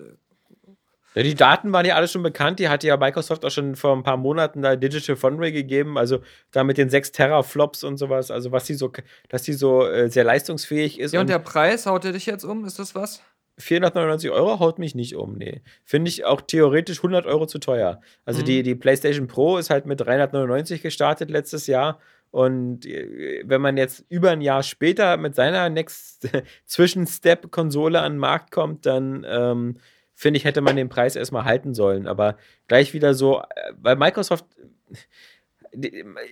Ja, 1.16 1.24
die 1.24 1.34
Daten 1.34 1.72
waren 1.74 1.86
ja 1.86 1.96
alle 1.96 2.08
schon 2.08 2.22
bekannt. 2.22 2.60
Die 2.60 2.70
hatte 2.70 2.86
ja 2.86 2.96
Microsoft 2.98 3.44
auch 3.44 3.50
schon 3.50 3.76
vor 3.76 3.96
ein 3.96 4.04
paar 4.04 4.18
Monaten 4.18 4.62
da 4.62 4.76
Digital 4.76 5.16
Foundry 5.16 5.52
gegeben. 5.52 5.98
Also 5.98 6.20
da 6.52 6.64
mit 6.64 6.78
den 6.78 6.90
6 6.92 7.12
Teraflops 7.12 7.84
und 7.84 7.98
sowas. 7.98 8.30
Also 8.30 8.52
was 8.52 8.68
sie 8.68 8.76
so, 8.76 8.92
dass 9.30 9.44
sie 9.44 9.54
so 9.54 9.84
äh, 9.88 10.10
sehr 10.12 10.24
leistungsfähig 10.24 11.00
ist. 11.00 11.14
ja, 11.14 11.20
und 11.22 11.30
der 11.30 11.40
Preis, 11.40 11.88
haut 11.88 12.04
der 12.04 12.12
dich 12.12 12.28
jetzt 12.28 12.44
um? 12.44 12.66
Ist 12.66 12.78
das 12.78 12.94
was? 12.94 13.24
499 13.60 14.30
Euro 14.30 14.60
haut 14.60 14.78
mich 14.78 14.94
nicht 14.94 15.16
um, 15.16 15.34
nee. 15.36 15.64
Finde 15.84 16.10
ich 16.10 16.26
auch 16.26 16.42
theoretisch 16.42 17.00
100 17.00 17.26
Euro 17.26 17.48
zu 17.48 17.58
teuer. 17.58 18.00
Also 18.24 18.42
Mhm. 18.42 18.46
die, 18.46 18.62
die 18.64 18.76
PlayStation 18.76 19.26
Pro 19.26 19.58
ist 19.58 19.72
halt 19.72 19.88
mit 19.88 20.00
399 20.00 20.84
gestartet 20.84 21.32
letztes 21.32 21.66
Jahr. 21.66 22.00
Und 22.32 22.86
äh, 22.86 23.44
wenn 23.46 23.62
man 23.62 23.78
jetzt 23.78 24.06
über 24.10 24.32
ein 24.32 24.42
Jahr 24.42 24.64
später 24.64 25.18
mit 25.18 25.36
seiner 25.36 25.70
Next 25.70 26.30
Zwischenstep-Konsole 26.66 28.02
an 28.02 28.14
den 28.14 28.20
Markt 28.20 28.52
kommt, 28.52 28.86
dann 28.86 29.26
ähm, 29.28 29.78
finde 30.14 30.38
ich, 30.38 30.46
hätte 30.46 30.62
man 30.62 30.76
den 30.76 30.90
Preis 30.90 31.16
erstmal 31.16 31.46
halten 31.46 31.74
sollen. 31.74 32.08
Aber 32.08 32.38
gleich 32.68 32.94
wieder 32.94 33.14
so, 33.14 33.40
äh, 33.40 33.74
weil 33.80 33.96
Microsoft. 33.96 34.46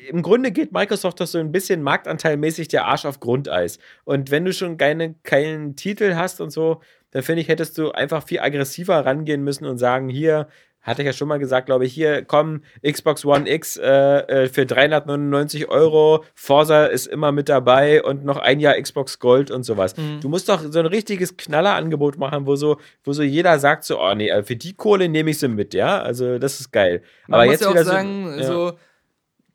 Im 0.09 0.21
Grunde 0.21 0.51
geht 0.51 0.71
Microsoft 0.71 1.19
doch 1.19 1.27
so 1.27 1.37
ein 1.37 1.51
bisschen 1.51 1.83
marktanteilmäßig 1.83 2.69
der 2.69 2.85
Arsch 2.85 3.05
auf 3.05 3.19
Grundeis. 3.19 3.79
Und 4.05 4.31
wenn 4.31 4.45
du 4.45 4.53
schon 4.53 4.77
keine, 4.77 5.13
keinen 5.23 5.75
Titel 5.75 6.15
hast 6.15 6.41
und 6.41 6.49
so, 6.49 6.81
dann 7.11 7.21
finde 7.21 7.41
ich, 7.41 7.47
hättest 7.47 7.77
du 7.77 7.91
einfach 7.91 8.25
viel 8.25 8.39
aggressiver 8.39 9.05
rangehen 9.05 9.43
müssen 9.43 9.65
und 9.65 9.77
sagen, 9.77 10.09
hier, 10.09 10.47
hatte 10.85 11.01
ich 11.01 11.07
ja 11.07 11.13
schon 11.13 11.27
mal 11.27 11.39
gesagt, 11.39 11.65
glaube 11.65 11.85
ich, 11.85 11.93
hier, 11.93 12.23
komm, 12.23 12.61
Xbox 12.87 13.25
One 13.25 13.49
X 13.49 13.75
äh, 13.75 14.43
äh, 14.43 14.47
für 14.47 14.65
399 14.67 15.67
Euro, 15.67 16.23
Forza 16.35 16.85
ist 16.85 17.07
immer 17.07 17.31
mit 17.31 17.49
dabei 17.49 18.03
und 18.03 18.23
noch 18.23 18.37
ein 18.37 18.59
Jahr 18.59 18.79
Xbox 18.79 19.19
Gold 19.19 19.49
und 19.49 19.63
sowas. 19.63 19.97
Mhm. 19.97 20.21
Du 20.21 20.29
musst 20.29 20.47
doch 20.47 20.61
so 20.61 20.79
ein 20.79 20.85
richtiges 20.85 21.35
Knallerangebot 21.37 22.19
machen, 22.19 22.45
wo 22.45 22.55
so, 22.55 22.77
wo 23.03 23.13
so 23.13 23.23
jeder 23.23 23.57
sagt 23.57 23.83
so, 23.83 23.99
oh 23.99 24.13
nee, 24.13 24.29
äh, 24.29 24.43
für 24.43 24.55
die 24.55 24.73
Kohle 24.73 25.09
nehme 25.09 25.31
ich 25.31 25.39
sie 25.39 25.47
mit, 25.47 25.73
ja, 25.73 26.01
also 26.01 26.37
das 26.37 26.59
ist 26.59 26.71
geil. 26.71 27.01
Man 27.27 27.39
Aber 27.39 27.45
muss 27.45 27.53
jetzt 27.53 27.61
ja 27.61 27.67
auch 27.69 27.73
wieder 27.73 27.83
sagen, 27.83 28.37
so, 28.43 28.69
so, 28.69 28.77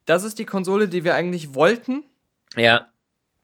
das 0.06 0.24
ist 0.24 0.40
die 0.40 0.46
Konsole, 0.46 0.88
die 0.88 1.04
wir 1.04 1.14
eigentlich 1.14 1.54
wollten, 1.54 2.02
ja, 2.56 2.88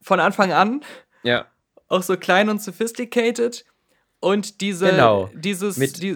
von 0.03 0.18
Anfang 0.18 0.53
an. 0.53 0.80
ja, 1.22 1.32
ja. 1.32 1.47
Auch 1.89 2.03
so 2.03 2.16
klein 2.16 2.49
und 2.49 2.61
sophisticated. 2.61 3.64
Und 4.21 4.61
diese, 4.61 4.91
Genau. 4.91 5.31
dieses, 5.35 5.77
Mit 5.77 6.03
die, 6.03 6.11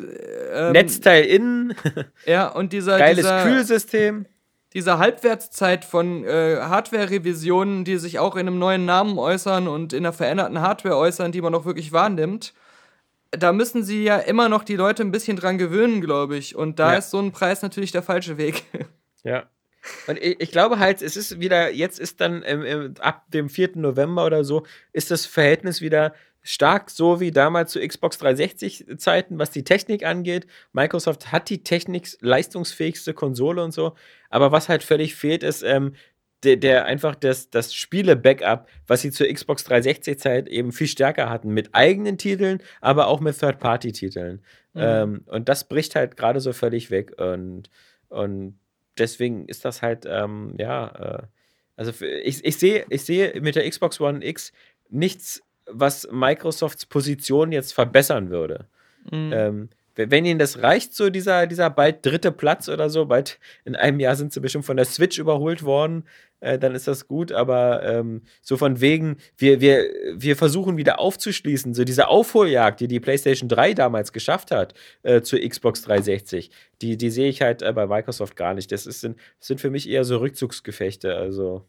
ähm, 0.53 0.73
Netzteil 0.73 1.25
innen, 1.25 1.75
ja, 2.27 2.49
und 2.49 2.73
dieser, 2.73 2.99
geiles 2.99 3.19
dieser, 3.19 3.43
Kühlsystem. 3.45 4.27
diese 4.73 4.99
Halbwertszeit 4.99 5.85
von 5.85 6.25
äh, 6.25 6.57
Hardware-Revisionen, 6.61 7.85
die 7.85 7.99
sich 7.99 8.19
auch 8.19 8.37
in 8.37 8.47
einem 8.49 8.59
neuen 8.59 8.85
Namen 8.85 9.19
äußern 9.19 9.69
und 9.69 9.93
in 9.93 10.05
einer 10.05 10.13
veränderten 10.13 10.61
Hardware 10.61 10.97
äußern, 10.97 11.33
die 11.33 11.41
man 11.43 11.55
auch 11.55 11.65
wirklich 11.65 11.93
wahrnimmt, 11.93 12.55
da 13.33 13.53
müssen 13.53 13.85
sie 13.85 14.03
ja 14.03 14.17
immer 14.19 14.49
noch 14.49 14.65
die 14.65 14.75
Leute 14.77 15.03
ein 15.05 15.13
bisschen 15.13 15.37
dran 15.37 15.57
gewöhnen, 15.59 16.01
glaube 16.01 16.37
ich. 16.37 16.57
Und 16.57 16.79
da 16.81 16.93
Ja. 16.93 16.99
ist 16.99 17.11
so 17.11 17.19
ein 17.21 17.31
Preis 17.33 17.63
natürlich 17.63 17.93
der 17.93 18.03
falsche 18.03 18.39
Weg. 18.39 18.65
Ja. 19.23 19.45
Und 20.07 20.19
ich, 20.19 20.41
ich 20.41 20.51
glaube 20.51 20.79
halt, 20.79 21.03
es 21.03 21.15
ist 21.15 21.41
wieder, 21.41 21.71
jetzt 21.71 22.01
ist 22.01 22.23
dann 22.23 22.43
ähm, 22.47 22.95
ab 23.01 23.25
dem 23.31 23.51
4. 23.51 23.73
November 23.75 24.25
oder 24.25 24.45
so, 24.45 24.65
ist 24.95 25.11
das 25.11 25.27
Verhältnis 25.27 25.83
wieder 25.83 26.15
stark 26.43 26.91
so 26.91 27.21
wie 27.21 27.31
damals 27.31 27.73
zu 27.73 27.81
Xbox 27.81 28.19
360 28.19 28.99
Zeiten, 28.99 29.39
was 29.39 29.51
die 29.51 29.65
Technik 29.65 30.05
angeht. 30.05 30.47
Microsoft 30.73 31.33
hat 31.33 31.51
die 31.51 31.63
technik 31.63 32.17
leistungsfähigste 32.21 33.15
Konsole 33.15 33.63
und 33.63 33.73
so, 33.73 33.95
aber 34.31 34.53
was 34.53 34.69
halt 34.69 34.83
völlig 34.83 35.15
fehlt, 35.15 35.43
ist 35.43 35.63
ähm, 35.63 35.95
der, 36.43 36.57
der 36.57 36.85
einfach 36.87 37.15
das, 37.15 37.51
das 37.51 37.75
Spiele-Backup, 37.75 38.67
was 38.87 39.03
sie 39.03 39.11
zur 39.11 39.29
Xbox 39.29 39.67
360-Zeit 39.67 40.49
eben 40.49 40.73
viel 40.73 40.87
stärker 40.87 41.29
hatten, 41.29 41.53
mit 41.53 41.75
eigenen 41.75 42.17
Titeln, 42.17 42.63
aber 42.81 43.09
auch 43.09 43.21
mit 43.21 43.39
Third-Party-Titeln. 43.39 44.41
Mhm. 44.73 44.81
Ähm, 44.81 45.23
und 45.27 45.49
das 45.49 45.69
bricht 45.69 45.95
halt 45.97 46.17
gerade 46.17 46.41
so 46.41 46.53
völlig 46.53 46.91
weg. 46.91 47.21
Und, 47.21 47.69
und 48.09 48.59
deswegen 48.97 49.47
ist 49.47 49.65
das 49.65 49.83
halt, 49.83 50.07
ähm, 50.09 50.55
ja, 50.59 51.19
äh, 51.19 51.23
also 51.77 51.93
ich, 52.05 52.45
ich 52.45 52.59
sehe 52.59 52.85
ich 52.91 53.05
sehe 53.05 53.41
mit 53.41 53.57
der 53.57 53.69
Xbox 53.69 54.01
One 54.01 54.25
X 54.25 54.53
nichts, 54.91 55.43
was 55.73 56.09
Microsofts 56.11 56.87
Position 56.87 57.53
jetzt 57.53 57.73
verbessern 57.73 58.31
würde. 58.31 58.67
Mhm. 59.11 59.33
Ähm, 59.33 59.69
wenn 59.97 60.25
ihnen 60.25 60.39
das 60.39 60.63
reicht, 60.63 60.95
so 60.95 61.11
dieser, 61.11 61.47
dieser 61.47 61.69
bald 61.69 62.07
dritte 62.07 62.33
Platz 62.33 62.69
oder 62.69 62.89
so, 62.89 63.07
bald 63.07 63.39
in 63.65 63.77
einem 63.77 64.01
Jahr 64.01 64.17
sind 64.17 64.33
sie 64.33 64.41
bestimmt 64.41 64.65
von 64.65 64.77
der 64.77 64.87
Switch 64.87 65.19
überholt 65.19 65.63
worden, 65.65 66.05
äh, 66.41 66.59
dann 66.59 66.75
ist 66.75 66.89
das 66.89 67.07
gut, 67.07 67.33
aber 67.33 67.83
ähm, 67.83 68.23
so 68.41 68.57
von 68.57 68.81
wegen, 68.81 69.19
wir, 69.37 69.61
wir, 69.61 69.85
wir 70.15 70.37
versuchen 70.37 70.77
wieder 70.77 71.01
aufzuschließen, 71.01 71.75
so 71.75 71.85
diese 71.85 72.09
Aufholjagd, 72.09 72.81
die 72.81 72.89
die 72.89 73.01
PlayStation 73.01 73.49
3 73.49 73.75
damals 73.75 74.13
geschafft 74.13 74.51
hat 74.51 74.75
äh, 75.03 75.21
zur 75.21 75.41
Xbox 75.41 75.83
360, 75.83 76.51
die, 76.81 76.97
die 76.97 77.11
sehe 77.11 77.29
ich 77.29 77.43
halt 77.43 77.63
äh, 77.63 77.73
bei 77.73 77.87
Microsoft 77.87 78.37
gar 78.37 78.55
nicht. 78.55 78.73
Das, 78.73 78.87
ist, 78.87 79.01
sind, 79.01 79.19
das 79.39 79.49
sind 79.49 79.61
für 79.61 79.71
mich 79.71 79.89
eher 79.89 80.05
so 80.05 80.19
Rückzugsgefechte, 80.19 81.15
also 81.15 81.67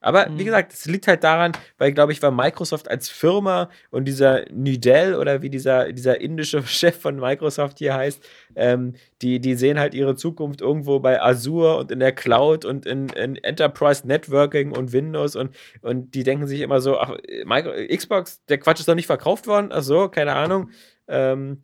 Aber 0.00 0.28
wie 0.34 0.44
gesagt, 0.44 0.72
es 0.72 0.86
liegt 0.86 1.06
halt 1.06 1.22
daran, 1.24 1.52
weil, 1.76 1.92
glaube 1.92 2.12
ich, 2.12 2.22
weil 2.22 2.30
Microsoft 2.30 2.90
als 2.90 3.10
Firma 3.10 3.68
und 3.90 4.06
dieser 4.06 4.44
Nidell 4.50 5.14
oder 5.14 5.42
wie 5.42 5.50
dieser, 5.50 5.92
dieser 5.92 6.20
indische 6.20 6.62
Chef 6.66 6.98
von 6.98 7.16
Microsoft 7.16 7.78
hier 7.78 7.94
heißt, 7.94 8.26
ähm, 8.56 8.94
die, 9.20 9.40
die 9.40 9.54
sehen 9.54 9.78
halt 9.78 9.92
ihre 9.92 10.16
Zukunft 10.16 10.62
irgendwo 10.62 11.00
bei 11.00 11.20
Azure 11.20 11.76
und 11.76 11.92
in 11.92 12.00
der 12.00 12.12
Cloud 12.12 12.64
und 12.64 12.86
in, 12.86 13.10
in 13.10 13.36
Enterprise 13.36 14.06
Networking 14.06 14.74
und 14.74 14.92
Windows 14.92 15.36
und, 15.36 15.54
und 15.82 16.14
die 16.14 16.22
denken 16.22 16.46
sich 16.46 16.62
immer 16.62 16.80
so, 16.80 16.98
ach, 16.98 17.16
Micro 17.44 17.72
Xbox, 17.94 18.42
der 18.46 18.58
Quatsch 18.58 18.80
ist 18.80 18.88
noch 18.88 18.94
nicht 18.94 19.06
verkauft 19.06 19.46
worden, 19.46 19.68
ach 19.70 19.82
so, 19.82 20.08
keine 20.08 20.34
Ahnung. 20.34 20.70
Ähm, 21.08 21.62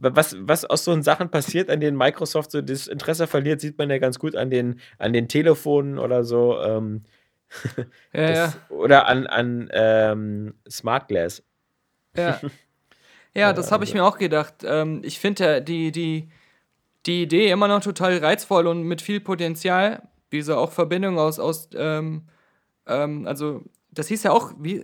was, 0.00 0.36
was 0.40 0.64
aus 0.64 0.84
so 0.84 1.00
Sachen 1.02 1.30
passiert, 1.30 1.70
an 1.70 1.80
denen 1.80 1.96
Microsoft 1.96 2.50
so 2.50 2.62
das 2.62 2.86
Interesse 2.86 3.26
verliert, 3.26 3.60
sieht 3.60 3.76
man 3.78 3.90
ja 3.90 3.98
ganz 3.98 4.18
gut 4.18 4.34
an 4.34 4.50
den, 4.50 4.80
an 4.98 5.12
den 5.12 5.28
Telefonen 5.28 5.98
oder 5.98 6.24
so. 6.24 6.58
Ähm, 6.60 7.04
Ja, 8.12 8.26
das, 8.28 8.58
Oder 8.68 9.06
an, 9.08 9.26
an 9.26 9.68
ähm, 9.72 10.54
Smart 10.70 11.08
Glass. 11.08 11.42
Ja. 12.16 12.40
Ja, 13.32 13.52
das 13.52 13.70
habe 13.70 13.84
ich 13.84 13.94
mir 13.94 14.04
auch 14.04 14.18
gedacht. 14.18 14.54
Ähm, 14.64 15.02
ich 15.04 15.20
finde 15.20 15.44
ja 15.44 15.60
die, 15.60 15.92
die, 15.92 16.28
die 17.06 17.22
Idee 17.22 17.48
immer 17.52 17.68
noch 17.68 17.80
total 17.80 18.18
reizvoll 18.18 18.66
und 18.66 18.82
mit 18.82 19.00
viel 19.02 19.20
Potenzial. 19.20 20.02
Diese 20.32 20.58
auch 20.58 20.72
Verbindung 20.72 21.16
aus, 21.16 21.38
aus 21.38 21.68
ähm, 21.76 22.22
ähm, 22.88 23.28
also 23.28 23.62
das 23.92 24.08
hieß 24.08 24.24
ja 24.24 24.32
auch, 24.32 24.52
wie, 24.58 24.82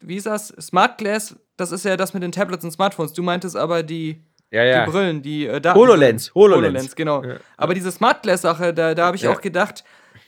wie 0.00 0.16
ist 0.16 0.26
das? 0.26 0.48
Smart 0.60 0.98
Glass, 0.98 1.36
das 1.56 1.72
ist 1.72 1.86
ja 1.86 1.96
das 1.96 2.12
mit 2.12 2.22
den 2.22 2.30
Tablets 2.30 2.62
und 2.62 2.72
Smartphones. 2.72 3.14
Du 3.14 3.22
meintest 3.22 3.56
aber 3.56 3.82
die, 3.82 4.22
Ja, 4.50 4.64
ja. 4.64 4.84
die 4.84 4.90
Brillen, 4.90 5.22
die 5.22 5.46
äh, 5.46 5.58
Daten- 5.58 5.78
HoloLens, 5.78 6.34
HoloLens. 6.34 6.94
genau. 6.94 7.22
Aber 7.56 7.72
diese 7.72 7.90
Smart 7.90 8.22
Glass-Sache, 8.22 8.74
da, 8.74 8.94
da 8.94 9.06
habe 9.06 9.16
ich 9.16 9.26
auch 9.28 9.40
gedacht, 9.40 9.82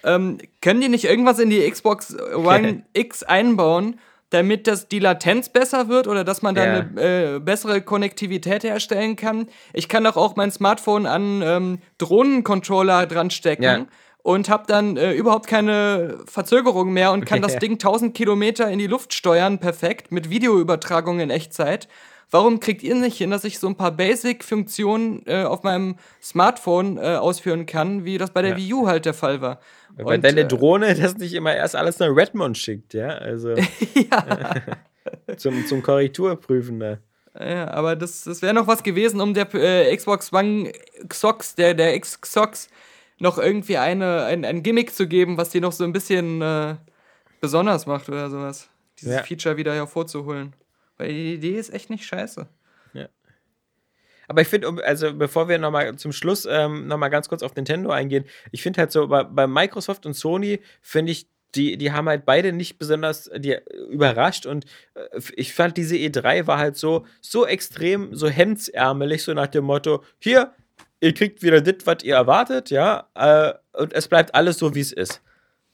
ähm, 0.05 0.38
können 0.61 0.80
die 0.80 0.88
nicht 0.88 1.05
irgendwas 1.05 1.38
in 1.38 1.51
die 1.51 1.68
Xbox 1.70 2.16
One 2.34 2.82
X 2.92 3.22
einbauen, 3.22 3.98
damit 4.30 4.66
das 4.66 4.86
die 4.88 5.01
Latenz 5.01 5.48
besser 5.48 5.88
wird 5.88 6.07
oder 6.07 6.22
dass 6.24 6.40
man 6.42 6.55
da 6.55 6.64
Ja. 6.64 6.72
eine 6.80 7.34
äh, 7.36 7.38
bessere 7.40 7.82
Konnektivität 7.82 8.62
herstellen 8.64 9.16
kann? 9.16 9.46
Ich 9.72 9.88
kann 9.88 10.05
doch 10.05 10.16
auch 10.16 10.36
mein 10.36 10.51
Smartphone 10.51 11.07
an 11.07 11.42
ähm, 11.44 11.78
Drohnencontroller 11.98 13.07
dran 13.07 13.30
stecken. 13.30 13.62
Ja. 13.62 13.86
Und 14.22 14.51
habe 14.51 14.64
dann 14.66 14.98
äh, 14.98 15.12
überhaupt 15.12 15.46
keine 15.46 16.18
Verzögerung 16.26 16.92
mehr 16.92 17.11
und 17.12 17.24
kann 17.24 17.40
das. 17.40 17.57
Ding 17.59 17.72
1000 17.72 18.14
Kilometer 18.14 18.68
in 18.70 18.78
die 18.78 18.86
Luft 18.86 19.14
steuern, 19.14 19.59
perfekt, 19.61 20.12
mit 20.12 20.28
Videoübertragung 20.28 21.20
in 21.20 21.30
Echtzeit. 21.30 21.88
Warum 22.30 22.60
kriegt 22.60 22.82
ihr 22.82 22.94
nicht 22.94 23.18
hin, 23.18 23.30
dass 23.30 23.44
ich 23.44 23.58
so 23.58 23.66
ein 23.66 23.74
paar 23.76 23.90
Basic-Funktionen 23.90 25.22
äh, 25.26 25.42
auf 25.42 25.62
meinem 25.64 25.96
Smartphone 26.22 26.96
äh, 26.96 27.16
ausführen 27.16 27.66
kann, 27.66 28.04
wie 28.04 28.18
das 28.18 28.30
bei 28.30 28.42
der 28.42 28.52
Ja. 28.52 28.56
Wii 28.56 28.74
U 28.74 28.86
halt 28.86 29.04
der 29.04 29.14
Fall 29.14 29.40
war? 29.40 29.58
Weil 29.96 30.16
Und, 30.16 30.24
deine 30.24 30.42
äh, 30.42 30.46
Drohne 30.46 30.94
das 31.00 31.16
nicht 31.18 31.34
immer 31.34 31.54
erst 31.54 31.74
alles 31.74 31.98
nach 31.98 32.08
Redmond 32.08 32.56
schickt, 32.56 32.94
ja? 32.94 33.08
Also 33.08 33.54
zum, 35.36 35.66
zum 35.66 35.82
Korrekturprüfen 35.82 36.78
da. 36.80 36.98
Ja, 37.38 37.68
aber 37.70 37.96
das, 37.96 38.24
das 38.24 38.42
wäre 38.42 38.54
noch 38.54 38.66
was 38.66 38.82
gewesen, 38.82 39.20
um 39.20 39.34
der 39.34 39.52
äh, 39.54 39.96
Xbox 39.96 40.32
One 40.32 40.72
Xox, 41.08 41.54
der, 41.54 41.74
der 41.74 41.94
X-Xox, 41.94 42.68
noch 43.18 43.38
irgendwie 43.38 43.76
eine, 43.76 44.24
ein, 44.24 44.44
ein 44.44 44.62
Gimmick 44.62 44.94
zu 44.94 45.06
geben, 45.06 45.36
was 45.36 45.50
die 45.50 45.60
noch 45.60 45.72
so 45.72 45.84
ein 45.84 45.92
bisschen 45.92 46.42
äh, 46.42 46.74
besonders 47.40 47.86
macht 47.86 48.08
oder 48.08 48.30
sowas. 48.30 48.68
Dieses 48.98 49.14
Ja. 49.14 49.22
Feature 49.22 49.56
wieder 49.56 49.74
hervorzuholen. 49.74 50.54
Weil 51.01 51.09
die 51.09 51.34
Idee 51.34 51.59
ist 51.59 51.72
echt 51.72 51.88
nicht 51.90 52.05
scheiße. 52.05 52.46
Aber 54.30 54.42
ich 54.42 54.46
finde, 54.46 54.72
also 54.84 55.12
bevor 55.12 55.48
wir 55.48 55.59
nochmal 55.59 55.96
zum 55.96 56.12
Schluss 56.12 56.46
ähm, 56.48 56.86
nochmal 56.86 57.11
ganz 57.11 57.28
kurz 57.28 57.42
auf 57.42 57.57
Nintendo 57.57 57.90
eingehen, 57.90 58.26
ich 58.53 58.62
finde 58.62 58.78
halt 58.78 58.92
so, 58.92 59.09
bei, 59.09 59.24
bei 59.24 59.48
Microsoft 59.48 60.07
und 60.07 60.14
Sony, 60.14 60.61
finde 60.80 61.11
ich, 61.11 61.26
die, 61.57 61.76
die 61.76 61.90
haben 61.90 62.09
halt 62.09 62.26
beide 62.26 62.53
nicht 62.53 62.78
besonders 62.78 63.26
äh, 63.26 63.40
die, 63.40 63.57
überrascht 63.90 64.46
und 64.46 64.66
äh, 64.94 65.20
ich 65.34 65.53
fand 65.53 65.76
diese 65.76 65.96
E3 65.96 66.46
war 66.46 66.59
halt 66.59 66.76
so, 66.76 67.07
so 67.20 67.44
extrem, 67.44 68.14
so 68.14 68.28
hemdsärmelig, 68.28 69.24
so 69.24 69.34
nach 69.34 69.48
dem 69.48 69.64
Motto, 69.64 70.05
hier, 70.20 70.53
ihr 71.01 71.12
kriegt 71.12 71.42
wieder 71.42 71.61
das, 71.61 71.84
was 71.86 72.05
ihr 72.05 72.14
erwartet, 72.14 72.70
ja, 72.70 73.09
äh, 73.16 73.53
und 73.72 73.92
es 73.94 74.07
bleibt 74.07 74.36
alles 74.36 74.59
so, 74.59 74.76
wie 74.76 74.80
es 74.80 74.92
ist. 74.92 75.22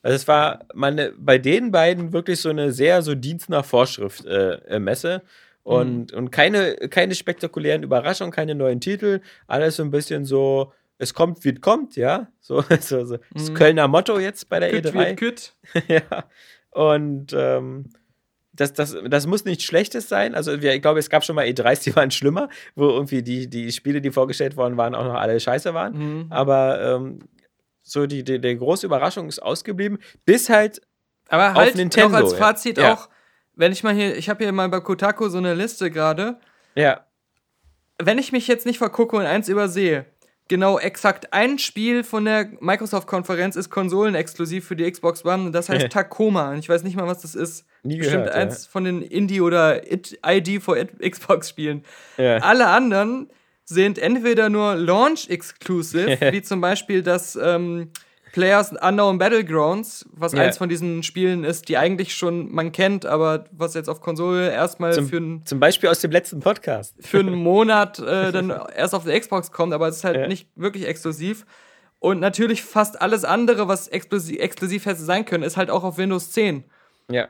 Also 0.07 0.15
es 0.15 0.29
war 0.29 0.61
meine, 0.73 1.13
bei 1.19 1.37
den 1.37 1.73
beiden 1.73 2.13
wirklich 2.13 2.41
so 2.41 2.49
eine 2.49 2.71
sehr 2.71 3.03
so 3.03 3.17
Dienst 3.17 3.51
nach 3.51 3.65
Vorschrift 3.65 4.25
äh, 4.25 4.53
äh, 4.69 4.79
Messe 4.79 5.23
und, 5.65 6.13
und 6.13 6.31
keine, 6.31 6.77
keine 6.91 7.17
spektakulären 7.17 7.83
Überraschungen, 7.83 8.31
keine 8.31 8.55
neuen 8.55 8.81
Titel, 8.81 9.21
alles 9.49 9.75
so 9.75 9.83
ein 9.83 9.91
bisschen 9.91 10.25
so, 10.25 10.73
es 10.99 11.13
kommt, 11.13 11.45
wie 11.45 11.49
es 11.49 11.61
kommt, 11.61 11.97
ja, 11.97 12.29
so, 12.39 12.63
so, 12.81 13.05
so 13.05 13.19
das 13.35 13.53
Kölner 13.53 13.89
Motto 13.89 14.21
jetzt 14.21 14.49
bei 14.49 14.61
der 14.61 14.71
Küt 14.71 14.87
E3. 14.87 14.95
wird 14.95 15.17
küt. 15.17 15.55
ja. 15.89 16.25
Und 16.71 17.33
ähm, 17.37 17.87
das, 18.53 18.75
das, 18.75 18.97
das 19.09 19.27
muss 19.27 19.45
nichts 19.45 19.65
Schlechtes 19.65 20.09
sein. 20.09 20.37
Also 20.37 20.63
wir, 20.63 20.73
ich 20.73 20.83
glaube, 20.83 21.01
es 21.01 21.11
gab 21.11 21.25
schon 21.25 21.35
mal 21.35 21.47
E3s, 21.47 21.83
die 21.83 21.97
waren 21.97 22.13
schlimmer, 22.13 22.49
wo 22.77 22.91
irgendwie 22.91 23.25
die, 23.25 23.51
die 23.51 23.73
Spiele, 23.73 24.01
die 24.01 24.13
vorgestellt 24.13 24.57
worden 24.57 24.77
waren, 24.77 24.95
auch 24.95 25.05
noch 25.05 25.15
alle 25.15 25.41
scheiße 25.41 25.75
waren. 25.75 25.99
Mhm. 25.99 26.27
Aber 26.31 26.81
ähm, 26.81 27.19
so 27.89 28.07
die, 28.07 28.25
die, 28.25 28.41
die 28.41 28.57
große 28.59 28.85
Überraschung 28.87 29.29
ist 29.29 29.39
ausgeblieben, 29.41 29.99
bis 30.25 30.49
halt 30.49 30.81
Aber 31.29 31.51
Auf 31.51 31.57
halt 31.57 31.77
Nintendo, 31.77 32.09
noch 32.11 32.17
als 32.25 32.33
ja. 32.33 32.39
Fazit 32.39 32.79
Ja. 32.79 32.95
auch, 32.95 33.09
wenn 33.55 33.71
ich 33.73 33.83
mal 33.85 33.95
hier, 33.95 34.17
ich 34.17 34.29
habe 34.29 34.43
hier 34.45 34.53
mal 34.53 34.69
bei 34.69 34.81
Kotaku 34.81 35.29
so 35.29 35.39
eine 35.39 35.55
Liste 35.55 35.91
gerade. 35.91 36.39
ja, 36.75 37.07
Wenn 38.03 38.19
ich 38.19 38.33
mich 38.33 38.49
jetzt 38.49 38.67
nicht 38.67 38.79
vergucke 38.79 39.17
und 39.17 39.23
eins 39.25 39.49
übersehe, 39.49 40.05
genau 40.49 40.79
exakt 40.79 41.33
ein 41.33 41.59
Spiel 41.59 42.05
von 42.05 42.25
der 42.25 42.49
Microsoft-Konferenz 42.61 43.57
ist 43.57 43.71
konsolenexklusiv 43.71 44.67
für 44.67 44.77
die 44.77 44.91
Xbox 44.91 45.25
One 45.25 45.47
und 45.47 45.53
das 45.53 45.69
heißt 45.69 45.89
Tacoma. 45.91 46.51
Und 46.51 46.59
ich 46.59 46.69
weiß 46.69 46.83
nicht 46.83 46.97
mal, 46.97 47.07
was 47.07 47.23
das 47.23 47.35
ist. 47.35 47.65
Nie 47.85 47.99
Bestimmt 47.99 48.25
gehört, 48.25 48.37
eins 48.37 48.67
von 48.67 48.83
den 48.85 49.01
Indie- 49.03 49.41
oder 49.41 49.91
It- 49.91 50.19
ID 50.27 50.61
for 50.63 50.77
It- 50.77 51.01
Xbox-Spielen. 51.01 51.85
Ja. 52.17 52.39
Alle 52.39 52.67
anderen 52.67 53.31
sind 53.67 53.99
entweder 53.99 54.49
nur 54.49 54.75
Launch-exclusive, 54.77 56.19
wie 56.33 56.43
zum 56.43 56.61
Beispiel 56.61 57.03
das 57.03 57.37
ähm, 57.41 57.91
Players 58.33 58.73
Unknown 58.73 59.19
Battlegrounds, 59.19 60.07
was 60.13 60.33
Ja. 60.33 60.43
eins 60.43 60.59
von 60.59 60.69
diesen 60.69 61.03
Spielen 61.03 61.43
ist, 61.45 61.69
die 61.69 61.77
eigentlich 61.79 62.15
schon 62.15 62.53
man 62.53 62.71
kennt, 62.73 63.07
aber 63.07 63.47
was 63.51 63.75
jetzt 63.75 63.89
auf 63.89 64.01
Konsole 64.01 64.51
erstmal 64.53 64.93
zum, 64.93 65.09
für 65.09 65.17
ein 65.17 65.43
zum 65.47 65.59
Beispiel 65.59 65.89
aus 65.89 66.01
dem 66.01 66.11
letzten 66.11 66.41
Podcast. 66.41 66.95
für 67.01 67.19
einen 67.21 67.35
Monat 67.43 67.99
äh, 67.99 68.33
dann 68.33 68.51
erst 68.75 68.95
auf 68.95 69.05
der 69.05 69.19
Xbox 69.19 69.51
kommt, 69.53 69.73
aber 69.73 69.89
es 69.89 69.97
ist 69.97 70.05
halt 70.05 70.17
Ja. 70.17 70.27
nicht 70.29 70.49
wirklich 70.55 70.87
exklusiv. 70.87 71.47
Und 71.99 72.21
natürlich 72.21 72.63
fast 72.63 73.01
alles 73.01 73.25
andere, 73.25 73.69
was 73.69 73.89
exklusiv, 73.89 74.39
exklusiv 74.39 74.85
hätte 74.85 75.01
sein 75.01 75.25
können, 75.25 75.43
ist 75.43 75.57
halt 75.57 75.71
auch 75.71 75.83
auf 75.83 75.97
Windows 75.97 76.31
10. 76.33 76.65
Ja. 77.11 77.29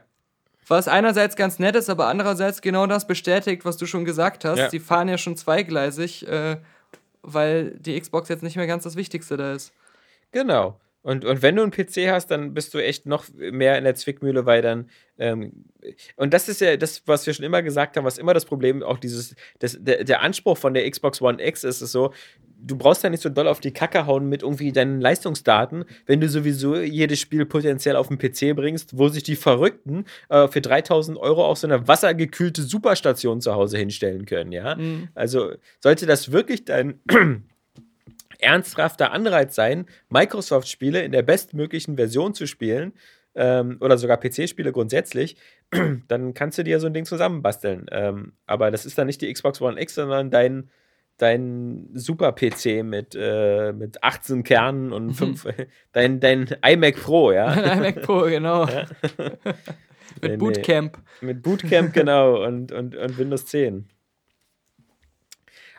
Was 0.67 0.87
einerseits 0.87 1.35
ganz 1.35 1.59
nett 1.59 1.75
ist, 1.75 1.89
aber 1.89 2.07
andererseits 2.07 2.61
genau 2.61 2.87
das 2.87 3.07
bestätigt, 3.07 3.63
was 3.63 3.77
du 3.77 3.85
schon 3.85 4.05
gesagt 4.05 4.43
hast. 4.45 4.59
Ja. 4.59 4.69
Sie 4.69 4.79
fahren 4.79 5.07
ja 5.07 5.17
schon 5.17 5.37
zweigleisig, 5.37 6.27
äh, 6.27 6.57
weil 7.21 7.71
die 7.79 7.99
Xbox 7.99 8.29
jetzt 8.29 8.43
nicht 8.43 8.57
mehr 8.57 8.67
ganz 8.67 8.83
das 8.83 8.95
Wichtigste 8.95 9.37
da 9.37 9.53
ist. 9.53 9.71
Genau. 10.31 10.77
Und, 11.07 11.23
und 11.23 11.41
wenn 11.41 11.55
du 11.55 11.61
einen 11.61 11.71
PC 11.71 12.09
hast, 12.11 12.31
dann 12.31 12.53
bist 12.53 12.73
du 12.73 12.79
echt 12.79 13.05
noch 13.05 13.23
mehr 13.33 13.77
in 13.77 13.85
der 13.85 13.95
Zwickmühle, 13.95 14.45
weil 14.45 14.61
dann. 14.61 14.89
Ähm, 15.17 15.63
und 16.17 16.33
das 16.33 16.49
ist 16.49 16.59
ja 16.59 16.75
das, 16.75 17.01
was 17.05 17.25
wir 17.25 17.33
schon 17.33 17.45
immer 17.45 17.63
gesagt 17.63 17.95
haben, 17.95 18.03
was 18.03 18.17
immer 18.17 18.33
das 18.33 18.43
Problem, 18.43 18.83
auch 18.83 18.99
dieses, 18.99 19.33
das, 19.59 19.77
der, 19.79 20.03
der 20.03 20.21
Anspruch 20.21 20.57
von 20.57 20.73
der 20.73 20.89
Xbox 20.91 21.21
One 21.21 21.41
X 21.41 21.63
ist 21.63 21.79
es 21.79 21.93
so, 21.93 22.11
du 22.59 22.75
brauchst 22.75 23.05
ja 23.05 23.09
nicht 23.09 23.23
so 23.23 23.29
doll 23.29 23.47
auf 23.47 23.61
die 23.61 23.71
Kacke 23.71 24.05
hauen 24.05 24.27
mit 24.27 24.43
irgendwie 24.43 24.73
deinen 24.73 24.99
Leistungsdaten, 24.99 25.85
wenn 26.07 26.19
du 26.19 26.27
sowieso 26.27 26.75
jedes 26.75 27.21
Spiel 27.21 27.45
potenziell 27.45 27.95
auf 27.95 28.09
den 28.09 28.17
PC 28.17 28.53
bringst, 28.53 28.97
wo 28.97 29.07
sich 29.07 29.23
die 29.23 29.37
Verrückten 29.37 30.03
äh, 30.27 30.49
für 30.49 30.59
3000 30.59 31.17
Euro 31.17 31.45
auf 31.45 31.57
so 31.57 31.67
eine 31.67 31.87
wassergekühlte 31.87 32.63
Superstation 32.63 33.39
zu 33.39 33.53
Hause 33.53 33.77
hinstellen 33.77 34.25
können, 34.25 34.51
ja. 34.51 34.77
Also 35.15 35.53
sollte 35.79 36.05
das 36.05 36.33
wirklich 36.33 36.65
dein 36.65 36.99
ernsthafter 38.39 39.11
Anreiz 39.11 39.55
sein, 39.55 39.85
Microsoft-Spiele 40.09 41.03
in 41.03 41.11
der 41.11 41.23
bestmöglichen 41.23 41.95
Version 41.95 42.33
zu 42.33 42.47
spielen 42.47 42.93
ähm, 43.35 43.77
oder 43.79 43.97
sogar 43.97 44.17
PC-Spiele 44.17 44.71
grundsätzlich, 44.71 45.37
dann 46.07 46.33
kannst 46.33 46.57
du 46.57 46.63
dir 46.63 46.79
so 46.79 46.87
ein 46.87 46.93
Ding 46.93 47.05
zusammenbasteln. 47.05 47.85
Ähm, 47.91 48.33
aber 48.45 48.71
das 48.71 48.85
ist 48.85 48.97
dann 48.97 49.07
nicht 49.07 49.21
die 49.21 49.31
Xbox 49.31 49.61
One 49.61 49.79
X, 49.79 49.95
sondern 49.95 50.31
dein, 50.31 50.69
dein 51.17 51.89
Super-PC 51.93 52.83
mit, 52.83 53.15
äh, 53.19 53.73
mit 53.73 54.03
18 54.03 54.43
Kernen 54.43 54.91
und 54.91 55.13
5, 55.13 55.47
dein, 55.91 56.19
dein 56.19 56.47
iMac 56.65 56.95
Pro, 56.95 57.31
ja. 57.31 57.47
Ein 57.47 57.77
iMac 57.79 58.01
Pro, 58.01 58.21
genau. 58.23 58.67
Nee. 60.21 60.29
Mit 60.29 60.39
Bootcamp. 60.39 60.97
Mit 61.21 61.43
Bootcamp, 61.43 61.93
genau, 61.93 62.43
und, 62.43 62.71
und, 62.71 62.95
und 62.95 63.17
Windows 63.19 63.45
10. 63.45 63.87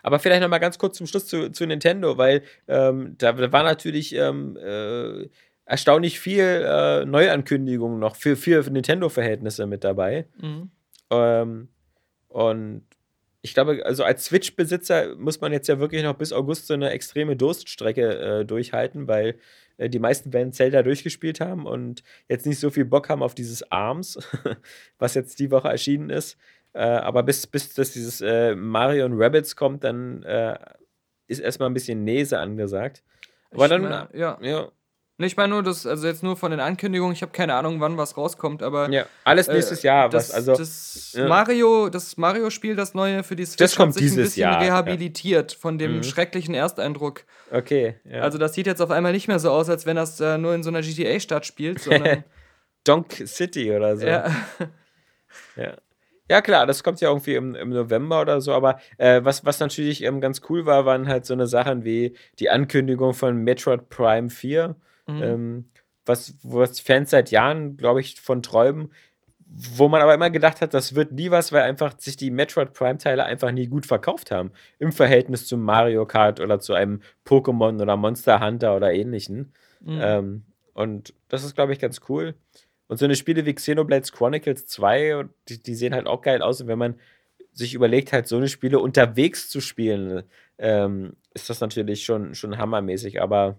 Aber 0.03 0.19
vielleicht 0.19 0.41
noch 0.41 0.49
mal 0.49 0.59
ganz 0.59 0.77
kurz 0.77 0.97
zum 0.97 1.07
Schluss 1.07 1.27
zu, 1.27 1.51
zu 1.51 1.65
Nintendo, 1.65 2.17
weil 2.17 2.43
ähm, 2.67 3.15
da, 3.17 3.33
da 3.33 3.51
war 3.51 3.63
natürlich 3.63 4.15
ähm, 4.15 4.57
äh, 4.57 5.27
erstaunlich 5.65 6.19
viel 6.19 6.65
äh, 6.65 7.05
Neuankündigungen 7.05 7.99
noch 7.99 8.15
für, 8.15 8.35
für 8.35 8.61
Nintendo-Verhältnisse 8.69 9.67
mit 9.67 9.83
dabei. 9.83 10.25
Mhm. 10.41 10.71
Ähm, 11.11 11.69
und 12.27 12.83
ich 13.41 13.53
glaube, 13.53 13.85
also 13.85 14.03
als 14.03 14.25
Switch-Besitzer 14.25 15.15
muss 15.15 15.39
man 15.41 15.53
jetzt 15.53 15.67
ja 15.67 15.79
wirklich 15.79 16.03
noch 16.03 16.15
bis 16.15 16.33
August 16.33 16.67
so 16.67 16.73
eine 16.73 16.89
extreme 16.89 17.35
Durststrecke 17.35 18.39
äh, 18.41 18.45
durchhalten, 18.45 19.07
weil 19.07 19.35
äh, 19.77 19.89
die 19.89 19.99
meisten 19.99 20.33
werden 20.33 20.53
Zelda 20.53 20.83
durchgespielt 20.83 21.39
haben 21.39 21.65
und 21.65 22.03
jetzt 22.27 22.45
nicht 22.45 22.59
so 22.59 22.69
viel 22.69 22.85
Bock 22.85 23.09
haben 23.09 23.23
auf 23.23 23.35
dieses 23.35 23.71
Arms, 23.71 24.19
was 24.99 25.13
jetzt 25.13 25.39
die 25.39 25.51
Woche 25.51 25.69
erschienen 25.69 26.09
ist. 26.09 26.37
Äh, 26.73 26.81
aber 26.81 27.23
bis, 27.23 27.47
bis 27.47 27.73
dass 27.73 27.91
dieses 27.91 28.21
äh, 28.21 28.55
Mario 28.55 29.05
und 29.05 29.13
Rabbits 29.21 29.55
kommt, 29.55 29.83
dann 29.83 30.23
äh, 30.23 30.57
ist 31.27 31.39
erstmal 31.39 31.69
ein 31.69 31.73
bisschen 31.73 32.03
Nese 32.03 32.39
angesagt. 32.39 33.03
Aber 33.51 33.65
Ich 33.65 33.69
dann, 33.69 33.81
meine, 33.81 34.09
ja. 34.13 34.37
ja, 34.41 34.67
ich 35.17 35.35
meine 35.35 35.49
nur, 35.53 35.63
das, 35.63 35.85
also 35.85 36.07
jetzt 36.07 36.23
nur 36.23 36.37
von 36.37 36.51
den 36.51 36.59
Ankündigungen, 36.61 37.13
ich 37.13 37.21
habe 37.23 37.31
keine 37.33 37.55
Ahnung, 37.55 37.79
wann 37.81 37.97
was 37.97 38.15
rauskommt, 38.15 38.63
aber 38.63 38.89
ja, 38.89 39.05
alles 39.25 39.47
äh, 39.49 39.53
nächstes 39.55 39.83
Jahr. 39.83 40.07
das, 40.09 40.29
was, 40.29 40.35
also, 40.35 40.55
das 40.55 41.11
ja. 41.13 41.27
Mario, 41.27 41.89
das 41.89 42.15
Mario-Spiel, 42.15 42.75
das 42.75 42.93
neue 42.93 43.23
für 43.23 43.35
die 43.35 43.45
Switch, 43.45 43.57
Das 43.57 43.75
kommt 43.75 43.89
hat 43.89 43.93
sich 43.95 44.03
ein 44.03 44.15
dieses 44.15 44.25
bisschen 44.29 44.41
Jahr, 44.43 44.53
ja. 44.53 44.59
rehabilitiert 44.59 45.51
von 45.51 45.77
dem 45.77 45.97
Mhm. 45.97 46.03
schrecklichen 46.03 46.53
Ersteindruck. 46.53 47.25
okay. 47.51 47.95
Ja. 48.05 48.21
Also 48.21 48.37
das 48.37 48.53
sieht 48.53 48.67
jetzt 48.67 48.81
auf 48.81 48.91
einmal 48.91 49.11
nicht 49.11 49.27
mehr 49.27 49.39
so 49.39 49.49
aus, 49.51 49.67
als 49.69 49.85
wenn 49.85 49.97
das 49.97 50.19
äh, 50.21 50.37
nur 50.37 50.53
in 50.55 50.63
so 50.63 50.69
einer 50.69 50.81
GTA-Stadt 50.83 51.45
spielt, 51.45 51.81
sondern 51.81 52.23
Donk 52.85 53.11
City 53.25 53.71
oder 53.73 53.97
so. 53.97 54.05
ja, 54.07 54.29
Ja. 55.57 55.73
Ja, 56.29 56.41
klar, 56.41 56.67
das 56.67 56.83
kommt 56.83 57.01
ja 57.01 57.09
irgendwie 57.09 57.35
im, 57.35 57.55
im 57.55 57.69
November 57.69 58.21
oder 58.21 58.39
so, 58.39 58.53
aber 58.53 58.79
äh, 58.97 59.21
was, 59.23 59.45
was 59.45 59.59
natürlich 59.59 60.03
ähm, 60.03 60.21
ganz 60.21 60.41
cool 60.49 60.65
war, 60.65 60.85
waren 60.85 61.07
halt 61.07 61.25
so 61.25 61.33
eine 61.33 61.47
Sachen 61.47 61.83
wie 61.83 62.15
die 62.37 62.49
Ankündigung 62.49 63.13
von 63.13 63.37
Metroid 63.43 63.89
Prime 63.89 64.29
4, 64.29 64.75
Mhm. 65.07 65.23
ähm, 65.23 65.65
was, 66.05 66.35
was 66.43 66.79
Fans 66.79 67.09
seit 67.09 67.31
Jahren, 67.31 67.77
glaube 67.77 67.99
ich, 67.99 68.21
von 68.21 68.43
träumen, 68.43 68.91
wo 69.47 69.87
man 69.87 70.01
aber 70.03 70.13
immer 70.13 70.29
gedacht 70.29 70.61
hat, 70.61 70.75
das 70.75 70.93
wird 70.93 71.11
nie 71.11 71.31
was, 71.31 71.51
weil 71.51 71.63
einfach 71.63 71.97
sich 71.97 72.15
die 72.15 72.29
Metroid 72.29 72.73
Prime-Teile 72.73 73.25
einfach 73.25 73.51
nie 73.51 73.65
gut 73.65 73.87
verkauft 73.87 74.29
haben. 74.29 74.51
Im 74.77 74.91
Verhältnis 74.91 75.47
zu 75.47 75.57
Mario 75.57 76.05
Kart 76.05 76.39
oder 76.39 76.59
zu 76.59 76.73
einem 76.73 77.01
Pokémon 77.25 77.81
oder 77.81 77.97
Monster 77.97 78.39
Hunter 78.39 78.75
oder 78.75 78.93
ähnlichen. 78.93 79.51
Mhm. 79.81 79.99
Ähm, 79.99 80.43
und 80.73 81.15
das 81.29 81.43
ist, 81.43 81.55
glaube 81.55 81.73
ich, 81.73 81.79
ganz 81.79 82.01
cool. 82.09 82.35
Und 82.89 82.97
so 82.97 83.05
eine 83.05 83.15
Spiele 83.15 83.45
wie 83.45 83.53
Xenoblade 83.53 84.09
Chronicles 84.11 84.65
2, 84.67 85.25
die, 85.47 85.63
die 85.63 85.75
sehen 85.75 85.93
halt 85.93 86.07
auch 86.07 86.21
geil 86.21 86.41
aus. 86.41 86.59
Und 86.59 86.67
wenn 86.67 86.79
man 86.79 86.95
sich 87.53 87.73
überlegt, 87.73 88.11
halt 88.11 88.27
so 88.27 88.35
eine 88.37 88.47
Spiele 88.49 88.79
unterwegs 88.79 89.47
zu 89.49 89.61
spielen, 89.61 90.23
ähm, 90.57 91.13
ist 91.33 91.49
das 91.49 91.61
natürlich 91.61 92.03
schon, 92.03 92.35
schon 92.35 92.57
hammermäßig. 92.57 93.21
Aber 93.21 93.57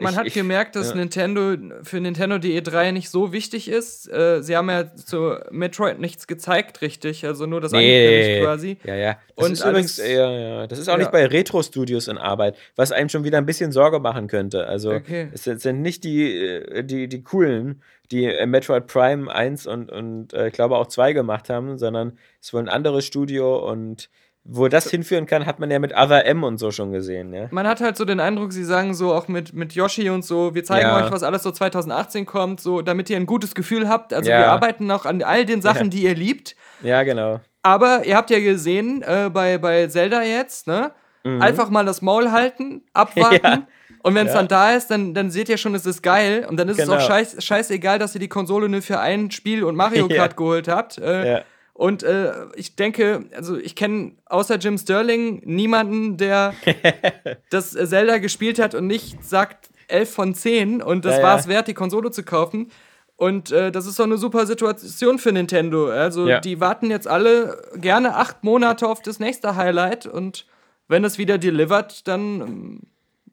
Man 0.00 0.12
ich- 0.12 0.18
hat 0.18 0.26
ich- 0.26 0.34
gemerkt, 0.34 0.74
dass 0.76 0.90
ja. 0.90 0.96
Nintendo 0.96 1.56
für 1.82 2.00
Nintendo 2.00 2.38
die 2.38 2.60
E3 2.60 2.92
nicht 2.92 3.08
so 3.10 3.32
wichtig 3.32 3.68
ist. 3.68 4.06
Äh, 4.12 4.42
sie 4.42 4.56
haben 4.56 4.68
ja 4.68 4.94
zu 4.94 5.36
Metroid 5.50 5.98
nichts 5.98 6.26
gezeigt, 6.26 6.82
richtig. 6.82 7.24
Also 7.24 7.46
nur 7.46 7.60
das 7.60 7.72
angekündigt 7.72 8.42
quasi. 8.42 8.76
Ja, 8.84 8.94
ja. 8.94 9.18
Das 9.36 9.46
Und 9.46 9.52
ist 9.52 9.64
übrigens, 9.64 10.00
alles- 10.00 10.12
ja, 10.12 10.30
ja. 10.30 10.66
Das 10.66 10.78
ist 10.78 10.88
auch 10.88 10.92
Ja. 10.94 10.98
nicht 10.98 11.12
bei 11.12 11.26
Retro-Studios 11.26 12.08
in 12.08 12.18
Arbeit, 12.18 12.56
was 12.74 12.92
einem 12.92 13.08
schon 13.08 13.24
wieder 13.24 13.38
ein 13.38 13.46
bisschen 13.46 13.72
Sorge 13.72 13.98
machen 14.00 14.28
könnte. 14.28 14.66
Also, 14.66 14.92
Okay. 14.92 15.28
es 15.32 15.44
sind, 15.44 15.60
sind 15.60 15.80
nicht 15.82 16.04
die, 16.04 16.34
äh, 16.38 16.84
die, 16.84 17.08
die 17.08 17.22
coolen, 17.22 17.82
die 18.10 18.24
äh, 18.26 18.46
Metroid 18.46 18.86
Prime 18.86 19.32
1 19.32 19.66
und, 19.66 19.90
und 19.90 20.32
äh, 20.32 20.48
ich 20.48 20.52
glaube 20.52 20.76
auch 20.76 20.86
2 20.86 21.12
gemacht 21.12 21.48
haben, 21.50 21.78
sondern 21.78 22.18
es 22.40 22.48
ist 22.48 22.54
wohl 22.54 22.60
ein 22.62 22.68
anderes 22.68 23.04
Studio 23.04 23.68
und 23.70 24.08
wo 24.48 24.68
das 24.68 24.88
hinführen 24.90 25.26
kann, 25.26 25.44
hat 25.44 25.58
man 25.58 25.72
ja 25.72 25.80
mit 25.80 25.92
Other 25.92 26.24
M 26.24 26.44
und 26.44 26.58
so 26.58 26.70
schon 26.70 26.92
gesehen, 26.92 27.32
ja. 27.34 27.48
Man 27.50 27.66
hat 27.66 27.80
halt 27.80 27.96
so 27.96 28.04
den 28.04 28.20
Eindruck, 28.20 28.52
sie 28.52 28.62
sagen 28.62 28.94
so 28.94 29.12
auch 29.12 29.26
mit, 29.26 29.52
mit 29.54 29.72
Yoshi 29.72 30.08
und 30.08 30.24
so, 30.24 30.54
wir 30.54 30.62
zeigen 30.62 30.86
Ja. 30.88 31.04
euch, 31.04 31.10
was 31.10 31.24
alles 31.24 31.42
so 31.42 31.50
2018 31.50 32.26
kommt, 32.26 32.60
so 32.60 32.80
damit 32.80 33.10
ihr 33.10 33.16
ein 33.16 33.26
gutes 33.26 33.56
Gefühl 33.56 33.88
habt. 33.88 34.14
Also 34.14 34.30
Ja. 34.30 34.38
wir 34.38 34.46
arbeiten 34.52 34.86
noch 34.86 35.04
an 35.04 35.20
all 35.24 35.44
den 35.44 35.62
Sachen, 35.62 35.90
die 35.90 36.04
ihr 36.04 36.14
liebt. 36.14 36.54
Ja, 36.80 37.02
genau. 37.02 37.40
Aber 37.64 38.04
ihr 38.06 38.16
habt 38.16 38.30
ja 38.30 38.38
gesehen, 38.38 39.02
äh, 39.02 39.28
bei, 39.32 39.58
bei 39.58 39.88
Zelda 39.88 40.22
jetzt, 40.22 40.68
ne? 40.68 40.92
Einfach 41.40 41.70
mal 41.70 41.84
das 41.84 42.02
Maul 42.02 42.30
halten, 42.30 42.82
abwarten. 42.92 43.36
Mhm. 43.60 43.66
Ja. 44.06 44.10
Und 44.10 44.14
wenn 44.14 44.26
es 44.28 44.34
Ja. 44.34 44.38
dann 44.38 44.48
da 44.48 44.72
ist, 44.74 44.86
dann, 44.88 45.14
dann 45.14 45.32
seht 45.32 45.48
ihr 45.48 45.56
schon, 45.56 45.74
es 45.74 45.84
ist 45.84 46.00
geil. 46.00 46.46
Und 46.48 46.58
dann 46.58 46.68
ist 46.68 46.78
es 46.78 46.84
Genau. 46.84 46.96
auch 46.98 47.00
scheiß, 47.04 47.42
scheißegal, 47.44 47.98
dass 47.98 48.14
ihr 48.14 48.20
die 48.20 48.28
Konsole 48.28 48.68
nur 48.68 48.80
für 48.80 49.00
ein 49.00 49.32
Spiel 49.32 49.64
und 49.64 49.74
Mario 49.74 50.06
Ja. 50.10 50.16
Kart 50.18 50.36
geholt 50.36 50.68
habt. 50.68 50.98
Äh, 50.98 51.32
Ja. 51.38 51.40
Und 51.74 52.04
äh, 52.04 52.32
ich 52.54 52.76
denke, 52.76 53.24
also 53.36 53.56
ich 53.58 53.74
kenne 53.74 54.12
außer 54.26 54.56
Jim 54.58 54.78
Sterling 54.78 55.42
niemanden, 55.44 56.16
der 56.18 56.54
das 57.50 57.74
äh, 57.74 57.86
Zelda 57.86 58.18
gespielt 58.18 58.58
hat 58.60 58.74
und 58.74 58.86
nicht 58.86 59.24
sagt 59.24 59.70
11 59.88 60.10
von 60.14 60.34
10 60.34 60.82
und 60.82 61.04
das 61.04 61.16
Ja, 61.18 61.22
war 61.22 61.34
ja. 61.34 61.38
es 61.40 61.48
wert, 61.48 61.68
die 61.68 61.74
Konsole 61.74 62.10
zu 62.10 62.22
kaufen. 62.22 62.70
Und 63.16 63.50
äh, 63.50 63.72
das 63.72 63.86
ist 63.86 63.98
doch 63.98 64.04
eine 64.04 64.18
super 64.18 64.46
Situation 64.46 65.18
für 65.18 65.32
Nintendo. 65.32 65.88
Also 65.90 66.28
Ja. 66.28 66.40
die 66.40 66.60
warten 66.60 66.90
jetzt 66.90 67.08
alle 67.08 67.60
gerne 67.76 68.14
acht 68.14 68.44
Monate 68.44 68.86
auf 68.86 69.00
das 69.02 69.18
nächste 69.18 69.56
Highlight 69.56 70.06
und 70.06 70.46
wenn 70.88 71.04
es 71.04 71.18
wieder 71.18 71.38
delivert, 71.38 72.06
dann 72.08 72.40
ähm, 72.40 72.80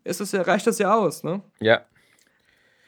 ist 0.03 0.21
es 0.21 0.31
ja, 0.31 0.41
reicht 0.41 0.67
das 0.67 0.79
ja 0.79 0.95
aus, 0.95 1.23
ne? 1.23 1.41
Ja. 1.59 1.81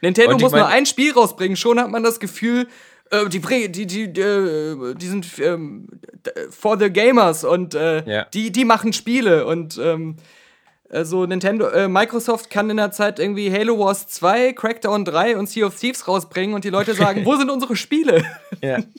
Nintendo 0.02 0.38
muss 0.38 0.52
nur 0.52 0.68
ein 0.68 0.86
Spiel 0.86 1.14
rausbringen, 1.14 1.56
schon 1.56 1.80
hat 1.80 1.90
man 1.90 2.04
das 2.04 2.20
Gefühl, 2.20 2.68
äh, 3.12 3.28
die, 3.30 3.40
die, 3.72 3.86
die, 3.88 4.04
äh, 4.22 4.94
die 4.96 5.08
sind 5.08 5.28
ähm, 5.40 5.88
for 6.50 6.78
the 6.78 6.90
gamers 6.90 7.44
und 7.44 7.74
äh, 7.76 8.04
Ja. 8.10 8.26
die, 8.26 8.52
die 8.52 8.66
machen 8.66 8.94
Spiele 8.94 9.46
und 9.46 9.78
ähm, 9.78 10.18
also 10.90 11.26
Nintendo, 11.26 11.68
äh, 11.70 11.88
Microsoft 11.88 12.50
kann 12.50 12.70
in 12.70 12.78
der 12.78 12.92
Zeit 12.92 13.20
irgendwie 13.20 13.52
Halo 13.52 13.80
Wars 13.80 14.08
2, 14.08 14.54
Crackdown 14.54 15.04
3 15.04 15.38
und 15.38 15.50
Sea 15.50 15.66
of 15.66 15.76
Thieves 15.80 16.08
rausbringen 16.08 16.54
und 16.56 16.64
die 16.64 16.70
Leute 16.70 16.94
sagen, 16.94 17.26
wo 17.26 17.36
sind 17.36 17.50
unsere 17.50 17.76
Spiele? 17.76 18.24
Ja. 18.62 18.80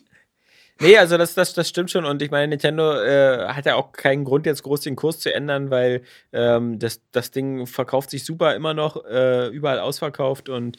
Nee, 0.79 0.99
also 0.99 1.17
das, 1.17 1.35
das, 1.35 1.55
das 1.55 1.69
stimmt 1.69 1.91
schon. 1.91 2.05
Und 2.05 2.21
ich 2.21 2.31
meine, 2.31 2.49
Nintendo 2.49 3.01
äh, 3.01 3.49
hat 3.49 3.65
ja 3.65 3.77
auch 3.77 3.93
keinen 3.93 4.25
Grund, 4.25 4.45
jetzt 4.45 4.63
groß 4.63 4.83
den 4.83 4.95
Kurs 4.95 5.21
zu 5.21 5.33
ändern, 5.35 5.71
weil 5.71 6.03
ähm, 6.33 6.79
das, 6.79 7.01
das 7.13 7.31
Ding 7.31 7.67
verkauft 7.67 8.11
sich 8.11 8.25
super 8.25 8.55
immer 8.55 8.75
noch, 8.75 9.05
äh, 9.07 9.49
überall 9.49 9.79
ausverkauft 9.79 10.49
und 10.49 10.77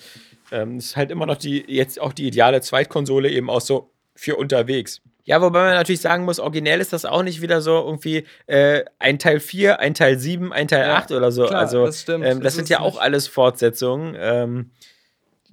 ähm, 0.51 0.77
ist 0.77 0.95
halt 0.95 1.09
immer 1.09 1.25
noch 1.25 1.37
die, 1.37 1.65
jetzt 1.67 1.99
auch 1.99 2.13
die 2.13 2.27
ideale 2.27 2.61
Zweitkonsole 2.61 3.29
eben 3.29 3.49
auch 3.49 3.61
so 3.61 3.91
für 4.15 4.35
unterwegs. 4.35 5.01
Ja, 5.25 5.41
wobei 5.41 5.59
man 5.59 5.73
natürlich 5.73 5.99
sagen 5.99 6.23
muss, 6.23 6.39
originell 6.39 6.79
ist 6.79 6.93
das 6.93 7.03
auch 7.03 7.21
nicht 7.21 7.41
wieder 7.41 7.59
so 7.59 7.71
irgendwie 7.83 8.23
äh, 8.45 8.85
ein 8.97 9.19
Teil 9.19 9.41
4, 9.41 9.79
ein 9.79 9.93
Teil 9.93 10.17
7, 10.17 10.53
ein 10.53 10.69
Teil 10.69 10.87
Ja, 10.87 10.95
8 10.95 11.11
oder 11.11 11.31
so. 11.31 11.47
klar, 11.47 11.59
also 11.59 11.85
das 11.85 12.01
stimmt. 12.01 12.23
Ähm, 12.23 12.39
das 12.39 12.53
Es 12.53 12.55
sind 12.55 12.69
ja 12.69 12.79
auch 12.79 12.97
alles 12.97 13.27
Fortsetzungen. 13.27 14.15
Ähm, 14.17 14.71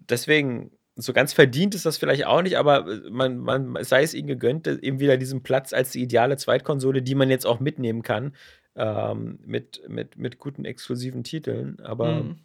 deswegen, 0.08 0.70
so 0.96 1.12
ganz 1.12 1.32
verdient 1.32 1.74
ist 1.74 1.86
das 1.86 1.96
vielleicht 1.98 2.24
auch 2.26 2.42
nicht, 2.42 2.56
aber 2.56 2.86
äh, 2.86 3.10
man, 3.10 3.38
man 3.38 3.76
sei 3.84 4.02
es 4.02 4.14
ihnen 4.14 4.28
gegönnt, 4.28 4.66
äh, 4.66 4.78
eben 4.80 5.00
wieder 5.00 5.16
diesen 5.16 5.42
Platz 5.42 5.72
als 5.72 5.90
die 5.92 6.02
ideale 6.02 6.36
Zweitkonsole, 6.36 7.02
die 7.02 7.14
man 7.14 7.30
jetzt 7.30 7.46
auch 7.46 7.58
mitnehmen 7.60 8.02
kann, 8.02 8.34
ähm, 8.76 9.38
mit, 9.44 9.82
mit, 9.88 10.16
mit 10.18 10.38
guten 10.38 10.64
exklusiven 10.64 11.24
Titeln. 11.24 11.80
Aber 11.80 12.22
Mhm. 12.22 12.36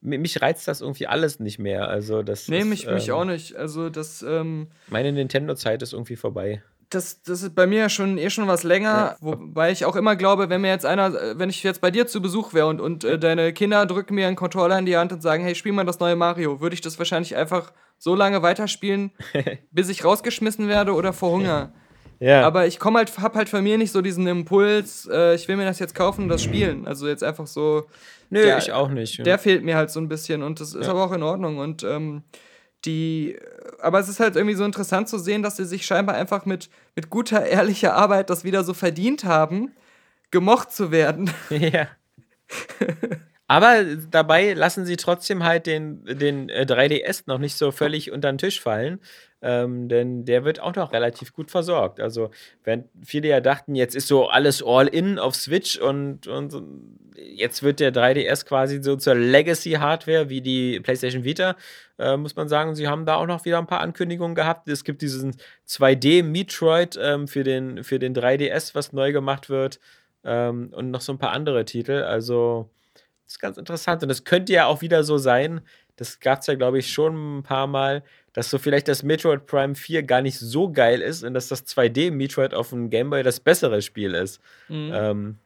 mi- 0.00 0.18
mich 0.18 0.40
reizt 0.42 0.66
das 0.68 0.80
irgendwie 0.80 1.06
alles 1.06 1.40
nicht 1.40 1.58
mehr. 1.58 1.88
Also 1.88 2.22
das 2.22 2.48
Nee, 2.48 2.60
ist, 2.60 2.68
mich, 2.68 2.86
mich 2.88 3.08
ähm, 3.08 3.14
auch 3.14 3.24
nicht. 3.24 3.54
Also 3.56 3.90
das, 3.90 4.22
ähm, 4.22 4.68
Meine 4.88 5.12
Nintendo-Zeit 5.12 5.82
ist 5.82 5.92
irgendwie 5.92 6.16
vorbei. 6.16 6.62
Das, 6.90 7.22
das 7.22 7.42
ist 7.42 7.54
bei 7.54 7.66
mir 7.66 7.88
schon 7.88 8.18
eh 8.18 8.30
schon 8.30 8.46
was 8.48 8.62
länger, 8.62 9.16
wobei 9.20 9.70
ich 9.72 9.84
auch 9.84 9.96
immer 9.96 10.16
glaube, 10.16 10.48
wenn 10.48 10.60
mir 10.60 10.68
jetzt 10.70 10.86
einer, 10.86 11.38
wenn 11.38 11.48
ich 11.50 11.62
jetzt 11.62 11.80
bei 11.80 11.90
dir 11.90 12.06
zu 12.06 12.20
Besuch 12.22 12.54
wäre 12.54 12.66
und, 12.66 12.80
und 12.80 13.04
äh, 13.04 13.18
deine 13.18 13.52
Kinder 13.52 13.86
drücken 13.86 14.14
mir 14.14 14.26
einen 14.26 14.36
Controller 14.36 14.78
in 14.78 14.86
die 14.86 14.96
Hand 14.96 15.12
und 15.12 15.22
sagen, 15.22 15.42
hey, 15.44 15.54
spiel 15.54 15.72
mal 15.72 15.84
das 15.84 16.00
neue 16.00 16.16
Mario, 16.16 16.60
würde 16.60 16.74
ich 16.74 16.80
das 16.80 16.98
wahrscheinlich 16.98 17.36
einfach 17.36 17.72
so 17.98 18.14
lange 18.14 18.42
weiterspielen, 18.42 19.12
bis 19.70 19.88
ich 19.88 20.04
rausgeschmissen 20.04 20.68
werde 20.68 20.92
oder 20.94 21.12
vor 21.12 21.30
Hunger. 21.30 21.72
Ja, 22.20 22.46
Aber 22.46 22.66
ich 22.66 22.78
komme 22.78 22.98
halt, 22.98 23.18
hab 23.18 23.34
halt 23.34 23.48
von 23.48 23.62
mir 23.64 23.76
nicht 23.76 23.90
so 23.90 24.00
diesen 24.00 24.26
Impuls, 24.28 25.06
äh, 25.12 25.34
ich 25.34 25.48
will 25.48 25.56
mir 25.56 25.64
das 25.64 25.80
jetzt 25.80 25.96
kaufen 25.96 26.22
und 26.22 26.28
das 26.28 26.44
spielen. 26.44 26.86
Also 26.86 27.08
jetzt 27.08 27.24
einfach 27.24 27.48
so, 27.48 27.86
nö, 28.30 28.40
der- 28.40 28.56
ich 28.56 28.70
auch 28.72 28.88
nicht. 28.88 29.26
der 29.26 29.36
fehlt 29.36 29.64
mir 29.64 29.76
halt 29.76 29.90
so 29.90 29.98
ein 30.00 30.08
bisschen 30.08 30.44
und 30.44 30.60
das 30.60 30.74
ist 30.74 30.86
Ja. 30.86 30.92
aber 30.92 31.04
auch 31.04 31.12
in 31.12 31.24
Ordnung. 31.24 31.58
Und 31.58 31.82
ähm, 31.82 32.22
die, 32.84 33.38
aber 33.80 33.98
es 33.98 34.08
ist 34.08 34.20
halt 34.20 34.36
irgendwie 34.36 34.56
so 34.56 34.64
interessant 34.64 35.08
zu 35.08 35.18
sehen, 35.18 35.42
dass 35.42 35.56
sie 35.56 35.64
sich 35.64 35.86
scheinbar 35.86 36.16
einfach 36.16 36.44
mit, 36.44 36.70
mit 36.96 37.10
guter, 37.10 37.44
ehrlicher 37.46 37.94
Arbeit 37.94 38.30
das 38.30 38.44
wieder 38.44 38.64
so 38.64 38.74
verdient 38.74 39.24
haben, 39.24 39.72
gemocht 40.30 40.72
zu 40.72 40.90
werden. 40.90 41.30
Ja. 41.50 41.88
Aber 43.46 43.84
dabei 44.10 44.54
lassen 44.54 44.86
sie 44.86 44.96
trotzdem 44.96 45.44
halt 45.44 45.66
den, 45.66 46.04
den 46.04 46.48
äh, 46.48 46.66
3DS 46.68 47.24
noch 47.26 47.38
nicht 47.38 47.56
so 47.56 47.72
völlig 47.72 48.10
unter 48.10 48.32
den 48.32 48.38
Tisch 48.38 48.60
fallen. 48.60 49.00
Ähm, 49.46 49.90
denn 49.90 50.24
der 50.24 50.46
wird 50.46 50.58
auch 50.58 50.74
noch 50.74 50.94
relativ 50.94 51.34
gut 51.34 51.50
versorgt. 51.50 52.00
Also, 52.00 52.30
während 52.62 52.86
viele 53.04 53.28
ja 53.28 53.40
dachten, 53.40 53.74
jetzt 53.74 53.94
ist 53.94 54.08
so 54.08 54.28
alles 54.28 54.62
all-in 54.64 55.18
auf 55.18 55.34
Switch 55.34 55.76
und, 55.78 56.26
und 56.26 56.54
jetzt 57.14 57.62
wird 57.62 57.78
der 57.78 57.92
3DS 57.92 58.46
quasi 58.46 58.82
so 58.82 58.96
zur 58.96 59.14
Legacy-Hardware 59.16 60.30
wie 60.30 60.40
die 60.40 60.80
PlayStation 60.80 61.24
Vita, 61.24 61.56
äh, 61.98 62.16
muss 62.16 62.34
man 62.36 62.48
sagen, 62.48 62.74
sie 62.74 62.88
haben 62.88 63.04
da 63.04 63.16
auch 63.16 63.26
noch 63.26 63.44
wieder 63.44 63.58
ein 63.58 63.66
paar 63.66 63.80
Ankündigungen 63.80 64.34
gehabt. 64.34 64.66
Es 64.66 64.82
gibt 64.82 65.02
diesen 65.02 65.36
2D-Metroid 65.68 66.98
ähm, 66.98 67.28
für, 67.28 67.44
den, 67.44 67.84
für 67.84 67.98
den 67.98 68.14
3DS, 68.14 68.74
was 68.74 68.94
neu 68.94 69.12
gemacht 69.12 69.50
wird 69.50 69.78
ähm, 70.24 70.70
und 70.72 70.90
noch 70.90 71.02
so 71.02 71.12
ein 71.12 71.18
paar 71.18 71.32
andere 71.32 71.66
Titel. 71.66 72.02
Also, 72.02 72.70
das 73.26 73.34
ist 73.34 73.40
ganz 73.40 73.58
interessant. 73.58 74.02
Und 74.02 74.08
es 74.08 74.24
könnte 74.24 74.54
ja 74.54 74.64
auch 74.64 74.80
wieder 74.80 75.04
so 75.04 75.18
sein, 75.18 75.60
das 75.96 76.18
gab 76.18 76.40
es 76.40 76.46
ja, 76.46 76.54
glaube 76.54 76.78
ich, 76.78 76.90
schon 76.90 77.38
ein 77.38 77.42
paar 77.42 77.66
Mal, 77.66 78.02
dass 78.34 78.50
so 78.50 78.58
vielleicht 78.58 78.88
das 78.88 79.02
Metroid 79.02 79.46
Prime 79.46 79.74
4 79.74 80.02
gar 80.02 80.20
nicht 80.20 80.38
so 80.38 80.70
geil 80.70 81.00
ist 81.00 81.22
und 81.24 81.34
dass 81.34 81.48
das 81.48 81.66
2D-Metroid 81.66 82.52
auf 82.52 82.70
dem 82.70 82.90
Gameboy 82.90 83.22
das 83.22 83.40
bessere 83.40 83.80
Spiel 83.80 84.14
ist. 84.14 84.40
Mhm. 84.68 84.90
Ähm, 84.92 85.38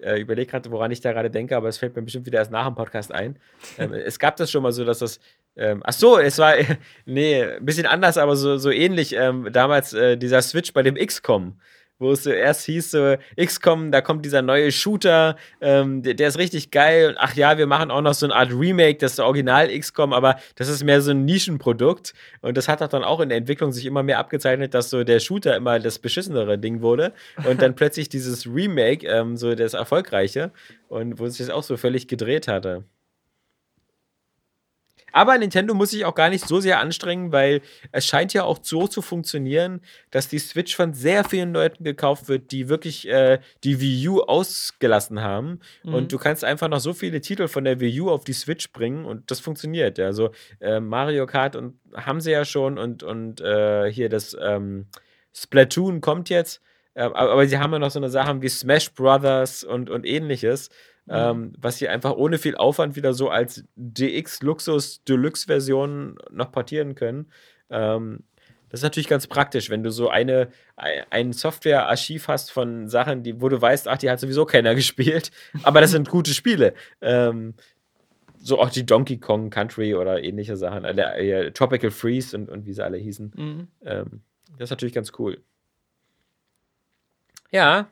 äh, 0.00 0.20
überlege 0.20 0.50
gerade, 0.50 0.70
woran 0.70 0.90
ich 0.90 1.00
da 1.00 1.12
gerade 1.12 1.30
denke, 1.30 1.56
aber 1.56 1.68
es 1.68 1.78
fällt 1.78 1.94
mir 1.96 2.02
bestimmt 2.02 2.26
wieder 2.26 2.38
erst 2.38 2.50
nach 2.50 2.66
dem 2.66 2.74
Podcast 2.74 3.12
ein. 3.12 3.38
Ähm, 3.78 3.92
es 3.92 4.18
gab 4.18 4.36
das 4.36 4.50
schon 4.50 4.62
mal 4.62 4.72
so, 4.72 4.84
dass 4.84 5.00
das. 5.00 5.20
Ähm, 5.56 5.82
ach 5.84 5.92
so, 5.92 6.18
es 6.18 6.38
war. 6.38 6.54
nee, 7.04 7.44
ein 7.44 7.64
bisschen 7.64 7.86
anders, 7.86 8.16
aber 8.16 8.36
so, 8.36 8.56
so 8.56 8.70
ähnlich. 8.70 9.14
Ähm, 9.14 9.48
damals 9.52 9.92
äh, 9.92 10.16
dieser 10.16 10.42
Switch 10.42 10.72
bei 10.72 10.82
dem 10.82 10.94
XCOM 10.94 11.60
wo 11.98 12.12
es 12.12 12.22
zuerst 12.22 12.64
hieß, 12.64 12.90
so, 12.90 13.16
XCOM, 13.36 13.90
da 13.90 14.00
kommt 14.00 14.24
dieser 14.24 14.42
neue 14.42 14.70
Shooter, 14.72 15.36
ähm, 15.60 16.02
der, 16.02 16.14
der, 16.14 16.28
ist 16.28 16.38
richtig 16.38 16.70
geil. 16.70 17.16
Ach 17.18 17.34
ja, 17.34 17.58
wir 17.58 17.66
machen 17.66 17.90
auch 17.90 18.00
noch 18.00 18.14
so 18.14 18.26
eine 18.26 18.34
Art 18.34 18.52
Remake, 18.52 18.98
das 18.98 19.12
ist 19.12 19.20
Original 19.20 19.68
XCOM, 19.68 20.12
aber 20.12 20.36
das 20.54 20.68
ist 20.68 20.84
mehr 20.84 21.00
so 21.00 21.10
ein 21.10 21.24
Nischenprodukt. 21.24 22.14
Und 22.40 22.56
das 22.56 22.68
hat 22.68 22.80
dann 22.80 23.04
auch 23.04 23.20
in 23.20 23.28
der 23.28 23.38
Entwicklung 23.38 23.72
sich 23.72 23.86
immer 23.86 24.02
mehr 24.02 24.18
abgezeichnet, 24.18 24.74
dass 24.74 24.90
so 24.90 25.04
der 25.04 25.20
Shooter 25.20 25.56
immer 25.56 25.78
das 25.78 25.98
beschissenere 25.98 26.58
Ding 26.58 26.82
wurde. 26.82 27.12
Und 27.44 27.62
dann 27.62 27.74
plötzlich 27.76 28.08
dieses 28.08 28.46
Remake, 28.46 29.06
ähm, 29.06 29.36
so 29.36 29.54
das 29.54 29.74
erfolgreiche. 29.74 30.52
Und 30.88 31.18
wo 31.18 31.26
sich 31.28 31.38
das 31.38 31.50
auch 31.50 31.62
so 31.62 31.76
völlig 31.76 32.08
gedreht 32.08 32.48
hatte. 32.48 32.84
Aber 35.12 35.36
Nintendo 35.38 35.74
muss 35.74 35.90
sich 35.90 36.04
auch 36.04 36.14
gar 36.14 36.30
nicht 36.30 36.46
so 36.46 36.60
sehr 36.60 36.80
anstrengen, 36.80 37.32
weil 37.32 37.60
es 37.92 38.06
scheint 38.06 38.34
ja 38.34 38.44
auch 38.44 38.58
so 38.62 38.86
zu 38.86 39.02
funktionieren, 39.02 39.80
dass 40.10 40.28
die 40.28 40.38
Switch 40.38 40.76
von 40.76 40.94
sehr 40.94 41.24
vielen 41.24 41.52
Leuten 41.52 41.84
gekauft 41.84 42.28
wird, 42.28 42.50
die 42.52 42.68
wirklich 42.68 43.08
äh, 43.08 43.38
die 43.64 43.80
Wii 43.80 44.08
U 44.08 44.20
ausgelassen 44.20 45.22
haben. 45.22 45.60
Mhm. 45.82 45.94
Und 45.94 46.12
du 46.12 46.18
kannst 46.18 46.44
einfach 46.44 46.68
noch 46.68 46.80
so 46.80 46.92
viele 46.92 47.20
Titel 47.20 47.48
von 47.48 47.64
der 47.64 47.80
Wii 47.80 48.00
U 48.00 48.10
auf 48.10 48.24
die 48.24 48.32
Switch 48.32 48.72
bringen 48.72 49.04
und 49.04 49.30
das 49.30 49.40
funktioniert. 49.40 49.98
Ja. 49.98 50.06
Also 50.06 50.30
äh, 50.60 50.80
Mario 50.80 51.26
Kart 51.26 51.56
und 51.56 51.78
haben 51.94 52.20
sie 52.20 52.32
ja 52.32 52.44
schon 52.44 52.78
und, 52.78 53.02
und 53.02 53.40
äh, 53.40 53.90
hier 53.90 54.08
das 54.08 54.36
ähm, 54.40 54.86
Splatoon 55.34 56.00
kommt 56.00 56.30
jetzt. 56.30 56.60
Äh, 56.94 57.02
aber 57.02 57.46
sie 57.46 57.58
haben 57.58 57.72
ja 57.72 57.78
noch 57.78 57.90
so 57.90 57.98
eine 57.98 58.10
Sachen 58.10 58.42
wie 58.42 58.48
Smash 58.48 58.92
Brothers 58.92 59.64
und, 59.64 59.88
und 59.90 60.04
ähnliches. 60.04 60.68
Mhm. 61.08 61.14
Ähm, 61.14 61.52
was 61.58 61.78
sie 61.78 61.88
einfach 61.88 62.12
ohne 62.12 62.38
viel 62.38 62.56
Aufwand 62.56 62.94
wieder 62.94 63.14
so 63.14 63.30
als 63.30 63.64
DX 63.76 64.42
Luxus 64.42 65.02
Deluxe 65.04 65.46
Version 65.46 66.18
noch 66.30 66.52
portieren 66.52 66.94
können. 66.94 67.30
Ähm, 67.70 68.24
das 68.68 68.80
ist 68.80 68.84
natürlich 68.84 69.08
ganz 69.08 69.26
praktisch, 69.26 69.70
wenn 69.70 69.82
du 69.82 69.90
so 69.90 70.10
eine, 70.10 70.48
ein 70.76 71.32
Software-Archiv 71.32 72.28
hast 72.28 72.52
von 72.52 72.86
Sachen, 72.88 73.22
die, 73.22 73.40
wo 73.40 73.48
du 73.48 73.60
weißt, 73.60 73.88
ach, 73.88 73.96
die 73.96 74.10
hat 74.10 74.20
sowieso 74.20 74.44
keiner 74.44 74.74
gespielt, 74.74 75.30
aber 75.62 75.80
das 75.80 75.92
sind 75.92 76.10
gute 76.10 76.34
Spiele. 76.34 76.74
Ähm, 77.00 77.54
so 78.36 78.60
auch 78.60 78.70
die 78.70 78.84
Donkey 78.84 79.18
Kong 79.18 79.50
Country 79.50 79.94
oder 79.94 80.22
ähnliche 80.22 80.56
Sachen, 80.56 80.84
äh, 80.84 81.46
äh, 81.46 81.50
Tropical 81.52 81.90
Freeze 81.90 82.36
und, 82.36 82.50
und 82.50 82.66
wie 82.66 82.72
sie 82.72 82.84
alle 82.84 82.98
hießen. 82.98 83.32
Mhm. 83.34 83.68
Ähm, 83.84 84.20
das 84.58 84.66
ist 84.66 84.70
natürlich 84.70 84.94
ganz 84.94 85.12
cool. 85.18 85.40
Ja, 87.50 87.88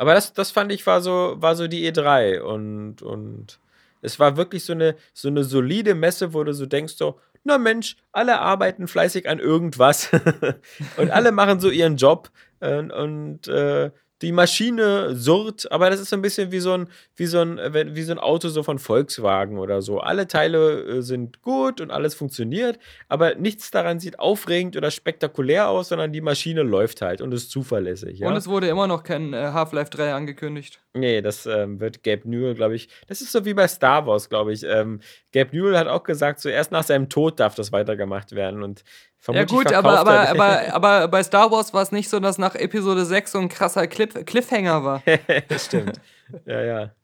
aber 0.00 0.14
das, 0.14 0.32
das 0.32 0.50
fand 0.50 0.72
ich 0.72 0.86
war 0.86 1.02
so, 1.02 1.34
war 1.36 1.54
so 1.54 1.68
die 1.68 1.86
E3 1.86 2.40
und, 2.40 3.02
und 3.02 3.60
es 4.00 4.18
war 4.18 4.38
wirklich 4.38 4.64
so 4.64 4.72
eine, 4.72 4.96
so 5.12 5.28
eine 5.28 5.44
solide 5.44 5.94
Messe, 5.94 6.32
wo 6.32 6.42
du 6.42 6.54
so 6.54 6.64
denkst, 6.64 6.94
so, 6.94 7.20
na 7.44 7.58
Mensch, 7.58 7.96
alle 8.10 8.38
arbeiten 8.40 8.88
fleißig 8.88 9.28
an 9.28 9.40
irgendwas 9.40 10.08
und 10.96 11.10
alle 11.10 11.32
machen 11.32 11.60
so 11.60 11.68
ihren 11.68 11.96
Job 11.98 12.30
und, 12.60 12.90
und 12.90 13.48
äh, 13.48 13.90
die 14.22 14.32
Maschine 14.32 15.14
surrt, 15.14 15.70
aber 15.72 15.88
das 15.88 16.00
ist 16.00 16.10
so 16.10 16.16
ein 16.16 16.22
bisschen 16.22 16.52
wie 16.52 16.60
so 16.60 16.74
ein, 16.74 16.88
wie 17.16 17.26
so 17.26 17.40
ein, 17.40 17.58
wie 17.94 18.02
so 18.02 18.12
ein 18.12 18.18
Auto 18.18 18.48
so 18.48 18.62
von 18.62 18.78
Volkswagen 18.78 19.58
oder 19.58 19.80
so. 19.82 20.00
Alle 20.00 20.28
Teile 20.28 20.82
äh, 20.82 21.02
sind 21.02 21.42
gut 21.42 21.80
und 21.80 21.90
alles 21.90 22.14
funktioniert, 22.14 22.78
aber 23.08 23.34
nichts 23.36 23.70
daran 23.70 23.98
sieht 23.98 24.18
aufregend 24.18 24.76
oder 24.76 24.90
spektakulär 24.90 25.68
aus, 25.68 25.88
sondern 25.88 26.12
die 26.12 26.20
Maschine 26.20 26.62
läuft 26.62 27.02
halt 27.02 27.20
und 27.20 27.32
ist 27.32 27.50
zuverlässig. 27.50 28.18
Ja? 28.18 28.28
Und 28.28 28.36
es 28.36 28.46
wurde 28.46 28.68
immer 28.68 28.86
noch 28.86 29.02
kein 29.02 29.32
äh, 29.32 29.50
Half-Life 29.52 29.90
3 29.90 30.12
angekündigt. 30.12 30.80
Nee, 30.92 31.22
das 31.22 31.46
ähm, 31.46 31.80
wird 31.80 32.02
Gabe 32.02 32.28
Newell, 32.28 32.54
glaube 32.54 32.74
ich. 32.74 32.88
Das 33.06 33.20
ist 33.20 33.30
so 33.30 33.44
wie 33.44 33.54
bei 33.54 33.68
Star 33.68 34.06
Wars, 34.06 34.28
glaube 34.28 34.52
ich. 34.52 34.64
Ähm, 34.64 35.00
Gabe 35.32 35.56
Newell 35.56 35.78
hat 35.78 35.86
auch 35.86 36.02
gesagt, 36.02 36.40
zuerst 36.40 36.70
so 36.70 36.76
nach 36.76 36.82
seinem 36.82 37.08
Tod 37.08 37.38
darf 37.38 37.54
das 37.54 37.70
weitergemacht 37.70 38.32
werden. 38.32 38.62
Und 38.62 38.82
ja 39.28 39.44
gut, 39.44 39.72
aber, 39.72 39.98
aber, 39.98 40.28
aber, 40.28 40.60
aber 40.74 41.08
bei 41.08 41.22
Star 41.22 41.50
Wars 41.50 41.74
war 41.74 41.82
es 41.82 41.92
nicht 41.92 42.08
so, 42.08 42.20
dass 42.20 42.38
nach 42.38 42.54
Episode 42.54 43.04
6 43.04 43.32
so 43.32 43.38
ein 43.38 43.48
krasser 43.48 43.86
Cliff 43.86 44.14
Cliffhanger 44.24 44.84
war. 44.84 45.02
das 45.48 45.66
stimmt. 45.66 46.00
Ja, 46.46 46.62
ja. 46.62 46.94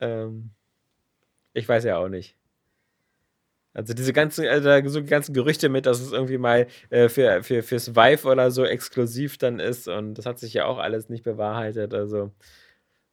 Ähm, 0.00 0.50
ich 1.52 1.68
weiß 1.68 1.84
ja 1.84 1.98
auch 1.98 2.08
nicht. 2.08 2.36
Also 3.72 3.94
diese 3.94 4.12
ganzen, 4.12 4.46
also 4.46 4.88
so 4.88 5.04
ganzen 5.04 5.32
Gerüchte 5.32 5.68
mit, 5.68 5.86
dass 5.86 6.00
es 6.00 6.10
irgendwie 6.10 6.38
mal 6.38 6.66
äh, 6.90 7.08
für, 7.08 7.44
für, 7.44 7.62
fürs 7.62 7.94
Vive 7.94 8.26
oder 8.26 8.50
so 8.50 8.64
exklusiv 8.64 9.38
dann 9.38 9.60
ist 9.60 9.86
und 9.86 10.14
das 10.14 10.26
hat 10.26 10.40
sich 10.40 10.54
ja 10.54 10.64
auch 10.64 10.78
alles 10.78 11.08
nicht 11.08 11.22
bewahrheitet. 11.22 11.94
Also 11.94 12.32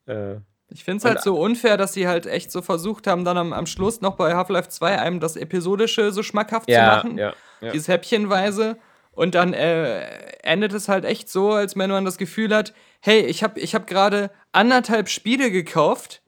äh, 0.07 0.37
ich 0.69 0.83
finde 0.83 0.97
es 0.97 1.05
halt 1.05 1.21
so 1.21 1.39
unfair, 1.39 1.77
dass 1.77 1.93
sie 1.93 2.07
halt 2.07 2.25
echt 2.25 2.51
so 2.51 2.61
versucht 2.61 3.07
haben, 3.07 3.23
dann 3.23 3.37
am, 3.37 3.53
am 3.53 3.65
Schluss 3.65 4.01
noch 4.01 4.15
bei 4.15 4.35
Half-Life 4.35 4.69
2 4.69 4.99
einem 4.99 5.19
das 5.19 5.35
Episodische 5.37 6.11
so 6.11 6.23
schmackhaft 6.23 6.69
ja, 6.69 6.77
zu 6.77 7.07
machen. 7.07 7.17
Ja. 7.17 7.33
Ja. 7.61 7.71
Dieses 7.71 7.87
Häppchenweise. 7.87 8.77
Und 9.11 9.33
dann 9.33 9.53
äh, 9.53 10.01
endet 10.43 10.73
es 10.73 10.89
halt 10.89 11.05
echt 11.05 11.29
so, 11.29 11.53
als 11.53 11.75
wenn 11.75 11.89
man 11.89 12.05
das 12.05 12.17
Gefühl 12.17 12.53
hat, 12.53 12.73
hey, 12.99 13.21
ich 13.21 13.43
habe 13.43 13.59
ich 13.59 13.73
hab 13.73 13.87
gerade 13.87 14.29
anderthalb 14.51 15.09
Spiele 15.09 15.49
gekauft. 15.51 16.21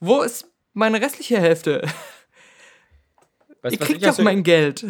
Wo 0.00 0.20
ist 0.20 0.46
meine 0.72 1.00
restliche 1.00 1.40
Hälfte? 1.40 1.82
Was, 3.62 3.72
Ihr 3.72 3.78
kriegt 3.80 4.06
doch 4.06 4.12
so 4.12 4.22
mein 4.22 4.44
Geld. 4.44 4.86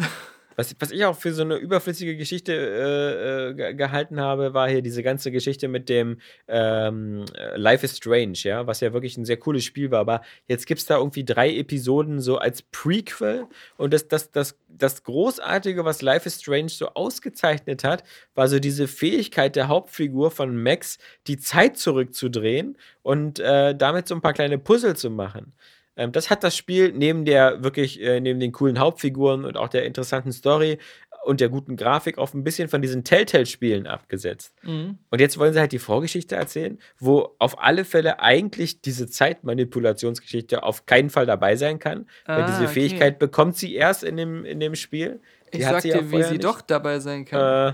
Was, 0.59 0.75
was 0.77 0.91
ich 0.91 1.05
auch 1.05 1.15
für 1.15 1.31
so 1.31 1.43
eine 1.43 1.55
überflüssige 1.55 2.17
Geschichte 2.17 2.51
äh, 2.51 3.69
äh, 3.69 3.73
gehalten 3.75 4.19
habe, 4.19 4.53
war 4.53 4.69
hier 4.69 4.81
diese 4.81 5.03
ganze 5.03 5.31
Geschichte 5.31 5.69
mit 5.69 5.87
dem 5.87 6.19
ähm, 6.49 7.23
Life 7.55 7.85
is 7.85 7.95
Strange, 7.95 8.33
ja, 8.43 8.67
was 8.67 8.81
ja 8.81 8.91
wirklich 8.91 9.15
ein 9.15 9.23
sehr 9.23 9.37
cooles 9.37 9.63
Spiel 9.63 9.89
war. 9.89 10.01
Aber 10.01 10.21
jetzt 10.49 10.67
gibt 10.67 10.81
es 10.81 10.85
da 10.85 10.97
irgendwie 10.97 11.23
drei 11.23 11.55
Episoden 11.55 12.19
so 12.19 12.39
als 12.39 12.61
Prequel. 12.61 13.47
Und 13.77 13.93
das, 13.93 14.09
das, 14.09 14.31
das, 14.31 14.59
das 14.67 15.05
Großartige, 15.05 15.85
was 15.85 16.01
Life 16.01 16.27
is 16.27 16.41
Strange 16.41 16.67
so 16.67 16.89
ausgezeichnet 16.89 17.85
hat, 17.85 18.03
war 18.35 18.49
so 18.49 18.59
diese 18.59 18.89
Fähigkeit 18.89 19.55
der 19.55 19.69
Hauptfigur 19.69 20.29
von 20.29 20.61
Max, 20.61 20.97
die 21.27 21.37
Zeit 21.37 21.77
zurückzudrehen 21.77 22.77
und 23.01 23.39
äh, 23.39 23.73
damit 23.75 24.09
so 24.09 24.15
ein 24.15 24.19
paar 24.19 24.33
kleine 24.33 24.57
Puzzle 24.57 24.97
zu 24.97 25.09
machen. 25.09 25.53
Ähm, 25.99 26.13
das 26.13 26.29
hat 26.29 26.43
das 26.43 26.55
Spiel 26.55 26.93
neben 26.93 27.25
der 27.25 27.61
wirklich, 27.61 28.01
äh, 28.01 28.21
neben 28.21 28.39
den 28.39 28.53
coolen 28.53 28.79
Hauptfiguren 28.79 29.43
und 29.43 29.57
auch 29.57 29.67
der 29.67 29.85
interessanten 29.85 30.31
Story 30.31 30.77
und 31.25 31.41
der 31.41 31.49
guten 31.49 31.75
Grafik 31.75 32.17
auf 32.17 32.33
ein 32.33 32.45
bisschen 32.45 32.69
von 32.69 32.81
diesen 32.81 33.03
Telltale-Spielen 33.03 33.85
abgesetzt. 33.85 34.55
Mhm. 34.63 34.97
Und 35.09 35.19
jetzt 35.19 35.37
wollen 35.37 35.53
sie 35.53 35.59
halt 35.59 35.73
die 35.73 35.79
Vorgeschichte 35.79 36.37
erzählen, 36.37 36.79
wo 36.99 37.35
auf 37.37 37.61
alle 37.61 37.83
Fälle 37.83 38.21
eigentlich 38.21 38.81
diese 38.81 39.07
Zeitmanipulationsgeschichte 39.07 40.63
auf 40.63 40.85
keinen 40.85 41.09
Fall 41.09 41.25
dabei 41.25 41.57
sein 41.57 41.79
kann. 41.79 42.07
Ah, 42.25 42.37
weil 42.37 42.45
diese 42.45 42.69
Fähigkeit 42.69 43.15
okay. 43.15 43.25
bekommt 43.25 43.57
sie 43.57 43.75
erst 43.75 44.05
in 44.05 44.15
dem, 44.15 44.45
in 44.45 44.61
dem 44.61 44.75
Spiel. 44.75 45.19
Die 45.53 45.57
ich 45.57 45.65
sag 45.65 45.81
dir, 45.81 46.09
wie 46.11 46.23
sie 46.23 46.33
nicht. 46.33 46.45
doch 46.45 46.61
dabei 46.61 46.99
sein 46.99 47.25
kann. 47.25 47.73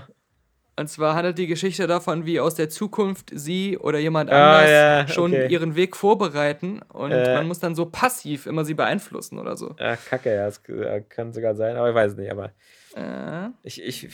und 0.78 0.88
zwar 0.88 1.14
handelt 1.14 1.38
die 1.38 1.46
Geschichte 1.46 1.86
davon, 1.86 2.26
wie 2.26 2.38
aus 2.38 2.54
der 2.54 2.68
Zukunft 2.68 3.30
sie 3.34 3.78
oder 3.78 3.98
jemand 3.98 4.30
ah, 4.30 4.58
anders 4.58 4.70
ja, 4.70 5.08
schon 5.08 5.32
okay. 5.32 5.48
ihren 5.48 5.74
Weg 5.74 5.96
vorbereiten 5.96 6.82
und 6.90 7.12
äh. 7.12 7.34
man 7.34 7.48
muss 7.48 7.60
dann 7.60 7.74
so 7.74 7.86
passiv 7.86 8.46
immer 8.46 8.64
sie 8.64 8.74
beeinflussen 8.74 9.38
oder 9.38 9.56
so. 9.56 9.74
Ach, 9.78 9.98
kacke, 10.06 10.34
ja, 10.34 10.44
das 10.44 10.62
kann 11.08 11.32
sogar 11.32 11.54
sein, 11.54 11.76
aber 11.76 11.88
ich 11.88 11.94
weiß 11.94 12.16
nicht, 12.16 12.30
aber 12.30 12.52
äh. 12.94 13.48
ich, 13.62 13.82
ich, 13.82 14.08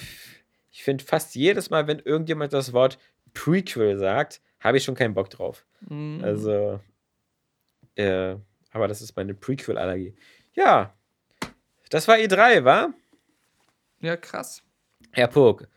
ich 0.71 0.85
finde 0.85 1.05
fast 1.05 1.35
jedes 1.35 1.71
Mal, 1.71 1.87
wenn 1.89 1.99
irgendjemand 1.99 2.53
das 2.53 2.73
Wort 2.73 2.99
Prequel 3.35 3.99
sagt, 3.99 4.41
habe 4.61 4.77
ich 4.77 4.85
schon 4.85 4.95
keinen 4.95 5.15
Bock 5.15 5.31
drauf. 5.31 5.65
Mhm. 5.81 6.21
Also, 6.23 6.81
äh, 7.97 8.37
aber 8.71 8.89
das 8.89 9.03
ist 9.03 9.17
meine 9.17 9.35
Prequel-Allergie. 9.35 10.15
Ja, 10.55 10.95
das 11.91 12.07
war 12.09 12.17
E3, 12.17 12.65
wa? 12.65 12.95
Ja, 14.01 14.17
krass. 14.17 14.63
Herr 15.13 15.29
Pog, 15.29 15.69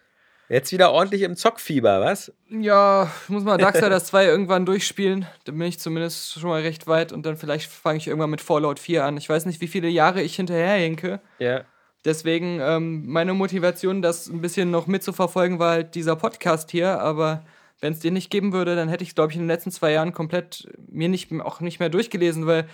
Jetzt 0.47 0.71
wieder 0.71 0.91
ordentlich 0.91 1.23
im 1.23 1.35
Zockfieber, 1.35 2.01
was? 2.01 2.31
Ja, 2.49 3.11
ich 3.23 3.29
muss 3.29 3.43
mal 3.43 3.57
Darksiders 3.57 4.05
2 4.07 4.25
irgendwann 4.25 4.65
durchspielen. 4.65 5.25
Da 5.45 5.51
bin 5.51 5.61
ich 5.63 5.79
zumindest 5.79 6.39
schon 6.39 6.49
mal 6.49 6.61
recht 6.61 6.87
weit 6.87 7.11
und 7.11 7.25
dann 7.25 7.35
vielleicht 7.35 7.71
fange 7.71 7.97
ich 7.97 8.07
irgendwann 8.07 8.29
mit 8.29 8.41
Fallout 8.41 8.79
4 8.79 9.03
an. 9.05 9.17
Ich 9.17 9.27
weiß 9.27 9.45
nicht, 9.45 9.61
wie 9.61 9.67
viele 9.67 9.87
Jahre 9.87 10.21
ich 10.21 10.35
hinterherhinke. 10.35 11.19
Ja. 11.39 11.61
Deswegen, 12.03 12.59
ähm, 12.61 13.07
meine 13.07 13.33
Motivation, 13.33 14.03
das 14.03 14.27
ein 14.27 14.41
bisschen 14.41 14.69
noch 14.69 14.85
mitzuverfolgen, 14.85 15.57
war 15.57 15.71
halt 15.71 15.95
dieser 15.95 16.15
Podcast 16.15 16.69
hier. 16.69 16.99
Aber 16.99 17.43
wenn 17.81 17.93
es 17.93 17.99
den 17.99 18.13
nicht 18.13 18.29
geben 18.29 18.53
würde, 18.53 18.75
dann 18.75 18.89
hätte 18.89 19.03
ich 19.03 19.09
es, 19.09 19.15
glaube 19.15 19.31
ich, 19.31 19.37
in 19.37 19.43
den 19.43 19.49
letzten 19.49 19.71
zwei 19.71 19.91
Jahren 19.91 20.13
komplett 20.13 20.67
mir 20.87 21.09
nicht, 21.09 21.31
auch 21.41 21.61
nicht 21.61 21.79
mehr 21.79 21.89
durchgelesen, 21.89 22.45
weil 22.45 22.67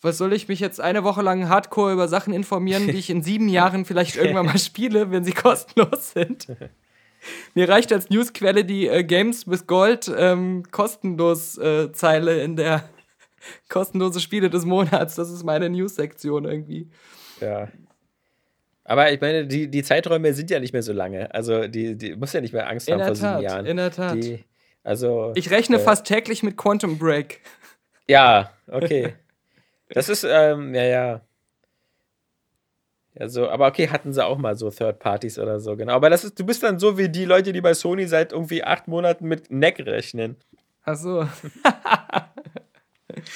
was 0.00 0.18
soll 0.18 0.32
ich 0.32 0.46
mich 0.46 0.60
jetzt 0.60 0.80
eine 0.80 1.02
Woche 1.02 1.22
lang 1.22 1.48
hardcore 1.48 1.92
über 1.92 2.06
Sachen 2.06 2.32
informieren, 2.32 2.86
die 2.86 2.98
ich 2.98 3.10
in 3.10 3.22
sieben 3.22 3.48
Jahren 3.48 3.84
vielleicht 3.84 4.14
irgendwann 4.14 4.46
mal 4.46 4.58
spiele, 4.58 5.10
wenn 5.10 5.24
sie 5.24 5.32
kostenlos 5.32 6.12
sind? 6.12 6.46
Mir 7.54 7.68
reicht 7.68 7.92
als 7.92 8.10
Newsquelle 8.10 8.64
die 8.64 8.88
äh, 8.88 9.04
Games 9.04 9.48
with 9.48 9.66
Gold 9.66 10.12
ähm, 10.16 10.64
kostenlos 10.70 11.58
äh, 11.58 11.92
Zeile 11.92 12.42
in 12.42 12.56
der 12.56 12.88
kostenlose 13.68 14.20
Spiele 14.20 14.50
des 14.50 14.64
Monats. 14.64 15.14
Das 15.16 15.30
ist 15.30 15.44
meine 15.44 15.68
News-Sektion 15.70 16.44
irgendwie. 16.44 16.90
Ja. 17.40 17.68
Aber 18.84 19.12
ich 19.12 19.20
meine, 19.20 19.46
die, 19.46 19.68
die 19.68 19.82
Zeiträume 19.82 20.32
sind 20.32 20.50
ja 20.50 20.60
nicht 20.60 20.72
mehr 20.72 20.82
so 20.82 20.92
lange. 20.92 21.34
Also, 21.34 21.66
die, 21.66 21.96
die 21.96 22.14
muss 22.14 22.32
ja 22.32 22.40
nicht 22.40 22.52
mehr 22.52 22.68
Angst 22.68 22.88
in 22.88 22.94
haben 22.94 23.06
vor 23.06 23.16
Tat, 23.16 23.38
sieben 23.38 23.42
Jahren. 23.42 23.66
In 23.66 23.76
der 23.76 23.90
Tat. 23.90 24.14
Die, 24.14 24.44
also, 24.84 25.32
ich 25.34 25.50
rechne 25.50 25.76
äh, 25.76 25.80
fast 25.80 26.06
täglich 26.06 26.44
mit 26.44 26.56
Quantum 26.56 26.98
Break. 26.98 27.40
Ja, 28.06 28.52
okay. 28.68 29.14
Das 29.88 30.08
ist, 30.08 30.24
ähm, 30.24 30.74
ja, 30.74 30.84
ja. 30.84 31.20
Ja, 33.18 33.28
so, 33.28 33.48
aber 33.48 33.66
okay, 33.66 33.88
hatten 33.88 34.12
sie 34.12 34.24
auch 34.24 34.36
mal 34.36 34.56
so 34.56 34.70
Third 34.70 34.98
Parties 34.98 35.38
oder 35.38 35.58
so, 35.58 35.76
genau. 35.76 35.94
Aber 35.94 36.10
das 36.10 36.24
ist, 36.24 36.38
du 36.38 36.44
bist 36.44 36.62
dann 36.62 36.78
so 36.78 36.98
wie 36.98 37.08
die 37.08 37.24
Leute, 37.24 37.52
die 37.52 37.62
bei 37.62 37.72
Sony 37.72 38.06
seit 38.06 38.32
irgendwie 38.32 38.62
acht 38.62 38.88
Monaten 38.88 39.26
mit 39.26 39.50
NEC 39.50 39.80
rechnen. 39.86 40.36
Ach 40.84 40.96
so. 40.96 41.26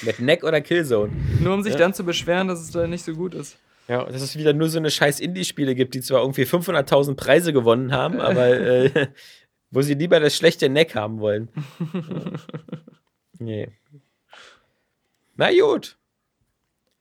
Mit 0.03 0.21
NEC 0.21 0.45
oder 0.45 0.61
Killzone. 0.61 1.11
Nur 1.41 1.55
um 1.55 1.63
sich 1.63 1.75
dann 1.75 1.95
zu 1.95 2.05
beschweren, 2.05 2.49
dass 2.49 2.61
es 2.61 2.71
da 2.71 2.87
nicht 2.87 3.03
so 3.03 3.15
gut 3.15 3.35
ist. 3.35 3.57
Ja, 3.89 4.05
dass 4.05 4.23
es 4.23 4.37
wieder 4.37 4.53
nur 4.53 4.69
so 4.69 4.79
eine 4.79 4.91
scheiß 4.91 5.19
Indie-Spiele 5.21 5.75
gibt, 5.75 5.95
die 5.95 6.01
zwar 6.01 6.21
irgendwie 6.21 6.45
500.000 6.45 7.17
Preise 7.17 7.53
gewonnen 7.53 7.93
haben, 7.93 8.21
aber 8.21 8.47
äh, 8.49 9.09
wo 9.71 9.83
sie 9.83 9.95
lieber 9.95 10.21
das 10.21 10.37
schlechte 10.37 10.69
Neck 10.69 10.95
haben 10.95 11.19
wollen. 11.19 11.49
nee. 13.39 13.69
Na 15.37 15.51
gut. 15.51 15.97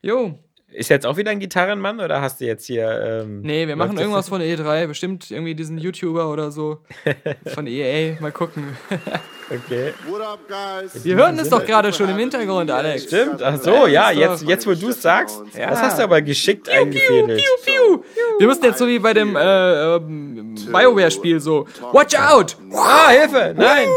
Jo. 0.02 0.40
Ist 0.72 0.90
jetzt 0.90 1.06
auch 1.08 1.18
wieder 1.18 1.32
ein 1.32 1.40
Gitarrenmann 1.40 2.00
oder 2.00 2.22
hast 2.22 2.40
du 2.42 2.46
jetzt 2.46 2.66
hier. 2.66 3.22
Ähm, 3.24 3.42
Nee, 3.42 3.68
wir 3.68 3.76
machen 3.76 3.94
das 3.96 4.02
irgendwas 4.02 4.30
von 4.30 4.40
E3. 4.42 4.86
Bestimmt 4.88 5.32
irgendwie 5.32 5.56
diesen 5.56 5.78
YouTuber 5.80 6.32
oder 6.32 6.52
so. 6.52 6.78
Von 7.56 7.66
EA. 7.68 8.16
Mal 8.22 8.32
gucken. 8.32 8.78
Okay. 9.52 9.94
What 10.08 10.22
up, 10.22 10.40
guys? 10.48 11.04
Wir 11.04 11.16
hören 11.16 11.40
es 11.40 11.50
doch 11.50 11.66
gerade 11.66 11.92
schon 11.92 12.08
im 12.08 12.18
Hintergrund, 12.20 12.70
Alex. 12.70 13.06
Stimmt, 13.06 13.42
ach 13.42 13.60
so, 13.60 13.88
ja, 13.88 14.12
jetzt, 14.12 14.44
jetzt 14.44 14.68
wo 14.68 14.76
du 14.76 14.90
es 14.90 15.02
sagst, 15.02 15.42
Ja. 15.58 15.72
das 15.72 15.82
hast 15.82 15.98
du 15.98 16.04
aber 16.04 16.22
geschickt 16.22 16.70
eingefädelt. 16.70 17.42
Piu. 17.66 18.04
Wir 18.38 18.46
müssen 18.46 18.64
jetzt 18.64 18.78
so 18.78 18.88
wie 18.88 19.00
bei 19.00 19.12
dem 19.16 19.36
äh, 19.36 19.96
ähm, 19.96 20.54
BioWare-Spiel 20.72 21.40
so. 21.40 21.66
Watch 21.94 22.16
out! 22.16 22.58
Ah, 22.76 23.10
Hilfe! 23.10 23.56
Nein! 23.58 23.88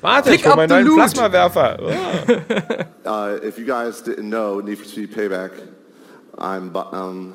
Warte, 0.00 0.30
Pick 0.30 0.38
ich 0.38 0.44
hol 0.46 0.52
up 0.52 0.56
meinen 0.58 0.68
the 0.68 0.84
neuen. 0.84 0.94
Plasmawerfer. 0.94 1.78
Oh. 3.04 3.10
Uh, 3.10 3.44
if 3.44 3.58
you 3.58 3.64
guys 3.66 4.00
didn't 4.04 4.30
know, 4.30 4.60
Need 4.60 4.78
for 4.78 4.84
Speed 4.86 5.12
Payback, 5.12 5.50
I'm 6.42 6.70
bu- 6.72 6.92
um, 6.92 7.34